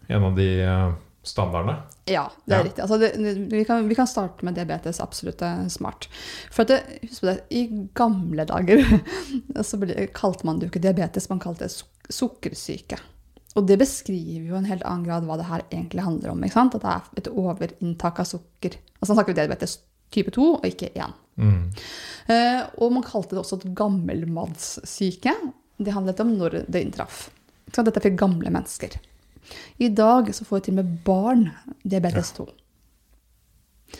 en 0.09 0.25
av 0.31 0.35
de 0.37 0.47
eh, 0.63 0.89
standardene. 1.27 1.75
Ja, 2.09 2.25
det 2.45 2.55
er 2.55 2.61
Ja. 2.61 2.63
riktig. 2.69 2.83
Altså, 2.85 2.97
det, 3.01 3.11
vi, 3.51 3.63
kan, 3.67 3.87
vi 3.89 3.95
kan 3.95 4.07
starte 4.07 4.45
med 4.47 4.55
diabetes. 4.55 5.01
Absolutt 5.03 5.41
er 5.45 5.67
smart. 5.69 6.07
For 6.51 6.63
det, 6.67 6.81
husk 7.03 7.21
på 7.21 7.29
det, 7.29 7.37
I 7.51 7.65
gamle 7.97 8.45
dager 8.47 8.81
så 9.67 9.79
ble, 9.81 10.07
kalte 10.15 10.47
man 10.47 10.59
det 10.59 10.67
jo 10.67 10.73
ikke 10.73 10.85
diabetes, 10.87 11.29
man 11.29 11.43
kalte 11.43 11.67
det 11.67 11.75
suk 11.75 11.93
sukkersyke. 12.07 12.99
Og 13.57 13.65
det 13.67 13.79
beskriver 13.81 14.51
jo 14.51 14.57
en 14.59 14.67
helt 14.69 14.85
annen 14.87 15.03
grad 15.07 15.25
hva 15.27 15.35
det 15.39 15.47
her 15.49 15.63
egentlig 15.71 16.05
handler 16.05 16.31
om. 16.31 16.43
At 16.45 16.75
det 16.77 16.91
er 16.93 17.07
et 17.17 17.29
overinntak 17.31 18.21
av 18.21 18.29
sukker. 18.29 18.77
Altså 19.01 19.15
snakker 19.15 19.33
vi 19.33 19.39
diabetes 19.41 19.79
type 20.13 20.31
2 20.31 20.45
og 20.59 20.67
ikke 20.67 20.91
1. 20.93 21.15
Mm. 21.41 21.63
Uh, 22.29 22.61
og 22.79 22.93
man 22.95 23.05
kalte 23.05 23.35
det 23.35 23.41
også 23.41 23.59
et 23.59 23.73
gammelmannssyke. 23.77 25.33
Det 25.77 25.93
handlet 25.93 26.21
om 26.23 26.35
når 26.37 26.61
det 26.67 26.83
inntraff. 26.85 27.27
Så 27.73 27.83
dette 27.83 28.01
fikk 28.03 28.15
gamle 28.19 28.51
mennesker. 28.53 28.95
I 29.77 29.89
dag 29.89 30.29
så 30.35 30.45
får 30.47 30.65
til 30.67 30.77
og 30.77 30.79
med 30.81 30.95
barn 31.05 31.45
diabetes 31.83 32.31
2. 32.37 32.47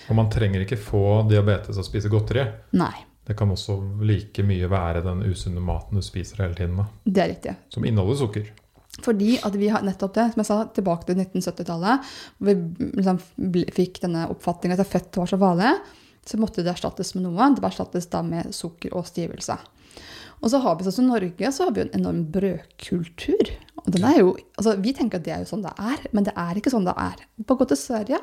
Og 0.09 0.15
man 0.17 0.29
trenger 0.31 0.63
ikke 0.63 0.79
få 0.79 1.03
diabetes 1.29 1.77
av 1.77 1.85
å 1.85 1.87
spise 1.87 2.11
godteri. 2.11 2.43
Nei, 2.77 2.93
Det 3.27 3.35
kan 3.35 3.51
også 3.51 3.75
like 4.07 4.43
mye 4.47 4.69
være 4.71 5.01
den 5.03 5.25
usunne 5.27 5.59
maten 5.63 5.99
du 5.99 6.03
spiser 6.05 6.45
hele 6.45 6.55
tiden, 6.55 6.77
da, 6.79 6.85
det 7.03 7.23
er 7.23 7.29
riktig. 7.33 7.55
som 7.69 7.85
inneholder 7.85 8.19
sukker. 8.21 8.51
Fordi 9.03 9.37
at 9.45 9.55
vi 9.59 9.67
har 9.69 9.83
nettopp 9.85 10.13
det, 10.15 10.25
som 10.33 10.41
jeg 10.41 10.47
sa, 10.47 10.57
tilbake 10.73 11.05
til 11.05 11.19
1970-tallet, 11.19 12.07
hvor 12.39 12.47
vi 12.47 12.87
liksom 12.97 13.19
fikk 13.75 13.99
denne 14.01 14.25
oppfatningen 14.31 14.79
at 14.79 14.89
fett 14.89 15.19
var 15.19 15.27
så 15.29 15.37
vanlig, 15.37 15.73
så 16.25 16.39
måtte 16.39 16.63
det 16.63 16.71
erstattes 16.73 17.13
med 17.15 17.27
noe. 17.27 17.49
Det 17.55 17.63
erstattes 17.67 18.09
da 18.11 18.23
med 18.25 18.55
sukker 18.55 18.95
og 18.97 19.05
stivelse. 19.07 19.57
Og 20.41 20.51
så 20.51 20.59
har 20.63 20.77
vi 20.77 20.87
sånn 20.87 20.97
som 20.99 21.11
Norge, 21.11 21.51
så 21.51 21.67
har 21.67 21.75
vi 21.75 21.83
jo 21.83 21.87
en 21.87 21.99
enorm 21.99 22.23
brødkultur. 22.33 23.53
Og 23.87 24.17
jo, 24.19 24.31
altså 24.59 24.75
Vi 24.83 24.91
tenker 24.93 25.21
at 25.21 25.25
det 25.25 25.33
er 25.33 25.43
jo 25.43 25.51
sånn 25.53 25.63
det 25.63 25.73
er, 25.79 26.07
men 26.11 26.25
det 26.27 26.33
er 26.35 26.59
ikke 26.59 26.73
sånn 26.73 26.87
det 26.87 26.95
er. 26.99 27.21
På 27.47 27.55
gå 27.59 27.67
til 27.69 27.79
Sverige, 27.79 28.19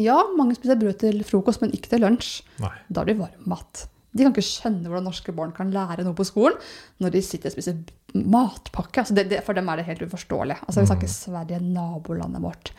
ja, 0.00 0.18
mange 0.38 0.54
spiser 0.56 0.78
brød 0.80 1.00
til 1.02 1.24
frokost, 1.26 1.60
men 1.60 1.74
ikke 1.76 1.90
til 1.92 2.04
lunsj. 2.04 2.36
Nei. 2.62 2.72
Da 2.88 3.02
er 3.02 3.10
det 3.10 3.18
varm 3.18 3.50
mat. 3.50 3.86
De 4.12 4.24
kan 4.24 4.32
ikke 4.34 4.44
skjønne 4.44 4.90
hvordan 4.90 5.06
norske 5.08 5.32
barn 5.34 5.54
kan 5.56 5.72
lære 5.72 6.04
noe 6.04 6.16
på 6.16 6.26
skolen 6.28 6.58
når 7.00 7.14
de 7.14 7.22
sitter 7.24 7.48
og 7.48 7.54
spiser 7.56 7.78
matpakke. 8.12 9.02
Altså 9.02 9.16
det, 9.16 9.26
det, 9.32 9.40
for 9.46 9.56
dem 9.56 9.70
er 9.72 9.80
det 9.80 9.88
helt 9.88 10.04
uforståelig. 10.04 10.58
Altså 10.66 10.84
Vi 10.84 10.90
snakker 10.90 11.10
Sverige, 11.10 11.60
nabolandet 11.64 12.44
vårt. 12.44 12.74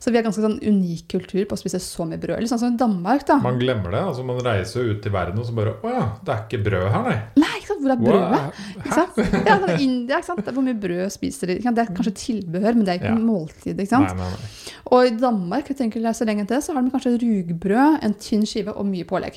Så 0.00 0.08
vi 0.10 0.16
har 0.16 0.24
ganske 0.24 0.40
sånn 0.40 0.54
unik 0.64 1.08
kultur 1.12 1.42
på 1.44 1.52
å 1.52 1.60
spise 1.60 1.76
så 1.84 2.06
mye 2.08 2.16
brød. 2.22 2.40
Litt 2.40 2.48
sånn 2.48 2.60
som 2.62 2.72
i 2.72 2.78
Danmark, 2.80 3.26
da. 3.28 3.34
Man 3.44 3.58
glemmer 3.60 3.92
det. 3.92 4.00
altså 4.08 4.22
Man 4.24 4.38
reiser 4.40 4.80
jo 4.86 4.94
ut 4.96 5.04
i 5.06 5.12
verden 5.12 5.38
og 5.42 5.44
så 5.44 5.52
bare 5.58 5.74
Å 5.84 5.90
ja, 5.92 6.04
det 6.24 6.32
er 6.32 6.40
ikke 6.46 6.60
brød 6.64 6.86
her, 6.94 7.02
nei. 7.10 7.18
Nei, 7.42 7.50
ikke 7.60 7.68
sant? 7.68 7.82
Hvor 7.84 7.92
er 7.92 8.00
brødet? 8.06 8.62
Ikke 8.80 8.96
sant? 8.96 9.20
Ja, 9.50 9.58
sånn 9.60 9.74
i 9.76 9.84
India, 9.84 10.16
ikke 10.22 10.30
sant? 10.30 10.48
Er 10.48 10.56
Hvor 10.56 10.64
mye 10.64 10.78
brød 10.86 11.12
spiser 11.12 11.52
de? 11.52 11.58
Det 11.60 11.84
er 11.84 11.92
kanskje 11.92 12.14
tilbehør, 12.16 12.78
men 12.80 12.84
det 12.88 12.94
er 12.94 13.02
ikke 13.02 13.12
Ja. 13.12 13.20
måltid. 13.28 13.76
ikke 13.76 13.92
sant? 13.92 14.08
Nei, 14.08 14.24
nei, 14.24 14.30
nei. 14.30 14.74
Og 14.90 15.06
i 15.06 15.10
Danmark 15.20 15.68
jeg 15.68 15.76
tenker 15.82 16.00
så 16.16 16.24
lenge 16.26 16.46
til, 16.48 16.62
så 16.64 16.72
har 16.74 16.82
de 16.82 16.90
kanskje 16.96 17.12
rugbrød, 17.20 17.98
en 18.02 18.14
tynn 18.14 18.46
skive 18.48 18.72
og 18.74 18.86
mye 18.88 19.04
pålegg. 19.04 19.36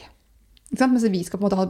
Mens 0.79 1.03
vi 1.03 1.23
skal 1.23 1.37
på 1.39 1.43
en 1.43 1.51
måte 1.51 1.59
ha 1.59 1.67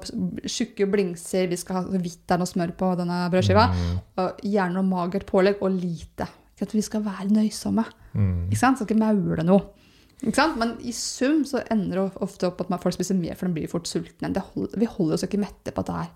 tjukke 0.48 0.86
blingser, 0.88 1.50
vi 1.50 1.58
skal 1.60 1.76
ha 1.76 1.84
hvitt 1.98 2.22
der 2.30 2.36
er 2.38 2.40
noe 2.40 2.48
smør 2.48 2.72
på 2.78 2.94
denne 2.96 3.18
brødskiva. 3.34 3.66
Mm, 3.74 3.98
Og 4.22 4.40
gjerne 4.46 4.78
noe 4.78 4.84
magert 4.88 5.26
pålegg 5.26 5.60
og 5.62 5.72
lite. 5.76 6.28
Vi 6.72 6.82
skal 6.86 7.02
være 7.04 7.28
nøysomme. 7.34 7.84
Mm. 8.14 8.50
Ikke 8.50 8.60
sant? 8.62 8.78
Skal 8.80 8.90
ikke 8.90 9.02
maule 9.04 9.46
noe. 9.48 9.62
Ikke 10.24 10.38
sant? 10.38 10.56
Men 10.60 10.78
i 10.88 10.94
sum 10.96 11.42
så 11.48 11.60
ender 11.74 12.00
det 12.00 12.22
ofte 12.24 12.48
opp 12.48 12.62
at 12.64 12.70
man- 12.72 12.80
folk 12.80 12.96
spiser 12.96 13.18
mer, 13.20 13.36
for 13.36 13.48
de 13.50 13.58
blir 13.58 13.68
fort 13.72 13.90
sultne. 13.90 14.32
Det 14.34 14.44
holder, 14.54 14.80
vi 14.80 14.86
holder 14.88 15.18
oss 15.18 15.26
ikke 15.28 15.42
mette 15.42 15.74
på 15.74 15.84
dette 15.84 15.98
her. 15.98 16.10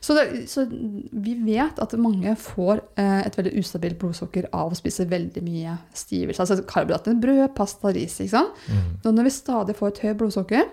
Så, 0.00 0.16
det, 0.16 0.48
så 0.48 0.64
vi 1.12 1.34
vet 1.44 1.78
at 1.78 1.92
mange 2.00 2.32
får 2.40 2.80
eh, 2.98 3.20
et 3.26 3.36
veldig 3.36 3.52
ustabilt 3.60 3.98
blodsukker 4.00 4.48
av 4.56 4.72
å 4.72 4.78
spise 4.78 5.06
veldig 5.06 5.42
mye 5.44 5.76
stivelse. 5.94 6.40
Altså 6.40 6.64
karbohydrater, 6.66 7.18
brød, 7.20 7.48
pasta, 7.54 7.92
ris. 7.94 8.16
ikke 8.20 8.32
sant? 8.34 8.62
Mm. 8.66 8.86
Og 9.04 9.14
når 9.14 9.28
vi 9.28 9.34
stadig 9.36 9.76
får 9.76 9.92
et 9.92 10.02
høyt 10.06 10.16
blodsukker, 10.22 10.70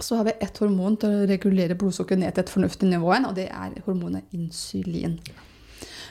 så 0.00 0.16
har 0.16 0.24
vi 0.28 0.36
ett 0.40 0.58
hormon 0.62 0.96
til 0.96 1.10
å 1.10 1.26
regulere 1.28 1.74
blodsukkeret 1.78 2.22
ned 2.22 2.34
til 2.34 2.44
et 2.44 2.52
fornuftig 2.54 2.88
nivå 2.88 3.12
igjen, 3.12 3.26
og 3.28 3.34
det 3.38 3.48
er 3.50 3.78
hormonet 3.86 4.24
insulin. 4.32 5.18
Eh, 5.28 5.47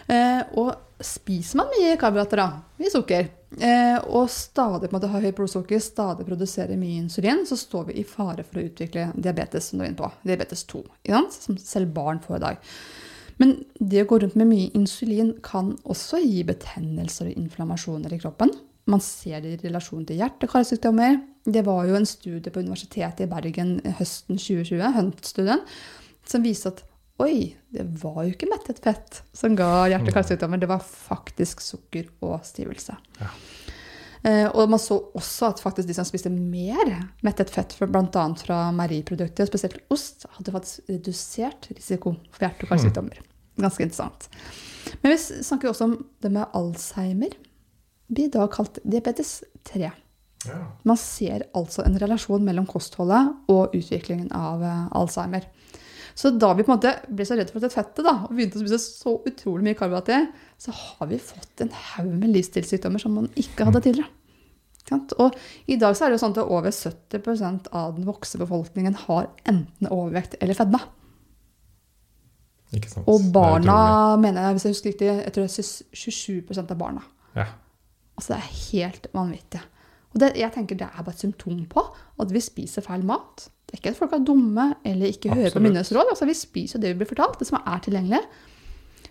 og 0.08 0.70
spiser 1.04 1.60
man 1.60 1.70
mye 1.72 1.98
karbohydrater, 2.00 2.40
da, 2.42 2.62
mye 2.82 2.92
sukker, 2.92 3.28
eh, 3.62 3.98
og 4.10 4.30
stadig 4.34 4.90
måte 4.94 5.10
har 5.12 5.24
høyt 5.24 5.38
blodsukker, 5.38 5.82
stadig 5.84 6.26
produserer 6.28 6.80
mye 6.80 7.04
insulin, 7.04 7.44
så 7.48 7.58
står 7.60 7.90
vi 7.92 8.00
i 8.02 8.06
fare 8.08 8.46
for 8.46 8.62
å 8.62 8.66
utvikle 8.66 9.12
diabetes, 9.16 9.70
som 9.70 9.80
du 9.80 9.86
er 9.86 9.92
inne 9.92 10.00
på. 10.00 10.10
Diabetes 10.28 10.66
2, 10.70 10.84
sant? 11.10 11.38
som 11.38 11.60
selv 11.62 11.94
barn 11.96 12.22
får 12.24 12.40
i 12.40 12.46
dag. 12.46 12.72
Men 13.38 13.54
det 13.78 14.02
å 14.02 14.10
gå 14.10 14.20
rundt 14.24 14.38
med 14.40 14.50
mye 14.50 14.72
insulin 14.78 15.36
kan 15.46 15.76
også 15.86 16.24
gi 16.24 16.42
betennelser 16.48 17.30
og 17.30 17.38
inflammasjoner 17.38 18.16
i 18.16 18.22
kroppen. 18.24 18.56
Man 18.90 19.04
ser 19.04 19.44
det 19.44 19.52
i 19.54 19.68
relasjon 19.68 20.08
til 20.08 20.18
hjerte- 20.24 20.48
og 20.48 20.56
karsykdommer. 20.56 21.20
Det 21.46 21.62
var 21.68 21.86
jo 21.86 22.00
en 22.00 22.08
studie 22.08 22.50
på 22.50 22.64
Universitetet 22.64 23.28
i 23.28 23.30
Bergen 23.30 23.78
høsten 24.00 24.40
2020, 24.42 24.82
Hunt-studien, 24.96 25.62
som 26.26 26.44
viste 26.44 26.72
at 26.74 26.82
oi, 27.24 27.56
det 27.74 27.86
var 28.02 28.24
jo 28.24 28.34
ikke 28.34 28.50
mettet 28.52 28.82
fett 28.84 29.22
som 29.36 29.56
ga 29.58 29.88
hjerte- 29.90 30.12
og 30.12 30.18
karsykdommer, 30.20 30.62
det 30.62 30.70
var 30.70 30.84
faktisk 30.84 31.64
sukker 31.66 32.12
og 32.22 32.40
stivelse. 32.46 32.98
Ja. 33.22 33.32
Eh, 34.28 34.48
og 34.50 34.70
man 34.70 34.82
så 34.82 34.98
også 35.16 35.52
at 35.52 35.62
faktisk 35.62 35.88
de 35.88 35.96
som 35.96 36.08
spiste 36.08 36.32
mer 36.34 36.90
mettet 37.26 37.52
fett, 37.54 37.76
bl.a. 37.80 38.24
fra 38.42 38.60
meieriprodukter, 38.76 39.50
spesielt 39.50 39.80
ost, 39.94 40.26
hadde 40.38 40.54
faktisk 40.56 40.90
redusert 40.92 41.70
risiko 41.74 42.16
for 42.32 42.48
hjerte- 42.48 42.68
og 42.68 42.74
karsykdommer. 42.74 43.22
Ganske 43.58 43.86
interessant. 43.86 44.28
Men 45.02 45.14
vi 45.14 45.44
snakker 45.46 45.72
også 45.72 45.88
om 45.88 45.96
det 46.22 46.32
med 46.34 46.58
Alzheimer. 46.58 47.34
blir 48.08 48.30
da 48.32 48.48
kalt 48.48 48.80
diabetes 48.84 49.44
3. 49.68 49.90
Ja. 50.48 50.60
Man 50.84 50.98
ser 50.98 51.44
altså 51.58 51.84
en 51.84 51.98
relasjon 52.00 52.46
mellom 52.46 52.68
kostholdet 52.70 53.34
og 53.52 53.74
utviklingen 53.76 54.30
av 54.32 54.64
eh, 54.64 54.86
Alzheimer. 54.96 55.48
Så 56.18 56.32
da 56.34 56.50
vi 56.58 56.66
på 56.66 56.72
en 56.72 56.80
måte 56.80 56.96
ble 57.14 57.26
så 57.30 57.36
redde 57.38 57.54
for 57.54 57.62
det 57.62 57.70
fettet 57.70 58.06
da, 58.06 58.16
og 58.26 58.34
begynte 58.34 58.58
å 58.58 58.64
spise 58.64 58.80
så 58.82 59.20
utrolig 59.30 59.68
mye 59.68 59.78
karbohydrater, 59.78 60.30
så 60.58 60.74
har 60.74 61.10
vi 61.12 61.20
fått 61.22 61.62
en 61.62 61.74
haug 61.94 62.10
med 62.10 62.32
livsstilssykdommer 62.34 63.02
som 63.04 63.14
man 63.20 63.30
ikke 63.38 63.68
hadde 63.68 63.84
tidligere. 63.86 64.14
Og 65.20 65.36
i 65.68 65.76
dag 65.76 65.96
så 65.98 66.06
er 66.06 66.14
det 66.14 66.18
jo 66.18 66.22
sånn 66.24 66.34
at 66.34 66.46
over 66.48 66.72
70% 66.72 67.68
av 67.76 67.98
den 67.98 68.08
voksne 68.08 68.40
befolkningen 68.42 68.96
har 69.04 69.28
enten 69.44 69.90
overvekt 69.92 70.38
eller 70.40 70.58
fedme. 70.58 70.80
Og 73.08 73.30
barna, 73.32 73.78
mener 74.20 74.48
jeg, 74.48 74.56
hvis 74.56 74.66
jeg 74.66 74.76
husker 74.76 74.92
riktig, 74.92 75.10
jeg 75.12 75.34
tror 75.36 75.46
det 75.46 75.52
er 75.54 75.70
27% 76.02 76.74
av 76.74 76.80
barna 76.82 77.06
Ja. 77.38 77.46
Altså, 78.18 78.34
det 78.34 78.38
er 78.40 78.56
helt 78.72 79.08
vanvittig. 79.14 79.60
Og 80.10 80.22
det, 80.24 80.32
jeg 80.40 80.50
tenker 80.56 80.80
det 80.80 80.88
er 80.88 81.04
bare 81.04 81.14
et 81.14 81.22
symptom 81.22 81.60
på 81.70 81.84
at 82.18 82.32
vi 82.34 82.42
spiser 82.42 82.82
feil 82.82 83.04
mat. 83.06 83.46
Det 83.68 83.76
er 83.76 83.82
ikke 83.82 83.92
at 83.92 84.00
folk 84.00 84.14
er 84.16 84.28
dumme 84.28 84.70
eller 84.88 85.12
ikke 85.12 85.30
hører 85.34 85.50
på 85.50 85.58
Absolutt. 85.58 85.66
myndighetsråd. 85.66 86.12
Altså, 86.14 86.28
vi 86.30 86.36
spiser 86.40 86.80
det 86.80 86.94
vi 86.94 87.02
blir 87.02 87.10
fortalt, 87.10 87.40
det 87.42 87.50
som 87.50 87.60
er 87.60 87.82
tilgjengelig. 87.84 88.22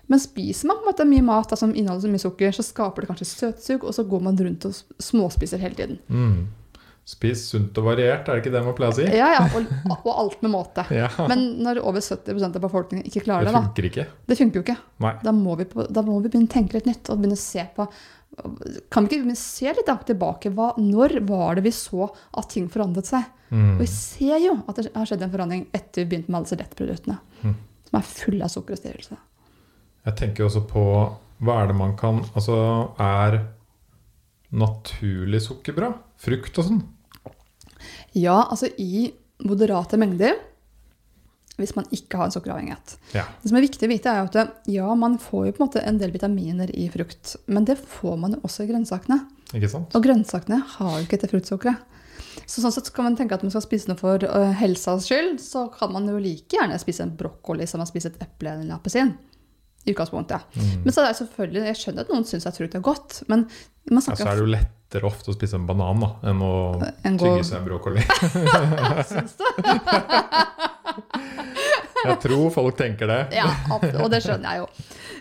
Men 0.06 0.22
spiser 0.22 0.70
man 0.70 0.84
måte 0.86 1.04
mye 1.08 1.24
mat 1.26 1.50
da, 1.50 1.58
som 1.58 1.74
inneholder 1.74 2.06
så 2.06 2.12
mye 2.12 2.22
sukker, 2.22 2.54
så 2.54 2.64
skaper 2.64 3.04
det 3.04 3.10
kanskje 3.10 3.26
søtsug, 3.28 3.84
og 3.84 3.96
så 3.96 4.06
går 4.06 4.22
man 4.24 4.38
rundt 4.38 4.68
og 4.68 5.02
småspiser 5.02 5.60
hele 5.60 5.76
tiden. 5.76 5.98
Mm. 6.08 6.46
Spis 7.06 7.44
sunt 7.52 7.76
og 7.78 7.84
variert, 7.86 8.26
er 8.26 8.34
det 8.34 8.42
ikke 8.42 8.50
det 8.50 8.60
man 8.66 8.74
pleier 8.74 8.94
å 8.94 8.96
si? 8.96 9.04
Ja, 9.14 9.28
ja, 9.36 9.42
og, 9.92 9.92
og 10.00 10.08
alt 10.10 10.40
med 10.42 10.50
måte. 10.54 10.82
Ja. 10.94 11.06
Men 11.30 11.44
når 11.62 11.78
over 11.86 12.02
70% 12.02 12.58
av 12.58 12.64
befolkningen 12.64 13.06
ikke 13.06 13.22
klarer 13.28 13.46
Det 13.46 13.54
da, 13.54 14.06
det 14.26 14.38
funker 14.40 14.58
jo 14.58 14.64
ikke. 14.64 14.78
Nei. 15.04 15.12
Da 15.22 15.34
må, 15.36 15.54
vi 15.60 15.68
på, 15.70 15.86
da 15.86 16.02
må 16.06 16.18
vi 16.24 16.32
begynne 16.32 16.50
å 16.50 16.54
tenke 16.56 16.78
litt 16.78 16.88
nytt 16.88 17.12
og 17.12 17.20
begynne 17.20 17.38
å 17.38 17.44
se 17.44 17.62
på 17.76 17.86
Kan 18.92 19.06
vi 19.06 19.18
ikke 19.18 19.36
se 19.38 19.72
litt 19.72 19.90
tilbake? 20.08 20.52
Hva, 20.52 20.72
når 20.80 21.20
var 21.28 21.56
det 21.56 21.66
vi 21.66 21.72
så 21.74 22.08
at 22.10 22.50
ting 22.52 22.68
forandret 22.72 23.08
seg? 23.08 23.24
Mm. 23.48 23.76
Og 23.76 23.84
vi 23.84 23.88
ser 23.90 24.40
jo 24.42 24.56
at 24.66 24.80
det 24.80 24.90
har 24.94 25.08
skjedd 25.08 25.24
en 25.24 25.32
forandring 25.32 25.66
etter 25.76 26.02
vi 26.02 26.10
begynte 26.10 26.32
med 26.32 26.40
alle 26.40 26.48
disse 26.48 26.60
lettproduktene. 26.60 27.18
Mm. 27.42 27.54
Som 27.86 27.98
er 28.00 28.10
fulle 28.10 28.48
av 28.48 28.52
sukker 28.52 28.76
og 28.76 28.80
stivelse. 28.82 29.18
Jeg 30.06 30.18
tenker 30.20 30.46
også 30.46 30.64
på 30.68 30.84
hva 31.44 31.60
er 31.60 31.68
det 31.68 31.76
man 31.76 31.92
kan 31.98 32.22
Altså, 32.32 32.56
er 33.02 33.40
naturlig 34.56 35.42
sukker 35.44 35.74
bra? 35.76 35.90
Frukt 36.20 36.60
og 36.60 36.68
sånn? 36.68 36.82
Ja, 38.16 38.46
altså 38.46 38.70
i 38.80 39.10
moderate 39.44 39.98
mengder 40.00 40.38
hvis 41.56 41.74
man 41.76 41.88
ikke 41.94 42.20
har 42.20 42.28
en 42.28 42.34
sukkeravhengighet. 42.34 42.96
Ja. 43.16 43.24
Det 43.40 43.50
som 43.50 43.58
er 43.58 43.64
viktig 43.64 43.88
å 43.88 43.92
vite, 43.92 44.12
er 44.12 44.28
at 44.28 44.70
ja, 44.70 44.88
man 44.98 45.16
får 45.22 45.48
jo 45.48 45.56
på 45.56 45.62
en 45.62 45.68
måte 45.68 45.84
en 45.88 46.00
del 46.00 46.12
vitaminer 46.12 46.70
i 46.76 46.88
frukt, 46.92 47.36
men 47.48 47.64
det 47.68 47.78
får 47.80 48.18
man 48.20 48.36
jo 48.36 48.42
også 48.46 48.66
i 48.66 48.70
grønnsakene. 48.70 49.20
Ikke 49.56 49.70
sant? 49.72 49.94
Og 49.96 50.04
grønnsakene 50.04 50.60
har 50.76 50.98
jo 50.98 51.06
ikke 51.06 51.16
dette 51.16 51.32
fruktsukkeret. 51.32 51.92
Så 52.46 52.62
sånn 52.62 52.74
sett 52.74 52.92
kan 52.94 53.08
man 53.08 53.16
tenke 53.18 53.34
at 53.34 53.42
man 53.42 53.52
skal 53.52 53.64
spise 53.64 53.90
noe 53.90 53.98
for 53.98 54.22
uh, 54.22 54.52
helsas 54.60 55.08
skyld, 55.08 55.40
så 55.42 55.66
kan 55.72 55.92
man 55.94 56.06
jo 56.10 56.18
like 56.20 56.52
gjerne 56.52 56.76
spise 56.78 57.06
en 57.06 57.14
brokkoli 57.18 57.66
som 57.68 57.80
man 57.82 57.88
spiser 57.88 58.12
et 58.12 58.26
eple 58.26 58.52
eller 58.52 58.66
en 58.66 58.76
appelsin. 58.76 59.14
I 59.86 59.94
utgangspunktet. 59.94 60.42
Mm. 60.58 60.70
Men 60.84 60.94
så 60.94 61.04
er 61.04 61.12
det 61.12 61.18
selvfølgelig, 61.20 61.60
jeg 61.70 61.78
skjønner 61.78 62.06
at 62.06 62.08
noen 62.10 62.24
syns 62.26 62.48
at 62.50 62.56
frukt 62.58 62.74
er 62.74 62.82
godt, 62.82 63.20
men 63.30 63.46
man 63.86 64.02
snakker 64.02 64.24
Ja, 64.24 64.26
så 64.26 64.32
er 64.32 64.40
det 64.40 64.42
jo 64.42 64.50
lettere 64.50 65.06
ofte 65.06 65.30
å 65.30 65.36
spise 65.36 65.60
en 65.60 65.66
banan 65.68 66.02
da, 66.02 66.08
enn 66.26 66.42
å 66.42 66.54
en 66.82 67.20
tygge 67.22 67.44
seg 67.46 67.60
en 67.60 67.68
brokkoli. 67.68 68.02
Syns 69.12 69.38
du? 69.38 69.46
Jeg 72.06 72.18
tror 72.22 72.50
folk 72.54 72.76
tenker 72.78 73.06
det. 73.10 73.20
Ja, 73.34 73.48
og 73.72 74.10
det 74.12 74.20
skjønner 74.22 74.52
jeg 74.52 74.58
jo. 74.62 74.66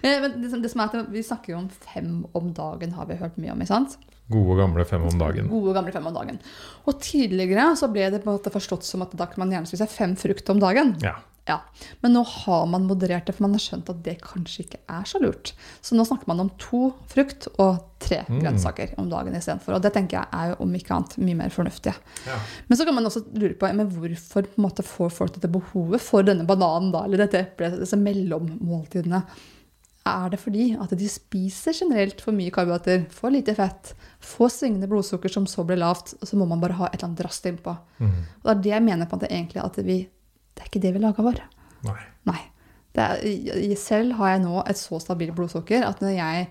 Eh, 0.03 0.19
Men 0.21 0.41
det, 0.41 0.49
som- 0.51 0.61
det 0.61 0.71
som 0.71 0.81
er 0.81 0.89
at 0.99 1.09
Vi 1.11 1.21
snakker 1.23 1.53
jo 1.53 1.57
om 1.57 1.69
fem 1.69 2.25
om 2.35 2.51
dagen, 2.53 2.91
har 2.93 3.05
vi 3.09 3.15
hørt 3.15 3.37
mye 3.41 3.51
om. 3.51 3.59
ikke 3.63 3.67
sant? 3.73 3.97
Gode, 4.29 4.57
gamle 4.57 4.85
fem 4.85 5.03
om 5.05 5.17
dagen. 5.19 5.47
Gode, 5.49 5.73
gamle 5.73 5.91
fem 5.93 6.05
om 6.07 6.13
dagen. 6.13 6.39
Og 6.87 6.99
tidligere 7.01 7.75
så 7.77 7.91
ble 7.91 8.09
det 8.11 8.23
på 8.23 8.29
en 8.31 8.37
måte 8.37 8.51
forstått 8.53 8.83
som 8.83 9.01
at 9.05 9.11
da 9.15 9.25
kan 9.25 9.37
man 9.47 9.51
gjerne 9.51 9.67
spise 9.69 9.87
fem 9.89 10.15
frukt 10.15 10.49
om 10.49 10.59
dagen. 10.59 10.95
Ja. 11.01 11.15
Ja, 11.47 11.59
Men 12.01 12.13
nå 12.15 12.23
har 12.25 12.65
man 12.65 12.87
moderert 12.89 13.27
det, 13.27 13.35
for 13.35 13.43
man 13.45 13.53
har 13.53 13.59
skjønt 13.61 13.89
at 13.91 13.99
det 14.03 14.15
kanskje 14.23 14.63
ikke 14.65 14.79
er 14.89 15.03
så 15.05 15.19
lurt. 15.21 15.51
Så 15.85 15.93
nå 15.93 16.01
snakker 16.07 16.27
man 16.27 16.39
om 16.41 16.49
to 16.57 16.87
frukt 17.11 17.47
og 17.59 17.83
tre 18.01 18.23
Mm. 18.25 18.39
grønnsaker 18.41 18.95
om 18.97 19.09
dagen 19.09 19.35
istedenfor. 19.37 19.75
Og 19.75 19.81
det 19.81 19.93
tenker 19.93 20.17
jeg 20.17 20.27
er 20.33 20.49
jo 20.49 20.55
om 20.65 20.73
ikke 20.73 20.95
annet 20.95 21.17
mye 21.21 21.35
mer 21.35 21.49
fornuftig. 21.53 21.93
ja. 22.25 22.39
Men 22.67 22.77
så 22.77 22.85
kan 22.85 22.95
man 22.95 23.05
også 23.05 23.23
lure 23.37 23.53
på 23.53 23.69
men 23.75 23.89
hvorfor 23.91 24.41
på 24.47 24.57
en 24.57 24.63
måte, 24.65 24.83
får 24.83 25.11
folk 25.11 25.33
dette 25.33 25.51
behovet 25.51 26.01
for 26.01 26.23
denne 26.23 26.45
bananen 26.47 26.91
da, 26.91 27.03
eller 27.05 27.17
dette 27.17 27.37
eplet, 27.45 27.77
disse 27.79 27.95
mellommåltidene. 27.97 29.23
Er 30.07 30.29
det 30.29 30.39
fordi 30.39 30.75
at 30.79 30.89
de 30.97 31.07
spiser 31.09 31.73
generelt 31.73 32.21
for 32.21 32.31
mye 32.31 32.51
karbohydrater, 32.53 33.07
for 33.09 33.29
lite 33.33 33.55
fett, 33.57 33.93
får 34.21 34.49
svingende 34.53 34.87
blodsukker 34.87 35.31
som 35.33 35.45
så 35.49 35.65
blir 35.65 35.77
lavt, 35.81 36.13
og 36.21 36.27
så 36.29 36.37
må 36.37 36.45
man 36.47 36.61
bare 36.61 36.73
ha 36.77 36.85
et 36.91 36.99
eller 36.99 37.09
annet 37.09 37.23
raskt 37.25 37.45
innpå? 37.49 37.73
Mm. 37.99 38.11
Og 38.43 38.43
det 38.45 38.51
er 38.55 38.61
det 38.61 38.71
jeg 38.75 38.83
mener 38.83 39.05
på 39.09 39.17
at, 39.17 39.29
egentlig 39.31 39.63
at 39.63 39.77
vi 39.83 40.07
Det 40.55 40.63
er 40.63 40.71
ikke 40.71 40.83
det 40.85 40.93
vi 40.95 41.03
laga 41.03 41.25
vår. 41.25 41.41
Nei. 41.85 41.99
Nei. 42.31 42.41
Det 42.95 43.03
er, 43.03 43.75
selv 43.79 44.15
har 44.21 44.35
jeg 44.35 44.45
nå 44.45 44.61
et 44.63 44.79
så 44.79 45.01
stabilt 45.03 45.35
blodsukker 45.35 45.83
at 45.83 45.99
når 46.03 46.15
jeg 46.15 46.47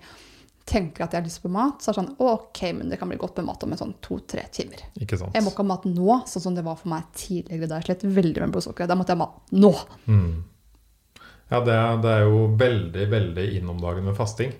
tenker 0.65 1.05
at 1.05 1.13
jeg 1.13 1.21
har 1.21 1.25
lyst 1.25 1.41
på 1.43 1.49
mat, 1.53 1.81
så 1.81 1.91
er 1.91 1.93
det 1.93 2.01
sånn 2.01 2.25
OK, 2.25 2.61
men 2.77 2.89
det 2.89 2.97
kan 3.01 3.09
bli 3.09 3.17
godt 3.21 3.37
med 3.39 3.47
mat 3.51 3.63
om 3.65 3.73
en 3.73 3.79
sånn 3.79 3.93
to-tre 4.05 4.45
timer. 4.53 4.81
Ikke 5.01 5.17
sant? 5.21 5.33
Jeg 5.37 5.45
må 5.45 5.53
ikke 5.53 5.65
ha 5.65 5.71
mat 5.75 5.85
nå, 5.89 6.19
sånn 6.29 6.45
som 6.47 6.57
det 6.57 6.65
var 6.65 6.77
for 6.79 6.89
meg 6.93 7.05
tidligere 7.17 7.69
da 7.69 7.79
jeg 7.81 7.89
slet 7.89 8.05
veldig 8.17 8.45
med 8.45 8.55
blodsukkeret. 8.55 8.89
Da 8.89 8.97
måtte 8.97 9.13
jeg 9.13 9.21
ha 9.21 9.25
mat 9.25 9.53
nå. 9.57 9.71
Mm. 10.09 11.25
Ja, 11.51 11.61
det 11.61 11.75
er, 11.77 11.99
det 12.01 12.13
er 12.15 12.23
jo 12.25 12.45
veldig, 12.57 13.05
veldig 13.11 13.45
inn 13.59 13.69
om 13.69 13.81
dagen 13.81 14.07
med 14.09 14.17
fasting. 14.17 14.55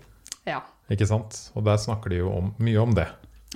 Ja, 0.45 0.61
Ikke 0.93 1.07
sant? 1.09 1.39
Og 1.57 1.65
der 1.65 1.79
snakker 1.81 2.13
de 2.13 2.19
jo 2.21 2.29
om, 2.29 2.51
mye 2.61 2.81
om 2.83 2.93
det. 2.93 3.07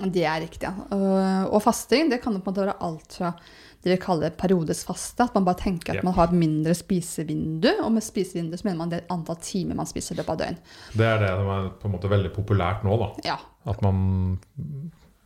Det 0.08 0.24
er 0.24 0.40
riktig. 0.40 0.62
ja. 0.62 0.72
Og- 0.90 1.52
Og 1.54 1.62
fasting 1.62 2.08
det 2.10 2.22
kan 2.22 2.32
jo 2.32 2.38
på 2.40 2.48
en 2.50 2.54
måte 2.54 2.66
være 2.66 2.80
alt 2.80 3.12
fra 3.18 3.34
det 3.82 3.92
vi 3.92 3.96
kaller 3.96 4.30
periodisk 4.30 4.86
faste. 4.86 5.20
At 5.24 5.34
man 5.34 5.44
bare 5.44 5.56
tenker 5.56 5.90
at 5.90 5.96
Ja. 5.96 6.02
man 6.04 6.14
har 6.14 6.24
et 6.24 6.32
mindre 6.32 6.74
spisevindu. 6.74 7.68
Og 7.84 7.92
med 7.92 8.02
spisevindu 8.02 8.56
så 8.56 8.64
mener 8.64 8.76
man 8.78 8.88
det 8.90 9.04
antall 9.10 9.36
timer 9.36 9.74
man 9.74 9.86
spiser 9.86 10.14
i 10.14 10.16
løpet 10.18 10.30
av 10.30 10.38
døgn. 10.38 10.56
Det 10.96 11.06
er 11.06 11.18
det 11.18 11.28
som 11.28 11.48
er 11.48 11.70
på 11.80 11.84
en 11.88 11.92
måte 11.92 12.08
veldig 12.10 12.32
populært 12.34 12.82
nå, 12.84 12.98
da. 12.98 13.08
Ja, 13.24 13.36
At 13.66 13.82
man, 13.82 14.38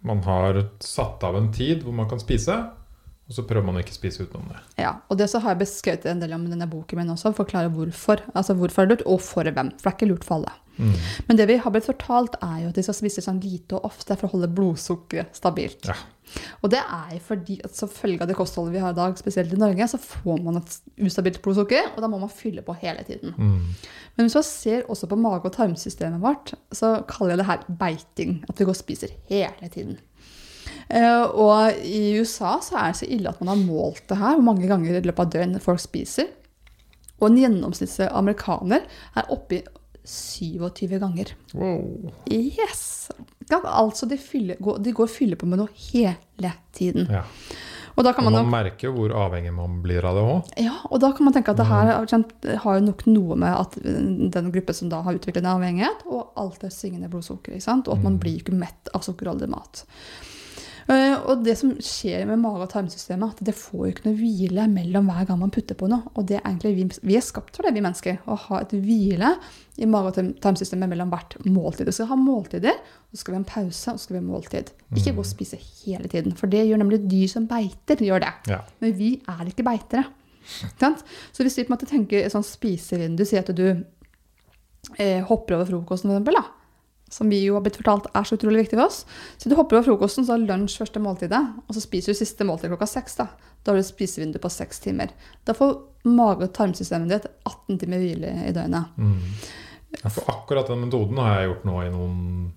man 0.02 0.22
har 0.22 0.68
satt 0.80 1.22
av 1.24 1.36
en 1.36 1.52
tid 1.52 1.82
hvor 1.84 1.92
man 1.94 2.08
kan 2.08 2.18
spise, 2.18 2.70
og 3.24 3.36
så 3.38 3.44
prøver 3.48 3.64
man 3.64 3.78
å 3.78 3.80
ikke 3.80 3.96
spise 3.96 4.26
utenom 4.26 4.50
det. 4.52 4.58
Ja, 4.82 4.98
og 5.08 5.16
det 5.16 5.30
så 5.32 5.40
har 5.40 5.54
jeg 5.54 5.62
beskrevet 5.62 6.04
en 6.10 6.20
del 6.20 6.34
om 6.36 6.44
denne 6.50 6.68
boken 6.68 7.00
min 7.00 7.12
også, 7.14 7.32
forklare 7.36 7.72
hvorfor. 7.72 8.20
Altså 8.36 8.56
hvorfor 8.58 8.84
er 8.84 8.90
det 8.90 8.98
lurt, 8.98 9.06
og 9.08 9.22
for 9.24 9.48
hvem. 9.48 9.72
For 9.78 9.88
det 9.88 9.92
er 9.92 9.96
ikke 9.96 10.10
lurt 10.10 10.26
for 10.28 10.40
alle. 10.40 10.52
Mm. 10.76 10.92
Men 11.28 11.38
det 11.38 11.46
vi 11.48 11.56
har 11.62 11.72
blitt 11.72 11.88
fortalt, 11.88 12.36
er 12.44 12.64
jo 12.64 12.72
at 12.72 12.76
de 12.76 12.84
skal 12.84 12.98
spise 12.98 13.24
sånn 13.24 13.40
lite 13.40 13.78
og 13.78 13.88
ofte 13.88 14.16
for 14.18 14.28
å 14.28 14.34
holde 14.34 14.50
blodsukkeret 14.52 15.38
stabilt. 15.38 15.88
Ja. 15.88 15.96
Og 16.64 16.70
det 16.72 16.80
er 16.82 17.18
fordi 17.22 17.58
at 17.64 17.76
som 17.78 17.90
følge 17.92 18.24
av 18.24 18.28
det 18.28 18.36
kostholdet 18.36 18.74
vi 18.74 18.82
har 18.82 18.92
i 18.92 18.98
dag, 18.98 19.16
spesielt 19.20 19.52
i 19.54 19.60
Norge, 19.60 19.88
så 19.88 20.00
får 20.00 20.40
man 20.44 20.58
et 20.60 20.78
ustabilt 21.06 21.40
blodsukker, 21.44 21.92
og 21.94 22.00
da 22.04 22.10
må 22.10 22.20
man 22.20 22.32
fylle 22.32 22.64
på 22.66 22.76
hele 22.80 23.04
tiden. 23.06 23.36
Mm. 23.38 23.60
Men 24.16 24.26
hvis 24.26 24.36
man 24.36 24.46
ser 24.48 24.88
også 24.90 25.08
på 25.10 25.20
mage- 25.20 25.48
og 25.48 25.54
tarmsystemet 25.56 26.22
vårt, 26.22 26.56
så 26.74 26.96
kaller 27.08 27.34
jeg 27.34 27.42
det 27.42 27.52
her 27.52 27.68
beiting. 27.80 28.36
At 28.48 28.58
vi 28.58 28.66
går 28.66 28.76
og 28.76 28.82
spiser 28.82 29.14
hele 29.30 29.70
tiden. 29.70 29.96
Eh, 30.90 31.22
og 31.32 31.78
i 31.84 32.18
USA 32.20 32.56
så 32.64 32.76
er 32.80 32.92
det 32.92 33.00
så 33.02 33.08
ille 33.10 33.30
at 33.30 33.40
man 33.40 33.52
har 33.54 33.62
målt 33.64 34.04
det 34.10 34.18
her, 34.20 34.36
hvor 34.36 34.46
mange 34.50 34.68
ganger 34.70 34.98
i 34.98 35.04
løpet 35.04 35.24
av 35.26 35.32
døgnet 35.36 35.64
folk 35.64 35.80
spiser. 35.82 36.28
Og 37.20 37.30
en 37.30 37.38
gjennomsnittlig 37.40 38.10
amerikaner 38.12 38.84
er 39.16 39.30
oppe 39.32 39.60
i 39.60 39.62
27 40.04 40.98
ganger. 41.00 41.30
Wow. 41.56 42.10
Yes! 42.28 43.08
Altså 43.50 44.06
de, 44.08 44.18
fyller, 44.20 44.56
går- 44.60 44.82
de 44.84 44.92
går 44.92 45.06
og 45.08 45.12
fyller 45.14 45.36
på 45.40 45.46
med 45.48 45.62
noe 45.62 45.72
hele 45.92 46.50
tiden. 46.76 47.08
Ja. 47.12 47.22
Og 47.94 48.02
da 48.02 48.10
kan 48.12 48.24
man 48.26 48.34
man 48.34 48.48
merker 48.50 48.90
hvor 48.90 49.12
avhengig 49.14 49.52
man 49.54 49.76
blir 49.84 50.02
av 50.04 50.16
det 50.18 50.22
òg. 50.26 50.48
ja, 50.64 50.72
og 50.90 50.98
da 51.00 51.12
kan 51.14 51.28
man 51.28 51.34
tenke 51.36 51.52
at 51.52 51.60
det 51.60 51.66
her 51.68 51.92
har 52.64 52.78
jo 52.80 52.86
nok 52.88 53.04
noe 53.06 53.36
med 53.38 53.54
at 53.54 53.76
uh, 53.78 54.00
den 54.34 54.48
gruppen 54.50 54.74
som 54.74 54.88
da 54.90 54.98
har 55.06 55.14
utviklet 55.14 55.44
en 55.44 55.52
avhengighet, 55.52 56.02
og 56.10 56.32
alt 56.42 56.58
det 56.64 56.72
syngende 56.74 57.08
blodsukkeret, 57.12 57.62
og 57.86 57.92
at 57.94 58.02
man 58.02 58.18
blir 58.18 58.40
ikke 58.40 58.56
mett 58.58 58.90
av 58.98 59.06
sukkerholdig 59.06 59.46
mat. 59.52 59.84
Eh, 60.84 61.14
og 61.24 61.44
det 61.46 61.54
som 61.56 61.70
skjer 61.80 62.26
med 62.28 62.42
mage- 62.42 62.66
og 62.66 62.72
tarmsystemet, 62.72 63.36
at 63.36 63.44
det 63.46 63.54
får 63.56 63.80
jo 63.80 63.92
ikke 63.94 64.06
noe 64.08 64.18
hvile 64.18 64.66
mellom 64.68 65.08
hver 65.08 65.28
gang 65.28 65.38
man 65.40 65.52
putter 65.54 65.78
på 65.80 65.88
noe. 65.88 66.10
Og 66.14 66.26
det 66.28 66.38
er 66.38 66.44
egentlig 66.44 66.74
vi, 66.76 66.86
vi 67.08 67.16
er 67.16 67.24
skapt 67.24 67.56
for 67.56 67.64
det, 67.64 67.72
vi 67.76 67.84
mennesker. 67.84 68.18
Å 68.28 68.36
ha 68.46 68.60
et 68.60 68.74
hvile 68.76 69.34
i 69.80 69.88
mage- 69.90 70.12
og 70.12 70.34
tarmsystemet 70.44 70.90
mellom 70.92 71.12
hvert 71.14 71.38
måltid. 71.46 71.88
Vi 71.88 71.96
skal 71.96 72.10
ha 72.12 72.18
måltider, 72.20 72.82
så 73.12 73.22
skal 73.22 73.32
vi 73.32 73.38
ha 73.38 73.42
en 73.44 73.48
pause, 73.48 73.94
og 73.94 73.98
så 73.98 74.04
skal 74.04 74.18
vi 74.18 74.22
ha 74.22 74.26
måltid. 74.28 74.74
Ikke 74.94 75.14
gå 75.16 75.24
og 75.24 75.30
spise 75.30 75.60
hele 75.60 76.10
tiden, 76.12 76.36
for 76.36 76.52
det 76.52 76.66
gjør 76.66 76.82
nemlig 76.84 77.00
dyr 77.08 77.30
som 77.32 77.48
beiter. 77.50 78.04
gjør 78.04 78.26
det. 78.26 78.34
Ja. 78.52 78.60
Men 78.84 78.94
vi 78.98 79.14
er 79.28 79.48
ikke 79.48 79.66
beitere. 79.66 80.04
Så 80.44 81.40
hvis 81.40 81.56
vi 81.56 81.64
på 81.64 81.72
en 81.72 81.78
måte 81.78 81.88
tenker 81.88 82.28
sånn 82.28 82.44
spisevindu, 82.44 83.24
sier 83.24 83.40
at 83.40 83.54
du 83.56 83.64
eh, 84.98 85.24
hopper 85.24 85.56
over 85.56 85.70
frokosten, 85.70 86.10
for 86.12 86.18
eksempel, 86.18 86.36
da, 86.36 86.63
som 87.14 87.30
vi 87.30 87.38
jo 87.44 87.54
har 87.56 87.62
blitt 87.64 87.78
fortalt 87.78 88.08
er 88.10 88.26
så 88.26 88.34
utrolig 88.38 88.64
viktig 88.64 88.78
for 88.78 88.88
oss. 88.88 89.04
Så 89.38 89.48
du 89.50 89.54
hopper 89.58 89.78
over 89.78 89.86
frokosten, 89.86 90.26
så 90.26 90.34
har 90.34 90.42
lunsj 90.42 90.80
første 90.82 91.02
måltidet, 91.02 91.42
og 91.68 91.76
så 91.76 91.82
spiser 91.84 92.10
du 92.14 92.18
siste 92.18 92.46
måltid 92.48 92.72
klokka 92.74 92.90
seks. 92.90 93.18
Da 93.20 93.28
Da 93.64 93.72
har 93.72 93.78
du 93.78 93.80
et 93.80 93.88
spisevindu 93.88 94.36
på 94.42 94.50
seks 94.52 94.80
timer. 94.84 95.08
Da 95.46 95.54
får 95.56 95.70
mage- 96.04 96.44
og 96.44 96.52
tarmsystemet 96.52 97.08
ditt 97.08 97.26
18 97.48 97.78
timer 97.80 98.02
hvile 98.02 98.32
i 98.48 98.52
døgnet. 98.52 98.90
Mm. 98.98 99.20
Ja, 100.02 100.10
for 100.10 100.28
akkurat 100.28 100.68
den 100.68 100.82
metoden 100.84 101.16
har 101.22 101.38
jeg 101.40 101.48
gjort 101.48 101.64
nå 101.64 101.76
i 101.80 101.90
noen 101.94 102.52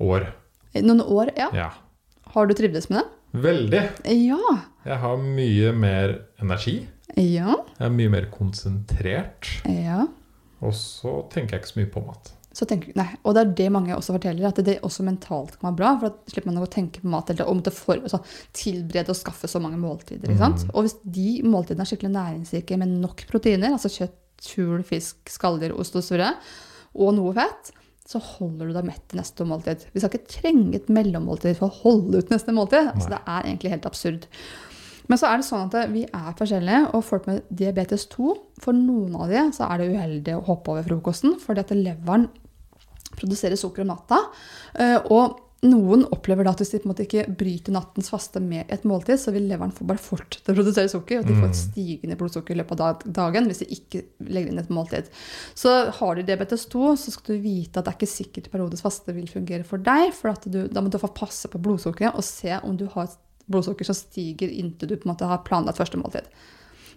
år. 0.00 0.26
I 0.74 0.82
noen 0.82 1.04
år, 1.04 1.30
ja. 1.36 1.50
Ja. 1.54 1.68
Har 2.34 2.46
du 2.48 2.54
trivdes 2.58 2.88
med 2.90 2.98
det? 2.98 3.08
Veldig. 3.44 3.82
Ja. 4.26 4.56
Jeg 4.84 4.98
har 5.04 5.16
mye 5.22 5.72
mer 5.76 6.16
energi. 6.42 6.88
Ja. 7.16 7.54
Jeg 7.78 7.86
er 7.86 7.94
mye 7.94 8.10
mer 8.12 8.26
konsentrert. 8.32 9.48
Ja. 9.68 10.06
Og 10.62 10.74
så 10.74 11.20
tenker 11.32 11.56
jeg 11.56 11.62
ikke 11.62 11.72
så 11.74 11.80
mye 11.80 11.92
på 11.94 12.02
mat. 12.06 12.32
Så 12.52 12.66
tenker, 12.68 12.92
nei, 12.98 13.08
og 13.24 13.34
det 13.34 13.42
er 13.42 13.52
det 13.62 13.68
mange 13.72 13.94
også 13.96 14.14
forteller, 14.16 14.44
at 14.50 14.58
det 14.64 14.78
også 14.84 15.04
mentalt 15.06 15.54
kan 15.56 15.70
være 15.70 15.78
bra. 15.78 15.92
For 16.00 16.12
da 16.12 16.32
slipper 16.34 16.50
man 16.50 16.64
å 16.64 16.70
tenke 16.72 17.00
på 17.00 17.12
mat 17.12 17.30
eller 17.32 17.48
om 17.48 17.62
til 17.64 17.74
for, 17.74 18.00
altså, 18.00 18.20
tilberede 18.56 19.14
og 19.14 19.18
skaffe 19.18 19.48
så 19.48 19.60
mange 19.62 19.80
måltider. 19.80 20.34
Sant? 20.40 20.66
Og 20.72 20.84
hvis 20.86 20.98
de 21.02 21.28
måltidene 21.48 21.86
er 21.86 21.92
skikkelig 21.92 22.12
næringsrike 22.16 22.80
med 22.82 22.98
nok 23.02 23.24
proteiner, 23.30 23.72
altså 23.72 23.92
kjøtt, 23.92 24.18
fugl, 24.42 24.82
fisk, 24.84 25.30
skalldyr, 25.30 25.72
ost 25.78 25.96
og 25.96 26.04
surre, 26.04 26.32
og 26.92 27.14
noe 27.16 27.32
fett, 27.36 27.72
så 28.08 28.18
holder 28.20 28.68
du 28.68 28.74
deg 28.76 28.88
mett 28.88 29.04
til 29.08 29.20
neste 29.20 29.46
måltid. 29.48 29.86
Vi 29.94 30.02
skal 30.02 30.12
ikke 30.12 30.34
trenge 30.34 30.76
et 30.80 30.90
mellommåltid 30.92 31.56
for 31.56 31.70
å 31.70 31.80
holde 31.84 32.20
ut 32.20 32.32
neste 32.34 32.52
måltid. 32.52 32.90
Altså, 32.90 33.14
det 33.14 33.22
er 33.22 33.46
egentlig 33.46 33.72
helt 33.72 33.88
absurd. 33.88 34.26
Men 35.10 35.18
så 35.18 35.28
er 35.28 35.40
det 35.40 35.46
sånn 35.46 35.70
at 35.70 35.90
vi 35.92 36.04
er 36.06 36.34
forskjellige, 36.38 36.82
og 36.96 37.04
folk 37.06 37.26
med 37.30 37.46
diabetes 37.50 38.06
2, 38.12 38.34
for 38.62 38.76
noen 38.76 39.16
av 39.18 39.32
de 39.32 39.42
så 39.56 39.66
er 39.68 39.80
det 39.80 39.90
uheldig 39.94 40.36
å 40.36 40.44
hoppe 40.46 40.74
over 40.74 40.86
frokosten, 40.86 41.38
fordi 41.42 41.64
at 41.64 41.74
leveren 41.74 42.28
produserer 43.16 43.58
sukker 43.60 43.84
om 43.84 43.92
natta. 43.94 44.20
eh, 44.78 44.98
Og 45.12 45.40
noen 45.62 46.02
opplever 46.10 46.42
da 46.42 46.50
at 46.56 46.58
hvis 46.58 46.72
de 46.72 46.80
på 46.82 46.88
en 46.88 46.90
måte 46.90 47.04
ikke 47.04 47.36
bryter 47.38 47.74
nattens 47.74 48.08
faste 48.10 48.40
med 48.42 48.70
et 48.72 48.82
måltid, 48.88 49.20
så 49.22 49.30
vil 49.34 49.44
leveren 49.46 49.70
få 49.74 49.86
bare 49.86 50.02
fortsette 50.02 50.50
å 50.50 50.56
produsere 50.56 50.90
sukker, 50.90 51.20
og 51.20 51.28
de 51.28 51.36
får 51.38 51.52
et 51.52 51.58
stigende 51.60 52.16
blodsukker 52.18 52.56
i 52.56 52.58
løpet 52.58 52.82
av 52.82 53.04
dagen 53.06 53.46
hvis 53.46 53.62
de 53.62 53.68
ikke 53.76 54.02
legger 54.26 54.50
inn 54.50 54.62
et 54.62 54.72
måltid. 54.74 55.10
Så 55.54 55.74
har 56.00 56.18
du 56.18 56.24
diabetes 56.26 56.66
2, 56.72 56.96
så 56.98 57.14
skal 57.14 57.36
du 57.36 57.44
vite 57.44 57.78
at 57.78 57.86
det 57.86 57.92
er 57.92 58.00
ikke 58.00 58.10
sikkert 58.10 58.50
periodisk 58.50 58.88
faste 58.88 59.14
vil 59.14 59.30
fungere 59.30 59.66
for 59.68 59.82
deg, 59.86 60.10
for 60.18 60.34
du, 60.48 60.64
da 60.66 60.82
må 60.82 60.90
du 60.90 60.98
få 60.98 61.12
passe 61.14 61.50
på 61.52 61.62
blodsukkeret 61.62 62.18
og 62.18 62.26
se 62.26 62.58
om 62.58 62.74
du 62.78 62.88
har 62.96 63.06
et 63.06 63.20
blodsukker 63.52 63.86
som 63.86 63.98
stiger 63.98 64.50
inntil 64.50 64.90
du 64.90 64.96
på 64.96 65.06
en 65.06 65.14
måte 65.14 65.30
har 65.30 65.44
planlagt 65.46 65.78
første 65.78 66.00
måltid. 66.00 66.26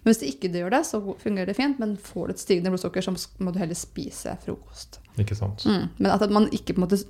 Men 0.06 0.12
hvis 0.14 0.20
det 0.22 0.28
ikke 0.30 0.48
gjør 0.54 0.70
det, 0.70 0.78
så 0.86 1.00
fungerer 1.18 1.48
det 1.50 1.56
fint, 1.58 1.80
men 1.82 1.96
får 1.98 2.28
du 2.28 2.32
et 2.36 2.38
stigende 2.44 2.70
blodsukker, 2.70 3.02
så 3.02 3.10
må 3.42 3.50
du 3.50 3.58
heller 3.58 3.74
spise 3.74 4.36
frokost. 4.44 5.00
Ikke 5.18 5.34
sant? 5.34 5.64
Mm. 5.66 5.88
Men 5.98 6.12
at 6.14 6.30
man 6.30 6.46
ikke 6.54 6.76
på 6.76 6.78
en 6.78 6.84
måte 6.84 7.00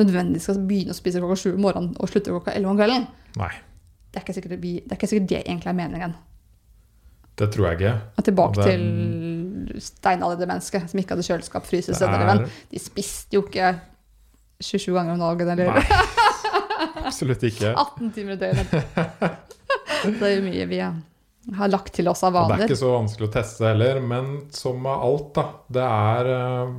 nødvendigvis 0.00 0.48
skal 0.48 0.58
begynne 0.66 0.90
å 0.90 0.98
spise 0.98 1.20
klokka 1.22 1.36
sju 1.38 1.52
om 1.54 1.60
morgenen 1.62 1.92
og 2.00 2.10
slutte 2.10 2.32
klokka 2.34 2.56
elleve 2.58 2.72
om 2.72 2.80
kvelden, 2.80 3.06
Nei, 3.38 3.52
det 4.10 4.24
er 4.24 4.40
det, 4.50 4.58
blir- 4.64 4.80
det, 4.82 4.90
er 4.90 4.98
ikke 4.98 5.10
sikkert 5.12 5.28
det 5.30 5.42
egentlig 5.44 5.70
er 5.70 5.78
meningen. 5.78 6.14
det 7.38 7.48
tror 7.54 7.68
jeg 7.70 7.78
ikke. 7.78 7.92
Og 8.18 8.24
tilbake 8.24 8.48
Og 8.50 8.64
det- 8.64 8.72
til 8.74 9.80
steinaldermennesket 9.80 10.90
som 10.90 10.98
ikke 11.00 11.14
hadde 11.14 11.26
kjøleskap, 11.28 11.66
fryses 11.70 12.02
eller 12.02 12.18
etc. 12.34 12.40
er- 12.40 12.50
De 12.74 12.78
spiste 12.82 13.36
jo 13.38 13.42
ikke 13.46 13.78
27 14.60 14.92
ganger 14.98 15.12
om 15.14 15.22
dagen 15.22 15.48
eller 15.54 15.70
Nei, 15.72 15.84
absolutt 17.06 17.42
ikke. 17.46 17.70
18 17.86 18.10
timer 18.12 18.32
i 18.32 18.36
døgnet. 18.42 18.74
Det 20.02 20.22
er 20.26 20.36
jo 20.40 20.42
mye 20.48 20.66
vi 20.66 20.78
har 21.56 21.70
lagt 21.72 21.94
til 21.96 22.08
oss 22.10 22.22
av 22.26 22.36
Og 22.36 22.50
det 22.52 22.58
er 22.58 22.68
ikke 22.68 22.78
så 22.82 22.92
vanskelig 22.94 23.28
å 23.30 23.32
teste 23.32 23.64
heller, 23.70 24.00
men 24.04 24.26
som 24.54 24.76
med 24.84 24.92
alt, 25.06 25.30
da. 25.38 25.46
Det 25.72 25.86
er 25.86 26.30
eh, 26.34 26.74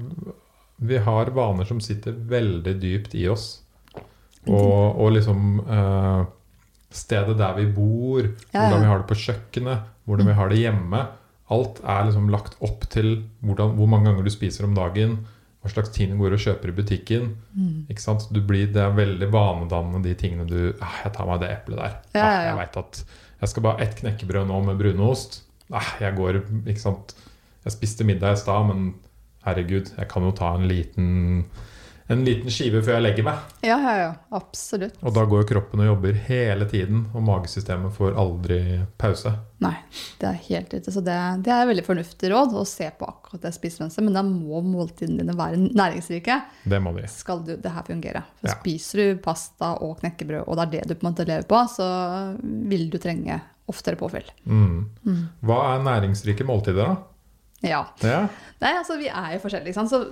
Vi 0.92 1.00
har 1.08 1.34
vaner 1.36 1.66
som 1.70 1.82
sitter 1.84 2.14
veldig 2.14 2.76
dypt 2.82 3.16
i 3.18 3.28
oss. 3.32 3.48
Og, 4.48 5.02
og 5.02 5.12
liksom 5.18 5.60
eh, 5.70 6.22
Stedet 6.92 7.38
der 7.40 7.54
vi 7.56 7.68
bor, 7.72 8.26
Ja, 8.26 8.34
ja. 8.52 8.62
hvordan 8.66 8.82
vi 8.82 8.88
har 8.90 8.98
det 9.00 9.08
på 9.08 9.16
kjøkkenet, 9.16 9.84
hvordan 10.10 10.28
vi 10.28 10.34
har 10.36 10.50
det 10.52 10.58
hjemme. 10.60 11.04
Alt 11.52 11.80
er 11.88 12.08
liksom 12.08 12.28
lagt 12.34 12.58
opp 12.64 12.84
til 12.92 13.14
hvordan, 13.46 13.78
hvor 13.78 13.88
mange 13.92 14.10
ganger 14.10 14.28
du 14.28 14.32
spiser 14.34 14.68
om 14.68 14.74
dagen, 14.76 15.22
hva 15.62 15.72
slags 15.72 15.94
ting 15.96 16.12
du 16.12 16.18
går 16.20 16.36
og 16.36 16.42
kjøper 16.44 16.72
i 16.72 16.76
butikken. 16.76 17.30
Mm. 17.56 17.86
Ikke 17.94 18.04
sant? 18.04 18.26
Du 18.34 18.42
blir, 18.44 18.68
det 18.74 18.82
er 18.84 18.96
veldig 18.98 19.30
vanedannende, 19.32 20.02
de 20.04 20.16
tingene 20.20 20.48
du 20.50 20.74
ah, 20.82 21.00
'Jeg 21.04 21.14
tar 21.16 21.30
meg 21.30 21.40
det 21.44 21.52
eplet 21.54 21.78
der.' 21.80 21.98
Ja, 22.12 22.20
ja, 22.20 22.28
Ah, 22.28 22.46
jeg 22.50 22.58
vet 22.60 22.78
at 22.82 23.04
jeg 23.42 23.50
skal 23.50 23.66
bare 23.66 23.80
ha 23.80 23.86
ett 23.86 23.98
knekkebrød 24.00 24.48
nå 24.50 24.60
med 24.68 24.80
brunost. 24.80 25.42
Ah, 25.74 25.96
jeg 26.02 26.16
går, 26.18 26.42
ikke 26.66 26.84
sant? 26.84 27.16
Jeg 27.66 27.74
spiste 27.76 28.06
middag 28.06 28.36
i 28.36 28.42
stad, 28.42 28.68
men 28.70 28.94
herregud, 29.46 29.94
jeg 29.98 30.10
kan 30.12 30.26
jo 30.26 30.34
ta 30.38 30.54
en 30.58 30.68
liten, 30.70 31.10
en 32.12 32.24
liten 32.28 32.52
skive 32.54 32.82
før 32.84 32.98
jeg 32.98 33.06
legger 33.06 33.26
meg. 33.28 33.46
Ja, 33.66 33.78
ja, 33.80 33.94
ja. 34.00 34.10
Absolutt. 34.36 34.98
Og 35.02 35.14
da 35.16 35.24
går 35.30 35.46
kroppen 35.50 35.84
og 35.84 35.90
jobber 35.92 36.18
hele 36.28 36.68
tiden, 36.70 37.06
og 37.16 37.24
magesystemet 37.28 37.94
får 37.96 38.18
aldri 38.20 38.60
pause. 39.02 39.34
Nei, 39.62 39.76
det 40.20 40.28
er 40.28 40.40
helt 40.48 40.74
riktig. 40.74 40.94
Så 40.94 41.04
det, 41.06 41.18
det 41.46 41.54
er 41.54 41.70
veldig 41.70 41.86
fornuftig 41.86 42.32
råd 42.34 42.56
å 42.58 42.66
se 42.68 42.90
på 42.98 43.08
akkurat 43.08 43.46
det 43.46 43.54
spisemønsteret. 43.56 44.08
Men 44.08 44.18
da 44.18 44.26
må 44.26 44.64
måltidene 44.66 45.22
dine 45.22 45.38
være 45.38 45.62
næringsrike. 45.70 46.40
Det 46.74 46.82
må 46.84 46.96
de. 46.98 47.06
Skal 47.14 47.46
du, 47.46 47.54
det 47.62 47.76
her 47.76 47.88
fungere. 47.88 48.26
For 48.42 48.52
Ja. 48.52 48.58
Spiser 48.60 49.02
du 49.02 49.22
pasta 49.24 49.76
og 49.86 50.00
knekkebrød, 50.02 50.44
og 50.48 50.58
det 50.58 50.66
er 50.66 50.74
det 50.76 50.84
du 50.90 50.96
på 50.98 51.06
en 51.06 51.12
måte 51.14 51.28
lever 51.30 51.48
på, 51.50 51.62
så 51.72 51.88
vil 52.42 52.90
du 52.92 53.00
trenge 53.02 53.40
oftere 53.72 53.96
påfyll. 53.96 54.28
Mm. 54.44 54.90
Mm. 55.06 55.22
Hva 55.48 55.62
er 55.70 55.86
næringsrike 55.86 56.46
måltider, 56.48 56.90
da? 56.90 57.11
Ja. 57.62 57.84
Ja, 58.02 58.26
Nei, 58.62 58.72
altså 58.78 58.98
vi 58.98 59.08
er 59.10 59.36
jo 59.36 59.42
forskjellige, 59.44 59.74
sant. 59.74 59.90
Så 59.90 60.04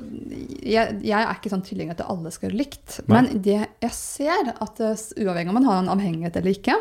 jeg, 0.65 0.99
jeg 1.05 1.17
er 1.17 1.35
ikke 1.35 1.51
sånn 1.53 1.65
tilhenger 1.65 1.97
til 1.97 2.05
at 2.05 2.13
alle 2.13 2.31
skal 2.33 2.49
gjøre 2.49 2.61
likt. 2.61 2.95
Nei. 3.05 3.11
Men 3.15 3.43
det 3.45 3.59
jeg 3.59 3.93
ser, 3.95 4.53
at 4.53 4.81
eh, 4.85 5.03
uavhengig 5.21 5.53
om 5.53 5.59
man 5.59 5.69
har 5.69 5.83
en 5.83 5.91
avhengighet 5.93 6.39
eller 6.41 6.57
ikke, 6.57 6.77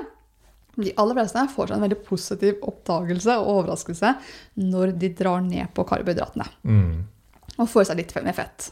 de 0.79 0.95
aller 1.01 1.19
fleste 1.19 1.45
får 1.53 1.69
seg 1.69 1.77
en 1.77 1.85
veldig 1.89 2.01
positiv 2.07 2.61
oppdagelse 2.71 3.35
og 3.41 3.49
overraskelse 3.57 4.13
når 4.63 4.93
de 5.03 5.11
drar 5.19 5.41
ned 5.45 5.73
på 5.75 5.87
karbohydratene. 5.89 6.49
mm. 6.63 6.99
Og 7.59 7.67
får 7.67 7.89
seg 7.89 7.99
litt 7.99 8.13
mer 8.23 8.37
fett. 8.37 8.69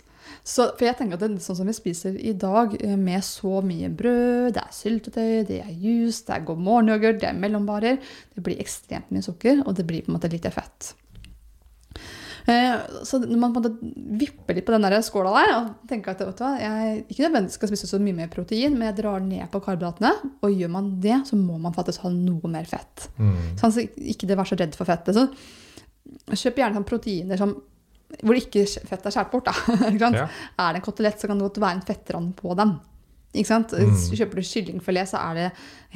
Så, 0.46 0.68
for 0.78 0.86
jeg 0.86 0.94
tenker 0.94 1.16
at 1.16 1.22
det 1.24 1.28
er 1.32 1.42
sånn 1.42 1.56
som 1.58 1.66
vi 1.66 1.74
spiser 1.74 2.14
i 2.22 2.30
dag, 2.38 2.76
eh, 2.78 2.94
med 2.94 3.24
så 3.26 3.58
mye 3.66 3.88
brød, 3.90 4.52
det 4.54 4.62
er 4.62 4.76
syltetøy, 4.76 5.32
det 5.48 5.58
er 5.64 5.72
juice, 5.72 6.20
det 6.28 6.36
er 6.36 6.44
god 6.46 6.60
morgenyoghurt, 6.62 7.18
det 7.22 7.32
er 7.32 7.40
mellombarer, 7.40 7.98
det 8.36 8.44
blir 8.46 8.62
ekstremt 8.62 9.10
mye 9.10 9.26
sukker, 9.26 9.64
og 9.66 9.74
det 9.74 9.88
blir 9.88 10.06
på 10.06 10.12
en 10.12 10.18
måte 10.20 10.30
lite 10.30 10.52
fett. 10.54 10.92
Eh, 12.46 12.74
Så 13.02 13.18
når 13.18 13.38
man 13.42 13.52
på 13.52 13.58
en 13.58 13.64
måte 13.64 13.92
vipper 14.20 14.54
litt 14.54 14.66
på 14.66 14.72
den 14.74 14.84
der 14.86 15.00
skåla 15.02 15.32
der 15.34 15.52
og 15.56 15.70
tenker 15.90 16.12
at 16.14 16.20
vet 16.22 16.38
du 16.38 16.44
hva, 16.44 16.52
jeg 16.60 17.04
ikke 17.10 17.24
nødvendigvis 17.26 17.56
skal 17.58 17.70
spise 17.72 17.88
så 17.90 17.98
mye 18.02 18.14
mer 18.14 18.28
protein, 18.32 18.76
men 18.78 18.86
jeg 18.90 18.98
drar 19.02 19.20
ned 19.24 19.48
på 19.50 19.60
karbohydratene, 19.64 20.12
og 20.46 20.54
gjør 20.54 20.70
man 20.70 20.90
det, 21.02 21.16
så 21.26 21.38
må 21.38 21.58
man 21.58 21.74
faktisk 21.74 22.04
ha 22.06 22.10
noe 22.14 22.50
mer 22.52 22.64
fett. 22.70 23.08
Mm. 23.18 23.34
Sånn, 23.58 23.74
så 23.74 23.82
ikke 23.86 24.28
det 24.30 24.38
vær 24.38 24.46
så 24.46 24.58
redd 24.60 24.76
for 24.78 24.86
fettet. 24.88 25.18
Så 25.18 25.26
kjøp 26.46 26.60
gjerne 26.62 26.78
sånn 26.78 26.86
proteiner 26.86 27.40
som, 27.40 27.56
hvor 28.22 28.38
ikke 28.38 28.62
fett 28.86 29.06
er 29.06 29.14
skåret 29.14 29.32
bort. 29.34 29.50
Da. 29.50 29.56
Ja. 30.16 30.28
Er 30.62 30.72
det 30.76 30.80
en 30.80 30.86
kotelett, 30.86 31.18
så 31.18 31.26
kan 31.26 31.38
det 31.40 31.48
godt 31.48 31.60
være 31.62 31.80
en 31.80 31.86
fettrand 31.88 32.36
på 32.38 32.54
den. 32.58 32.76
Ikke 33.36 33.48
sant? 33.50 33.72
Mm. 33.76 33.90
Kjøper 34.16 34.38
du 34.40 34.46
kyllingfilet, 34.48 35.08
så 35.10 35.18
er 35.20 35.34
det 35.36 35.46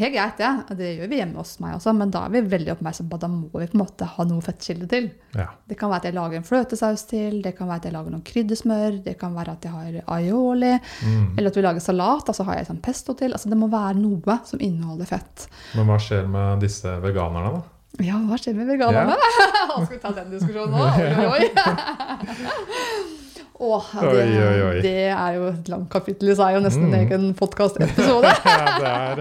helt 0.01 0.13
greit, 0.13 0.37
det. 0.37 0.45
Ja. 0.45 0.75
Det 0.77 0.89
gjør 0.99 1.09
vi 1.09 1.17
hjemme 1.23 1.39
hos 1.41 1.55
meg 1.63 1.77
også, 1.79 1.95
men 1.97 2.11
da 2.13 2.27
er 2.27 2.35
vi 2.35 2.43
veldig 2.53 2.73
oppmerksomme 2.75 3.09
på 3.09 3.17
at 3.17 3.23
da 3.25 3.31
må 3.33 3.47
vi 3.55 3.69
på 3.71 3.79
en 3.79 3.81
måte 3.81 4.09
ha 4.13 4.27
noe 4.29 4.45
fettkilde 4.45 4.89
til. 4.91 5.07
ja. 5.39 5.47
Det 5.71 5.79
kan 5.81 5.89
være 5.89 6.03
at 6.03 6.09
jeg 6.11 6.15
lager 6.19 6.37
en 6.37 6.45
fløtesaus 6.45 7.07
til, 7.09 7.41
det 7.43 7.55
kan 7.57 7.69
være 7.71 7.77
at 7.81 7.85
jeg 7.89 7.95
lager 7.95 8.11
noen 8.13 8.25
kryddersmør, 8.29 8.99
det 9.05 9.15
kan 9.21 9.33
være 9.39 9.55
at 9.57 9.65
jeg 9.65 9.73
har 9.73 10.17
aioli, 10.19 10.75
Mm. 11.07 11.39
eller 11.39 11.49
at 11.49 11.57
vi 11.57 11.63
lager 11.65 11.81
salat, 11.81 12.29
og 12.29 12.35
så 12.37 12.45
har 12.45 12.57
jeg 12.61 12.67
sånn 12.67 12.83
pesto 12.83 13.15
til. 13.15 13.33
Altså 13.33 13.49
Det 13.49 13.57
må 13.59 13.71
være 13.73 13.95
noe 13.97 14.39
som 14.45 14.61
inneholder 14.61 15.07
fett. 15.07 15.47
Men 15.77 15.87
hva 15.87 15.97
skjer 15.99 16.29
med 16.29 16.61
disse 16.61 16.93
veganerne, 17.01 17.53
da? 17.57 17.63
Ja, 18.05 18.15
hva 18.21 18.37
skjer 18.39 18.55
med 18.55 18.69
veganerne? 18.69 19.17
Skal 19.87 19.97
vi 19.97 19.99
ta 20.03 20.13
den 20.13 20.31
diskusjonen 20.31 20.77
nå? 20.77 20.85
Oi, 20.93 21.09
oi, 21.25 21.27
oi. 21.31 23.17
Åh, 23.61 23.89
det, 24.01 24.09
Oi, 24.09 24.37
oi, 24.41 24.61
oi. 24.71 24.77
det 24.81 24.93
er 25.13 25.35
jo 25.37 25.49
et 25.51 25.67
langt 25.69 25.91
kapittel 25.93 26.31
i 26.33 26.37
seg, 26.39 26.57
og 26.57 26.63
nesten 26.65 26.87
en 26.87 26.95
Mm. 26.95 27.01
egen 27.03 27.25
podkastepisode. 27.37 28.31
ja, 28.81 29.21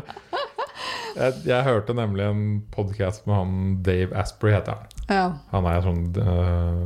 jeg, 1.17 1.33
jeg 1.49 1.65
hørte 1.65 1.95
nemlig 1.97 2.23
en 2.23 2.43
podkast 2.71 3.25
med 3.27 3.35
han 3.35 3.57
Dave 3.83 4.15
Asprey, 4.15 4.53
heter 4.55 4.77
han. 4.77 4.93
Ja. 5.09 5.25
Han 5.51 5.67
er 5.67 5.81
en 5.81 5.87
sånn 5.89 6.05
uh, 6.23 6.85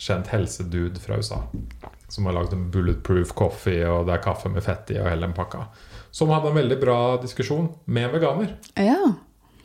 kjent 0.00 0.30
helsedude 0.32 1.02
fra 1.02 1.18
USA. 1.20 1.42
Som 2.08 2.28
har 2.30 2.36
lagd 2.38 2.54
en 2.56 2.70
bulletproof 2.72 3.34
coffee, 3.36 3.82
og 3.90 4.06
det 4.08 4.14
er 4.16 4.22
kaffe 4.24 4.48
med 4.52 4.64
fett 4.64 4.94
i 4.94 4.96
og 5.02 5.10
hele 5.10 5.26
den 5.26 5.34
pakka. 5.36 5.66
Som 6.14 6.32
hadde 6.32 6.48
en 6.54 6.56
veldig 6.56 6.78
bra 6.80 6.98
diskusjon 7.20 7.68
med 7.84 8.14
veganer 8.14 8.54
ja. 8.80 9.10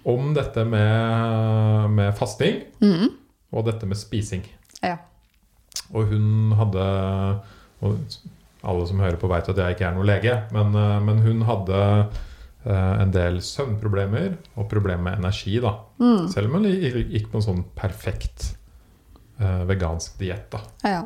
om 0.04 0.34
dette 0.36 0.66
med, 0.68 1.88
med 1.96 2.12
fasting 2.20 2.66
mm. 2.84 3.08
og 3.56 3.70
dette 3.70 3.88
med 3.88 3.96
spising. 4.02 4.44
ja. 4.84 4.98
Og 5.94 6.06
hun 6.12 6.52
hadde 6.60 6.86
og 7.82 7.98
Alle 8.64 8.84
som 8.86 9.00
hører 9.02 9.18
på, 9.18 9.26
vet 9.32 9.48
at 9.50 9.58
jeg 9.58 9.74
ikke 9.74 9.86
er 9.88 9.96
noen 9.96 10.06
lege, 10.06 10.34
men, 10.54 10.76
øh, 10.78 11.00
men 11.02 11.18
hun 11.26 11.40
hadde 11.48 11.78
øh, 12.68 13.02
en 13.02 13.12
del 13.16 13.40
søvnproblemer 13.42 14.36
og 14.56 14.68
problemer 14.70 15.02
med 15.08 15.18
energi. 15.18 15.56
da 15.60 15.72
Mm. 15.98 16.28
Selv 16.30 16.46
om 16.48 16.60
hun 16.60 16.68
gikk 16.70 17.32
på 17.32 17.38
en 17.40 17.46
sånn 17.48 17.64
perfekt 17.76 18.52
øh, 19.42 19.64
vegansk 19.70 20.20
diett. 20.20 20.52
da 20.54 20.60
ja. 20.86 21.02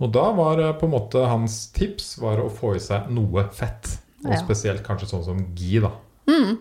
Og 0.00 0.12
da 0.12 0.30
var 0.32 0.58
eh, 0.58 0.72
på 0.80 0.86
en 0.88 0.92
måte 0.94 1.26
hans 1.28 1.66
tips 1.76 2.14
var 2.22 2.40
å 2.40 2.48
få 2.48 2.74
i 2.76 2.80
seg 2.80 3.10
noe 3.12 3.44
fett. 3.52 3.98
Og 4.24 4.32
Ja. 4.32 4.40
spesielt 4.40 4.82
kanskje 4.84 5.08
sånn 5.08 5.24
som 5.24 5.38
ghee, 5.54 5.80
da. 5.80 5.90
Mm. 6.28 6.58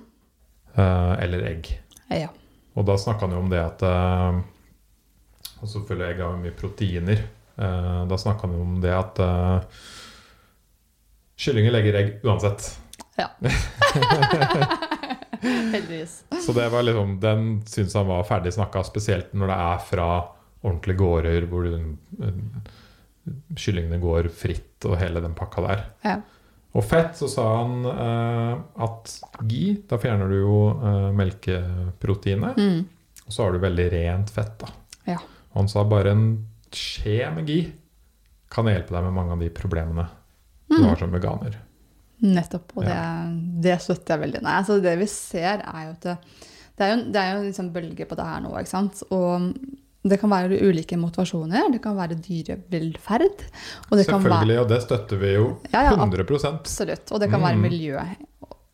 Eh, 0.76 1.16
eller 1.24 1.45
egg. 1.47 1.80
ja. 2.12 2.28
Og 2.76 2.86
da 2.86 2.95
snakka 2.97 3.22
han 3.28 3.32
jo 3.32 3.39
om 3.39 3.50
det 3.50 3.60
at 3.60 3.82
eh, 3.84 4.41
Og 5.62 5.68
selvfølgelig 5.68 6.10
egg 6.14 6.20
har 6.24 6.38
mye 6.38 6.52
proteiner. 6.56 7.24
Eh, 7.60 8.05
da 8.07 8.18
snakka 8.18 8.47
han 8.47 8.55
om 8.55 8.82
det 8.84 8.93
at 8.95 9.20
eh, 9.20 9.60
kyllinger 11.39 11.76
legger 11.76 11.99
egg 11.99 12.12
uansett. 12.24 12.80
Ja. 13.20 13.30
Heldigvis. 15.41 16.24
Så 16.45 16.53
det 16.55 16.70
var 16.72 16.84
liksom, 16.84 17.20
den 17.20 17.62
syns 17.68 17.93
han 17.95 18.07
var 18.07 18.24
ferdig 18.28 18.53
snakka, 18.55 18.84
spesielt 18.88 19.34
når 19.34 19.51
det 19.51 19.57
er 19.68 19.80
fra 19.91 20.10
ordentlige 20.62 20.99
gårder 20.99 21.47
hvor 21.51 21.68
eh, 21.68 22.28
kyllingene 23.60 23.99
går 24.01 24.30
fritt 24.34 24.88
og 24.88 24.99
hele 24.99 25.24
den 25.24 25.36
pakka 25.38 25.66
der. 25.68 25.84
Ja. 26.05 26.20
Og 26.78 26.86
fett, 26.86 27.16
så 27.18 27.28
sa 27.32 27.45
han 27.62 27.86
eh, 27.89 28.53
at 28.86 29.16
gi, 29.49 29.74
da 29.89 29.97
fjerner 30.01 30.30
du 30.30 30.38
jo 30.38 30.60
eh, 30.76 31.10
melkeproteinet. 31.18 32.60
Mm. 32.60 33.26
Og 33.26 33.34
så 33.34 33.45
har 33.45 33.55
du 33.55 33.64
veldig 33.64 33.88
rent 33.93 34.32
fett, 34.34 34.55
da. 34.62 34.72
Ja. 35.16 35.20
Han 35.55 35.70
sa 35.72 35.84
bare 35.88 36.14
en 36.14 36.26
skje 36.76 37.34
med 37.36 37.47
gi, 37.49 37.59
kan 38.49 38.65
hjelpe 38.65 38.93
deg 38.95 39.03
med 39.07 39.13
mange 39.13 39.32
av 39.36 39.39
de 39.39 39.49
problemene 39.49 40.07
du 40.70 40.76
Mm. 40.78 40.86
har 40.89 40.95
som 41.01 41.11
veganer. 41.11 41.55
Nettopp. 42.22 42.72
Og 42.78 42.84
det, 42.86 42.95
det 43.63 43.80
støtter 43.82 44.15
jeg 44.17 44.22
veldig. 44.26 44.41
Nei, 44.43 44.55
altså 44.59 44.80
det 44.84 44.97
vi 44.99 45.05
ser, 45.07 45.63
er 45.65 45.86
jo 45.88 45.91
at 45.95 46.01
det, 46.01 46.15
det 46.78 46.86
er 46.86 46.91
jo, 46.95 47.03
det 47.11 47.22
er 47.22 47.30
jo 47.36 47.43
liksom 47.47 47.70
bølge 47.74 48.05
på 48.09 48.15
det 48.20 48.26
her 48.26 48.41
nå, 48.43 48.51
ikke 48.59 48.70
sant. 48.74 49.01
Og 49.15 49.53
det 50.09 50.20
kan 50.22 50.30
være 50.32 50.59
ulike 50.61 50.95
motivasjoner. 50.99 51.72
Det 51.74 51.82
kan 51.84 51.95
være 51.97 52.15
dyrevelferd. 52.24 53.41
Og 53.89 53.97
det 53.97 54.05
kan 54.07 54.22
være 54.22 54.30
Selvfølgelig, 54.30 54.59
og 54.61 54.70
det 54.70 54.82
støtter 54.86 55.17
vi 55.20 55.34
jo 55.34 55.45
Ja, 55.74 55.82
ja, 55.89 55.95
Absolutt. 56.53 57.11
Og 57.11 57.20
det 57.20 57.30
kan 57.32 57.41
være 57.41 57.55
Mm. 57.55 57.61
miljø. 57.61 57.99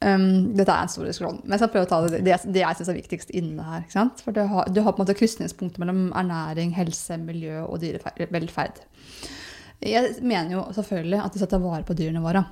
Um, 0.05 0.53
dette 0.53 0.69
er 0.69 0.85
en 0.85 0.91
stor 0.91 1.07
diskusjon, 1.07 1.39
men 1.41 1.55
jeg 1.55 1.63
skal 1.63 1.71
prøve 1.73 1.87
å 1.87 1.89
ta 1.89 1.97
det, 2.05 2.19
det, 2.27 2.35
det 2.53 2.61
jeg 2.61 2.77
syns 2.77 2.89
er 2.91 2.97
viktigst 2.99 3.31
inne 3.33 3.63
her. 3.65 3.85
For 4.21 4.35
du 4.35 4.43
har, 4.51 4.67
du 4.69 4.83
har 4.85 4.93
på 4.93 5.01
en 5.01 5.05
måte 5.05 5.15
krysningspunktet 5.17 5.81
mellom 5.81 6.11
ernæring, 6.13 6.75
helse, 6.77 7.17
miljø 7.17 7.63
og 7.63 7.79
dyrevelferd. 7.81 8.83
Jeg 9.85 10.13
mener 10.21 10.53
jo 10.53 10.67
selvfølgelig 10.75 11.23
at 11.23 11.33
vi 11.33 11.41
skal 11.41 11.51
ta 11.55 11.61
vare 11.63 11.87
på 11.87 11.95
dyrene 11.97 12.21
våre. 12.21 12.43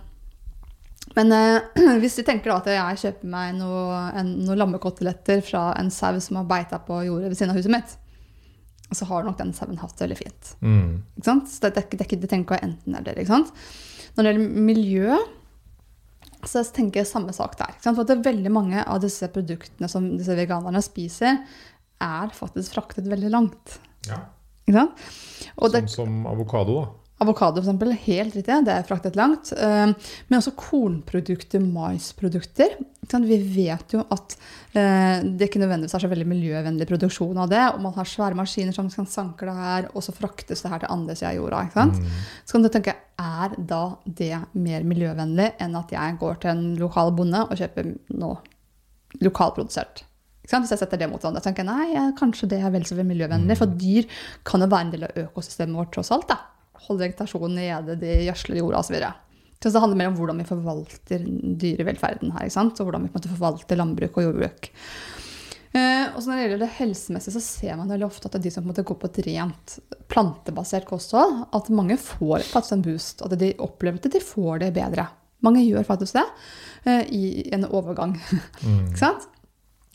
Men 1.18 1.36
eh, 1.36 1.60
hvis 2.02 2.18
du 2.18 2.24
tenker 2.26 2.50
da 2.50 2.58
at 2.62 2.72
jeg 2.74 3.02
kjøper 3.04 3.32
meg 3.36 3.54
noe, 3.60 4.00
en, 4.18 4.34
noen 4.48 4.64
lammekoteletter 4.64 5.44
fra 5.46 5.68
en 5.78 5.92
sau 5.94 6.18
som 6.24 6.42
har 6.42 6.50
beita 6.50 6.82
på 6.88 7.04
jordet 7.06 7.30
ved 7.32 7.38
siden 7.40 7.54
av 7.54 7.60
huset 7.60 7.76
mitt, 7.76 7.96
så 8.94 9.08
har 9.10 9.26
nok 9.26 9.38
den 9.40 9.54
sauen 9.58 9.80
hatt 9.82 9.96
det 9.98 10.08
veldig 10.08 10.20
fint. 10.20 10.52
Mm. 10.62 10.90
Så 11.22 11.38
det, 11.64 11.74
det, 11.78 11.86
det, 12.02 12.10
det 12.26 12.30
tenker 12.30 12.58
jeg 12.58 12.70
enten 12.72 12.98
eller. 13.00 13.18
Ikke 13.18 13.34
sant? 13.34 13.54
Når 14.14 14.24
det 14.26 14.34
gjelder 14.34 14.68
miljø, 14.68 15.22
så 16.50 16.62
jeg 16.62 16.74
tenker 16.76 17.08
samme 17.08 17.34
sak 17.36 17.58
der. 17.60 17.76
For 17.84 18.04
at 18.04 18.26
veldig 18.26 18.52
mange 18.54 18.84
av 18.84 19.02
disse 19.04 19.30
produktene 19.34 19.90
som 19.92 20.08
disse 20.18 20.36
veganerne 20.38 20.82
spiser, 20.84 21.42
er 22.04 22.34
faktisk 22.36 22.76
fraktet 22.76 23.08
veldig 23.12 23.32
langt. 23.32 23.78
Ja. 24.10 24.20
Sånn 25.60 25.90
som 25.92 26.28
avokado, 26.30 26.82
da. 26.82 27.03
Avokado, 27.24 27.62
eksempel, 27.62 27.94
helt 28.06 28.36
riktig, 28.38 28.60
det 28.68 28.74
er 28.74 28.86
fraktet 28.88 29.18
langt. 29.20 29.54
Eh, 29.56 29.94
Men 30.28 30.40
også 30.40 30.54
kornprodukter, 30.60 31.64
maisprodukter. 31.64 32.78
Vi 33.14 33.38
vet 33.56 33.94
jo 33.94 34.04
at 34.14 34.36
eh, 34.74 35.24
det 35.24 35.50
ikke 35.50 35.62
nødvendigvis 35.62 35.96
er 35.98 36.04
så 36.04 36.12
veldig 36.12 36.28
miljøvennlig 36.30 36.88
produksjon 36.90 37.42
av 37.44 37.50
det. 37.52 37.64
Og 37.74 37.82
man 37.84 37.96
har 37.98 38.10
svære 38.10 38.38
maskiner 38.40 38.76
som 38.76 38.90
kan 38.92 39.10
sanke 39.10 39.48
det 39.48 39.56
her, 39.58 39.90
og 39.94 40.06
så 40.06 40.16
fraktes 40.16 40.64
det 40.64 40.72
her 40.72 40.84
til 40.84 40.94
andre 40.94 41.18
sida 41.18 41.34
av 41.34 41.42
jorda. 41.42 41.90
Mm. 41.92 42.08
Så 42.46 42.56
kan 42.56 42.66
du 42.66 42.72
tenke, 42.74 42.96
er 43.20 43.58
da 43.58 43.84
det 44.06 44.32
mer 44.54 44.88
miljøvennlig 44.88 45.52
enn 45.62 45.78
at 45.80 45.94
jeg 45.94 46.18
går 46.22 46.42
til 46.42 46.54
en 46.56 46.66
lokal 46.80 47.14
bonde 47.16 47.46
og 47.46 47.60
kjøper 47.60 47.94
noe 48.16 48.40
lokalprodusert? 49.22 50.06
Hvis 50.44 50.74
jeg 50.74 50.82
setter 50.82 51.00
det 51.00 51.08
mot 51.08 51.22
hverandre, 51.22 51.40
tenker 51.44 51.64
jeg 51.64 51.72
nei, 51.72 52.08
kanskje 52.20 52.50
det 52.52 52.58
er 52.60 52.74
vel 52.74 52.84
så 52.84 52.98
miljøvennlig. 53.00 53.56
For 53.56 53.78
dyr 53.80 54.10
kan 54.44 54.64
jo 54.64 54.68
være 54.68 54.88
en 54.88 54.92
del 54.92 55.06
av 55.08 55.22
økosystemet 55.30 55.80
vårt 55.80 55.94
tross 55.96 56.12
alt. 56.12 56.28
da. 56.28 56.42
Holde 56.88 57.06
vegetasjonen 57.06 57.58
nede, 57.60 57.98
de 58.02 58.14
gjødsler 58.28 58.62
jorda 58.62 58.84
osv. 58.84 59.00
Så 59.64 59.72
det 59.72 59.80
handler 59.80 60.00
mer 60.02 60.12
om 60.12 60.16
hvordan 60.20 60.40
vi 60.42 60.48
forvalter 60.48 61.26
dyrevelferden 61.62 62.34
her. 62.36 62.48
ikke 62.48 62.58
sant? 62.58 62.80
Og 62.82 62.90
hvordan 62.90 63.06
vi 63.08 63.28
forvalter 63.32 63.80
landbruk 63.80 64.18
og 64.20 64.26
jordbruk. 64.28 64.72
Eh, 65.74 66.06
og 66.14 66.20
så 66.22 66.30
Når 66.30 66.36
det 66.36 66.42
gjelder 66.44 66.62
det 66.62 66.74
helsemessige, 66.78 67.34
så 67.34 67.42
ser 67.42 67.78
man 67.80 67.90
veldig 67.90 68.06
ofte 68.06 68.28
at 68.28 68.36
det 68.36 68.42
er 68.42 68.46
de 68.50 68.52
som 68.54 68.68
på 68.68 68.84
går 68.84 69.00
på 69.00 69.10
et 69.10 69.22
rent 69.26 69.78
plantebasert 70.12 70.86
kosthold, 70.86 71.48
at 71.50 71.70
mange 71.74 71.98
får 71.98 72.46
faktisk 72.52 72.76
en 72.76 72.86
boost. 72.86 73.24
At 73.26 73.38
de 73.40 73.54
opplever 73.58 73.98
at 73.98 74.12
de 74.12 74.22
får 74.22 74.66
det 74.66 74.74
bedre. 74.76 75.08
Mange 75.44 75.64
gjør 75.64 75.88
faktisk 75.88 76.20
det 76.20 76.26
eh, 76.86 77.08
i 77.10 77.24
en 77.54 77.66
overgang. 77.66 78.20
Mm. 78.64 78.86
ikke 78.88 79.00
sant? 79.00 79.26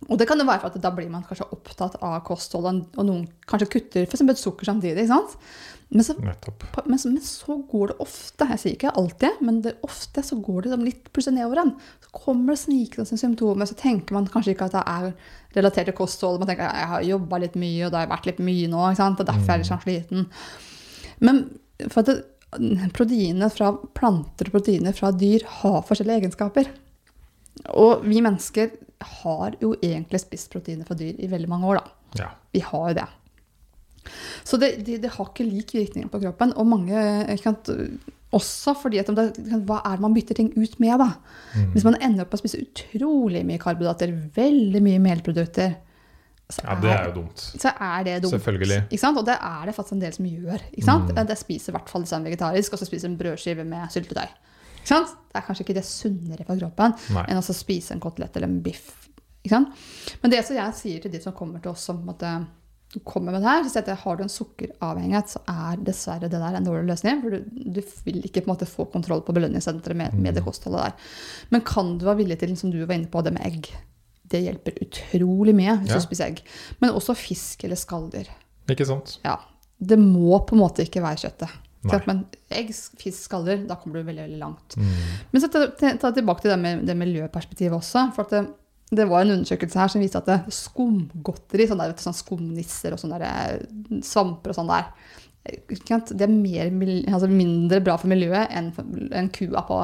Og 0.09 0.19
det 0.21 0.27
kan 0.29 0.39
jo 0.39 0.45
være 0.47 0.61
for 0.61 0.71
at 0.71 0.83
da 0.83 0.91
blir 0.95 1.09
man 1.11 1.25
kanskje 1.27 1.47
opptatt 1.55 1.97
av 2.05 2.21
kosthold, 2.27 2.67
og 2.69 3.07
noen 3.07 3.25
kanskje 3.49 3.71
kutter 3.73 4.05
f.eks. 4.05 4.43
sukker 4.43 4.69
samtidig. 4.69 5.07
ikke 5.07 5.15
sant? 5.15 5.39
Men 5.89 6.05
så, 6.05 6.15
men, 6.21 6.99
så, 6.99 7.09
men 7.09 7.21
så 7.25 7.55
går 7.71 7.91
det 7.91 7.95
ofte, 8.05 8.45
jeg 8.51 8.61
sier 8.61 8.75
ikke 8.77 8.91
alltid, 9.01 9.39
men 9.41 9.63
det, 9.65 9.73
ofte 9.87 10.21
så 10.25 10.37
går 10.37 10.59
det 10.67 10.69
liksom 10.69 10.85
litt 10.85 11.07
plutselig 11.17 11.39
nedover 11.39 11.63
en. 11.63 11.71
Så 12.05 12.11
kommer 12.13 12.53
det 12.53 12.61
snikende 12.61 13.21
symptomer, 13.21 13.69
så 13.71 13.77
tenker 13.79 14.17
man 14.17 14.29
kanskje 14.29 14.53
ikke 14.53 14.69
at 14.69 14.77
det 14.77 14.83
er 14.85 15.07
relatert 15.57 15.89
til 15.89 15.97
kosthold. 15.97 16.43
Man 16.43 16.51
tenker 16.51 16.69
jeg 16.69 16.91
har 16.93 17.07
jobba 17.09 17.41
litt 17.41 17.57
mye, 17.57 17.87
og 17.87 17.95
det 17.95 18.03
har 18.03 18.11
vært 18.13 18.29
litt 18.29 18.43
mye 18.45 18.69
nå, 18.69 18.83
ikke 18.91 19.01
sant? 19.01 19.23
derfor 19.23 19.47
er 19.47 19.57
jeg 19.57 19.65
litt 19.65 19.71
sånn 19.71 19.87
sliten. 19.87 20.29
Men 21.25 21.41
for 21.87 22.03
at 22.03 22.11
det, 22.11 22.19
proteinene 22.97 23.49
fra 23.53 23.73
planter 23.97 24.49
og 24.49 24.59
proteiner 24.59 24.97
fra 24.97 25.13
dyr 25.13 25.45
har 25.61 25.81
forskjellige 25.89 26.23
egenskaper. 26.23 26.69
Og 27.81 28.05
vi 28.05 28.21
mennesker 28.25 28.77
har 29.23 29.57
jo 29.63 29.73
egentlig 29.81 30.21
spist 30.23 30.53
proteiner 30.53 30.89
fra 30.89 30.97
dyr 30.99 31.17
i 31.17 31.31
veldig 31.31 31.49
mange 31.51 31.73
år, 31.73 31.81
da. 31.81 32.21
Ja. 32.21 32.29
Vi 32.53 32.63
har 32.65 32.93
jo 32.93 32.99
det. 33.01 33.09
Så 34.47 34.61
det, 34.61 34.77
det, 34.87 35.01
det 35.05 35.15
har 35.15 35.31
ikke 35.31 35.47
lik 35.47 35.75
virkning 35.77 36.09
på 36.13 36.21
kroppen. 36.23 36.55
Og 36.59 36.69
mange 36.69 37.03
sant, 37.43 37.71
også 38.37 38.75
fordi 38.77 39.01
at 39.01 39.11
det, 39.17 39.27
Hva 39.65 39.81
er 39.89 39.97
det 39.97 40.05
man 40.05 40.17
bytter 40.17 40.37
ting 40.37 40.51
ut 40.57 40.79
med, 40.83 40.99
da? 41.01 41.11
Mm. 41.57 41.69
Hvis 41.75 41.87
man 41.87 41.99
ender 42.01 42.25
opp 42.25 42.33
med 42.33 42.41
å 42.41 42.43
spise 42.43 42.63
utrolig 42.65 43.45
mye 43.49 43.61
karbohydrater, 43.63 44.13
veldig 44.37 44.83
mye 44.85 45.05
melprodukter, 45.05 45.77
så, 46.49 46.63
ja, 46.65 46.75
det 46.81 46.89
er 46.89 47.09
jo 47.11 47.13
dumt. 47.19 47.43
så 47.61 47.71
er 47.85 48.05
det 48.07 48.13
dumt. 48.25 48.33
Selvfølgelig. 48.33 49.01
Og 49.11 49.25
det 49.29 49.35
er 49.37 49.67
det 49.69 49.75
faktisk 49.77 49.93
en 49.93 50.01
del 50.01 50.15
som 50.17 50.29
gjør. 50.29 50.63
Mm. 50.81 51.11
Det 51.29 51.37
spiser 51.37 51.73
i 51.73 51.77
hvert 51.77 51.91
fall 51.93 52.07
sånn 52.09 52.25
vegetarisk, 52.25 52.73
og 52.73 52.81
så 52.81 52.89
spiser 52.89 53.11
en 53.11 53.19
brødskive 53.21 53.67
med 53.69 53.93
syltetøy. 53.93 54.31
Det 54.89 55.37
er 55.37 55.45
kanskje 55.45 55.67
ikke 55.67 55.77
det 55.77 55.85
sunnere 55.85 56.47
for 56.49 56.57
kroppen 56.57 56.95
Nei. 57.13 57.27
enn 57.29 57.41
å 57.41 57.45
spise 57.45 57.93
en 57.93 58.01
kotelett 58.01 58.39
eller 58.39 58.49
en 58.49 58.63
biff. 58.65 58.87
Men 59.49 60.33
det 60.33 60.41
som 60.45 60.57
jeg 60.57 60.77
sier 60.77 61.05
til 61.05 61.13
de 61.13 61.21
som 61.23 61.37
kommer 61.37 61.61
til 61.65 61.73
oss 61.73 61.85
som 61.89 62.01
på 62.01 62.07
en 62.07 62.11
måte, 62.11 62.33
kommer 63.05 63.33
med 63.35 63.43
det 63.45 63.49
her, 63.51 63.65
så 63.67 63.71
sier 63.75 63.85
jeg 63.85 63.97
at 63.99 64.03
har 64.05 64.17
du 64.17 64.23
en 64.25 64.33
sukkeravhengighet, 64.33 65.29
så 65.35 65.43
er 65.53 65.83
dessverre 65.85 66.29
det 66.33 66.39
der 66.41 66.57
en 66.57 66.65
dårlig 66.65 66.87
løsning. 66.89 67.21
For 67.23 67.31
du, 67.37 67.45
du 67.77 67.81
vil 68.07 68.23
ikke 68.25 68.41
på 68.45 68.49
en 68.49 68.55
måte 68.55 68.69
få 68.71 68.87
kontroll 68.93 69.21
på 69.27 69.35
belønningssenteret 69.37 69.97
med, 69.99 70.15
med 70.17 70.35
det 70.39 70.45
kostholdet 70.47 70.87
der. 70.87 71.13
Men 71.53 71.61
kan 71.69 71.99
du 72.01 72.07
være 72.09 72.23
villig 72.23 72.39
til, 72.41 72.57
som 72.57 72.73
du 72.73 72.81
var 72.87 72.97
inne 72.97 73.11
på, 73.13 73.21
det 73.27 73.35
med 73.37 73.45
egg? 73.47 73.69
Det 74.29 74.41
hjelper 74.45 74.81
utrolig 74.85 75.55
mye 75.57 75.79
hvis 75.83 75.93
Ja. 75.95 76.01
du 76.01 76.05
spiser 76.05 76.27
egg. 76.33 76.43
Men 76.81 76.91
også 76.97 77.15
fisk 77.17 77.65
eller 77.65 77.77
skalldyr. 77.81 78.29
Ikke 78.69 78.85
sant? 78.89 79.19
Ja, 79.25 79.37
det 79.81 79.97
må 80.01 80.37
på 80.45 80.57
en 80.57 80.61
måte 80.65 80.85
ikke 80.85 81.01
være 81.05 81.17
kjøttet. 81.29 81.49
Ikke 81.87 82.03
Men 82.11 82.25
egg, 82.51 82.73
fisk, 82.99 83.21
skalldyr, 83.29 83.63
da 83.69 83.77
kommer 83.79 84.01
du 84.01 84.09
veldig 84.09 84.25
veldig 84.27 84.39
langt. 84.41 84.75
Mm. 84.77 84.89
Men 85.33 85.41
så 85.45 85.49
ta, 85.53 85.63
ta, 85.79 85.93
ta 85.97 86.11
tilbake 86.13 86.43
til 86.43 86.51
det 86.51 86.59
med 86.61 86.83
det 86.89 86.97
miljøperspektivet 86.99 87.77
også. 87.79 88.09
For 88.17 88.27
at 88.27 88.35
det, 88.35 88.43
det 88.91 89.05
var 89.09 89.21
en 89.25 89.35
undersøkelse 89.37 89.79
her 89.79 89.91
som 89.93 90.01
viste 90.01 90.21
at 90.21 90.29
det, 90.31 90.39
skumgodteri, 90.55 91.67
sånn 91.69 91.81
der, 91.83 91.95
sånn 92.01 92.17
skumnisser 92.17 92.95
og 92.97 93.01
sånne 93.03 93.19
eh, 93.29 93.59
svamper 94.07 94.55
og 94.55 94.57
sånn 94.57 94.71
der, 94.71 94.89
det 95.49 96.25
er 96.27 96.33
mer, 96.33 96.69
altså 97.09 97.29
mindre 97.31 97.81
bra 97.85 97.97
for 98.01 98.11
miljøet 98.11 98.51
enn, 98.53 98.71
enn 99.17 99.31
kua 99.33 99.65
på. 99.69 99.81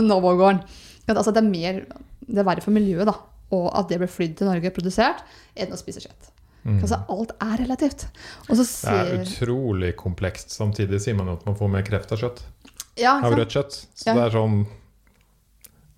Novågården. 0.00 0.64
Altså 1.04 1.34
det, 1.36 1.42
mer, 1.44 1.82
det 2.24 2.40
er 2.40 2.46
verre 2.48 2.62
for 2.64 2.72
miljøet 2.72 3.04
da, 3.04 3.12
og 3.52 3.66
at 3.76 3.90
det 3.90 3.98
blir 4.00 4.08
flydd 4.08 4.38
til 4.38 4.48
Norge 4.48 4.70
og 4.70 4.76
produsert, 4.78 5.18
enn 5.52 5.74
å 5.74 5.76
spise 5.76 6.00
kjøtt. 6.00 6.30
Mm. 6.64 6.78
Altså, 6.78 6.96
alt 7.12 7.34
er 7.44 7.60
relativt. 7.60 8.06
Så 8.46 8.56
Det 8.56 8.94
er 8.94 9.12
utrolig 9.18 9.90
komplekst. 10.00 10.54
Samtidig 10.56 11.02
sier 11.04 11.18
man 11.18 11.28
jo 11.28 11.34
at 11.36 11.44
man 11.44 11.58
får 11.58 11.72
mer 11.74 11.84
kreft 11.84 12.14
av 12.16 12.22
kjøtt. 12.22 12.40
ja, 12.96 13.18
Av 13.20 13.36
rødt 13.36 13.52
kjøtt. 13.52 13.76
Så 13.92 14.08
Ja. 14.08 14.14
det 14.14 14.22
er 14.24 14.38
sånn 14.38 14.66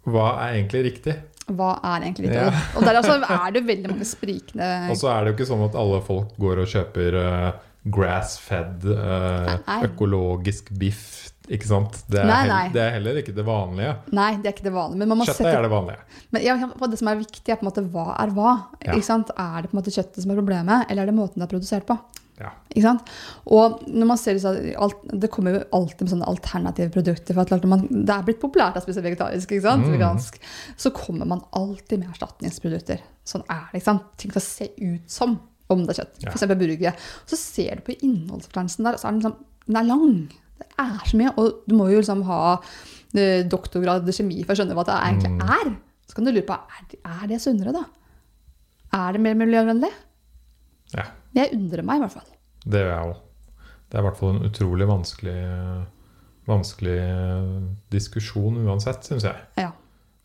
Hva 0.07 0.27
er 0.43 0.59
egentlig 0.59 0.83
riktig? 0.91 1.15
Hva 1.47 1.77
er 1.79 2.09
egentlig 2.09 2.27
litt 2.27 2.35
Ja. 2.35 2.49
Og 2.75 2.83
der 2.83 2.99
altså 2.99 3.21
er 3.23 3.55
det 3.55 3.63
veldig 3.69 3.93
mange 3.93 4.09
sprikende 4.09 4.67
Og 4.93 4.99
så 4.99 5.13
er 5.13 5.23
det 5.23 5.33
jo 5.33 5.37
ikke 5.39 5.49
sånn 5.53 5.63
at 5.69 5.79
alle 5.79 6.01
folk 6.07 6.35
går 6.43 6.63
og 6.65 6.73
kjøper 6.73 7.19
uh, 7.23 7.49
grass-fed, 7.87 8.87
uh, 8.91 9.53
økologisk 9.87 10.73
biff. 10.75 11.31
Ikke 11.47 11.69
sant? 11.69 12.01
Det 12.11 12.19
er, 12.19 12.27
Nei, 12.27 12.41
nei. 12.49 12.57
Heller, 12.65 12.73
det 12.75 12.83
er 12.83 12.95
heller 12.97 13.19
ikke 13.21 13.35
det 13.37 13.45
vanlige. 13.47 13.93
Nei, 14.19 14.31
det 14.43 14.51
er 14.51 14.57
ikke 14.57 14.67
det 14.67 14.75
vanlige. 14.75 14.99
Men 15.05 15.13
man 15.13 15.21
må 15.21 15.27
Kjøttet 15.29 15.45
sette 15.45 15.55
er 15.55 15.67
det 15.69 15.71
vanlige. 15.71 16.23
Men 16.35 16.43
ja, 16.43 16.57
det 16.67 16.99
som 16.99 17.11
er 17.13 17.21
viktig, 17.21 17.45
er 17.47 17.61
på 17.61 17.63
en 17.63 17.71
måte 17.71 17.85
hva 17.95 18.07
er 18.19 18.33
hva. 18.35 18.55
Ja. 18.83 18.97
Er 18.97 19.63
det 19.63 19.71
på 19.71 19.77
en 19.77 19.79
måte 19.79 19.95
kjøttet 19.95 20.25
som 20.25 20.35
er 20.35 20.41
problemet, 20.41 20.91
eller 20.91 21.07
er 21.07 21.13
det 21.13 21.15
måten 21.15 21.39
det 21.39 21.47
er 21.47 21.53
produsert 21.55 21.87
på? 21.87 22.01
Ja. 22.39 22.51
Ikke 22.71 22.83
sant? 22.85 23.09
Og 23.47 23.81
når 23.89 24.07
man 24.11 24.19
ser 24.21 24.37
alt, 24.77 24.97
Det 25.09 25.31
kommer 25.33 25.55
jo 25.55 25.63
alltid 25.73 26.03
med 26.03 26.11
sånne 26.13 26.29
alternative 26.29 26.91
produkter. 26.93 27.33
for 27.35 27.41
at 27.55 27.65
man, 27.65 27.87
Det 27.89 28.11
er 28.11 28.23
blitt 28.23 28.41
populært 28.41 28.77
å 28.77 28.83
spise 28.85 29.03
vegetarisk. 29.03 29.49
ikke 29.51 29.63
sant? 29.63 29.87
Mm. 29.87 29.93
Vegansk. 29.97 30.39
Så 30.77 30.91
kommer 30.93 31.27
man 31.27 31.41
alltid 31.53 31.99
med 32.01 32.11
erstatningsprodukter. 32.11 33.01
Sånn 33.25 33.43
er 33.49 33.69
det. 33.73 33.81
ikke 33.81 33.85
sant? 33.85 34.03
Ting 34.19 34.31
skal 34.31 34.43
se 34.43 34.69
ut 34.77 35.09
som 35.11 35.41
om 35.71 35.85
det 35.87 35.99
er 35.99 36.05
kjøtt. 36.05 36.23
Ja. 36.23 36.31
For 36.31 36.39
eksempel 36.39 36.59
burger. 36.59 36.95
Så 37.27 37.37
ser 37.37 37.77
du 37.77 37.81
på 37.83 37.97
innholdsfortegnelsen 38.03 38.85
der, 38.85 38.93
så 39.01 39.09
er 39.09 39.13
den, 39.13 39.21
liksom, 39.23 39.37
den 39.67 39.77
er 39.77 39.89
lang. 39.89 40.29
Det 40.59 40.67
er 40.79 41.01
så 41.07 41.17
mye. 41.17 41.33
Og 41.39 41.63
du 41.67 41.75
må 41.75 41.91
jo 41.91 41.99
liksom 42.01 42.23
ha 42.25 42.61
eh, 43.17 43.43
doktorgrad 43.49 44.07
i 44.07 44.13
kjemi 44.13 44.45
for 44.45 44.53
å 44.53 44.57
skjønne 44.61 44.75
hva 44.77 44.85
det 44.85 44.95
egentlig 44.95 45.39
Mm. 45.41 45.49
er. 45.51 45.77
Så 46.07 46.15
kan 46.15 46.25
du 46.25 46.31
lure 46.33 46.43
på 46.47 46.53
er 46.53 46.85
det, 46.91 46.99
er 47.05 47.27
det 47.29 47.41
sunnere, 47.41 47.73
da? 47.73 47.85
Er 48.93 49.13
det 49.13 49.21
mer 49.21 49.35
miljøvennlig? 49.35 49.91
Ja. 50.95 51.05
Jeg 51.37 51.53
undrer 51.57 51.85
meg, 51.87 52.01
i 52.01 52.05
hvert 52.07 52.17
fall. 52.17 52.31
Det 52.67 52.81
gjør 52.83 52.93
jeg 52.95 53.11
òg. 53.11 53.17
Det 53.87 53.99
er 53.99 54.03
i 54.03 54.07
hvert 54.09 54.19
fall 54.19 54.33
en 54.35 54.47
utrolig 54.49 54.87
vanskelig, 54.91 55.35
vanskelig 56.49 56.97
diskusjon 57.93 58.57
uansett, 58.67 59.05
syns 59.07 59.27
jeg. 59.27 59.43
Ja. 59.61 59.73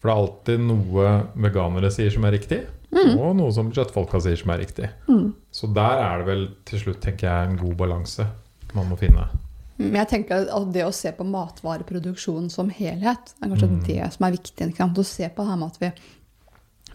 For 0.01 0.09
det 0.09 0.13
er 0.15 0.21
alltid 0.23 0.63
noe 0.65 1.09
veganere 1.45 1.91
sier 1.93 2.09
som 2.13 2.25
er 2.25 2.33
riktig, 2.37 2.63
og 2.91 3.35
noe 3.37 3.51
som 3.53 3.69
kjøttfolka 3.73 4.21
sier 4.23 4.39
som 4.39 4.49
er 4.55 4.63
riktig. 4.63 4.89
Mm. 5.07 5.27
Så 5.53 5.69
der 5.75 6.01
er 6.01 6.21
det 6.23 6.27
vel 6.31 6.47
til 6.67 6.81
slutt, 6.81 7.01
tenker 7.05 7.29
jeg, 7.29 7.51
en 7.51 7.59
god 7.61 7.75
balanse 7.83 8.25
man 8.73 8.89
må 8.89 8.97
finne. 8.99 9.27
Men 9.81 9.95
jeg 10.03 10.09
tenker 10.11 10.47
at 10.53 10.71
det 10.73 10.83
å 10.85 10.93
se 10.93 11.09
på 11.17 11.25
matvareproduksjonen 11.25 12.49
som 12.53 12.69
helhet, 12.73 13.31
er 13.41 13.49
kanskje 13.49 13.69
Mm. 13.69 13.83
det 13.87 14.09
som 14.13 14.25
er 14.27 14.31
viktig. 14.35 14.67
Ikke 14.69 14.77
sant? 14.83 14.97
Å 14.97 15.05
se 15.05 15.29
på 15.29 15.41
det 15.43 15.49
her 15.49 15.57
med 15.57 15.71
at 15.71 15.79
vi 15.81 15.91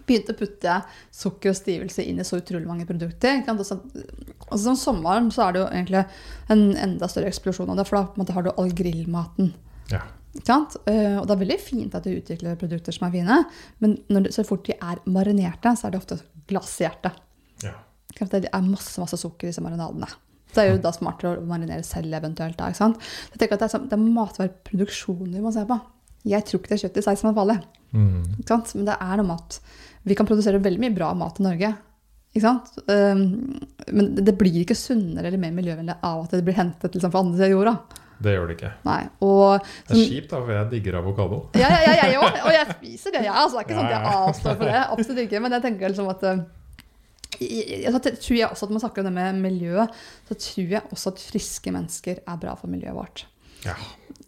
begynte 0.06 0.32
å 0.34 0.38
putte 0.38 0.84
sukker 1.12 1.50
og 1.50 1.56
stivelse 1.58 2.04
inn 2.06 2.20
i 2.20 2.26
så 2.26 2.38
utrolig 2.40 2.66
mange 2.66 2.86
produkter. 2.86 3.40
Ikke 3.42 3.46
sant? 3.46 3.60
Og 3.60 3.66
så- 3.66 4.04
Og 4.52 4.58
så 4.58 4.68
om 4.68 4.76
sommeren 4.76 5.30
så 5.32 5.48
er 5.48 5.52
det 5.52 5.60
jo 5.62 5.66
egentlig 5.68 6.06
en 6.50 6.76
enda 6.76 7.08
større 7.08 7.26
eksplosjon 7.32 7.68
av 7.70 7.76
det, 7.76 7.86
for 7.88 7.96
da 7.96 8.04
på 8.06 8.18
en 8.18 8.24
måte 8.24 8.32
har 8.34 8.42
du 8.42 8.50
all 8.56 8.70
grillmaten. 8.70 9.54
Ja. 9.90 10.02
Eh, 10.86 11.18
Og 11.18 11.26
det 11.26 11.30
er 11.30 11.44
veldig 11.46 11.60
fint 11.60 11.94
at 11.94 12.04
du 12.04 12.10
utvikler 12.10 12.56
produkter 12.56 12.92
som 12.92 13.08
er 13.08 13.10
fine, 13.12 13.44
men 13.80 14.22
det, 14.22 14.32
så 14.34 14.44
fort 14.46 14.64
de 14.64 14.74
er 14.74 14.96
marinerte, 15.06 15.72
så 15.76 15.86
er 15.86 15.90
det 15.92 16.00
ofte 16.02 16.20
glasshjerte. 16.46 17.12
ja. 17.62 17.72
Det 18.18 18.48
er 18.52 18.60
masse 18.62 18.98
masse 18.98 19.16
sukker 19.18 19.44
i 19.44 19.50
disse 19.50 19.60
marinadene. 19.60 20.06
Det 20.54 20.58
er 20.58 20.70
jo 20.72 20.78
da 20.78 20.90
smartere 20.90 21.38
å 21.38 21.46
marinere 21.46 21.82
selv 21.84 22.14
eventuelt. 22.14 22.56
Da? 22.56 22.70
Så 22.72 22.94
jeg 23.32 23.38
tenker 23.38 23.52
at 23.54 23.58
Det 23.60 23.74
er, 23.74 23.78
sånn- 23.78 23.88
det 23.88 23.92
er 23.92 23.96
matvareproduksjonen 24.50 25.32
vi 25.34 25.40
må 25.40 25.52
se 25.52 25.64
på. 25.66 25.80
Jeg 26.24 26.44
tror 26.44 26.60
ikke 26.60 26.68
det 26.68 26.78
er 26.84 26.88
kjøtt 26.88 26.96
i 26.96 27.02
seg 27.02 27.18
som 27.18 27.30
er 27.30 27.34
farlig. 27.38 27.62
Mm. 27.92 28.74
Men 28.74 28.84
det 28.84 28.96
er 29.00 29.16
noe 29.16 29.26
med 29.26 29.38
at 29.38 29.60
vi 30.06 30.14
kan 30.18 30.28
produsere 30.28 30.62
veldig 30.62 30.80
mye 30.86 30.94
bra 30.96 31.10
mat 31.18 31.40
i 31.42 31.44
Norge. 31.46 31.72
Ikke 32.36 32.44
sant? 32.44 32.72
Um, 32.86 33.22
men 33.96 34.10
det 34.20 34.34
blir 34.38 34.60
ikke 34.62 34.76
sunnere 34.76 35.30
eller 35.30 35.40
mer 35.40 35.54
miljøvennlig 35.56 35.96
av 36.04 36.26
at 36.26 36.34
det 36.36 36.42
blir 36.46 36.56
hentet 36.58 36.94
liksom, 36.94 37.12
fra 37.14 37.22
andre 37.24 37.38
siden 37.38 37.48
av 37.48 37.54
jorda. 37.56 37.76
Det 38.16 38.32
gjør 38.32 38.46
det 38.48 38.54
ikke. 38.56 38.70
Nei. 38.88 39.00
Og, 39.26 39.64
Det 39.88 39.96
er 39.96 40.02
kjipt, 40.10 40.30
da, 40.30 40.38
for 40.40 40.52
jeg 40.54 40.68
digger 40.72 40.98
avokado. 41.02 41.38
ja, 41.60 41.68
ja, 41.68 41.80
ja, 41.84 42.06
jeg 42.12 42.20
òg. 42.20 42.38
Og 42.46 42.52
jeg 42.54 42.68
spiser 42.78 43.12
det, 43.16 43.24
jeg. 43.26 43.32
Altså, 43.36 43.56
det 43.56 43.60
er 43.60 43.66
ikke 43.66 43.76
sånn 43.76 43.88
at 43.88 43.92
jeg 43.92 44.04
Ja, 44.04 44.12
ja. 44.12 44.28
avstår 44.30 44.56
for 44.60 44.70
det. 44.72 44.82
Absolutt 44.96 45.22
ikke. 45.26 45.40
Men 45.44 45.56
jeg 45.56 45.64
tenker 45.66 45.92
liksom 45.92 46.08
at 46.14 46.24
jeg, 46.28 46.44
jeg, 47.44 47.80
jeg 47.84 48.16
tror 48.24 48.38
jeg 48.38 48.48
også 48.48 48.68
at 48.68 48.72
man 48.76 48.84
snakker 48.86 49.02
om 49.04 49.08
det 49.10 49.14
med 49.18 49.40
miljøet, 49.44 49.98
så 50.30 50.38
tror 50.46 50.72
jeg 50.78 50.84
også 50.96 51.12
at 51.12 51.24
friske 51.28 51.74
mennesker 51.76 52.22
er 52.24 52.38
bra 52.40 52.54
for 52.56 52.72
miljøet 52.72 52.96
vårt. 52.96 53.26
Ja, 53.64 53.76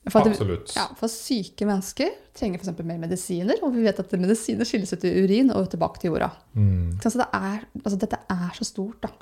For, 0.09 0.24
absolutt. 0.24 0.72
ja, 0.76 0.86
for 0.96 1.12
syke 1.12 1.66
mennesker 1.68 2.14
trenger 2.38 2.62
f.eks. 2.62 2.78
mer 2.80 3.00
medisiner, 3.02 3.59
og 3.62 3.74
vi 3.74 3.82
vet 3.84 3.98
at 4.00 4.14
medisiner 4.16 4.64
skilles 4.68 4.94
ut 4.94 5.05
i 5.05 5.10
urin 5.20 5.52
og 5.52 5.68
tilbake 5.72 6.00
til 6.00 6.14
jorda. 6.14 6.30
Mm. 6.56 6.96
Så 7.02 7.12
det 7.18 7.26
er, 7.36 7.66
altså, 7.82 7.98
dette 8.00 8.20
er 8.32 8.56
så 8.56 8.64
stort, 8.64 9.02
da. 9.05 9.12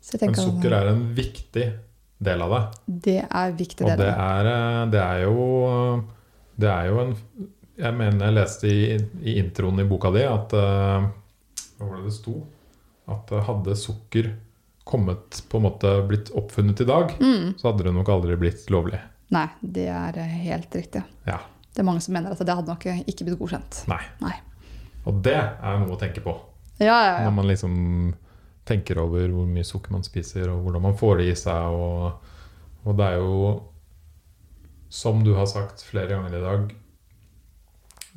Så 0.00 0.18
Men 0.22 0.34
sukker 0.34 0.74
er 0.74 0.90
en 0.90 1.04
viktig 1.14 1.66
del 2.20 2.42
av 2.42 2.52
det. 2.54 2.62
det 3.06 3.20
er 3.24 3.54
viktig. 3.56 3.84
Og 3.84 3.92
del 3.92 4.02
det 4.02 4.10
av 4.10 4.26
er, 4.26 4.50
eh, 4.50 4.82
det 4.92 5.00
er 5.00 5.22
jo 5.24 6.04
Det 6.60 6.68
er 6.68 6.86
jo 6.90 7.00
en 7.04 7.16
Jeg 7.80 7.96
mener 7.96 8.26
jeg 8.26 8.36
leste 8.36 8.68
i, 8.68 8.98
i 9.24 9.38
introen 9.40 9.80
i 9.80 9.86
boka 9.88 10.10
di 10.12 10.24
at 10.28 10.52
eh, 10.52 11.06
Hva 11.78 11.86
var 11.86 12.00
det 12.00 12.10
det 12.10 12.16
sto? 12.16 12.34
At 13.08 13.32
eh, 13.32 13.44
hadde 13.46 13.76
sukker 13.76 14.32
kommet 14.90 15.40
på 15.48 15.60
en 15.60 15.64
måte 15.68 15.92
blitt 16.08 16.30
oppfunnet 16.36 16.82
i 16.82 16.86
dag, 16.88 17.14
Mm. 17.20 17.54
så 17.58 17.70
hadde 17.70 17.86
det 17.86 17.94
nok 17.94 18.08
aldri 18.12 18.36
blitt 18.40 18.66
lovlig. 18.74 19.00
Nei, 19.30 19.46
det 19.62 19.86
er 19.88 20.18
eh, 20.18 20.36
helt 20.50 20.74
riktig. 20.74 21.04
Ja. 21.26 21.38
Det 21.70 21.82
er 21.84 21.86
mange 21.86 22.02
som 22.02 22.14
mener 22.16 22.32
at 22.34 22.40
det 22.42 22.54
hadde 22.58 22.66
nok 22.72 22.84
ikke 23.06 23.24
blitt 23.28 23.38
godkjent. 23.38 23.84
Nei. 23.88 24.00
Nei. 24.20 24.34
Og 25.06 25.20
det 25.24 25.36
er 25.38 25.78
noe 25.80 25.94
å 25.94 26.00
tenke 26.00 26.20
på. 26.24 26.34
Ja, 26.80 26.96
ja, 26.96 27.12
ja. 27.20 27.24
Når 27.28 27.34
man 27.36 27.46
liksom 27.46 27.74
tenker 28.66 28.98
over 29.02 29.28
hvor 29.32 29.46
mye 29.48 29.64
sukker 29.66 29.92
man 29.94 30.02
spiser, 30.06 30.50
og 30.50 30.64
hvordan 30.64 30.82
man 30.82 30.96
får 30.98 31.18
det 31.22 31.28
i 31.30 31.36
seg. 31.38 31.70
Og, 31.74 32.12
og 32.84 32.96
det 32.98 33.06
er 33.06 33.16
jo, 33.22 33.38
som 34.90 35.22
du 35.24 35.32
har 35.38 35.46
sagt 35.50 35.82
flere 35.86 36.10
ganger 36.10 36.36
i 36.36 36.42
dag, 36.44 36.74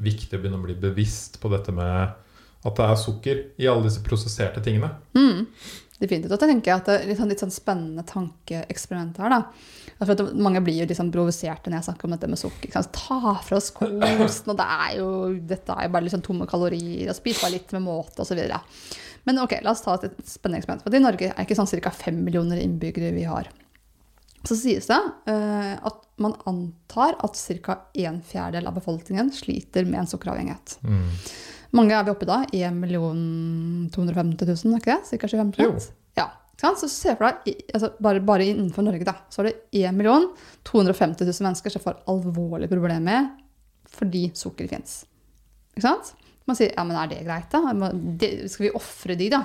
viktig 0.04 0.38
å 0.38 0.42
begynne 0.42 0.60
å 0.60 0.66
bli 0.66 0.76
bevisst 0.82 1.38
på 1.42 1.52
dette 1.54 1.74
med 1.76 2.14
at 2.64 2.78
det 2.80 2.86
er 2.88 2.96
sukker 3.00 3.42
i 3.62 3.68
alle 3.70 3.86
disse 3.86 4.02
prosesserte 4.06 4.62
tingene. 4.64 4.90
Mm. 5.18 5.46
Definitivt. 6.00 6.32
Og 6.34 6.40
så 6.40 6.50
tenker 6.50 6.74
at 6.76 6.90
det 6.90 6.96
er 6.98 7.08
litt 7.08 7.20
sånn, 7.20 7.32
litt 7.32 7.44
sånn 7.44 7.54
spennende 7.54 8.04
tankeeksperiment 8.10 9.20
her. 9.22 9.34
da. 9.34 10.00
For 10.02 10.16
at 10.16 10.34
Mange 10.36 10.64
blir 10.66 10.82
jo 10.82 10.90
liksom 10.90 11.12
provoserte 11.14 11.70
når 11.70 11.80
jeg 11.80 11.88
snakker 11.92 12.10
om 12.10 12.16
dette 12.16 12.30
med 12.32 12.42
sukker. 12.42 12.74
Ta 12.98 13.36
fra 13.46 13.60
oss 13.60 13.70
kosten, 13.76 14.54
og 14.54 14.60
det 14.60 14.68
er 14.68 14.98
jo, 15.00 15.10
dette 15.54 15.76
er 15.78 15.88
jo 15.88 15.94
bare 15.96 16.08
liksom 16.08 16.24
tomme 16.26 16.50
kalorier, 16.50 17.08
og 17.12 17.18
spis 17.18 17.42
bare 17.44 17.56
litt 17.56 17.74
med 17.76 17.86
måte, 17.86 18.26
osv. 18.26 18.42
Men 19.24 19.40
ok, 19.40 19.60
la 19.64 19.72
oss 19.72 19.84
ta 19.86 19.96
et 20.00 20.18
spennende 20.28 20.64
eksperiment. 20.64 20.84
For 20.84 20.98
I 20.98 21.04
Norge 21.04 21.30
er 21.30 21.38
det 21.38 21.46
ikke 21.48 21.60
sånn 21.62 21.70
ca. 21.86 21.94
fem 21.96 22.24
millioner 22.26 22.60
innbyggere 22.60 23.14
vi 23.16 23.28
har. 23.30 23.52
Så 24.44 24.58
sies 24.60 24.90
det 24.90 25.00
uh, 25.30 25.76
at 25.80 26.02
man 26.20 26.36
antar 26.50 27.16
at 27.24 27.40
ca. 27.64 27.78
en 27.94 28.20
fjerdedel 28.28 28.68
av 28.68 28.76
befolkningen 28.76 29.32
sliter 29.32 29.88
med 29.88 30.04
en 30.04 30.10
sukkeravhengighet. 30.12 30.78
Mm. 30.84 31.08
Mange 31.74 31.96
er 31.98 32.06
vi 32.06 32.14
oppe 32.14 32.28
i 32.28 32.30
da? 32.30 32.40
1 32.54 32.80
250 33.94 34.66
000, 34.66 34.74
er 34.76 34.82
ikke 34.82 34.94
det? 34.94 35.10
Cirka 35.10 35.30
25 35.32 35.64
Jo. 35.66 35.72
Ja. 36.20 36.28
Så 36.64 36.88
se 36.88 37.16
for 37.18 37.26
deg, 37.28 37.64
altså 37.74 37.90
bare, 38.00 38.22
bare 38.24 38.46
innenfor 38.48 38.86
Norge, 38.86 39.04
da, 39.08 39.16
så 39.34 39.42
er 39.42 39.50
det 39.50 39.82
1 39.82 39.98
250 40.70 41.26
000 41.26 41.48
mennesker 41.48 41.74
som 41.74 41.84
får 41.84 42.04
alvorlige 42.14 42.72
problemer 42.72 43.32
fordi 43.94 44.28
sukker 44.38 44.70
fins. 44.72 45.02
Ikke 45.74 45.86
sant? 45.86 46.14
Man 46.48 46.58
sier 46.58 46.72
ja, 46.74 46.86
men 46.88 46.98
er 47.00 47.10
det 47.12 47.24
greit, 47.26 47.52
da? 47.52 47.60
Skal 48.52 48.68
vi 48.68 48.72
ofre 48.78 49.18
de, 49.20 49.28
da? 49.34 49.44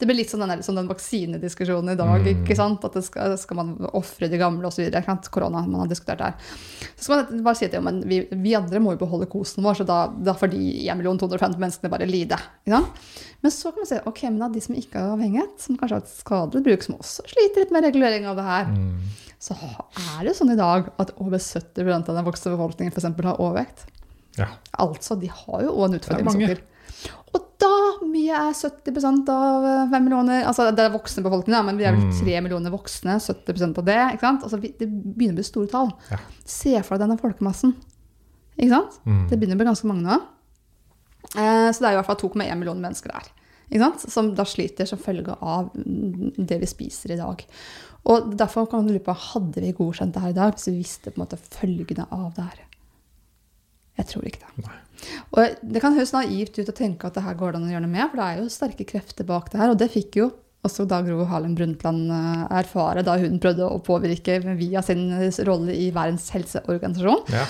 Det 0.00 0.08
blir 0.08 0.16
litt 0.16 0.32
sånn 0.32 0.42
den, 0.48 0.62
sånn 0.64 0.78
den 0.80 0.88
vaksinediskusjonen 0.88 1.92
i 1.92 1.98
dag. 1.98 2.22
Mm. 2.24 2.42
ikke 2.46 2.56
sant? 2.56 2.84
At 2.88 2.96
det 2.96 3.02
skal, 3.04 3.36
skal 3.40 3.58
man 3.58 3.74
ofre 3.92 4.30
de 4.32 4.40
gamle 4.40 4.66
osv. 4.70 4.86
Korona 5.30 5.60
man 5.66 5.82
har 5.84 5.90
diskutert 5.90 6.22
der. 6.22 6.34
Så 6.96 7.04
skal 7.06 7.26
man 7.28 7.44
bare 7.44 7.58
si 7.60 7.68
at 7.68 7.76
ja, 7.76 7.82
men 7.84 8.00
vi, 8.08 8.22
vi 8.32 8.54
andre 8.56 8.80
må 8.80 8.94
jo 8.96 9.02
beholde 9.04 9.28
kosen 9.30 9.66
vår, 9.66 9.82
så 9.82 9.86
da, 9.88 9.98
da 10.08 10.32
får 10.36 10.54
de 10.54 10.62
1 10.88 11.04
250 11.20 11.60
menneskene 11.60 11.92
bare 11.92 12.08
lide. 12.08 12.40
Sant? 12.68 13.04
Men 13.44 13.54
så 13.54 13.70
kan 13.72 13.84
man 13.84 13.88
si 13.88 14.00
ok, 14.08 14.22
men 14.28 14.42
av 14.48 14.56
de 14.56 14.60
som 14.64 14.76
ikke 14.76 15.00
har 15.00 15.14
avhengighet, 15.14 15.54
som 15.62 15.76
kanskje 15.80 15.96
har 16.00 16.04
et 16.04 16.12
skadelig 16.16 16.64
bruk, 16.66 16.82
som 16.84 16.98
også 17.00 17.24
sliter 17.28 17.64
litt 17.64 17.72
med 17.76 17.86
regulering 17.88 18.28
av 18.28 18.40
det 18.40 18.48
her, 18.48 18.66
Mm. 18.70 18.98
så 19.40 19.54
er 19.56 20.24
det 20.26 20.34
sånn 20.36 20.52
i 20.52 20.58
dag 20.58 20.90
at 21.00 21.14
over 21.16 21.38
70 21.40 21.88
av 22.08 22.14
den 22.14 22.26
voksne 22.26 22.52
befolkningen 22.56 22.92
eksempel 22.92 23.30
har 23.30 23.40
overvekt. 23.40 23.86
Ja. 24.36 24.46
Altså, 24.78 25.16
de 25.20 25.26
har 25.32 25.64
jo 25.64 25.72
òg 25.72 25.88
en 25.88 25.98
utfordring. 25.98 26.60
Og 27.34 27.46
mye 28.08 28.32
er 28.36 28.54
70% 28.56 29.28
av 29.34 29.66
5 29.90 30.04
millioner 30.04 30.44
Altså 30.48 30.68
det 30.74 30.84
er 30.86 30.92
voksne 30.94 31.22
befolkningen, 31.26 31.58
da, 31.58 31.62
men 31.66 31.78
vi 31.78 31.84
er 31.84 31.92
vel 31.96 32.06
Mm. 32.08 32.12
3 32.20 32.40
millioner 32.44 32.70
voksne. 32.74 33.18
70% 33.20 33.78
av 33.78 33.84
det. 33.84 33.98
ikke 34.14 34.26
sant? 34.26 34.42
Altså, 34.46 34.60
det 34.60 34.88
begynner 34.88 35.34
å 35.36 35.40
bli 35.40 35.44
store 35.46 35.68
tall. 35.72 35.92
Ja. 36.10 36.18
Se 36.44 36.74
for 36.82 36.96
deg 36.96 37.06
denne 37.08 37.20
folkemassen. 37.20 37.74
Ikke 38.58 38.70
sant? 38.74 39.00
Mm. 39.06 39.28
Det 39.30 39.38
begynner 39.38 39.56
å 39.56 39.62
bli 39.62 39.68
ganske 39.70 39.90
mange 39.90 40.06
nå. 40.06 40.20
Eh, 41.36 41.68
så 41.72 41.78
det 41.80 41.88
er 41.88 41.92
i 41.92 42.00
hvert 42.00 42.06
fall 42.10 42.20
2,1 42.22 42.58
millioner 42.58 42.82
mennesker 42.88 43.12
der. 43.12 43.28
Ikke 43.70 43.84
sant? 43.84 44.10
Som 44.10 44.34
da 44.34 44.44
sliter 44.48 44.88
som 44.88 44.98
følge 44.98 45.36
av 45.40 45.70
mm, 45.76 46.32
det 46.38 46.58
vi 46.60 46.66
spiser 46.66 47.12
i 47.14 47.20
dag. 47.20 47.44
Og 48.10 48.32
derfor 48.36 48.66
kan 48.66 48.86
du 48.86 48.92
lure 48.94 49.04
på 49.04 49.14
hadde 49.14 49.60
vi 49.62 49.72
godkjent 49.76 50.14
det 50.16 50.22
her 50.24 50.32
i 50.32 50.38
dag 50.40 50.54
hvis 50.56 50.68
vi 50.70 50.78
visste 50.80 51.12
på 51.12 51.20
en 51.20 51.24
måte 51.26 51.38
følgene 51.38 52.06
av 52.10 52.32
det 52.34 52.46
her. 52.48 52.64
Jeg 54.00 54.06
tror 54.10 54.24
ikke 54.26 54.40
det. 54.46 54.64
Nei. 54.66 54.78
Og 55.32 55.56
Det 55.62 55.82
kan 55.82 55.96
høres 55.96 56.12
naivt 56.16 56.58
ut 56.58 56.68
å 56.72 56.76
tenke 56.76 57.06
at 57.08 57.16
det 57.18 57.24
her 57.26 57.38
går 57.38 57.52
det 57.52 57.60
an 57.60 57.68
å 57.68 57.72
gjøre 57.74 57.86
noe 57.86 57.94
med, 57.96 58.06
for 58.10 58.20
det 58.20 58.28
er 58.28 58.38
jo 58.42 58.52
sterke 58.52 58.86
krefter 58.88 59.28
bak 59.28 59.50
det 59.52 59.60
her. 59.62 59.72
Og 59.74 59.80
det 59.80 59.90
fikk 59.92 60.20
jo 60.20 60.30
også 60.66 60.84
da 60.84 60.98
Gro 61.00 61.24
Harlem 61.24 61.54
Brundtland 61.56 62.10
eh, 62.12 62.40
erfare 62.60 63.00
da 63.06 63.14
hun 63.20 63.38
prøvde 63.40 63.64
å 63.64 63.78
påvirke 63.84 64.34
via 64.58 64.82
sin 64.84 65.06
rolle 65.48 65.72
i 65.72 65.86
Verdens 65.94 66.28
helseorganisasjon. 66.34 67.22
Ja. 67.32 67.46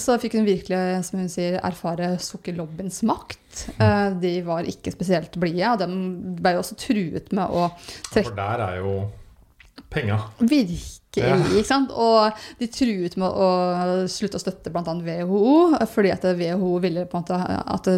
Så 0.00 0.16
fikk 0.20 0.38
hun 0.38 0.48
virkelig 0.48 1.04
som 1.08 1.20
hun 1.20 1.28
sier, 1.32 1.58
erfare 1.64 2.14
sukkerlobbyens 2.24 3.02
makt. 3.08 3.66
Eh, 3.76 4.08
De 4.22 4.32
var 4.46 4.68
ikke 4.68 4.92
spesielt 4.94 5.36
blide, 5.40 5.74
og 5.74 5.82
de 5.82 6.36
ble 6.40 6.56
jo 6.56 6.62
også 6.64 6.78
truet 6.80 7.32
med 7.36 7.52
å 7.52 7.68
trekke 8.12 8.30
For 8.32 8.40
der 8.40 8.64
er 8.64 8.80
jo 8.80 8.94
penga. 9.92 10.18
Virkelig, 10.38 11.58
ikke 11.58 11.66
sant? 11.66 11.92
Og 11.96 12.36
de 12.60 12.68
truet 12.72 13.16
med 13.20 13.28
å 13.28 13.48
slutte 14.10 14.38
å 14.38 14.42
støtte 14.42 14.72
bl.a. 14.72 14.82
WHO, 14.84 15.78
fordi 15.90 16.12
at 16.12 16.26
WHO 16.38 16.74
ville 16.84 17.06
på 17.08 17.18
en 17.18 17.24
måte 17.24 17.38
at 17.74 17.90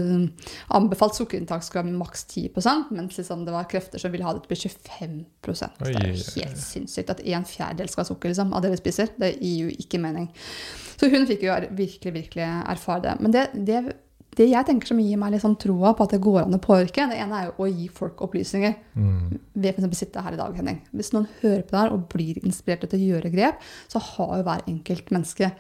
anbefalt 0.79 1.19
sukkerinntak 1.19 1.67
skulle 1.67 1.89
være 1.89 1.99
maks 1.99 2.27
10 2.31 2.51
mens 2.95 3.19
liksom 3.19 3.43
det 3.47 3.55
var 3.55 3.69
krefter 3.71 4.03
som 4.03 4.15
ville 4.15 4.27
ha 4.27 4.35
det 4.37 4.45
til 4.45 4.51
å 4.51 4.53
bli 4.55 4.61
25 4.63 5.17
Det 5.81 5.91
er 5.91 6.13
jo 6.13 6.45
helt 6.45 6.63
sinnssykt 6.63 7.17
at 7.17 7.25
en 7.27 7.49
fjerdedel 7.49 7.91
skal 7.91 8.05
ha 8.05 8.11
sukker 8.13 8.33
liksom, 8.33 8.55
av 8.55 8.63
det 8.65 8.75
vi 8.77 8.83
spiser. 8.83 9.11
Det 9.19 9.35
gir 9.39 9.67
jo 9.67 9.75
ikke 9.83 10.03
mening. 10.03 10.31
Så 11.01 11.09
hun 11.11 11.27
fikk 11.29 11.47
jo 11.47 11.57
virkelig, 11.73 12.13
virkelig 12.13 12.47
erfare 12.47 13.09
det. 13.09 13.17
Men 13.25 13.35
det, 13.35 13.47
det, 13.55 13.83
det 14.39 14.47
jeg 14.47 14.67
tenker 14.69 14.87
som 14.87 15.01
gir 15.03 15.19
meg 15.19 15.33
litt 15.35 15.43
sånn 15.43 15.57
troa 15.59 15.91
på 15.99 16.05
at 16.07 16.13
det 16.15 16.21
går 16.23 16.45
an 16.45 16.55
å 16.55 16.61
påvirke, 16.63 17.09
det 17.11 17.19
ene 17.19 17.39
er 17.41 17.49
jo 17.49 17.65
å 17.65 17.69
gi 17.71 17.89
folk 17.93 18.21
opplysninger 18.23 18.77
Mm. 18.97 19.39
ved 19.55 19.75
f.eks. 19.75 19.99
sitte 19.99 20.23
her 20.23 20.33
i 20.37 20.39
dag, 20.39 20.55
Henning. 20.57 20.79
Hvis 20.95 21.13
noen 21.13 21.27
hører 21.43 21.63
på 21.67 21.75
det 21.75 21.81
her 21.81 21.93
og 21.97 22.09
blir 22.13 22.39
inspirert 22.45 22.87
til 22.89 22.99
å 23.01 23.09
gjøre 23.17 23.33
grep, 23.35 23.61
så 23.91 23.99
har 23.99 24.37
jo 24.39 24.47
hver 24.47 24.63
enkelt 24.71 25.11
menneske 25.11 25.51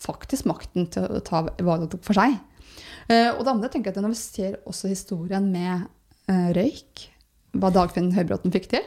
faktisk 0.00 0.48
makten 0.48 0.88
til 0.90 1.04
å 1.04 1.20
ta 1.24 1.42
valg 1.60 1.94
for 2.02 2.16
seg. 2.16 2.38
Eh, 3.08 3.30
og 3.36 3.44
det 3.44 3.52
andre 3.52 3.68
tenker 3.68 3.90
jeg 3.92 3.98
at 3.98 4.02
når 4.02 4.14
vi 4.16 4.20
ser 4.22 4.56
også 4.66 4.88
historien 4.90 5.46
med 5.52 5.84
eh, 6.28 6.50
røyk, 6.56 7.08
hva 7.54 7.70
Dagfinn 7.70 8.10
Høybråten 8.16 8.50
fikk 8.50 8.64
til 8.72 8.82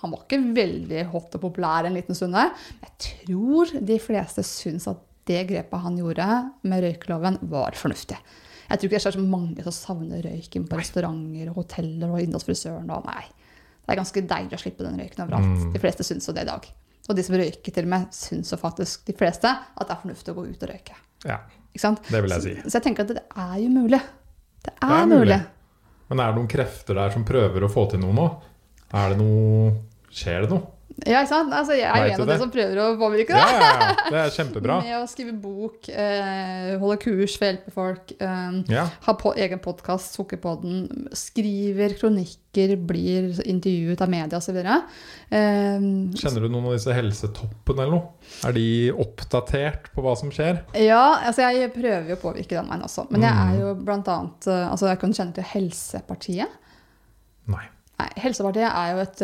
Han 0.00 0.10
var 0.10 0.24
ikke 0.24 0.40
veldig 0.56 1.04
hot 1.12 1.34
og 1.36 1.42
populær 1.44 1.86
en 1.86 1.94
liten 1.94 2.16
stund 2.16 2.34
der. 2.34 2.50
Jeg 2.82 2.92
tror 3.04 3.70
de 3.86 3.98
fleste 4.02 4.42
syns 4.46 4.88
at 4.90 4.98
det 5.28 5.44
grepet 5.50 5.82
han 5.84 5.98
gjorde 5.98 6.26
med 6.66 6.82
røykeloven, 6.82 7.36
var 7.50 7.76
fornuftig. 7.78 8.16
Jeg 8.70 8.78
tror 8.78 8.86
ikke 8.86 8.98
det 8.98 9.10
er 9.10 9.16
så 9.16 9.22
mange 9.26 9.64
som 9.66 9.74
savner 9.74 10.22
røyken 10.24 10.66
på 10.70 10.78
restauranter 10.78 11.50
og 11.50 11.62
hoteller 11.64 12.12
og 12.14 12.22
inne 12.22 12.40
frisøren. 12.42 12.90
Og 12.94 13.08
nei. 13.08 13.24
Det 13.80 13.94
er 13.96 13.98
ganske 13.98 14.22
deilig 14.30 14.54
å 14.54 14.62
slippe 14.62 14.86
den 14.86 15.00
røyken 15.00 15.24
overalt. 15.24 15.50
Mm. 15.50 15.72
De 15.74 15.82
fleste 15.82 16.06
syns 16.06 16.28
jo 16.30 16.34
det 16.36 16.44
i 16.46 16.50
dag. 16.50 16.68
Og 17.10 17.16
de 17.18 17.24
som 17.26 17.34
røyker 17.40 17.74
til 17.74 17.88
og 17.88 17.90
med, 17.90 18.10
syns 18.14 18.52
jo 18.54 18.58
faktisk 18.60 19.08
de 19.10 19.16
fleste 19.18 19.50
at 19.50 19.88
det 19.88 19.96
er 19.96 20.02
fornuftig 20.04 20.30
å 20.30 20.36
gå 20.38 20.46
ut 20.46 20.62
og 20.62 20.70
røyke. 20.70 20.98
Ja, 21.26 21.40
det 21.74 22.22
vil 22.22 22.36
jeg 22.36 22.44
si. 22.44 22.54
Så, 22.60 22.68
så 22.70 22.78
jeg 22.78 22.86
tenker 22.86 23.08
at 23.08 23.14
det 23.18 23.24
er 23.26 23.56
jo 23.58 23.72
mulig. 23.74 24.00
Det 24.60 24.76
er, 24.76 24.86
er 24.86 25.08
mulig. 25.10 25.18
mulig. 25.18 25.40
Men 26.10 26.22
er 26.22 26.30
det 26.30 26.38
noen 26.38 26.50
krefter 26.50 26.98
der 26.98 27.14
som 27.14 27.26
prøver 27.26 27.66
å 27.66 27.70
få 27.70 27.88
til 27.90 28.02
noe 28.02 28.14
nå? 28.14 28.28
Er 29.00 29.12
det 29.12 29.18
noe 29.20 29.72
Skjer 30.10 30.42
det 30.42 30.50
noe? 30.50 30.79
Ja, 31.06 31.20
ikke 31.22 31.28
sant? 31.30 31.52
Altså, 31.54 31.72
jeg 31.78 31.86
er 31.88 32.08
jo 32.10 32.12
en 32.16 32.20
av 32.20 32.28
de 32.28 32.36
som 32.42 32.50
prøver 32.52 32.78
å 32.82 32.86
påvirke 33.00 33.32
det. 33.32 33.40
ja, 33.40 33.68
ja. 33.80 33.92
Det 34.10 34.18
er 34.20 34.32
kjempebra. 34.34 34.74
Med 34.84 34.96
å 34.98 35.06
skrive 35.08 35.32
bok, 35.40 35.88
eh, 35.88 36.74
holde 36.82 36.96
kurs 37.00 37.36
for 37.38 37.46
å 37.46 37.50
hjelpe 37.50 37.72
folk, 37.72 38.12
eh, 38.20 38.58
Ja. 38.68 38.84
ha 39.06 39.14
på 39.14 39.32
egen 39.38 39.62
podkast, 39.64 40.12
Sukkerpodden, 40.18 41.08
skriver 41.16 41.94
kronikker, 41.96 42.74
blir 42.84 43.40
intervjuet 43.46 44.02
av 44.04 44.10
media 44.12 44.38
osv. 44.42 44.58
Eh, 44.60 45.80
Kjenner 46.20 46.40
du 46.44 46.48
noen 46.50 46.66
av 46.66 46.76
disse 46.76 46.92
helsetoppene 46.92 47.86
eller 47.86 47.96
noe? 47.96 48.12
Er 48.44 48.52
de 48.58 48.66
oppdatert 48.92 49.88
på 49.94 50.02
hva 50.04 50.16
som 50.18 50.30
skjer? 50.34 50.64
ja, 50.74 51.20
altså 51.24 51.46
jeg 51.48 51.72
prøver 51.72 52.10
jo 52.12 52.16
å 52.18 52.24
påvirke 52.28 52.58
den 52.58 52.68
veien 52.68 52.82
også. 52.84 53.06
Men 53.10 53.22
jeg 53.22 53.32
Mm. 53.34 53.42
er 53.54 53.60
jo 53.60 53.74
blant 53.86 54.08
annet 54.08 54.46
eh, 54.48 54.68
Altså, 54.70 54.88
jeg 54.90 54.98
kan 55.00 55.12
kjenne 55.12 55.34
til 55.34 55.44
Helsepartiet. 55.44 56.48
Nei. 57.46 57.64
Nei, 58.00 58.08
Helsepartiet 58.22 58.66
er 58.66 58.92
jo 58.94 59.00
et 59.02 59.22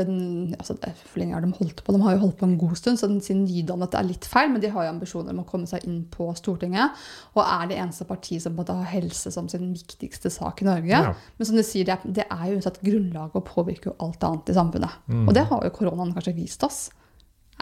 altså 0.58 0.76
det, 0.82 0.92
For 1.06 1.20
lenge 1.20 1.36
har 1.36 1.44
de 1.44 1.50
holdt 1.56 1.82
på? 1.84 1.94
De 1.94 2.00
har 2.02 2.16
jo 2.16 2.22
holdt 2.24 2.38
på 2.40 2.48
en 2.48 2.56
god 2.60 2.74
stund, 2.78 3.00
så 3.00 3.08
den 3.10 3.22
siden 3.24 3.44
nydannet 3.48 3.96
er 3.96 4.06
litt 4.06 4.28
feil, 4.28 4.50
men 4.52 4.62
de 4.62 4.70
har 4.74 4.86
jo 4.86 4.92
ambisjoner 4.92 5.32
om 5.34 5.42
å 5.42 5.46
komme 5.48 5.68
seg 5.70 5.86
inn 5.88 6.02
på 6.12 6.28
Stortinget. 6.38 7.06
Og 7.34 7.42
er 7.44 7.70
det 7.70 7.78
eneste 7.80 8.08
partiet 8.08 8.44
som 8.44 8.56
måtte 8.58 8.76
ha 8.76 8.86
helse 8.90 9.32
som 9.34 9.48
sin 9.52 9.70
viktigste 9.72 10.32
sak 10.32 10.62
i 10.62 10.68
Norge. 10.68 10.92
Ja. 10.92 11.14
Men 11.38 11.50
som 11.50 11.58
du 11.58 11.64
sier, 11.66 11.88
det 11.88 11.96
er, 11.96 12.16
det 12.20 12.26
er 12.28 12.44
jo 12.50 12.58
uansett 12.58 12.82
grunnlaget 12.84 13.40
og 13.40 13.48
påvirker 13.48 13.92
jo 13.92 13.98
alt 14.06 14.28
annet 14.28 14.52
i 14.52 14.58
samfunnet. 14.58 15.00
Mm. 15.08 15.24
Og 15.26 15.36
det 15.36 15.46
har 15.50 15.66
jo 15.66 15.74
koronaen 15.78 16.14
kanskje 16.16 16.36
vist 16.36 16.66
oss. 16.66 16.86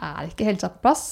Er 0.03 0.27
ikke 0.31 0.49
helsa 0.49 0.73
på 0.73 0.83
plass, 0.89 1.07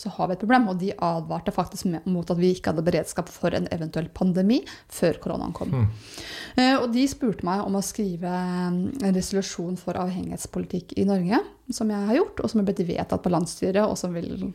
så 0.00 0.12
har 0.14 0.28
vi 0.28 0.36
et 0.36 0.42
problem. 0.42 0.68
Og 0.70 0.78
de 0.80 0.92
advarte 0.94 1.54
faktisk 1.54 1.88
mot 2.06 2.30
at 2.30 2.38
vi 2.38 2.52
ikke 2.54 2.72
hadde 2.72 2.86
beredskap 2.86 3.30
for 3.32 3.54
en 3.56 3.68
eventuell 3.74 4.08
pandemi 4.14 4.60
før 4.92 5.20
koronaen 5.22 5.56
kom. 5.56 5.74
Mm. 5.74 5.90
Og 6.82 6.88
de 6.94 7.04
spurte 7.10 7.46
meg 7.46 7.64
om 7.66 7.78
å 7.78 7.84
skrive 7.84 8.30
mm, 8.30 8.78
en 9.06 9.16
resolusjon 9.16 9.76
for 9.80 9.98
avhengighetspolitikk 10.00 10.96
i 10.98 11.06
Norge, 11.08 11.42
som 11.74 11.90
jeg 11.92 12.10
har 12.10 12.20
gjort, 12.20 12.42
og 12.42 12.50
som 12.52 12.62
er 12.62 12.70
blitt 12.70 12.86
vedtatt 12.88 13.22
på 13.24 13.34
landsstyret, 13.34 13.84
og 13.84 13.98
som 14.00 14.16
vil 14.16 14.50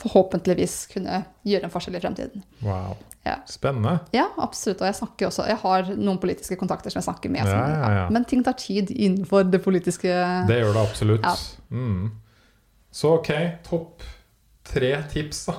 forhåpentligvis 0.00 0.86
kunne 0.94 1.22
gjøre 1.46 1.68
en 1.68 1.72
forskjell 1.72 1.98
i 1.98 2.02
fremtiden. 2.02 2.44
Wow. 2.64 2.96
Ja. 3.26 3.36
Spennende. 3.46 3.98
Ja, 4.16 4.28
absolutt. 4.40 4.80
Og 4.80 4.88
jeg 4.88 4.96
snakker 4.96 5.28
også, 5.28 5.44
jeg 5.50 5.60
har 5.60 5.90
noen 5.98 6.20
politiske 6.22 6.56
kontakter 6.60 6.92
som 6.92 7.02
jeg 7.02 7.08
snakker 7.10 7.32
med. 7.32 7.44
Ja, 7.44 7.50
Som, 7.50 7.74
ja, 7.74 7.90
ja. 7.98 8.06
Men 8.14 8.24
ting 8.28 8.44
tar 8.46 8.56
tid 8.58 8.92
innenfor 8.94 9.44
det 9.48 9.60
politiske 9.64 10.14
Det 10.48 10.60
gjør 10.62 10.72
det 10.78 10.84
absolutt. 10.86 11.26
Ja. 11.26 11.34
Mm. 11.68 12.08
Så 12.98 13.18
ok, 13.18 13.32
topp 13.68 14.06
tre 14.68 14.92
tips 15.12 15.46
da 15.48 15.58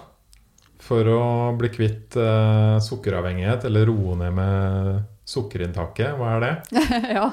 for 0.90 1.06
å 1.12 1.24
bli 1.60 1.70
kvitt 1.70 2.16
eh, 2.18 2.78
sukkeravhengighet, 2.82 3.68
eller 3.70 3.90
roe 3.90 4.16
ned 4.18 4.34
med 4.34 5.04
sukkerinntaket. 5.30 6.16
Hva 6.18 6.32
er 6.38 6.46
det? 6.46 6.54
Ja. 7.18 7.28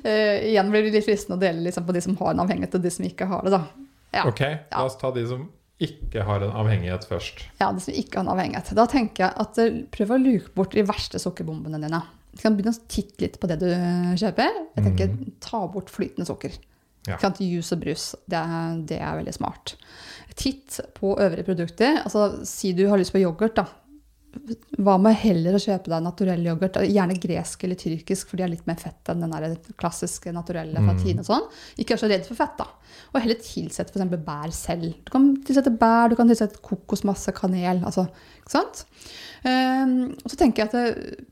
Eh, 0.00 0.46
igjen 0.52 0.70
blir 0.72 0.86
det 0.86 0.94
litt 0.94 1.06
fristende 1.06 1.36
å 1.36 1.42
dele 1.42 1.66
liksom, 1.66 1.84
på 1.84 1.92
de 1.96 2.00
som 2.04 2.16
har 2.22 2.32
en 2.32 2.44
avhengighet, 2.46 2.78
og 2.78 2.86
de 2.86 2.92
som 2.94 3.04
ikke 3.04 3.28
har 3.28 3.44
det. 3.44 3.52
da. 3.58 3.60
Ja. 4.14 4.24
Ok, 4.30 4.40
la 4.70 4.86
oss 4.86 4.96
ta 5.00 5.10
de 5.12 5.26
som 5.28 5.44
ikke 5.84 6.24
har 6.24 6.46
en 6.46 6.54
avhengighet 6.62 7.04
først. 7.10 7.42
Ja, 7.60 7.72
de 7.74 7.82
som 7.82 7.98
ikke 7.98 8.20
har 8.20 8.28
en 8.28 8.32
avhengighet. 8.36 8.72
Da 8.78 8.86
tenker 8.88 9.26
jeg 9.26 9.36
at 9.44 9.60
eh, 9.60 9.80
prøv 9.92 10.14
å 10.14 10.20
luke 10.22 10.54
bort 10.56 10.76
de 10.78 10.86
verste 10.88 11.20
sukkerbombene 11.20 11.82
dine. 11.82 12.00
Du 12.34 12.40
kan 12.40 12.56
begynne 12.56 12.72
å 12.72 12.86
titte 12.90 13.26
litt 13.26 13.36
på 13.42 13.50
det 13.50 13.60
du 13.60 13.68
kjøper. 14.22 14.62
Jeg 14.78 14.86
tenker 14.86 15.12
Ta 15.44 15.60
bort 15.70 15.92
flytende 15.92 16.26
sukker. 16.26 16.56
Ja. 17.08 17.18
Sant? 17.20 17.40
Juice 17.44 17.76
og 17.76 17.80
brus. 17.84 18.10
Det 18.26 18.40
er, 18.40 18.76
det 18.88 18.98
er 19.00 19.16
veldig 19.20 19.34
smart. 19.36 19.74
Titt 20.34 20.80
på 20.96 21.14
øvrige 21.20 21.46
produkter. 21.46 22.00
Altså, 22.04 22.44
Si 22.48 22.72
du 22.74 22.86
har 22.90 22.98
lyst 23.00 23.12
på 23.14 23.20
yoghurt. 23.22 23.54
da. 23.60 23.66
Hva 24.82 24.96
med 24.98 25.14
heller 25.20 25.54
å 25.54 25.60
kjøpe 25.62 25.92
deg 25.92 26.02
naturell 26.02 26.42
yoghurt? 26.48 26.80
Gjerne 26.90 27.14
gresk 27.22 27.62
eller 27.62 27.78
tyrkisk, 27.78 28.26
for 28.32 28.40
de 28.40 28.42
har 28.42 28.50
litt 28.50 28.64
mer 28.66 28.80
fett 28.80 29.12
enn 29.12 29.20
den 29.22 29.30
der 29.30 29.54
klassiske 29.78 30.32
naturelle 30.34 30.82
fra 30.82 30.96
Tine 30.98 31.22
og 31.22 31.28
sånn. 31.28 31.44
Ikke 31.78 31.94
vær 31.94 32.02
så 32.02 32.10
redd 32.10 32.26
for 32.26 32.40
fett, 32.40 32.56
da. 32.58 32.66
Og 33.12 33.20
heller 33.22 33.38
tilsett 33.38 33.92
f.eks. 33.94 34.16
bær 34.26 34.50
selv. 34.56 34.96
Du 35.06 35.12
kan 35.14 35.28
tilsette 35.46 35.70
bær, 35.78 36.10
du 36.10 36.16
kan 36.18 36.26
tilsette 36.32 36.58
kokosmasse, 36.66 37.30
kanel. 37.36 37.84
altså, 37.86 38.08
ikke 38.42 38.56
sant? 38.56 38.82
Um, 39.46 39.94
og 40.24 40.32
så 40.32 40.40
tenker 40.40 40.64
jeg 40.64 40.72
at 40.72 40.76
det, 40.80 41.24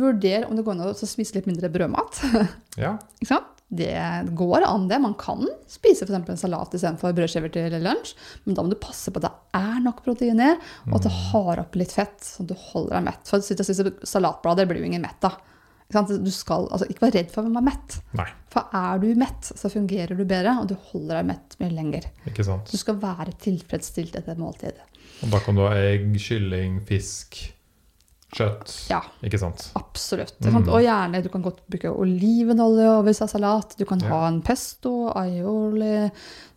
vurder 0.00 0.46
om 0.48 0.56
det 0.56 0.64
går 0.64 0.78
an 0.78 0.86
å 0.88 0.94
spise 0.96 1.36
litt 1.36 1.48
mindre 1.50 1.68
brødmat. 1.68 2.22
Ja, 2.80 2.94
Ikke 3.20 3.34
sant? 3.34 3.59
Det 3.70 3.94
går 4.34 4.64
an, 4.66 4.88
det. 4.90 4.98
Man 4.98 5.14
kan 5.14 5.44
spise 5.70 6.02
eksempel 6.02 6.34
en 6.34 6.40
salat 6.40 6.72
istedenfor 6.74 7.14
brødskiver 7.14 7.52
til 7.54 7.76
lunsj, 7.84 8.16
men 8.44 8.56
da 8.58 8.64
må 8.66 8.72
du 8.72 8.78
passe 8.82 9.12
på 9.14 9.20
at 9.22 9.28
det 9.28 9.60
er 9.60 9.76
nok 9.84 10.00
protein 10.02 10.42
i, 10.42 10.48
og 10.88 10.96
at 10.98 11.06
det 11.06 11.12
har 11.30 11.62
opp 11.62 11.78
litt 11.78 11.94
fett, 11.94 12.18
så 12.26 12.42
du 12.42 12.56
holder 12.58 12.96
deg 12.96 13.06
mett. 13.12 13.30
For 13.30 13.38
å 13.38 13.46
sitte 13.46 13.62
og 13.62 13.70
spise 13.70 14.10
salatblader 14.10 14.66
blir 14.66 14.82
jo 14.82 14.90
ingen 14.90 15.06
mett 15.06 15.28
av. 15.28 15.38
Du 15.90 16.30
skal, 16.30 16.68
altså, 16.70 16.86
ikke 16.90 17.06
vær 17.06 17.14
redd 17.18 17.30
for 17.34 17.42
å 17.46 17.50
være 17.50 17.66
mett. 17.66 17.96
nei, 18.18 18.26
For 18.50 18.74
er 18.78 19.00
du 19.02 19.08
mett, 19.18 19.52
så 19.58 19.70
fungerer 19.70 20.18
du 20.18 20.22
bedre, 20.22 20.56
og 20.62 20.68
du 20.70 20.76
holder 20.90 21.20
deg 21.20 21.30
mett 21.30 21.56
mye 21.62 21.74
lenger. 21.74 22.10
ikke 22.30 22.46
sant. 22.46 22.70
Du 22.70 22.78
skal 22.78 22.98
være 23.02 23.34
tilfredsstilt 23.42 24.18
etter 24.18 24.38
måltidet. 24.38 24.82
måltid. 24.82 25.22
Og 25.22 25.32
da 25.34 25.40
kan 25.44 25.58
du 25.58 25.64
ha 25.66 25.72
egg, 25.78 26.10
kylling, 26.22 26.78
fisk, 26.86 27.38
kjøtt. 28.36 28.74
Ja. 28.90 29.00
Ikke 29.26 29.38
sant? 29.42 29.70
Absolutt. 29.78 30.36
Mm. 30.40 30.46
ikke 30.46 30.52
sant? 30.58 30.68
Og 30.74 30.82
gjerne, 30.84 31.22
du 31.24 31.28
kan 31.32 31.42
godt 31.42 31.60
bruke 31.70 31.90
olivenolje 31.92 32.88
over 32.98 33.10
er 33.10 33.26
salat. 33.32 33.74
Du 33.78 33.84
kan 33.88 34.00
Ja. 34.00 34.08
ha 34.08 34.28
en 34.28 34.40
pesto, 34.42 35.10
aioli, 35.14 36.10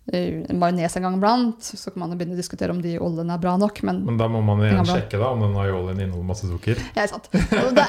majones 0.04 0.98
en 0.98 1.06
gang 1.06 1.16
iblant. 1.16 1.64
Så 1.64 1.92
kan 1.92 2.02
man 2.04 2.14
begynne 2.18 2.36
å 2.36 2.40
diskutere 2.40 2.74
om 2.76 2.82
de 2.84 2.98
oljene 3.00 3.38
er 3.38 3.42
bra 3.42 3.56
nok, 3.60 3.80
men 3.88 4.02
Men 4.06 4.18
da 4.20 4.28
må 4.32 4.42
man 4.44 4.60
igjen 4.66 4.84
sjekke 4.88 5.20
da 5.22 5.32
om 5.32 5.44
den 5.46 5.56
aiolien 5.56 6.02
inneholder 6.02 6.28
masse 6.28 6.50
sukker. 6.50 6.82
ja, 6.98 7.08
sant. 7.08 7.30
Og 7.32 7.72
det, 7.78 7.88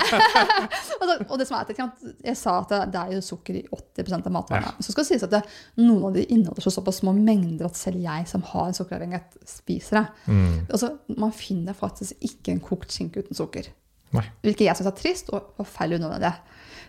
og 1.31 1.37
det 1.41 1.49
som 1.49 1.59
er, 1.59 1.75
ikke 1.75 1.89
jeg 2.23 2.39
sa 2.39 2.57
at 2.63 2.75
det 2.95 3.03
er 3.03 3.15
jo 3.17 3.23
sukker 3.25 3.59
i 3.59 3.65
80 3.67 4.17
av 4.21 4.33
matvarene. 4.35 4.75
Ja. 4.75 4.87
Så 4.87 4.95
skal 4.95 5.07
det 5.07 5.11
sies 5.11 5.27
at 5.27 5.35
det, 5.35 5.43
noen 5.83 6.11
av 6.11 6.19
de 6.19 6.27
inneholder 6.29 6.65
så 6.69 6.75
såpass 6.79 7.03
små 7.03 7.17
mengder 7.19 7.67
at 7.69 7.79
selv 7.79 8.03
jeg 8.05 8.29
som 8.31 8.45
har 8.55 8.71
en 8.71 8.79
sukkeravhengighet, 8.79 9.41
spiser 9.49 10.01
det. 10.03 10.07
Mm. 10.31 10.59
Altså, 10.69 10.95
man 11.19 11.35
finner 11.35 11.75
faktisk 11.79 12.15
ikke 12.25 12.55
en 12.55 12.63
kokt 12.63 12.95
skinke 12.95 13.25
uten 13.25 13.39
sukker. 13.39 13.73
Nei. 14.15 14.29
Hvilket 14.45 14.69
jeg 14.69 14.79
syns 14.79 14.91
er 14.91 14.99
trist 14.99 15.33
og 15.35 15.57
forferdelig 15.59 15.99
unødvendig. 15.99 16.37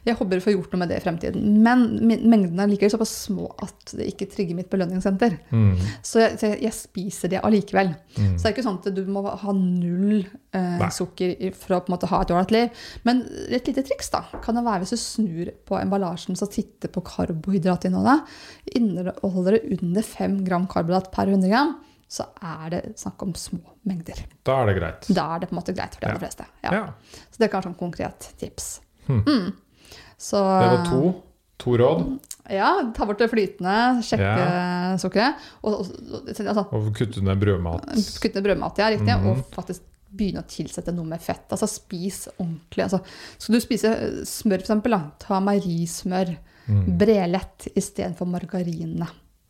Jeg 0.05 0.17
håper 0.19 0.37
å 0.37 0.43
få 0.45 0.53
gjort 0.53 0.73
noe 0.73 0.81
med 0.83 0.91
det 0.91 0.99
i 0.99 1.03
fremtiden. 1.03 1.45
Men 1.65 1.85
mengden 2.05 2.29
mengdene 2.29 2.65
er 2.65 2.71
likevel 2.71 2.93
såpass 2.93 3.13
små 3.25 3.47
at 3.63 3.93
det 3.97 4.05
ikke 4.11 4.27
trigger 4.29 4.57
mitt 4.57 4.69
belønningssenter. 4.69 5.37
Mm. 5.49 5.71
Så 6.05 6.21
jeg, 6.21 6.35
så 6.39 6.51
jeg, 6.51 6.59
jeg 6.67 6.77
spiser 6.77 7.31
det 7.33 7.41
allikevel. 7.41 7.93
Mm. 8.17 8.35
Så 8.35 8.43
det 8.43 8.49
er 8.51 8.55
ikke 8.55 8.65
sånn 8.67 8.79
at 8.83 8.89
du 8.93 9.01
må 9.09 9.23
ha 9.25 9.55
null 9.57 10.19
eh, 10.53 10.85
sukker 10.93 11.33
for 11.57 11.77
å 11.77 11.81
på 11.81 11.89
en 11.89 11.95
måte 11.95 12.11
ha 12.11 12.21
et 12.21 12.33
ålreit 12.35 12.53
liv. 12.53 12.85
Men 13.07 13.23
et 13.49 13.71
lite 13.71 13.85
triks 13.87 14.13
da, 14.13 14.23
kan 14.45 14.59
det 14.59 14.65
være 14.67 14.85
hvis 14.85 14.93
du 14.93 15.01
snur 15.01 15.51
på 15.65 15.79
emballasjen 15.81 16.37
så 16.37 16.49
titter 16.53 16.93
på 16.93 17.01
karbohydratinnholdet. 17.09 18.29
Inneholder 18.77 19.57
det 19.57 19.79
under 19.79 20.05
5 20.05 20.39
gram 20.45 20.69
karbohydrat 20.69 21.11
per 21.15 21.33
100 21.33 21.49
gram, 21.49 21.75
så 22.07 22.27
er 22.45 22.69
det 22.75 22.81
snakk 23.01 23.23
om 23.25 23.33
små 23.33 23.75
mengder. 23.89 24.21
Da 24.45 24.61
er 24.61 24.69
det 24.69 24.77
greit. 24.79 25.07
Da 25.09 25.27
er 25.35 25.41
det 25.41 25.49
på 25.49 25.55
en 25.55 25.61
måte 25.63 25.73
greit 25.75 25.95
for 25.95 26.01
de 26.01 26.07
Ja. 26.07 26.13
aller 26.13 26.25
fleste. 26.27 26.45
Ja. 26.63 26.73
Ja. 26.73 26.85
Så 27.31 27.37
det 27.41 27.47
er 27.47 27.53
kanskje 27.53 27.71
sånn 27.71 27.79
konkret 27.79 28.29
tips. 28.37 28.81
Hmm. 29.07 29.23
Mm. 29.25 29.53
Så, 30.17 30.39
Det 30.39 30.69
var 30.73 30.85
to. 30.89 31.13
To 31.63 31.77
råd. 31.79 32.05
Ja, 32.51 32.69
ta 32.93 33.05
bort 33.07 33.17
det 33.21 33.29
flytende, 33.31 33.75
sjekke 34.05 34.99
sukkeret. 35.01 35.45
Og, 35.63 35.79
og, 35.81 36.29
altså, 36.29 36.65
Og 36.75 36.89
kutte 36.93 37.23
ned 37.23 37.39
brødmat. 37.41 37.87
kutte 38.21 38.35
ned 38.37 38.45
brødmat, 38.49 38.81
ja, 38.83 38.89
riktig. 38.93 39.15
Mhm. 39.15 39.29
Og 39.31 39.45
faktisk 39.55 39.81
begynne 40.15 40.43
å 40.43 40.47
tilsette 40.47 40.93
noe 40.95 41.07
med 41.09 41.21
fett. 41.23 41.47
Altså 41.51 41.67
spis 41.67 42.25
ordentlig. 42.37 42.85
Altså, 42.85 43.01
skal 43.37 43.55
du 43.57 43.63
spise 43.63 43.91
smør, 44.29 44.63
eksempel, 44.63 44.95
ta 45.19 45.39
meierismør. 45.43 46.35
Mm. 46.65 46.85
Brelett 46.97 47.67
istedenfor 47.77 48.25
margarinene. 48.25 49.05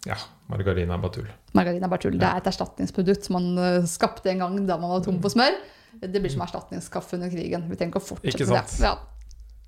Ja, 0.06 0.18
margarin 0.52 0.92
er 0.92 1.00
bare 1.02 1.14
tull. 1.16 1.30
Margarin 1.56 1.86
er 1.86 1.92
bare 1.92 2.04
tull. 2.04 2.18
Det 2.20 2.28
er 2.28 2.42
et 2.42 2.50
erstatningsprodukt 2.52 3.26
som 3.26 3.38
man 3.40 3.62
eh, 3.62 3.86
skapte 3.90 4.30
en 4.34 4.44
gang 4.44 4.58
da 4.68 4.76
man 4.82 4.92
var 4.92 5.06
tom 5.06 5.22
for 5.24 5.32
smør. 5.34 5.56
Det 6.02 6.20
blir 6.20 6.34
som 6.34 6.44
erstatningskaffe 6.44 7.16
under 7.16 7.32
krigen. 7.32 7.70
Vi 7.70 7.78
trenger 7.80 7.96
ikke 7.96 8.04
å 8.04 8.08
fortsette 8.10 8.50
med 8.50 8.58
det. 8.58 8.84
Ja. 8.84 8.98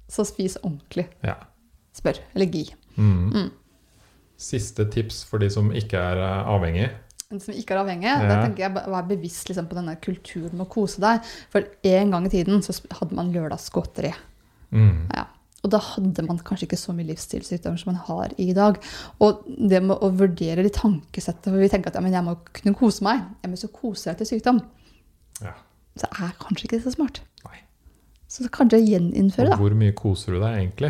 Så 0.10 0.26
spis 0.28 0.58
ordentlig 0.64 1.08
Ja. 1.24 1.36
Spør. 1.98 2.20
Eller 2.36 2.46
gi. 2.54 2.66
Mm. 2.98 3.30
Mm. 3.34 3.52
Siste 4.38 4.86
tips 4.94 5.24
for 5.26 5.42
de 5.42 5.50
som 5.50 5.72
ikke 5.74 5.98
er 5.98 6.20
eh, 6.22 6.50
avhengig. 6.54 6.90
De 7.32 7.40
som 7.44 7.54
ikke 7.58 7.74
er 7.76 7.82
avhengig, 7.82 8.06
Ja. 8.08 8.20
da 8.30 8.36
tenker 8.46 8.64
jeg 8.68 8.74
Vær 8.94 9.08
bevisst 9.10 9.50
liksom, 9.50 9.68
på 9.68 9.76
denne 9.76 9.96
kulturen 10.00 10.54
med 10.54 10.68
å 10.68 10.70
kose 10.70 11.02
deg. 11.02 11.26
For 11.52 11.66
en 11.84 12.12
gang 12.14 12.26
i 12.26 12.30
tiden 12.30 12.62
så 12.64 12.76
hadde 13.00 13.16
man 13.18 13.34
lørdagsgodteri. 13.34 14.14
Mm. 14.72 15.10
Ja. 15.16 15.26
Og 15.66 15.72
da 15.74 15.80
hadde 15.82 16.24
man 16.24 16.38
kanskje 16.38 16.68
ikke 16.70 16.78
så 16.80 16.94
mye 16.96 17.08
livsstilssykdommer 17.10 17.82
som 17.82 17.92
man 17.92 18.02
har 18.08 18.32
i 18.40 18.54
dag. 18.54 18.78
Og 19.20 19.42
det 19.48 19.82
med 19.84 19.98
å 19.98 20.12
vurdere 20.16 20.64
de 20.64 20.70
tankesettet 20.70 21.50
For 21.50 21.58
vi 21.58 21.68
tenker 21.68 21.90
at 21.90 21.96
ja, 21.98 22.02
men 22.06 22.14
jeg 22.14 22.24
må 22.24 22.38
kunne 22.54 22.76
kose 22.78 23.04
meg. 23.04 23.26
Ja, 23.42 23.50
men 23.50 23.58
så 23.58 23.68
koser 23.74 24.12
jeg 24.14 24.20
til 24.22 24.30
sykdom. 24.38 24.62
Ja. 25.42 25.56
Så 25.98 26.08
er 26.14 26.38
kanskje 26.40 26.68
ikke 26.70 26.78
det 26.78 26.86
så 26.86 26.94
smart. 26.94 27.20
Så 28.28 28.44
kanskje 28.52 28.82
gjeninnføre, 28.84 29.49
da. 29.54 29.56
hvor 29.56 29.72
mye 29.80 29.94
koser 29.95 30.34
du 30.36 30.40
deg 30.41 30.58
egentlig? 30.60 30.90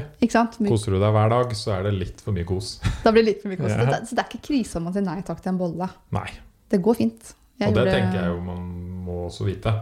Koser 0.68 0.95
du 0.95 0.99
deg 0.99 1.11
hver 1.14 1.30
dag, 1.30 1.51
så 1.53 1.76
er 1.77 1.84
det 1.85 1.91
litt 1.93 2.22
for 2.26 2.34
mye 2.34 2.47
kos. 2.49 2.80
Da 3.03 3.11
blir 3.14 3.22
det 3.23 3.30
litt 3.35 3.43
for 3.43 3.51
mye 3.53 3.59
kos. 3.61 3.69
Ja. 3.76 3.85
Det- 3.85 4.07
Så 4.09 4.15
det 4.18 4.23
er 4.26 4.31
ikke 4.31 4.47
krise 4.47 4.77
om 4.80 4.88
man 4.89 4.93
sier 4.95 5.05
nei 5.05 5.19
takk 5.22 5.43
til 5.45 5.53
en 5.53 5.59
bolle. 5.61 5.89
Nei. 6.18 6.26
Det 6.69 6.81
går 6.81 6.97
fint. 6.97 7.34
Jeg 7.59 7.69
og 7.69 7.76
det 7.77 7.84
gjorde- 7.85 7.93
tenker 7.99 8.19
jeg 8.23 8.31
jo 8.34 8.41
man 8.41 8.65
må 9.05 9.19
også 9.27 9.45
vite. 9.45 9.76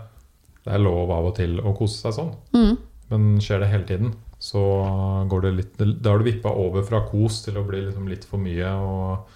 Det 0.66 0.74
er 0.74 0.80
lov 0.84 1.12
av 1.16 1.26
og 1.32 1.36
til 1.38 1.60
å 1.62 1.76
kose 1.78 1.96
seg 2.02 2.14
sånn. 2.18 2.36
Mm. 2.54 2.78
Men 3.12 3.26
skjer 3.40 3.60
det 3.64 3.70
hele 3.72 3.86
tiden, 3.86 4.14
så 4.42 4.60
går 5.30 5.42
det 5.48 5.54
litt 5.56 5.78
Da 6.02 6.10
har 6.12 6.20
du 6.20 6.26
vippa 6.26 6.50
over 6.52 6.84
fra 6.84 7.04
kos 7.08 7.44
til 7.46 7.56
å 7.58 7.64
bli 7.68 7.82
liksom 7.86 8.08
litt 8.10 8.26
for 8.26 8.38
mye 8.42 8.68
og, 8.76 9.28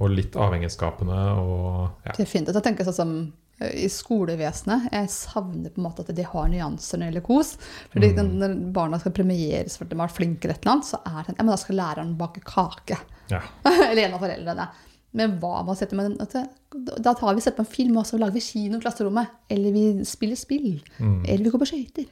og 0.00 0.10
litt 0.10 0.32
avhengighetsskapende 0.32 1.18
og 1.42 1.90
ja. 2.06 2.12
Definitivt. 2.16 2.54
Jeg 2.54 2.62
tenker 2.70 2.84
sånn 2.88 2.94
som 3.02 3.12
i 3.60 3.86
skolevesenet. 3.88 4.88
Jeg 4.92 5.08
savner 5.08 5.70
på 5.72 5.80
en 5.80 5.86
måte 5.86 6.02
at 6.04 6.10
de 6.16 6.24
har 6.28 6.48
nyanser 6.52 6.98
når 7.00 7.06
det 7.06 7.12
gjelder 7.14 7.26
kos. 7.28 7.54
Fordi 7.94 8.10
Mm. 8.16 8.32
Når 8.40 8.56
barna 8.72 8.98
skal 9.00 9.12
premieres 9.16 9.76
for 9.78 9.84
at 9.86 9.90
de 9.90 9.96
har 9.98 10.06
vært 10.08 10.16
flinke, 10.18 10.44
eller 10.44 10.54
et 10.58 10.62
eller 10.66 10.72
annet, 10.74 10.90
så 10.90 11.00
er 11.06 11.22
det 11.24 11.34
ja, 11.38 11.42
men 11.42 11.52
da 11.54 11.56
skal 11.62 11.76
læreren 11.80 12.16
bake 12.18 12.40
kake. 12.44 12.98
ja. 13.32 13.40
eller 13.90 14.02
en 14.08 14.14
av 14.14 14.20
foreldrene. 14.20 14.68
Men 15.16 15.38
hva 15.40 15.62
man 15.64 15.76
setter 15.78 15.96
med 15.96 16.18
den, 16.18 16.48
Da 17.00 17.14
tar 17.16 17.34
vi 17.34 17.40
setter 17.40 17.56
på 17.56 17.64
en 17.64 17.72
film, 17.72 17.96
og 17.96 18.04
så 18.04 18.18
lager 18.20 18.34
vi 18.36 18.40
kino 18.44 18.76
i 18.76 18.80
klasserommet. 18.84 19.26
Eller 19.48 19.72
vi 19.72 20.04
spiller 20.04 20.36
spill. 20.36 20.82
Mm. 20.98 21.22
Eller 21.24 21.44
vi 21.44 21.50
går 21.54 21.62
på 21.64 21.70
skøyter. 21.72 22.04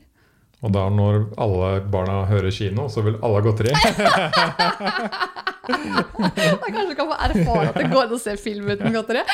Og 0.64 0.72
da 0.72 0.86
når 0.88 1.26
alle 1.36 1.80
barna 1.92 2.22
hører 2.24 2.50
kino, 2.50 2.88
så 2.88 3.02
vil 3.04 3.18
alle 3.20 3.42
ha 3.42 3.44
godteri. 3.50 3.72
Da 5.68 6.68
kanskje 6.68 6.86
du 6.90 6.94
kan 6.98 7.10
få 7.10 7.18
erfare 7.28 7.68
at 7.70 7.78
det 7.78 7.90
går 7.92 8.06
an 8.06 8.14
å 8.16 8.20
se 8.20 8.36
film 8.40 8.70
uten 8.72 8.94
godteri. 8.94 9.24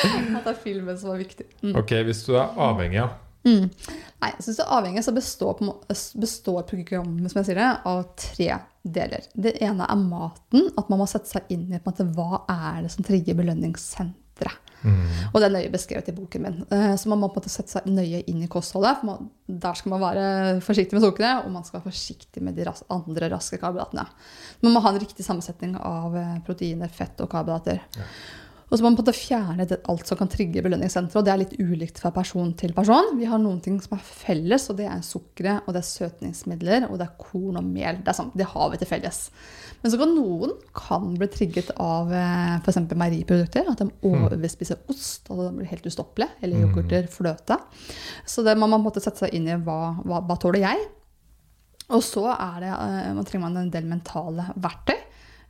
At 0.00 0.46
det 0.46 0.52
er 0.52 0.60
filmen 0.62 0.96
som 0.98 1.12
er 1.14 1.20
viktig. 1.22 1.46
Mm. 1.62 1.74
Ok, 1.78 1.92
hvis 2.06 2.22
du 2.26 2.32
er 2.36 2.54
avhengig 2.60 2.98
ja. 3.00 3.08
Mm. 3.46 3.70
Nei, 4.20 4.30
jeg 4.34 4.44
synes 4.44 4.58
det 4.58 4.64
er 4.64 4.74
avhengig, 4.76 5.04
så 5.04 5.14
består, 5.16 5.60
består 6.20 6.64
programmet 6.68 7.32
som 7.32 7.40
jeg 7.40 7.50
sier 7.50 7.60
det, 7.60 7.68
av 7.88 8.02
tre 8.20 8.48
deler. 8.82 9.28
Det 9.32 9.54
ene 9.64 9.86
er 9.86 10.02
maten, 10.02 10.68
at 10.76 10.90
man 10.92 11.00
må 11.00 11.06
sette 11.08 11.30
seg 11.30 11.52
inn 11.52 11.68
i 11.70 11.80
på 11.80 11.92
en 11.92 11.94
måte, 11.94 12.08
hva 12.16 12.42
er 12.52 12.82
det 12.84 12.92
som 12.94 13.06
trigger 13.06 13.38
belønningssenteret. 13.38 14.16
Mm. 14.82 15.30
Og 15.30 15.38
det 15.38 15.46
er 15.48 15.54
nøye 15.54 15.72
beskrevet 15.72 16.10
i 16.10 16.16
boken 16.16 16.44
min. 16.46 16.58
Eh, 16.72 16.96
Så 16.96 17.10
man 17.12 17.20
må 17.20 17.28
på 17.28 17.38
en 17.38 17.44
måte 17.44 17.52
sette 17.52 17.74
seg 17.74 17.86
nøye 17.90 18.22
inn 18.30 18.42
i 18.42 18.50
kostholdet. 18.50 19.00
For 19.00 19.10
man, 19.10 19.30
der 19.46 19.78
skal 19.78 19.94
man 19.94 20.04
være 20.04 20.26
forsiktig 20.66 20.96
med 20.96 21.06
sukkeret, 21.06 21.46
og 21.46 21.54
man 21.54 21.64
skal 21.64 21.80
være 21.80 21.90
forsiktig 21.90 22.42
med 22.42 22.58
de 22.58 22.68
ras 22.68 22.84
andre 22.90 23.30
raske 23.32 23.60
karbohydratene. 23.60 24.06
Man 24.62 24.76
må 24.76 24.84
ha 24.84 24.94
en 24.94 25.00
riktig 25.02 25.26
sammensetning 25.26 25.76
av 25.76 26.16
eh, 26.16 26.36
proteiner, 26.46 26.92
fett 26.92 27.20
og 27.20 27.30
karbohydrater. 27.32 27.82
Ja. 27.98 28.12
Og 28.70 28.78
så 28.78 28.84
må 28.84 28.92
man 28.92 29.00
på 29.00 29.02
en 29.02 29.08
måte 29.08 29.18
fjerne 29.18 29.64
alt 29.90 30.06
som 30.06 30.18
kan 30.20 30.28
trigge 30.30 30.62
belønningssenteret. 30.62 31.18
Og 31.18 31.26
det 31.26 31.32
er 31.32 31.40
litt 31.42 31.56
ulikt 31.58 31.98
fra 31.98 32.12
person 32.14 32.52
til 32.54 32.74
person. 32.76 33.16
Vi 33.18 33.26
har 33.26 33.40
noen 33.42 33.58
ting 33.64 33.80
som 33.82 33.96
er 33.96 34.04
felles, 34.06 34.68
og 34.70 34.78
det 34.78 34.86
er 34.86 35.02
sukkeret, 35.02 35.66
og 35.66 35.74
det 35.74 35.82
er 35.82 35.88
søtningsmidler, 35.88 36.86
og 36.86 37.00
det 37.00 37.08
er 37.08 37.16
korn 37.18 37.58
og 37.58 37.66
mel. 37.66 37.98
Det 37.98 38.12
er 38.12 38.18
sant, 38.20 38.36
det 38.38 38.46
har 38.52 38.70
vi 38.70 38.78
til 38.78 38.90
felles. 38.92 39.24
Men 39.80 39.92
så 39.92 40.00
kan 40.00 40.10
noen 40.16 40.56
kan 40.76 41.14
bli 41.16 41.28
trigget 41.32 41.70
av 41.80 42.10
f.eks. 42.12 42.80
meieriprodukter. 42.90 43.70
At 43.70 43.80
de 43.80 43.86
overspiser 44.04 44.82
ost, 44.92 45.30
og 45.30 45.44
de 45.46 45.50
blir 45.60 45.70
helt 45.70 45.86
ustoppelige. 45.88 46.34
Eller 46.42 46.66
yoghurter, 46.66 47.06
fløte. 47.12 47.56
Så 48.28 48.44
det, 48.44 48.58
man 48.58 48.68
må 48.68 48.80
man 48.80 48.88
måtte 48.88 49.02
sette 49.04 49.26
seg 49.26 49.36
inn 49.36 49.48
i 49.48 49.56
hva, 49.60 49.78
hva, 50.04 50.22
hva 50.24 50.36
tåler 50.40 50.64
jeg. 50.64 50.88
Og 51.90 52.02
så 52.06 52.22
er 52.32 52.60
det, 52.62 52.70
eh, 52.72 53.12
man 53.16 53.26
trenger 53.28 53.46
man 53.48 53.56
en 53.60 53.72
del 53.72 53.88
mentale 53.90 54.46
verktøy. 54.56 54.96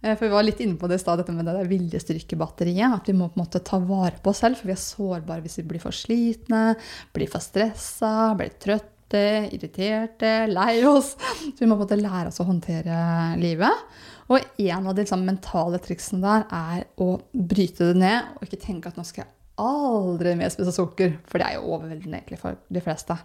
Eh, 0.02 0.15
For 0.16 0.24
Vi 0.27 0.32
var 0.32 0.47
litt 0.47 0.61
inne 0.65 0.78
på 0.81 0.89
det 0.89 0.97
i 0.98 1.02
stad, 1.02 1.20
dette 1.20 1.35
med 1.36 1.44
det 1.47 1.66
viljestyrkebatteriet. 1.69 2.94
At 2.97 3.11
vi 3.11 3.16
må 3.19 3.28
på 3.28 3.39
en 3.39 3.44
måte 3.44 3.62
ta 3.65 3.78
vare 3.78 4.16
på 4.23 4.32
oss 4.32 4.40
selv, 4.43 4.57
for 4.59 4.70
vi 4.70 4.74
er 4.74 4.81
sårbare 4.82 5.44
hvis 5.44 5.61
vi 5.61 5.66
blir 5.74 5.82
for 5.82 5.94
slitne, 5.94 6.74
blir 7.15 7.31
for 7.31 7.44
stressa, 7.44 8.32
blir 8.39 8.55
trøtte, 8.62 9.24
irriterte, 9.52 10.32
lei 10.51 10.81
oss. 10.89 11.12
Så 11.19 11.59
vi 11.61 11.69
må 11.69 11.77
på 11.77 11.85
en 11.85 11.86
måte 11.86 12.01
lære 12.01 12.32
oss 12.32 12.40
å 12.40 12.48
håndtere 12.48 13.02
livet. 13.40 13.86
Og 14.31 14.39
en 14.62 14.86
av 14.86 14.94
de 14.94 15.02
liksom, 15.02 15.27
mentale 15.27 15.81
triksene 15.82 16.23
der 16.23 16.47
er 16.55 16.85
å 17.02 17.16
bryte 17.32 17.90
det 17.90 17.98
ned 17.98 18.36
og 18.36 18.47
ikke 18.47 18.61
tenke 18.62 18.90
at 18.90 18.98
nå 18.98 19.05
skal 19.07 19.24
jeg 19.24 19.32
aldri 19.61 20.36
mer 20.39 20.52
spise 20.52 20.73
sukker, 20.73 21.16
for 21.28 21.43
det 21.43 21.48
er 21.48 21.59
jo 21.59 21.74
overveldende 21.74 22.20
egentlig 22.20 22.39
for 22.40 22.57
de 22.73 22.82
fleste. 22.85 23.16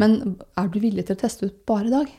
Men 0.00 0.36
er 0.58 0.70
du 0.72 0.80
villig 0.82 1.04
til 1.06 1.14
å 1.14 1.20
teste 1.20 1.46
ut 1.46 1.60
bare 1.68 1.86
i 1.86 1.92
dag? 1.92 2.14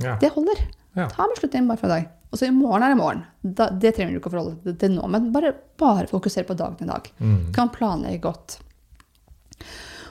Ja. 0.00 0.14
Det 0.22 0.30
holder. 0.32 0.62
Ja. 0.96 1.08
Ta 1.12 1.26
en 1.26 1.34
beslutning 1.34 1.68
bare 1.68 1.82
for 1.82 1.90
i 1.90 1.96
dag. 1.96 2.06
Og 2.28 2.40
så 2.40 2.48
i 2.48 2.54
morgen 2.54 2.84
er 2.84 2.92
det 2.92 3.00
morgen. 3.00 3.20
Da, 3.42 3.68
det 3.72 3.94
trenger 3.96 4.14
du 4.14 4.20
ikke 4.20 4.30
å 4.30 4.34
forholde 4.34 4.56
deg 4.66 4.80
til 4.80 4.94
nå, 4.94 5.04
men 5.12 5.30
bare, 5.34 5.54
bare 5.80 6.08
fokusere 6.10 6.48
på 6.48 6.56
dagen 6.58 6.84
i 6.84 6.90
dag. 6.90 7.08
Mm. 7.20 7.38
Du 7.48 7.52
kan 7.56 7.72
planlegge 7.74 8.20
godt. 8.26 8.58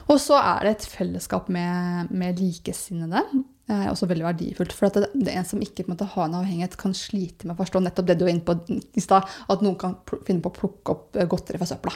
Og 0.08 0.16
så 0.22 0.38
er 0.40 0.64
det 0.64 0.74
et 0.76 0.88
fellesskap 0.88 1.50
med, 1.52 2.10
med 2.10 2.40
likesinnede. 2.40 3.22
Er 3.68 3.90
også 3.90 4.08
veldig 4.08 4.24
verdifullt. 4.24 4.72
For 4.72 4.88
det, 4.88 5.10
det 5.12 5.32
er 5.32 5.42
en 5.42 5.48
som 5.48 5.60
ikke 5.60 5.84
måte, 5.90 6.08
har 6.08 6.28
en 6.28 6.38
avhengighet, 6.38 6.78
kan 6.80 6.96
slite 6.96 7.44
med 7.44 7.56
å 7.56 7.60
forstå 7.60 7.82
nettopp 7.84 8.08
det 8.08 8.16
du 8.16 8.24
var 8.24 8.32
inne 8.32 8.46
på 8.46 8.56
i 8.96 9.04
stad, 9.04 9.28
at 9.52 9.64
noen 9.64 9.76
kan 9.80 9.98
finne 10.24 10.40
på 10.44 10.52
å 10.52 10.56
plukke 10.56 10.94
opp 10.94 11.18
eh, 11.18 11.28
godteri 11.28 11.60
fra 11.60 11.68
søpla. 11.68 11.92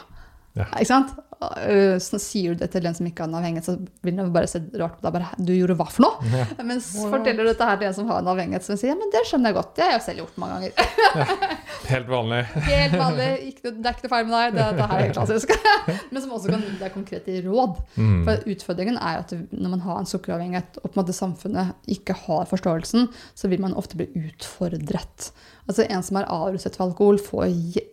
Ja. 0.53 0.67
Ikke 0.77 0.89
sant? 0.91 1.13
Øh, 1.43 1.97
Så 1.99 2.19
sier 2.23 2.53
du 2.53 2.61
det 2.61 2.69
til 2.75 2.85
en 2.87 2.95
som 2.95 3.07
ikke 3.09 3.25
har 3.25 3.31
en 3.31 3.35
avhengighet, 3.39 3.67
så 3.67 3.75
vil 4.05 4.19
den 4.19 4.33
bare 4.35 4.47
se 4.51 4.61
rart 4.79 4.99
på 4.99 5.07
deg. 5.07 5.15
Bare, 5.17 5.31
du 5.41 5.53
gjorde 5.57 5.77
hva 5.79 5.87
for 5.91 6.05
noe? 6.05 6.33
Ja. 6.33 6.45
Mens 6.69 6.91
forteller 7.01 7.47
du 7.47 7.51
dette 7.51 7.67
her 7.67 7.79
til 7.81 7.89
en 7.89 7.97
som 7.97 8.11
har 8.11 8.21
en 8.21 8.29
avhengighet, 8.35 8.67
som 8.67 8.77
sier 8.79 8.93
ja, 8.93 8.97
men 9.01 9.11
det 9.15 9.23
skjønner 9.29 9.51
jeg 9.51 9.57
godt. 9.59 9.73
Det 9.79 9.87
har 9.87 9.95
jeg 9.97 10.05
selv 10.07 10.23
gjort 10.23 10.37
mange 10.43 10.59
ganger. 10.59 11.57
Helt 11.89 12.11
vanlig. 12.13 12.43
Helt 12.69 12.97
vanlig, 13.01 13.29
ikke, 13.49 13.73
det 13.75 13.89
er 13.91 13.97
ikke 13.97 14.07
noe 14.07 14.13
feil 14.13 14.29
med 14.29 14.37
deg. 14.37 14.59
Det, 14.59 14.67
det 14.77 14.89
her 14.91 14.95
er 14.99 15.07
helt 15.07 15.17
klassisk. 15.17 15.55
Men 16.13 16.23
som 16.25 16.37
også 16.37 16.53
kan 16.53 16.63
gi 16.67 16.75
deg 16.83 16.95
konkrete 16.95 17.39
råd. 17.49 17.81
Mm. 17.97 18.21
For 18.29 18.47
utfordringen 18.55 19.01
er 19.01 19.17
jo 19.17 19.25
at 19.25 19.35
når 19.57 19.75
man 19.75 19.85
har 19.89 20.03
en 20.03 20.11
sukkeravhengighet, 20.13 20.79
og 20.83 20.87
på 20.87 20.93
en 20.95 21.01
måte 21.03 21.17
samfunnet 21.17 21.91
ikke 21.97 22.17
har 22.27 22.47
forståelsen, 22.53 23.09
så 23.35 23.51
vil 23.51 23.65
man 23.65 23.75
ofte 23.79 23.99
bli 23.99 24.07
utfordret. 24.29 25.33
Altså 25.67 25.89
En 25.89 26.05
som 26.07 26.21
er 26.21 26.29
avruset 26.31 26.77
for 26.79 26.91
alkohol, 26.91 27.19
får 27.23 27.51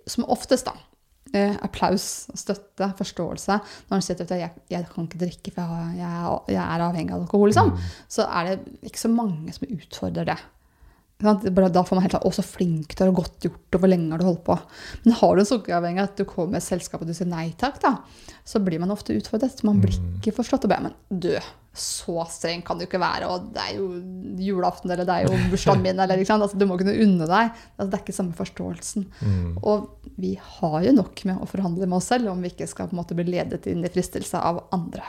som 0.09 0.27
oftest 0.29 0.67
da, 0.69 0.75
eh, 1.37 1.57
applaus, 1.65 2.27
støtte, 2.37 2.91
forståelse. 2.99 3.57
Når 3.89 3.95
han 3.97 4.05
sier 4.05 4.23
at 4.23 4.35
jeg, 4.37 4.53
jeg 4.71 4.87
kan 4.91 5.09
ikke 5.09 5.23
drikke, 5.25 5.55
for 5.55 5.73
jeg, 5.75 5.97
jeg, 6.01 6.37
jeg 6.55 6.61
er 6.63 6.85
avhengig 6.85 7.15
av 7.15 7.25
alkohol, 7.25 7.51
liksom, 7.51 7.75
så 8.11 8.29
er 8.29 8.49
det 8.49 8.87
ikke 8.89 9.03
så 9.03 9.11
mange 9.13 9.55
som 9.55 9.69
utfordrer 9.69 10.31
det. 10.31 10.39
Da 11.19 11.35
får 11.35 11.97
man 11.97 12.05
helt 12.05 12.13
sånn, 12.15 12.27
å, 12.29 12.31
så 12.31 12.43
flink 12.47 12.93
du 12.95 13.01
er, 13.03 13.09
og 13.11 13.17
godt 13.19 13.43
gjort, 13.43 13.75
og 13.75 13.81
hvor 13.83 13.91
lenge 13.91 14.13
har 14.13 14.21
du 14.21 14.27
holdt 14.29 14.45
på? 14.47 14.55
Men 15.03 15.17
har 15.19 15.35
du 15.35 15.41
en 15.43 15.49
sukkeravhengighet, 15.49 16.13
at 16.13 16.21
du 16.21 16.29
kommer 16.29 16.53
med 16.53 16.61
et 16.61 16.69
selskap 16.69 17.03
og 17.03 17.09
du 17.09 17.15
sier 17.17 17.27
nei 17.27 17.49
takk, 17.59 17.81
da, 17.83 17.97
så 18.47 18.61
blir 18.63 18.79
man 18.79 18.93
ofte 18.95 19.17
utfordret. 19.17 19.59
Man 19.67 19.81
blir 19.83 19.97
ikke 19.99 20.37
forstått. 20.37 20.63
Og 20.63 20.71
bare, 20.71 20.87
men 20.87 21.19
du, 21.25 21.33
så 21.79 22.25
streng 22.31 22.61
kan 22.65 22.79
du 22.79 22.85
ikke 22.85 23.01
være, 23.01 23.29
og 23.31 23.49
det 23.55 23.63
er 23.63 23.77
jo 23.77 23.87
julaften, 24.43 24.91
eller 24.91 25.07
det 25.07 25.15
er 25.15 25.27
jo 25.27 25.39
bursdagen 25.51 25.83
min, 25.85 25.99
eller 25.99 26.19
ikke 26.19 26.31
sant? 26.31 26.45
Altså, 26.45 26.59
du 26.59 26.65
må 26.69 26.77
kunne 26.79 26.97
unne 27.05 27.29
deg. 27.29 27.55
Altså, 27.77 27.87
det 27.87 27.97
er 27.97 28.03
ikke 28.03 28.17
samme 28.19 28.37
forståelsen. 28.37 29.07
Mm. 29.21 29.55
Og 29.63 30.11
vi 30.19 30.35
har 30.59 30.77
jo 30.85 30.93
nok 30.97 31.23
med 31.29 31.41
å 31.41 31.49
forhandle 31.49 31.87
med 31.87 31.99
oss 31.99 32.11
selv 32.11 32.31
om 32.33 32.43
vi 32.43 32.51
ikke 32.53 32.69
skal 32.69 32.91
på 32.91 32.97
en 32.97 33.01
måte 33.01 33.17
bli 33.17 33.27
ledet 33.29 33.67
inn 33.71 33.83
i 33.85 33.91
fristelse 33.93 34.41
av 34.41 34.65
andre. 34.75 35.07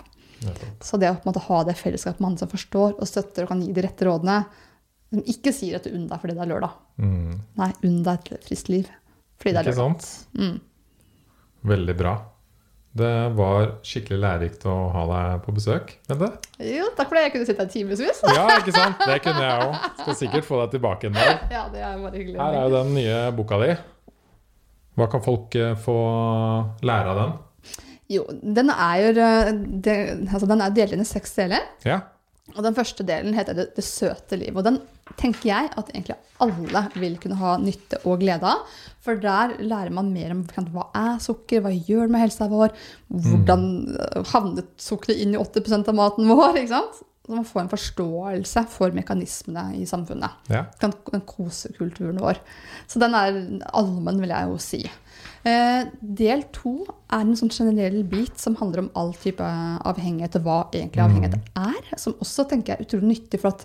Så 0.81 0.97
det 0.97 1.11
å 1.11 1.19
på 1.19 1.27
en 1.27 1.33
måte 1.33 1.45
ha 1.45 1.61
det 1.69 1.77
fellesskapet 1.77 2.23
med 2.23 2.33
andre 2.33 2.45
som 2.45 2.53
forstår 2.53 2.97
og 2.97 3.09
støtter 3.09 3.45
og 3.45 3.53
kan 3.53 3.63
gi 3.65 3.75
de 3.77 3.85
rette 3.85 4.07
rådene, 4.09 4.41
som 5.11 5.23
ikke 5.29 5.53
sier 5.55 5.77
at 5.77 5.87
du 5.87 5.93
unner 5.93 6.09
deg 6.13 6.23
fordi 6.23 6.37
det 6.39 6.45
er 6.45 6.51
lørdag. 6.53 6.81
Mm. 7.03 7.39
Nei, 7.61 7.71
unn 7.89 8.03
deg 8.07 8.33
et 8.37 8.47
friskt 8.47 8.73
liv 8.73 8.91
fordi 9.41 9.55
det 9.57 9.61
er 9.63 9.71
Ikke 9.71 9.81
sant? 9.81 10.07
Mm. 10.37 10.59
Veldig 11.71 11.95
bra. 11.97 12.15
Det 12.91 13.11
var 13.39 13.69
skikkelig 13.87 14.19
lærerikt 14.19 14.65
å 14.67 14.73
ha 14.91 15.03
deg 15.07 15.43
på 15.45 15.53
besøk, 15.55 15.93
Bente. 16.11 16.31
Jo, 16.59 16.89
takk 16.99 17.07
for 17.07 17.19
det. 17.19 17.23
Jeg 17.29 17.35
kunne 17.37 17.47
sitte 17.47 17.63
her 17.63 17.71
timevis. 17.71 18.03
Ja, 18.37 18.47
ikke 18.57 18.75
sant? 18.75 19.05
Det 19.07 19.21
kunne 19.23 19.45
jeg 19.45 19.69
òg. 19.69 19.77
Skal 20.01 20.17
sikkert 20.19 20.49
få 20.49 20.59
deg 20.65 20.75
tilbake 20.75 21.07
en 21.07 21.19
dag. 21.19 21.45
Ja, 21.55 21.63
det 21.71 21.85
er 21.87 22.01
bare 22.03 22.19
hyggelig. 22.19 22.41
Her 22.41 22.59
er 22.59 22.67
jo 22.67 22.75
den 22.75 22.91
nye 22.97 23.21
boka 23.39 23.61
di. 23.63 23.71
Hva 24.99 25.07
kan 25.13 25.23
folk 25.23 25.55
eh, 25.55 25.77
få 25.79 25.97
lære 26.85 27.13
av 27.15 27.21
den? 27.21 27.37
Jo, 28.11 28.25
den 28.59 28.73
er 28.75 29.05
jo 29.05 29.11
eh, 29.23 30.25
altså 30.27 30.49
den 30.51 30.65
er 30.65 30.75
delt 30.75 30.97
inn 30.97 31.05
i 31.05 31.09
seks 31.09 31.37
deler. 31.39 31.71
Ja. 31.87 32.01
Og 32.57 32.65
den 32.67 32.75
første 32.75 33.07
delen 33.07 33.37
heter 33.39 33.55
det, 33.55 33.69
'Det 33.77 33.87
søte 33.87 34.35
liv'. 34.41 34.57
Og 34.59 34.67
den 34.67 34.81
tenker 35.19 35.51
jeg 35.51 35.71
at 35.75 35.91
egentlig 35.93 36.19
alle 36.41 36.85
vil 36.95 37.19
kunne 37.21 37.39
ha 37.41 37.57
nytte 37.61 38.01
og 38.09 38.23
glede 38.23 38.49
av. 38.49 38.65
For 39.05 39.21
der 39.21 39.57
lærer 39.65 39.93
man 39.95 40.13
mer 40.13 40.35
om 40.35 40.45
hva 40.75 40.89
er 40.97 41.21
sukker, 41.25 41.63
hva 41.65 41.73
gjør 41.73 42.07
det 42.07 42.15
med 42.15 42.25
helsa 42.27 42.49
vår, 42.51 42.75
hvordan 43.09 43.69
eh, 43.97 44.19
havnet 44.33 44.75
sukkeret 44.81 45.23
inn 45.23 45.37
i 45.37 45.41
80% 45.41 45.93
av 45.93 45.97
maten 45.97 46.29
vår? 46.31 46.61
ikke 46.61 46.75
sant? 46.75 47.01
Så 47.31 47.37
man 47.37 47.47
får 47.47 47.61
en 47.63 47.71
forståelse 47.71 48.65
for 48.73 48.97
mekanismene 48.97 49.77
i 49.79 49.85
samfunnet. 49.87 50.49
ja. 50.51 50.65
den 50.83 51.23
kosekulturen 51.29 52.21
vår. 52.21 52.41
Så 52.91 53.01
den 53.01 53.15
er 53.15 53.39
allmenn, 53.77 54.21
vil 54.23 54.33
jeg 54.35 54.51
jo 54.51 54.59
si. 54.61 54.83
Eh, 55.47 55.87
del 56.01 56.43
to 56.53 56.75
er 57.09 57.23
en 57.23 57.37
sånn 57.39 57.53
generell 57.53 58.03
bit 58.09 58.41
som 58.41 58.59
handler 58.61 58.85
om 58.85 58.91
all 58.99 59.15
type 59.17 59.45
avhengighet, 59.45 60.37
og 60.41 60.49
hva 60.49 60.59
egentlig 60.73 61.05
avhengighet 61.05 61.53
er. 61.57 61.95
Som 62.01 62.19
også 62.21 62.49
tenker 62.51 62.75
jeg 62.75 62.81
er 62.81 62.89
utrolig 62.89 63.13
nyttig, 63.15 63.41
for 63.41 63.55
at 63.55 63.65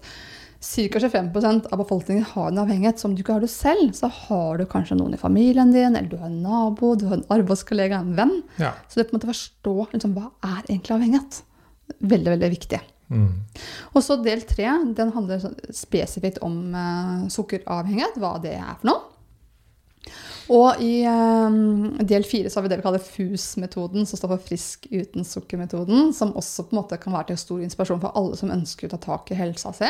ca. 0.66 1.00
25% 1.00 1.68
av 1.72 1.78
befolkningen 1.78 2.26
har 2.32 2.48
en 2.48 2.58
avhengighet. 2.58 3.00
Så 3.00 3.08
om 3.08 3.16
du 3.16 3.22
ikke 3.22 3.38
har 3.38 3.44
det 3.44 3.52
selv, 3.54 3.94
så 3.98 4.10
har 4.10 4.58
du 4.58 4.66
kanskje 4.70 4.98
noen 4.98 5.14
i 5.14 5.22
familien 5.22 5.74
din, 5.74 5.96
eller 5.96 6.10
du 6.10 6.18
har 6.18 6.32
en 6.32 6.42
nabo, 6.44 6.96
du 6.96 7.08
har 7.10 7.20
en 7.20 7.28
arbeidskollega, 7.38 8.02
en 8.02 8.16
venn. 8.18 8.36
ja. 8.62 8.74
Så 8.90 9.00
det 9.00 9.06
er 9.06 9.10
på 9.12 9.16
en 9.16 9.22
måte 9.22 9.34
forstå 9.34 9.76
liksom, 9.94 10.18
hva 10.18 10.30
er 10.42 10.62
egentlig 10.68 10.98
avhengighet. 10.98 11.42
Veldig, 12.02 12.32
veldig 12.34 12.52
viktig. 12.56 12.82
Mm. 13.14 13.34
Og 13.94 14.02
så 14.02 14.18
del 14.26 14.42
tre, 14.50 14.70
den 14.98 15.12
handler 15.14 15.44
spesifikt 15.70 16.42
om 16.46 16.74
uh, 16.74 17.28
sukkeravhengighet, 17.30 18.18
hva 18.22 18.38
det 18.42 18.58
er 18.58 18.80
for 18.80 18.90
noe. 18.90 19.12
Og 20.54 20.82
i 20.84 21.00
eh, 21.10 21.56
del 22.06 22.26
fire 22.28 22.52
så 22.54 22.60
har 22.60 22.68
vi 22.68 22.70
det 22.70 22.78
vi 22.78 22.86
kaller 22.86 23.02
FUS-metoden, 23.02 24.06
som 24.06 24.20
står 24.20 24.36
for 24.36 24.44
frisk 24.52 24.86
uten 24.92 25.26
sukker-metoden, 25.26 26.12
som 26.14 26.36
også 26.38 26.68
på 26.68 26.76
en 26.76 26.82
måte 26.84 27.00
kan 27.02 27.16
være 27.16 27.32
til 27.32 27.40
stor 27.42 27.64
inspirasjon 27.66 28.04
for 28.04 28.14
alle 28.20 28.38
som 28.38 28.54
ønsker 28.54 28.86
å 28.86 28.94
ta 28.94 29.00
tak 29.08 29.34
i 29.34 29.40
helsa 29.40 29.74
si. 29.74 29.90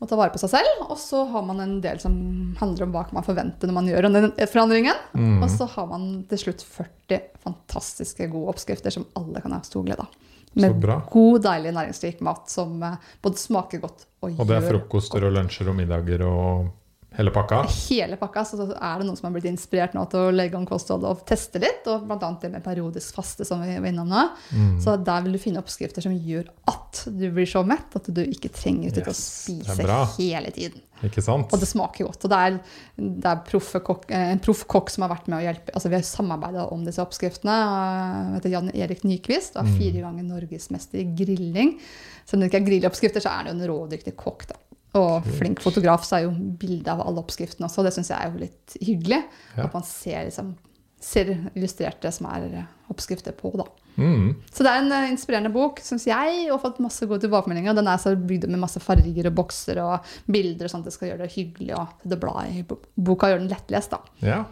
Og 0.00 0.08
ta 0.08 0.16
vare 0.16 0.32
på 0.32 0.40
seg 0.40 0.54
selv. 0.54 0.84
Og 0.88 0.96
så 1.00 1.26
har 1.28 1.44
man 1.44 1.60
en 1.60 1.76
del 1.84 2.00
som 2.00 2.14
handler 2.60 2.86
om 2.86 2.94
hva 2.94 3.04
man 3.12 3.26
forventer 3.26 3.68
når 3.68 3.76
man 3.76 3.90
gjør 3.90 4.08
den 4.08 4.30
forandringen. 4.48 5.04
Mm. 5.12 5.42
Og 5.44 5.52
så 5.52 5.68
har 5.74 5.90
man 5.90 6.08
til 6.30 6.40
slutt 6.46 6.64
40 6.64 7.20
fantastiske 7.44 8.30
gode 8.32 8.54
oppskrifter 8.54 8.96
som 8.96 9.06
alle 9.20 9.44
kan 9.44 9.56
ha 9.56 9.60
stor 9.66 9.84
glede 9.84 10.06
av. 10.06 10.16
Med 10.52 10.82
god, 11.12 11.36
deilig, 11.44 11.70
næringsrik 11.76 12.22
mat 12.26 12.48
som 12.50 12.80
eh, 12.82 12.96
både 13.22 13.38
smaker 13.38 13.82
godt 13.84 14.08
og, 14.24 14.32
Og 14.34 14.48
det 14.48 14.56
er 14.56 14.64
gjør 14.64 14.72
frokoster 14.72 15.22
og 15.28 15.36
lunsjer 15.36 15.68
og 15.70 15.76
middager 15.78 16.24
og 16.26 16.72
hele 17.16 17.32
pakka? 17.34 17.62
hele 17.88 18.18
pakka. 18.20 18.44
Så 18.44 18.66
er 18.70 19.00
det 19.00 19.06
noen 19.08 19.18
som 19.18 19.28
har 19.28 19.34
blitt 19.36 19.48
inspirert 19.50 19.96
nå 19.96 20.04
til 20.12 20.28
å 20.28 20.34
legge 20.34 20.58
om 20.58 20.66
kostholdet 20.68 21.10
og 21.10 21.24
teste 21.28 21.62
litt. 21.62 21.86
Og 21.90 22.06
bl.a. 22.08 22.30
det 22.42 22.52
med 22.52 22.64
periodisk 22.64 23.18
faste, 23.18 23.46
som 23.48 23.62
vi 23.64 23.74
var 23.76 23.90
innom 23.90 24.10
nå. 24.10 24.26
Mm. 24.54 24.76
Så 24.82 24.96
der 25.00 25.24
vil 25.26 25.36
du 25.36 25.42
finne 25.42 25.62
oppskrifter 25.62 26.04
som 26.06 26.14
gjør 26.14 26.50
at 26.70 27.04
du 27.06 27.26
blir 27.30 27.48
så 27.48 27.64
mett 27.66 27.96
at 27.96 28.08
du 28.10 28.22
ikke 28.24 28.52
trenger 28.54 28.90
å 28.90 28.98
Yes, 29.00 29.08
er 29.08 29.16
spise 29.16 29.98
hele 30.18 30.50
tiden. 30.54 30.82
Ikke 31.06 31.22
sant? 31.24 31.48
Og 31.54 31.60
det 31.62 31.68
smaker 31.68 32.06
godt. 32.10 32.26
Og 32.26 32.32
det 32.32 32.38
er, 32.46 32.56
det 33.00 33.30
er 33.30 33.42
proffe 33.46 33.80
kokk, 33.84 34.04
eh, 34.12 34.32
en 34.34 34.42
proff 34.42 34.66
kokk 34.70 34.92
som 34.92 35.06
har 35.06 35.12
vært 35.14 35.30
med 35.30 35.38
å 35.38 35.44
hjelpe. 35.44 35.72
Altså, 35.72 35.88
vi 35.88 35.96
har 35.96 36.06
samarbeida 36.06 36.66
om 36.74 36.84
disse 36.84 37.02
oppskriftene. 37.02 37.56
Han 37.56 38.34
heter 38.36 38.52
Jan 38.52 38.72
Erik 38.74 39.06
Nyquist 39.08 39.56
og 39.56 39.64
er 39.64 39.78
fire 39.80 40.04
ganger 40.04 40.28
norgesmester 40.28 41.00
i 41.00 41.06
grilling. 41.16 41.78
Så 42.26 42.36
om 42.36 42.42
det 42.42 42.50
ikke 42.50 42.60
er 42.60 42.68
grilloppskrifter, 42.68 43.24
så 43.24 43.32
er 43.32 43.46
det 43.46 43.54
jo 43.54 43.56
en 43.58 43.70
rådyktig 43.72 44.16
kokk. 44.20 44.50
da. 44.52 44.60
Og 44.98 45.26
flink 45.38 45.60
fotograf, 45.62 46.02
så 46.06 46.18
er 46.18 46.26
jo 46.26 46.32
bilde 46.58 46.90
av 46.90 47.04
alle 47.04 47.22
oppskriftene 47.22 47.68
også. 47.68 47.84
Det 47.86 47.94
syns 47.94 48.10
jeg 48.10 48.18
er 48.18 48.32
jo 48.32 48.42
litt 48.42 48.74
hyggelig. 48.80 49.20
Ja. 49.54 49.68
At 49.68 49.76
man 49.76 49.86
ser, 49.86 50.24
liksom, 50.26 50.54
ser 51.00 51.30
illustrert 51.54 52.02
det 52.02 52.10
som 52.16 52.26
er 52.32 52.48
eh, 52.48 52.72
oppskrifter 52.90 53.36
på. 53.38 53.52
da. 53.60 53.68
Mm. 54.00 54.32
Så 54.50 54.64
det 54.66 54.72
er 54.72 54.82
en 54.82 54.94
eh, 54.96 55.08
inspirerende 55.12 55.52
bok, 55.54 55.78
syns 55.84 56.08
jeg, 56.10 56.48
og 56.50 56.62
fått 56.64 56.82
masse 56.82 57.06
gode 57.06 57.22
tilbakemeldinger. 57.22 57.76
Den 57.78 57.90
er 57.92 58.02
så 58.02 58.16
bygd 58.18 58.48
med 58.50 58.62
masse 58.64 58.82
farger 58.82 59.30
og 59.30 59.36
bokser 59.38 59.82
og 59.84 60.10
bilder, 60.26 60.66
og 60.66 60.80
at 60.80 60.88
det 60.88 60.96
skal 60.96 61.12
gjøre 61.12 61.22
det 61.24 61.34
hyggelig 61.36 61.76
og 61.78 62.08
det 62.10 62.18
bladet 62.22 62.58
i 62.58 62.64
boka. 62.66 63.30
gjør 63.30 63.44
den 63.44 63.52
lettlest, 63.52 63.94
da. 63.94 64.02
Ja. 64.26 64.42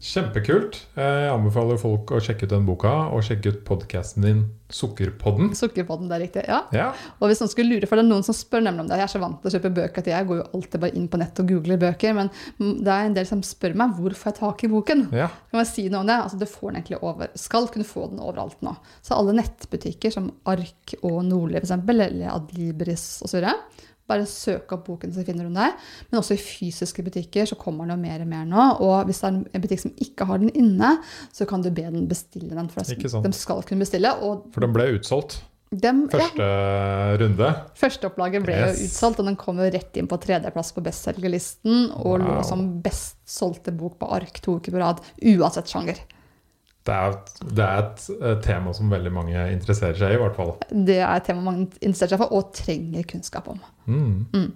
Kjempekult. 0.00 0.78
Jeg 0.96 1.28
anbefaler 1.28 1.76
folk 1.80 2.08
å 2.16 2.20
sjekke 2.24 2.46
ut 2.48 2.52
den 2.54 2.64
boka, 2.64 2.88
og 3.12 3.20
sjekke 3.26 3.50
ut 3.52 3.58
podkasten 3.68 4.24
din 4.24 4.38
Sukkerpodden. 4.72 5.50
Sukkerpodden, 5.58 6.06
det 6.08 6.14
er 6.16 6.22
riktig. 6.24 6.44
ja. 6.48 6.60
Ja. 6.72 6.86
Og 7.18 7.28
hvis 7.28 7.40
noen 7.42 7.50
skulle 7.52 7.74
lure, 7.74 7.88
for 7.90 7.98
det 7.98 8.04
er 8.06 8.08
noen 8.08 8.24
som 8.24 8.36
spør 8.38 8.62
nemlig 8.64 8.84
om 8.84 8.88
det. 8.88 9.00
Jeg 9.00 9.08
er 9.08 9.12
så 9.12 9.20
vant 9.20 9.40
til 9.42 9.50
å 9.50 9.52
kjøpe 9.56 9.72
bøker 9.76 10.00
at 10.04 10.10
jeg 10.12 10.28
går 10.30 10.38
jo 10.40 10.46
alltid 10.56 10.84
bare 10.84 10.96
inn 10.96 11.08
på 11.10 11.20
nett 11.20 11.42
og 11.42 11.50
googler 11.52 11.80
bøker. 11.82 12.14
Men 12.16 12.30
det 12.60 12.94
er 12.94 13.08
en 13.10 13.18
del 13.18 13.28
som 13.28 13.42
spør 13.44 13.76
meg 13.82 13.98
hvor 13.98 14.16
får 14.16 14.30
jeg 14.30 14.38
tak 14.40 14.64
i 14.64 14.70
boken. 14.72 15.04
ja. 15.20 15.28
Kan 15.50 15.60
jeg 15.64 15.70
si 15.72 15.86
noe 15.90 16.00
om 16.04 16.08
det? 16.08 16.16
Altså, 16.22 16.38
du 16.40 16.46
får 16.48 16.70
den 16.70 16.80
egentlig 16.80 17.02
over, 17.02 17.34
skal 17.44 17.68
kunne 17.74 17.88
få 17.90 18.06
den 18.14 18.22
overalt 18.24 18.64
nå. 18.64 18.76
Så 19.04 19.18
alle 19.18 19.36
nettbutikker 19.36 20.14
som 20.14 20.30
Ark 20.48 20.96
og 21.02 21.20
Nordli 21.28 21.60
f.eks., 21.60 21.76
eller 21.76 22.30
Adlibris 22.30 23.08
osv. 23.26 23.50
Bare 24.10 24.26
søk 24.26 24.72
opp 24.74 24.84
boken, 24.88 25.12
så 25.14 25.22
finner 25.26 25.46
du 25.46 25.52
den 25.52 25.60
der. 25.60 25.76
Men 26.10 26.18
også 26.20 26.34
i 26.34 26.40
fysiske 26.42 27.04
butikker 27.06 27.46
så 27.46 27.54
kommer 27.60 27.86
den 27.86 27.94
jo 27.94 28.00
mer 28.02 28.24
og 28.24 28.30
mer 28.32 28.48
nå. 28.50 28.64
Og 28.82 29.04
hvis 29.08 29.22
det 29.22 29.28
er 29.30 29.36
en 29.54 29.62
butikk 29.62 29.84
som 29.84 29.92
ikke 30.02 30.26
har 30.26 30.42
den 30.42 30.50
inne, 30.58 30.96
så 31.32 31.46
kan 31.46 31.62
du 31.62 31.70
be 31.70 31.86
den 31.86 32.08
bestille 32.10 32.50
den. 32.58 32.68
For 32.72 32.82
de 32.82 33.32
skal 33.38 33.62
kunne 33.68 33.84
bestille. 33.86 34.10
For 34.50 34.66
den 34.66 34.74
ble 34.74 34.90
utsolgt. 34.98 35.38
dem, 35.70 36.00
ja, 36.10 36.18
Første 36.18 36.46
runde. 37.22 37.48
Førsteopplaget 37.78 38.42
ble 38.42 38.56
Yes. 38.58 38.80
jo 38.80 38.86
utsolgt, 38.88 39.20
og 39.22 39.26
den 39.30 39.36
kom 39.38 39.60
jo 39.62 39.68
rett 39.70 39.96
inn 40.00 40.08
på 40.10 40.18
tredjeplass 40.18 40.72
på 40.74 40.82
bestselgerlisten. 40.82 41.92
Og 42.02 42.18
lå 42.24 42.40
som 42.46 42.64
best 42.82 43.20
solgte 43.30 43.70
bok 43.78 43.94
på 44.00 44.08
ark 44.10 44.40
to 44.42 44.56
uker 44.58 44.74
på 44.74 44.80
rad, 44.82 44.98
uansett 45.22 45.70
sjanger. 45.70 46.00
Det 46.88 46.94
er, 46.96 47.16
det 47.44 47.64
er 47.64 47.82
et 47.82 48.04
eh, 48.16 48.36
tema 48.44 48.72
som 48.76 48.88
veldig 48.92 49.10
mange 49.12 49.42
interesserer 49.52 49.98
seg 50.00 50.14
i, 50.14 50.16
i 50.16 50.20
hvert 50.22 50.38
fall. 50.38 50.54
Det 50.72 50.96
er 51.02 51.12
et 51.12 51.26
tema 51.28 51.42
mange 51.44 51.66
interesserer 51.82 52.14
seg 52.14 52.22
for 52.22 52.32
og 52.38 52.54
trenger 52.56 53.04
kunnskap 53.10 53.50
om. 53.52 53.60
Mm. 53.84 54.14
Mm. 54.32 54.46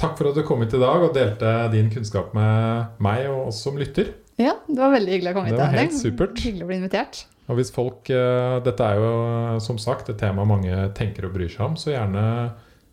Takk 0.00 0.16
for 0.18 0.30
at 0.30 0.38
du 0.38 0.42
kom 0.48 0.64
hit 0.64 0.72
i 0.74 0.80
dag 0.82 1.04
og 1.04 1.12
delte 1.14 1.50
din 1.74 1.90
kunnskap 1.92 2.32
med 2.34 2.96
meg 3.04 3.28
og 3.30 3.50
oss 3.52 3.60
som 3.66 3.76
lytter. 3.78 4.14
Ja, 4.40 4.56
det 4.66 4.80
var 4.80 4.94
veldig 4.94 5.12
hyggelig 5.12 5.34
å 5.34 5.36
komme 5.36 5.52
Det 5.52 5.60
var 5.60 5.76
helt 5.76 5.94
supert. 5.94 6.40
Hyggelig 6.40 6.64
å 6.64 6.70
bli 6.70 6.78
invitert. 6.80 7.20
Og 7.50 7.58
hvis 7.58 7.72
folk 7.74 8.08
eh, 8.14 8.56
Dette 8.64 8.86
er 8.88 8.98
jo 9.02 9.12
eh, 9.12 9.58
som 9.62 9.78
sagt 9.82 10.08
et 10.08 10.18
tema 10.18 10.46
mange 10.48 10.72
tenker 10.96 11.28
og 11.28 11.36
bryr 11.36 11.52
seg 11.52 11.66
om, 11.68 11.76
så 11.78 11.92
gjerne 11.92 12.24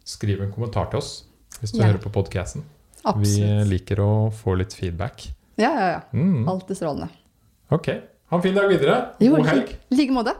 skriv 0.09 0.43
en 0.43 0.51
kommentar 0.53 0.91
til 0.91 0.99
oss 1.01 1.13
hvis 1.59 1.73
du 1.73 1.79
Ja. 1.79 1.89
hører 1.89 2.03
på 2.03 2.11
podkasten. 2.13 2.63
Vi 3.23 3.39
liker 3.67 3.99
å 4.03 4.11
få 4.35 4.53
litt 4.59 4.75
feedback. 4.75 5.29
Ja, 5.59 5.71
ja, 5.71 5.87
ja. 5.95 6.01
Mm. 6.13 6.47
Alltid 6.51 6.77
strålende. 6.77 7.09
Ok. 7.71 7.89
Ha 8.29 8.37
en 8.37 8.43
fin 8.43 8.53
dag 8.53 8.67
videre. 8.69 8.95
Jo, 9.19 9.35
God 9.35 9.47
helg. 9.49 9.71
i 9.89 9.95
like 9.97 10.13
måte. 10.13 10.35